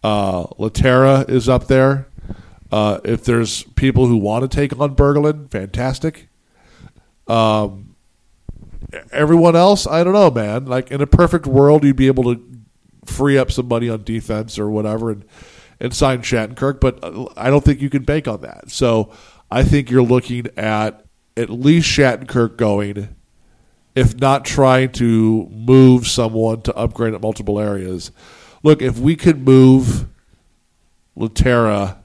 Uh, 0.03 0.45
Lehtera 0.57 1.29
is 1.29 1.47
up 1.47 1.67
there. 1.67 2.07
Uh, 2.71 2.99
if 3.03 3.25
there's 3.25 3.63
people 3.75 4.07
who 4.07 4.17
want 4.17 4.49
to 4.49 4.55
take 4.55 4.77
on 4.79 4.95
Berglund, 4.95 5.51
fantastic. 5.51 6.29
Um, 7.27 7.95
everyone 9.11 9.55
else, 9.55 9.85
I 9.85 10.03
don't 10.03 10.13
know, 10.13 10.31
man. 10.31 10.65
Like 10.65 10.91
in 10.91 11.01
a 11.01 11.07
perfect 11.07 11.45
world, 11.45 11.83
you'd 11.83 11.95
be 11.95 12.07
able 12.07 12.35
to 12.35 12.47
free 13.05 13.37
up 13.37 13.51
some 13.51 13.67
money 13.67 13.89
on 13.89 14.03
defense 14.03 14.57
or 14.57 14.69
whatever 14.69 15.11
and 15.11 15.25
and 15.79 15.95
sign 15.95 16.21
Shattenkirk, 16.21 16.79
but 16.79 17.03
uh, 17.03 17.25
I 17.35 17.49
don't 17.49 17.65
think 17.65 17.81
you 17.81 17.89
can 17.89 18.03
bank 18.03 18.27
on 18.27 18.41
that. 18.41 18.69
So 18.69 19.11
I 19.49 19.63
think 19.63 19.89
you're 19.89 20.03
looking 20.03 20.45
at 20.55 21.03
at 21.35 21.49
least 21.49 21.89
Shattenkirk 21.89 22.55
going, 22.55 23.15
if 23.95 24.15
not 24.15 24.45
trying 24.45 24.91
to 24.93 25.47
move 25.49 26.05
someone 26.05 26.61
to 26.61 26.75
upgrade 26.75 27.15
at 27.15 27.21
multiple 27.21 27.59
areas. 27.59 28.11
Look, 28.61 28.83
if 28.83 28.99
we 28.99 29.15
could 29.15 29.43
move 29.43 30.07
Lehtera 31.17 31.97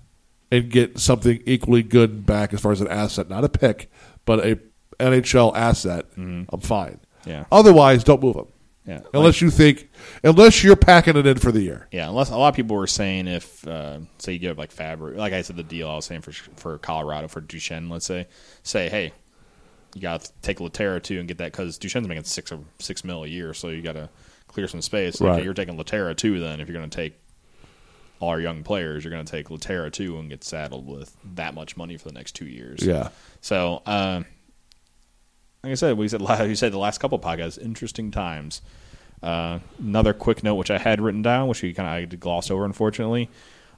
and 0.56 0.70
get 0.70 0.98
something 0.98 1.42
equally 1.46 1.82
good 1.82 2.24
back 2.26 2.52
as 2.54 2.60
far 2.60 2.72
as 2.72 2.80
an 2.80 2.88
asset, 2.88 3.28
not 3.28 3.44
a 3.44 3.48
pick, 3.48 3.90
but 4.24 4.44
a 4.44 4.58
NHL 4.98 5.54
asset, 5.56 6.06
I'm 6.16 6.46
fine. 6.60 7.00
Yeah. 7.24 7.44
Otherwise, 7.52 8.04
don't 8.04 8.22
move 8.22 8.36
them. 8.36 8.46
Yeah. 8.86 9.00
Unless 9.12 9.40
you 9.40 9.50
think, 9.50 9.90
unless 10.22 10.62
you're 10.62 10.76
packing 10.76 11.16
it 11.16 11.26
in 11.26 11.38
for 11.38 11.50
the 11.50 11.60
year. 11.60 11.88
Yeah, 11.90 12.08
unless 12.08 12.30
a 12.30 12.36
lot 12.36 12.48
of 12.50 12.54
people 12.54 12.76
were 12.76 12.86
saying 12.86 13.26
if, 13.26 13.66
uh, 13.66 13.98
say, 14.18 14.34
you 14.34 14.38
give 14.38 14.58
like 14.58 14.72
Fabbri, 14.72 15.16
like 15.16 15.32
I 15.32 15.42
said, 15.42 15.56
the 15.56 15.64
deal 15.64 15.88
I 15.90 15.96
was 15.96 16.04
saying 16.04 16.20
for 16.20 16.30
for 16.54 16.78
Colorado 16.78 17.26
for 17.26 17.40
Duchene, 17.40 17.88
let's 17.88 18.06
say, 18.06 18.28
say, 18.62 18.88
hey, 18.88 19.12
you 19.94 20.00
got 20.00 20.20
to 20.22 20.32
take 20.40 20.58
Lehtera 20.58 21.02
too 21.02 21.18
and 21.18 21.26
get 21.26 21.38
that 21.38 21.50
because 21.50 21.78
Duchene's 21.78 22.06
making 22.06 22.22
six 22.24 22.52
or 22.52 22.60
six 22.78 23.02
mil 23.02 23.24
a 23.24 23.26
year, 23.26 23.52
so 23.54 23.70
you 23.70 23.82
got 23.82 23.94
to 23.94 24.08
clear 24.46 24.68
some 24.68 24.80
space. 24.82 25.20
Like, 25.20 25.30
Right. 25.30 25.44
you're 25.44 25.52
taking 25.54 25.76
Lehtera 25.76 26.16
too. 26.16 26.38
Then 26.38 26.60
if 26.60 26.68
you're 26.68 26.78
going 26.78 26.88
to 26.88 26.96
take 26.96 27.18
our 28.20 28.40
young 28.40 28.62
players, 28.62 29.04
you're 29.04 29.10
going 29.10 29.24
to 29.24 29.30
take 29.30 29.48
Lehtera 29.48 29.92
too 29.92 30.18
and 30.18 30.28
get 30.28 30.44
saddled 30.44 30.86
with 30.86 31.16
that 31.34 31.54
much 31.54 31.76
money 31.76 31.96
for 31.96 32.08
the 32.08 32.14
next 32.14 32.32
two 32.32 32.46
years. 32.46 32.82
Yeah. 32.82 33.10
So, 33.40 33.82
uh, 33.86 34.22
like 35.62 35.72
I 35.72 35.74
said, 35.74 35.98
we 35.98 36.08
said 36.08 36.20
you 36.48 36.54
said 36.54 36.72
the 36.72 36.78
last 36.78 36.98
couple 36.98 37.18
of 37.18 37.24
podcasts, 37.24 37.60
interesting 37.60 38.10
times. 38.10 38.62
Uh, 39.22 39.60
another 39.78 40.12
quick 40.12 40.42
note, 40.42 40.54
which 40.56 40.70
I 40.70 40.78
had 40.78 41.00
written 41.00 41.22
down, 41.22 41.48
which 41.48 41.62
we 41.62 41.72
kind 41.72 42.12
of 42.12 42.20
glossed 42.20 42.50
over, 42.50 42.64
unfortunately. 42.64 43.30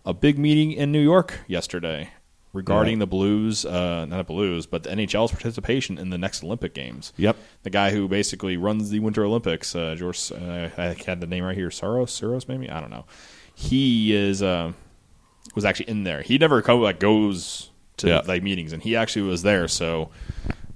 A 0.05 0.15
big 0.15 0.39
meeting 0.39 0.73
in 0.73 0.93
New 0.93 1.03
York 1.03 1.41
yesterday 1.47 2.11
regarding 2.53 2.99
the 2.99 3.07
Blues, 3.07 3.65
uh, 3.65 4.07
not 4.07 4.17
the 4.17 4.25
Blues, 4.25 4.67
but 4.67 4.83
the 4.83 4.91
NHL's 4.91 5.31
participation 5.31 5.99
in 5.99 6.11
the 6.11 6.19
next 6.19 6.43
Olympic 6.43 6.75
Games. 6.75 7.13
Yep. 7.17 7.37
The 7.63 7.71
guy 7.71 7.91
who 7.91 8.09
basically 8.09 8.57
runs 8.57 8.91
the 8.91 9.01
Winter 9.01 9.25
Olympics, 9.25 9.75
uh, 9.75 9.95
George, 9.97 10.33
uh, 10.33 10.71
I 10.77 10.97
had 11.07 11.21
the 11.21 11.27
name 11.27 11.45
right 11.45 11.57
here, 11.57 11.69
Soros, 11.69 12.09
Soros, 12.09 12.49
maybe 12.49 12.69
I 12.71 12.81
don't 12.81 12.91
know. 12.91 13.05
He 13.61 14.15
is 14.15 14.41
uh, 14.41 14.73
was 15.57 15.65
actually 15.65 15.89
in 15.89 16.05
there. 16.05 16.23
He 16.23 16.39
never 16.39 16.63
co- 16.63 16.79
like 16.79 17.01
goes 17.01 17.71
to 17.99 18.07
Yeah. 18.09 18.21
like 18.27 18.43
meetings, 18.45 18.73
and 18.73 18.81
he 18.81 18.95
actually 18.95 19.23
was 19.23 19.43
there. 19.43 19.67
So 19.67 20.11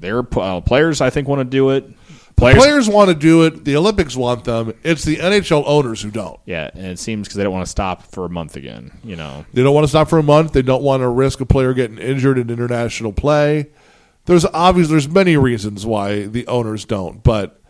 their 0.00 0.26
uh, 0.36 0.60
players, 0.62 1.00
I 1.00 1.08
think, 1.10 1.28
want 1.28 1.38
to 1.40 1.44
do 1.44 1.70
it. 1.70 1.88
Players, 2.34 2.58
Players 2.58 2.88
want 2.88 3.08
to 3.08 3.14
do 3.14 3.44
it. 3.44 3.64
The 3.64 3.76
Olympics 3.76 4.16
want 4.16 4.42
them. 4.42 4.72
It's 4.82 5.04
the 5.04 5.18
NHL 5.18 5.62
owners 5.64 6.02
who 6.02 6.10
don't. 6.10 6.40
yeah, 6.44 6.70
and 6.74 6.86
it 6.86 6.98
seems 6.98 7.28
because 7.28 7.36
they 7.36 7.44
don't 7.44 7.52
want 7.52 7.64
to 7.66 7.70
stop 7.70 8.02
for 8.10 8.24
a 8.24 8.28
month 8.28 8.56
again. 8.56 8.90
You 9.04 9.14
know, 9.14 9.44
They 9.52 9.62
don't 9.62 9.74
want 9.74 9.84
to 9.84 9.88
stop 9.88 10.08
for 10.08 10.18
a 10.18 10.22
month. 10.24 10.52
They 10.52 10.62
don't 10.62 10.82
want 10.82 11.02
to 11.02 11.08
risk 11.08 11.40
a 11.40 11.46
player 11.46 11.72
getting 11.72 11.98
injured 11.98 12.38
in 12.38 12.50
international 12.50 13.12
play. 13.12 13.70
There's 14.24 14.44
obvious. 14.46 14.88
There's 14.88 15.08
many 15.08 15.36
reasons 15.36 15.86
why 15.86 16.22
the 16.26 16.44
owners 16.48 16.84
don't, 16.84 17.22
but 17.22 17.60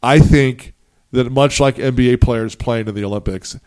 I 0.00 0.20
think 0.20 0.74
that 1.10 1.32
much 1.32 1.58
like 1.58 1.76
NBA 1.76 2.20
players 2.20 2.54
playing 2.54 2.86
in 2.86 2.94
the 2.94 3.02
Olympics, 3.04 3.58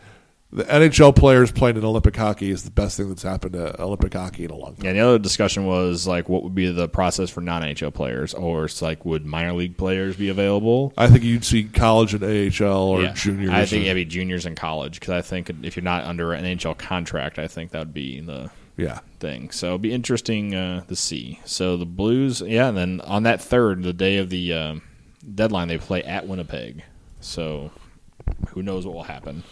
the 0.54 0.62
NHL 0.64 1.16
players 1.16 1.50
playing 1.50 1.76
in 1.76 1.84
Olympic 1.84 2.14
hockey 2.14 2.50
is 2.50 2.62
the 2.62 2.70
best 2.70 2.96
thing 2.96 3.08
that's 3.08 3.24
happened 3.24 3.54
to 3.54 3.82
Olympic 3.82 4.12
hockey 4.14 4.44
in 4.44 4.50
a 4.52 4.54
long 4.56 4.76
time. 4.76 4.86
Yeah, 4.86 4.92
the 4.92 5.00
other 5.00 5.18
discussion 5.18 5.66
was 5.66 6.06
like, 6.06 6.28
what 6.28 6.44
would 6.44 6.54
be 6.54 6.70
the 6.70 6.88
process 6.88 7.28
for 7.28 7.40
non 7.40 7.62
NHL 7.62 7.92
players, 7.92 8.34
or 8.34 8.66
it's 8.66 8.80
like, 8.80 9.04
would 9.04 9.26
minor 9.26 9.52
league 9.52 9.76
players 9.76 10.14
be 10.14 10.28
available? 10.28 10.92
I 10.96 11.08
think 11.08 11.24
you'd 11.24 11.44
see 11.44 11.64
college 11.64 12.14
and 12.14 12.22
AHL 12.22 12.72
or 12.88 13.02
Yeah. 13.02 13.12
juniors. 13.14 13.50
I 13.50 13.64
think 13.66 13.82
or- 13.82 13.86
it'd 13.86 13.96
be 13.96 14.04
juniors 14.04 14.46
in 14.46 14.54
college 14.54 15.00
because 15.00 15.10
I 15.12 15.22
think 15.22 15.50
if 15.62 15.74
you're 15.76 15.82
not 15.82 16.04
under 16.04 16.32
an 16.32 16.44
NHL 16.44 16.78
contract, 16.78 17.40
I 17.40 17.48
think 17.48 17.72
that 17.72 17.80
would 17.80 17.94
be 17.94 18.20
the 18.20 18.50
yeah. 18.76 19.00
thing. 19.18 19.50
So 19.50 19.70
it'd 19.70 19.82
be 19.82 19.92
interesting 19.92 20.54
uh, 20.54 20.82
to 20.82 20.94
see. 20.94 21.40
So 21.44 21.76
the 21.76 21.84
Blues, 21.86 22.40
yeah, 22.40 22.68
and 22.68 22.76
then 22.78 23.00
on 23.00 23.24
that 23.24 23.42
third, 23.42 23.82
the 23.82 23.92
day 23.92 24.18
of 24.18 24.30
the 24.30 24.52
um, 24.52 24.82
deadline, 25.34 25.66
they 25.66 25.78
play 25.78 26.04
at 26.04 26.28
Winnipeg. 26.28 26.84
So 27.20 27.72
who 28.50 28.62
knows 28.62 28.86
what 28.86 28.94
will 28.94 29.02
happen? 29.02 29.42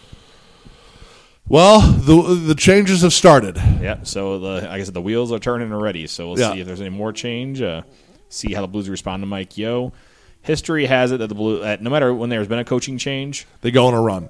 Well, 1.47 1.81
the 1.81 2.35
the 2.35 2.55
changes 2.55 3.01
have 3.01 3.13
started. 3.13 3.57
Yeah. 3.57 4.03
So 4.03 4.39
the 4.39 4.61
like 4.61 4.69
I 4.81 4.83
said, 4.83 4.93
the 4.93 5.01
wheels 5.01 5.31
are 5.31 5.39
turning 5.39 5.71
already. 5.73 6.07
So 6.07 6.29
we'll 6.29 6.39
Yeah. 6.39 6.53
see 6.53 6.61
if 6.61 6.67
there's 6.67 6.81
any 6.81 6.89
more 6.89 7.11
change. 7.13 7.61
Uh, 7.61 7.83
see 8.29 8.53
how 8.53 8.61
the 8.61 8.67
Blues 8.67 8.89
respond 8.89 9.21
to 9.23 9.27
Mike 9.27 9.57
Yeo. 9.57 9.93
History 10.41 10.85
has 10.87 11.11
it 11.11 11.17
that 11.17 11.27
the 11.27 11.35
Blue, 11.35 11.59
that 11.59 11.81
no 11.81 11.89
matter 11.89 12.13
when 12.13 12.29
there's 12.29 12.47
been 12.47 12.59
a 12.59 12.65
coaching 12.65 12.97
change, 12.97 13.45
They 13.61 13.71
go 13.71 13.85
on 13.87 13.93
a 13.93 14.01
run. 14.01 14.29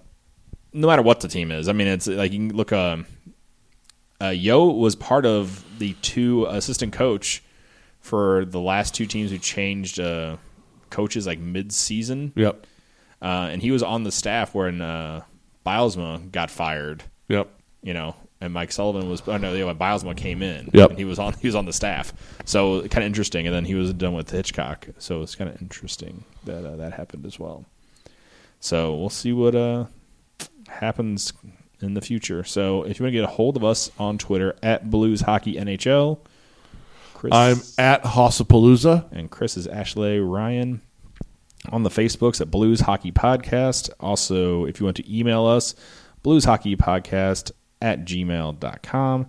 no 0.73 0.87
matter 0.87 1.01
what 1.01 1.21
the 1.21 1.27
team 1.27 1.51
is. 1.51 1.67
I 1.69 1.73
mean, 1.73 1.87
it's 1.87 2.07
like 2.07 2.31
you 2.31 2.47
can 2.49 2.57
look. 2.57 2.71
Um, 2.73 3.05
uh, 4.21 4.29
Yo 4.29 4.65
was 4.65 4.95
part 4.95 5.25
of 5.25 5.63
the 5.79 5.93
two 6.01 6.45
assistant 6.45 6.93
coach 6.93 7.43
for 7.99 8.45
the 8.45 8.59
last 8.59 8.93
two 8.93 9.05
teams 9.05 9.31
who 9.31 9.37
changed 9.37 9.99
uh, 9.99 10.37
coaches 10.89 11.25
like 11.27 11.39
mid-season, 11.39 12.31
Yep. 12.35 12.65
uh, 13.21 13.49
and 13.51 13.61
he 13.61 13.71
was 13.71 13.81
on 13.83 14.03
the 14.03 14.11
staff 14.11 14.53
when 14.53 14.81
uh, 14.81 15.21
Bylsma 15.65 16.31
got 16.31 16.49
fired. 16.51 17.03
Yep. 17.29 17.49
You 17.81 17.93
know, 17.93 18.15
and 18.41 18.53
Mike 18.53 18.71
Sullivan 18.71 19.09
was. 19.09 19.21
Oh 19.27 19.37
no, 19.37 19.53
yeah, 19.53 19.65
when 19.65 19.77
Bylsma 19.77 20.15
came 20.15 20.41
in, 20.41 20.69
Yep. 20.73 20.91
and 20.91 20.99
he 20.99 21.05
was 21.05 21.19
on. 21.19 21.33
He 21.33 21.47
was 21.47 21.55
on 21.55 21.65
the 21.65 21.73
staff, 21.73 22.13
so 22.45 22.79
kind 22.81 22.99
of 22.99 23.03
interesting. 23.03 23.45
And 23.47 23.55
then 23.55 23.65
he 23.65 23.75
was 23.75 23.91
done 23.93 24.13
with 24.13 24.29
Hitchcock, 24.29 24.87
so 24.99 25.21
it's 25.21 25.35
kind 25.35 25.49
of 25.49 25.61
interesting 25.61 26.23
that 26.45 26.65
uh, 26.65 26.75
that 26.77 26.93
happened 26.93 27.25
as 27.25 27.37
well. 27.39 27.65
So 28.61 28.95
we'll 28.95 29.09
see 29.09 29.33
what 29.33 29.55
uh, 29.55 29.85
happens 30.69 31.33
in 31.81 31.93
the 31.93 32.01
future. 32.01 32.43
So 32.45 32.83
if 32.83 32.99
you 32.99 33.03
want 33.03 33.13
to 33.13 33.19
get 33.19 33.23
a 33.25 33.33
hold 33.33 33.57
of 33.57 33.63
us 33.65 33.91
on 33.99 34.17
Twitter 34.17 34.55
at 34.63 34.89
Blues 34.89 35.19
Hockey 35.21 35.55
NHL, 35.55 36.19
Chris, 37.13 37.33
I'm 37.33 37.57
at 37.77 38.03
Hossapalooza. 38.03 39.11
and 39.11 39.29
Chris 39.29 39.57
is 39.57 39.67
Ashley 39.67 40.19
Ryan 40.19 40.81
on 41.71 41.83
the 41.83 41.89
Facebooks 41.89 42.41
at 42.41 42.51
Blues 42.51 42.81
Hockey 42.81 43.11
Podcast. 43.11 43.89
Also, 43.99 44.65
if 44.65 44.79
you 44.79 44.85
want 44.85 44.97
to 44.97 45.17
email 45.17 45.45
us, 45.45 45.75
blueshockeypodcast 46.23 47.51
at 47.81 48.05
gmail.com. 48.05 49.27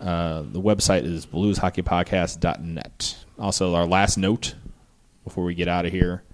Uh, 0.00 0.42
the 0.42 0.60
website 0.60 1.04
is 1.04 1.26
blueshockeypodcast.net. 1.26 3.24
Also, 3.38 3.74
our 3.74 3.86
last 3.86 4.16
note 4.16 4.54
before 5.24 5.44
we 5.44 5.54
get 5.54 5.68
out 5.68 5.86
of 5.86 5.92
here 5.92 6.24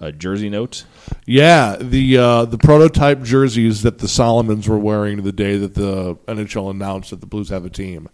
a 0.00 0.12
jersey 0.12 0.48
note. 0.48 0.84
Yeah, 1.26 1.76
the 1.80 2.18
uh, 2.18 2.44
the 2.44 2.58
prototype 2.58 3.22
jerseys 3.22 3.82
that 3.82 3.98
the 3.98 4.06
Salomons 4.06 4.68
were 4.68 4.78
wearing 4.78 5.22
the 5.22 5.32
day 5.32 5.56
that 5.56 5.74
the 5.74 6.14
NHL 6.26 6.70
announced 6.70 7.10
that 7.10 7.20
the 7.20 7.26
Blues 7.26 7.48
have 7.48 7.64
a 7.64 7.70
team 7.70 8.08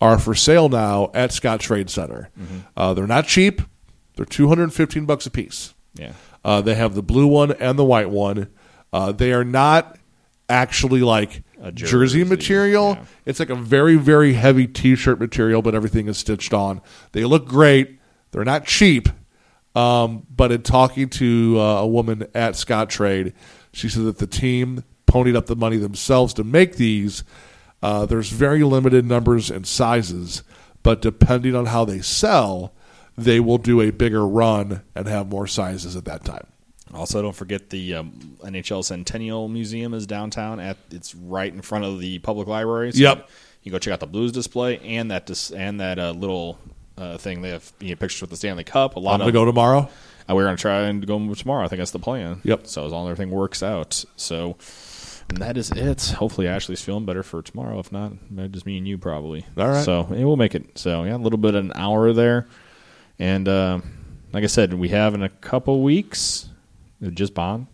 are 0.00 0.18
for 0.18 0.34
sale 0.34 0.68
now 0.68 1.10
at 1.14 1.30
Scottrade 1.30 1.90
Center. 1.90 2.30
Uh, 2.76 2.94
they're 2.94 3.06
not 3.06 3.26
cheap; 3.26 3.62
they're 4.16 4.26
two 4.26 4.48
hundred 4.48 4.64
and 4.64 4.74
fifteen 4.74 5.04
bucks 5.06 5.26
a 5.26 5.30
piece. 5.30 5.74
Yeah. 5.94 6.12
Uh, 6.44 6.60
they 6.60 6.74
have 6.74 6.94
the 6.94 7.02
blue 7.02 7.26
one 7.26 7.52
and 7.52 7.78
the 7.78 7.84
white 7.84 8.10
one. 8.10 8.48
Uh, 8.92 9.12
they 9.12 9.32
are 9.32 9.44
not 9.44 9.98
actually 10.48 11.00
like 11.00 11.42
A 11.60 11.72
jersey, 11.72 11.90
jersey, 11.90 12.24
material. 12.24 12.94
yeah. 12.98 13.04
It's 13.26 13.38
like 13.40 13.50
a 13.50 13.54
very, 13.54 13.96
very 13.96 14.32
heavy 14.34 14.66
T-shirt 14.66 15.18
material, 15.20 15.60
but 15.62 15.74
everything 15.74 16.08
is 16.08 16.16
stitched 16.18 16.54
on. 16.54 16.80
They 17.12 17.24
look 17.24 17.46
great. 17.46 17.98
They're 18.30 18.44
not 18.44 18.64
cheap. 18.64 19.08
Um, 19.74 20.26
but 20.34 20.50
in 20.50 20.62
talking 20.62 21.08
to 21.10 21.56
uh, 21.60 21.62
a 21.82 21.86
woman 21.86 22.26
at 22.34 22.54
Scottrade, 22.54 23.32
she 23.72 23.88
said 23.88 24.04
that 24.04 24.18
the 24.18 24.26
team 24.26 24.84
ponied 25.06 25.36
up 25.36 25.46
the 25.46 25.56
money 25.56 25.76
themselves 25.76 26.34
to 26.34 26.44
make 26.44 26.76
these. 26.76 27.22
Uh, 27.82 28.06
there's 28.06 28.30
very 28.30 28.62
limited 28.64 29.04
numbers 29.04 29.50
and 29.50 29.66
sizes, 29.66 30.42
but 30.82 31.00
depending 31.00 31.54
on 31.54 31.66
how 31.66 31.84
they 31.84 32.00
sell, 32.00 32.72
they 33.18 33.40
will 33.40 33.58
do 33.58 33.80
a 33.80 33.90
bigger 33.90 34.26
run 34.26 34.82
and 34.94 35.06
have 35.06 35.28
more 35.28 35.46
sizes 35.46 35.96
at 35.96 36.04
that 36.06 36.24
time. 36.24 36.46
Also, 36.94 37.20
don't 37.20 37.34
forget 37.36 37.68
the 37.70 37.94
um, 37.96 38.38
NHL 38.42 38.82
Centennial 38.82 39.48
Museum 39.48 39.92
is 39.92 40.06
downtown. 40.06 40.58
At 40.58 40.78
it's 40.90 41.14
right 41.14 41.52
in 41.52 41.60
front 41.60 41.84
of 41.84 42.00
the 42.00 42.18
public 42.20 42.48
library. 42.48 42.92
So 42.92 42.98
Yep. 43.00 43.28
You 43.62 43.70
can 43.70 43.72
go 43.72 43.78
check 43.78 43.92
out 43.92 44.00
the 44.00 44.06
Blues 44.06 44.32
display 44.32 44.78
and 44.78 45.10
that 45.10 45.26
dis- 45.26 45.50
and 45.50 45.80
that 45.80 45.98
uh, 45.98 46.12
little 46.12 46.58
uh, 46.96 47.18
thing 47.18 47.42
they 47.42 47.50
have 47.50 47.70
you 47.80 47.90
know, 47.90 47.96
pictures 47.96 48.20
with 48.22 48.30
the 48.30 48.36
Stanley 48.36 48.64
Cup. 48.64 48.96
A 48.96 49.00
lot 49.00 49.14
I'm 49.14 49.20
of 49.20 49.26
gonna 49.26 49.32
go 49.32 49.44
tomorrow. 49.44 49.90
Uh, 50.28 50.34
we're 50.34 50.44
going 50.44 50.56
to 50.56 50.60
try 50.60 50.82
and 50.82 51.06
go 51.06 51.34
tomorrow. 51.34 51.64
I 51.64 51.68
think 51.68 51.78
that's 51.78 51.90
the 51.90 51.98
plan. 51.98 52.40
Yep. 52.44 52.66
So 52.66 52.86
as 52.86 52.92
long 52.92 53.06
as 53.06 53.12
everything 53.12 53.34
works 53.34 53.62
out. 53.62 54.04
So 54.16 54.56
and 55.28 55.38
that 55.38 55.56
is 55.56 55.70
it. 55.70 56.02
Hopefully 56.16 56.48
Ashley's 56.48 56.82
feeling 56.82 57.04
better 57.04 57.22
for 57.22 57.42
tomorrow. 57.42 57.78
If 57.78 57.92
not, 57.92 58.12
just 58.50 58.64
me 58.66 58.78
and 58.78 58.88
you 58.88 58.96
probably. 58.98 59.44
All 59.56 59.68
right. 59.68 59.84
So 59.84 60.06
yeah, 60.10 60.24
we'll 60.24 60.36
make 60.36 60.54
it. 60.54 60.78
So 60.78 61.04
yeah, 61.04 61.16
a 61.16 61.18
little 61.18 61.38
bit 61.38 61.54
of 61.54 61.64
an 61.64 61.72
hour 61.74 62.12
there, 62.12 62.46
and 63.18 63.48
uh, 63.48 63.80
like 64.32 64.44
I 64.44 64.48
said, 64.48 64.74
we 64.74 64.88
have 64.90 65.14
in 65.14 65.22
a 65.22 65.28
couple 65.28 65.82
weeks. 65.82 66.48
uh, 67.04 67.10
Just 67.10 67.34
Bond. 67.34 67.66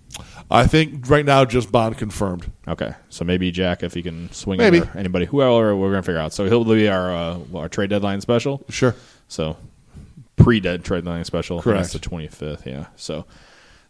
I 0.50 0.66
think 0.68 1.08
right 1.10 1.24
now 1.24 1.44
just 1.44 1.72
Bond 1.72 1.98
confirmed. 1.98 2.50
Okay, 2.68 2.92
so 3.08 3.24
maybe 3.24 3.50
Jack, 3.50 3.82
if 3.82 3.94
he 3.94 4.02
can 4.02 4.30
swing 4.30 4.58
Maybe. 4.58 4.78
it, 4.78 4.94
or 4.94 4.98
anybody, 4.98 5.24
whoever, 5.24 5.74
we're 5.74 5.90
gonna 5.90 6.02
figure 6.02 6.20
out. 6.20 6.32
So 6.32 6.44
he'll 6.44 6.64
be 6.64 6.88
our 6.88 7.12
uh, 7.12 7.38
our 7.54 7.68
trade 7.68 7.90
deadline 7.90 8.20
special. 8.20 8.62
Sure. 8.68 8.94
So 9.26 9.56
pre-dead 10.36 10.84
trade 10.84 11.04
deadline 11.04 11.24
special. 11.24 11.60
Correct. 11.60 11.80
That's 11.80 11.92
the 11.94 11.98
twenty 11.98 12.28
fifth. 12.28 12.64
Yeah. 12.66 12.86
So 12.94 13.24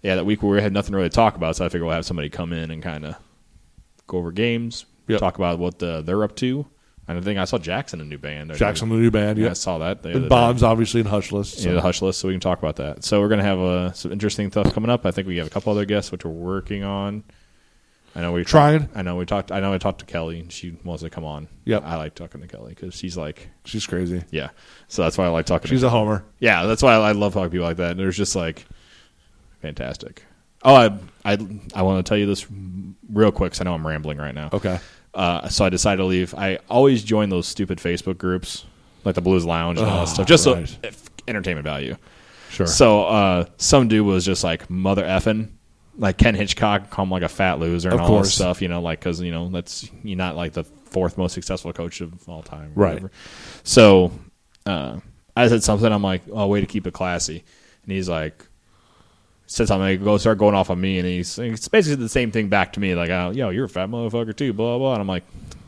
yeah, 0.03 0.15
that 0.15 0.25
week 0.25 0.43
we 0.43 0.61
had 0.63 0.73
nothing 0.73 0.95
really 0.95 1.11
to 1.11 1.15
talk 1.15 1.37
about, 1.37 1.57
so 1.57 1.67
I 1.67 1.69
figure 1.69 1.85
we'll 1.85 1.95
have 1.95 2.07
somebody 2.07 2.31
come 2.31 2.53
in 2.55 2.71
and 2.71 2.83
kind 2.83 3.05
of 3.05 3.17
go 4.07 4.17
over 4.19 4.33
games, 4.33 4.87
Yep. 5.09 5.21
talk 5.21 5.37
about 5.37 5.59
what 5.59 5.79
the, 5.79 6.03
they're 6.03 6.23
up 6.25 6.37
to. 6.37 6.65
And 7.07 7.19
I 7.19 7.21
think 7.21 7.39
I 7.39 7.45
saw 7.45 7.59
Jackson 7.59 8.01
a 8.01 8.05
new 8.05 8.17
band. 8.19 8.51
I 8.51 8.55
Jackson, 8.55 8.89
the 8.89 8.95
think. 8.95 9.03
new 9.03 9.11
band. 9.11 9.39
Yeah, 9.39 9.45
Yeah. 9.47 9.51
I 9.51 9.55
saw 9.55 9.79
that. 9.79 10.03
the 10.03 10.11
And 10.11 10.29
day. 10.31 10.35
Obviously 10.67 11.01
in 11.01 11.07
Hush 11.07 11.33
List. 11.33 11.59
so- 11.59 11.69
Yeah, 11.69 11.75
the 11.75 11.83
hush 11.83 12.01
list, 12.01 12.21
so 12.21 12.29
we 12.29 12.35
can 12.35 12.41
talk 12.41 12.59
about 12.59 12.77
that. 12.77 13.05
So 13.05 13.21
we're 13.21 13.29
gonna 13.29 13.43
have 13.43 13.59
uh, 13.61 13.93
some 13.93 14.11
interesting 14.13 14.51
stuff 14.51 14.73
coming 14.73 14.91
up. 14.91 15.05
I 15.05 15.11
think 15.11 15.27
we 15.29 15.37
have 15.37 15.47
a 15.47 15.51
couple 15.51 15.71
other 15.73 15.85
guests 15.85 16.11
which 16.13 16.25
we're 16.25 16.31
working 16.31 16.83
on. 16.83 17.25
I 18.17 18.21
know 18.21 18.33
we 18.33 18.45
Trying. 18.45 18.89
I 18.95 19.03
know 19.03 19.17
we 19.17 19.27
talked. 19.27 19.51
I 19.51 19.59
know 19.59 19.73
I 19.75 19.79
talked 19.79 19.99
to 19.99 20.05
Kelly, 20.07 20.39
and 20.39 20.53
she 20.53 20.77
wants 20.85 21.03
to 21.03 21.11
come 21.11 21.25
on. 21.25 21.49
Yep. 21.65 21.83
I 21.85 21.97
like 21.97 22.15
talking 22.15 22.41
to 22.43 22.47
Kelly 22.47 22.71
because 22.73 22.95
she's 22.95 23.17
like, 23.17 23.49
She's 23.65 23.87
crazy. 23.89 24.23
yeah. 24.31 24.51
So 24.87 25.03
that's 25.03 25.19
why 25.19 25.25
I 25.25 25.29
like 25.31 25.47
talking. 25.47 25.63
To 25.63 25.69
Kelly. 25.69 25.77
She's 25.77 25.81
to 25.83 25.89
a 25.89 25.91
homer. 25.91 26.25
yeah, 26.39 26.65
that's 26.67 26.81
why 26.83 26.95
I 26.95 27.11
love 27.13 27.33
talking 27.35 27.49
to 27.49 27.51
people 27.51 27.67
like 27.67 27.79
that. 27.79 27.91
And 27.93 28.01
there's 28.01 28.17
just 28.17 28.37
like 28.37 28.65
fantastic. 29.63 30.23
Oh, 30.63 30.75
I 30.75 30.87
I 31.25 31.33
I 31.75 31.83
want 31.83 32.05
to 32.05 32.09
tell 32.09 32.17
you 32.17 32.27
this 32.27 32.47
real 33.13 33.33
quick 33.33 33.51
because 33.51 33.61
I 33.61 33.65
know 33.65 33.75
I'm 33.75 33.87
rambling 33.87 34.19
right 34.19 34.35
now. 34.35 34.49
Okay. 34.53 34.79
Uh, 35.15 35.49
so 35.49 35.65
I 35.65 35.69
decided 35.69 35.99
to 35.99 36.05
leave. 36.07 36.35
I 36.35 36.59
always 36.69 37.05
join 37.05 37.29
those 37.29 37.47
stupid 37.47 37.79
Facebook 37.79 38.19
groups, 38.19 38.65
like 39.05 39.15
the 39.15 39.21
Blues 39.21 39.45
Lounge 39.45 39.79
and 39.79 39.89
all 39.89 40.01
that 40.05 40.09
stuff, 40.13 40.27
just 40.27 40.47
right. 40.47 40.69
so 40.69 40.77
entertainment 41.29 41.65
value. 41.65 41.97
Sure. 42.51 42.67
So 42.67 43.05
uh, 43.05 43.45
some 43.57 43.89
dude 43.89 44.07
was 44.07 44.25
just 44.25 44.43
like 44.45 44.69
mother 44.69 45.05
effing, 45.05 45.51
like 45.97 46.19
Ken 46.19 46.35
Hitchcock, 46.35 46.91
call 46.91 47.05
him 47.05 47.11
like 47.11 47.23
a 47.23 47.29
fat 47.29 47.59
loser 47.61 47.91
and 47.91 47.95
Of 47.95 48.03
all 48.03 48.09
course. 48.09 48.27
this 48.29 48.35
stuff, 48.35 48.61
you 48.63 48.69
know, 48.69 48.81
like 48.81 49.01
because 49.01 49.21
you 49.21 49.31
know 49.33 49.49
that's 49.49 49.89
you're 50.03 50.17
not 50.19 50.37
like 50.37 50.53
the 50.53 50.65
fourth 50.65 51.17
most 51.19 51.33
successful 51.35 51.73
coach 51.73 52.01
of 52.01 52.29
all 52.29 52.43
time, 52.43 52.73
Right. 52.75 52.95
whatever. 52.95 53.11
So 53.63 54.11
uh, 54.67 54.99
I 55.37 55.49
said 55.49 55.63
something. 55.63 55.93
I'm 55.93 56.03
like, 56.03 56.23
oh, 56.33 56.47
way 56.47 56.61
to 56.61 56.67
keep 56.67 56.87
it 56.87 56.93
classy, 56.95 57.45
and 57.85 57.93
he's 57.93 58.09
like. 58.09 58.45
Said 59.47 59.69
something, 59.69 59.83
like, 59.83 60.03
go 60.03 60.17
start 60.17 60.39
going 60.39 60.55
off 60.55 60.71
on 60.71 60.81
me, 60.81 60.99
and 60.99 61.07
he's 61.07 61.39
it's 61.39 61.69
basically 61.69 62.03
the 62.03 62.09
same 62.09 62.31
thing 62.31 62.49
back 62.49 62.73
to 62.75 62.81
me, 62.81 62.95
like, 62.95 63.11
oh, 63.11 63.31
yo, 63.31 63.51
you're 63.51 63.67
a 63.67 63.69
fat 63.69 63.91
motherfucker 63.91 64.35
too, 64.35 64.53
blah 64.53 64.79
blah. 64.79 64.93
And 64.93 65.01
I'm 65.03 65.09
like, 65.09 65.25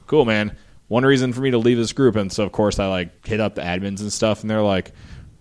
cool, 0.07 0.24
man. 0.24 0.57
One 0.89 1.05
reason 1.05 1.33
for 1.33 1.41
me 1.41 1.51
to 1.51 1.59
leave 1.59 1.77
this 1.77 1.93
group, 1.93 2.16
and 2.16 2.33
so 2.33 2.45
of 2.45 2.53
course 2.53 2.79
I 2.79 2.87
like 2.87 3.27
hit 3.27 3.41
up 3.41 3.55
the 3.55 3.62
admins 3.62 4.01
and 4.01 4.12
stuff, 4.12 4.41
and 4.43 4.51
they're 4.51 4.62
like, 4.62 4.93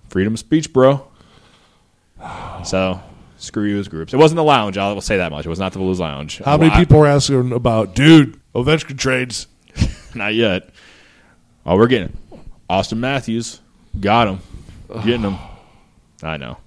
freedom 0.09 0.33
of 0.33 0.39
speech, 0.39 0.71
bro. 0.73 1.07
So 2.63 2.99
screw 3.37 3.65
you 3.65 3.77
as 3.79 3.87
groups. 3.87 4.13
It 4.13 4.17
wasn't 4.17 4.37
the 4.37 4.43
lounge. 4.43 4.77
I 4.77 4.91
will 4.91 5.01
say 5.01 5.17
that 5.17 5.31
much. 5.31 5.45
It 5.45 5.49
was 5.49 5.59
not 5.59 5.73
the 5.73 5.79
Blues 5.79 5.99
Lounge. 5.99 6.39
How 6.39 6.57
many 6.57 6.71
people 6.71 6.99
are 7.03 7.05
asking 7.05 7.51
about, 7.51 7.93
dude, 7.93 8.39
Ovechkin 8.55 8.97
trades? 8.97 9.47
Not 10.15 10.33
yet. 10.33 10.69
Oh, 11.65 11.75
we're 11.75 11.87
getting 11.87 12.15
Auston 12.69 12.97
Matthews. 12.97 13.59
Got 13.99 14.29
him. 14.29 14.39
Getting 15.03 15.21
him. 15.21 15.37
I 16.23 16.37
know. 16.37 16.57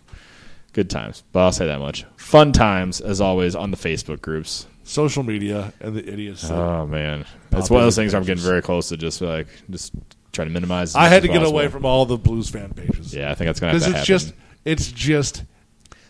Good 0.78 0.90
times, 0.90 1.24
but 1.32 1.40
I'll 1.40 1.50
say 1.50 1.66
that 1.66 1.80
much. 1.80 2.06
Fun 2.14 2.52
times 2.52 3.00
as 3.00 3.20
always 3.20 3.56
on 3.56 3.72
the 3.72 3.76
Facebook 3.76 4.20
groups. 4.20 4.68
Social 4.84 5.24
media 5.24 5.72
and 5.80 5.96
the 5.96 6.08
idiots. 6.08 6.48
Oh 6.48 6.86
man, 6.86 7.22
it's 7.50 7.62
Pop 7.62 7.70
one 7.72 7.80
of 7.80 7.86
those 7.86 7.96
things 7.96 8.12
where 8.12 8.20
I'm 8.20 8.24
getting 8.24 8.44
very 8.44 8.62
close 8.62 8.90
to 8.90 8.96
just 8.96 9.20
like 9.20 9.48
just 9.70 9.92
try 10.30 10.44
to 10.44 10.50
minimize. 10.52 10.94
I 10.94 11.08
had 11.08 11.22
to 11.22 11.28
get 11.28 11.42
away 11.42 11.66
from 11.66 11.84
all 11.84 12.06
the 12.06 12.16
Blues 12.16 12.48
fan 12.48 12.74
pages. 12.74 13.12
Yeah, 13.12 13.28
I 13.28 13.34
think 13.34 13.48
that's 13.48 13.58
gonna 13.58 13.72
have 13.72 13.80
Because 13.80 13.88
it's 13.88 14.08
happen. 14.08 14.28
just, 14.28 14.34
it's 14.64 14.92
just. 14.92 15.42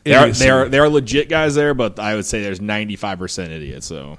There 0.05 0.19
are, 0.19 0.31
there 0.33 0.59
are 0.59 0.69
there 0.69 0.85
are 0.85 0.89
legit 0.91 1.31
guys 1.31 1.55
there, 1.55 1.73
but 1.73 1.99
I 1.99 2.15
would 2.15 2.27
say 2.27 2.43
there's 2.43 2.61
95 2.61 3.19
percent 3.19 3.51
idiots. 3.51 3.87
So 3.87 4.19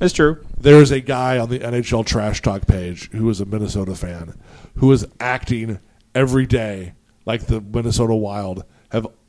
it's 0.00 0.14
true. 0.14 0.44
There 0.58 0.80
is 0.82 0.90
a 0.90 0.98
guy 0.98 1.38
on 1.38 1.48
the 1.48 1.60
NHL 1.60 2.04
Trash 2.04 2.42
Talk 2.42 2.66
page 2.66 3.08
who 3.12 3.30
is 3.30 3.40
a 3.40 3.44
Minnesota 3.44 3.94
fan 3.94 4.36
who 4.78 4.90
is 4.90 5.06
acting 5.20 5.78
every 6.12 6.44
day 6.44 6.94
like 7.24 7.46
the 7.46 7.60
Minnesota 7.60 8.16
Wild 8.16 8.64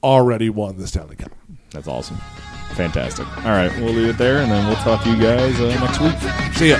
already 0.05 0.49
won 0.49 0.77
the 0.77 0.87
Stanley 0.87 1.15
Cup. 1.15 1.31
That's 1.71 1.87
awesome. 1.87 2.17
Fantastic. 2.75 3.25
All 3.39 3.51
right, 3.51 3.71
we'll 3.79 3.93
leave 3.93 4.09
it 4.09 4.17
there, 4.17 4.37
and 4.37 4.51
then 4.51 4.67
we'll 4.67 4.75
talk 4.77 5.03
to 5.03 5.09
you 5.09 5.17
guys 5.17 5.59
uh, 5.59 5.67
next 5.79 5.99
week. 5.99 6.53
See 6.53 6.69
ya. 6.69 6.77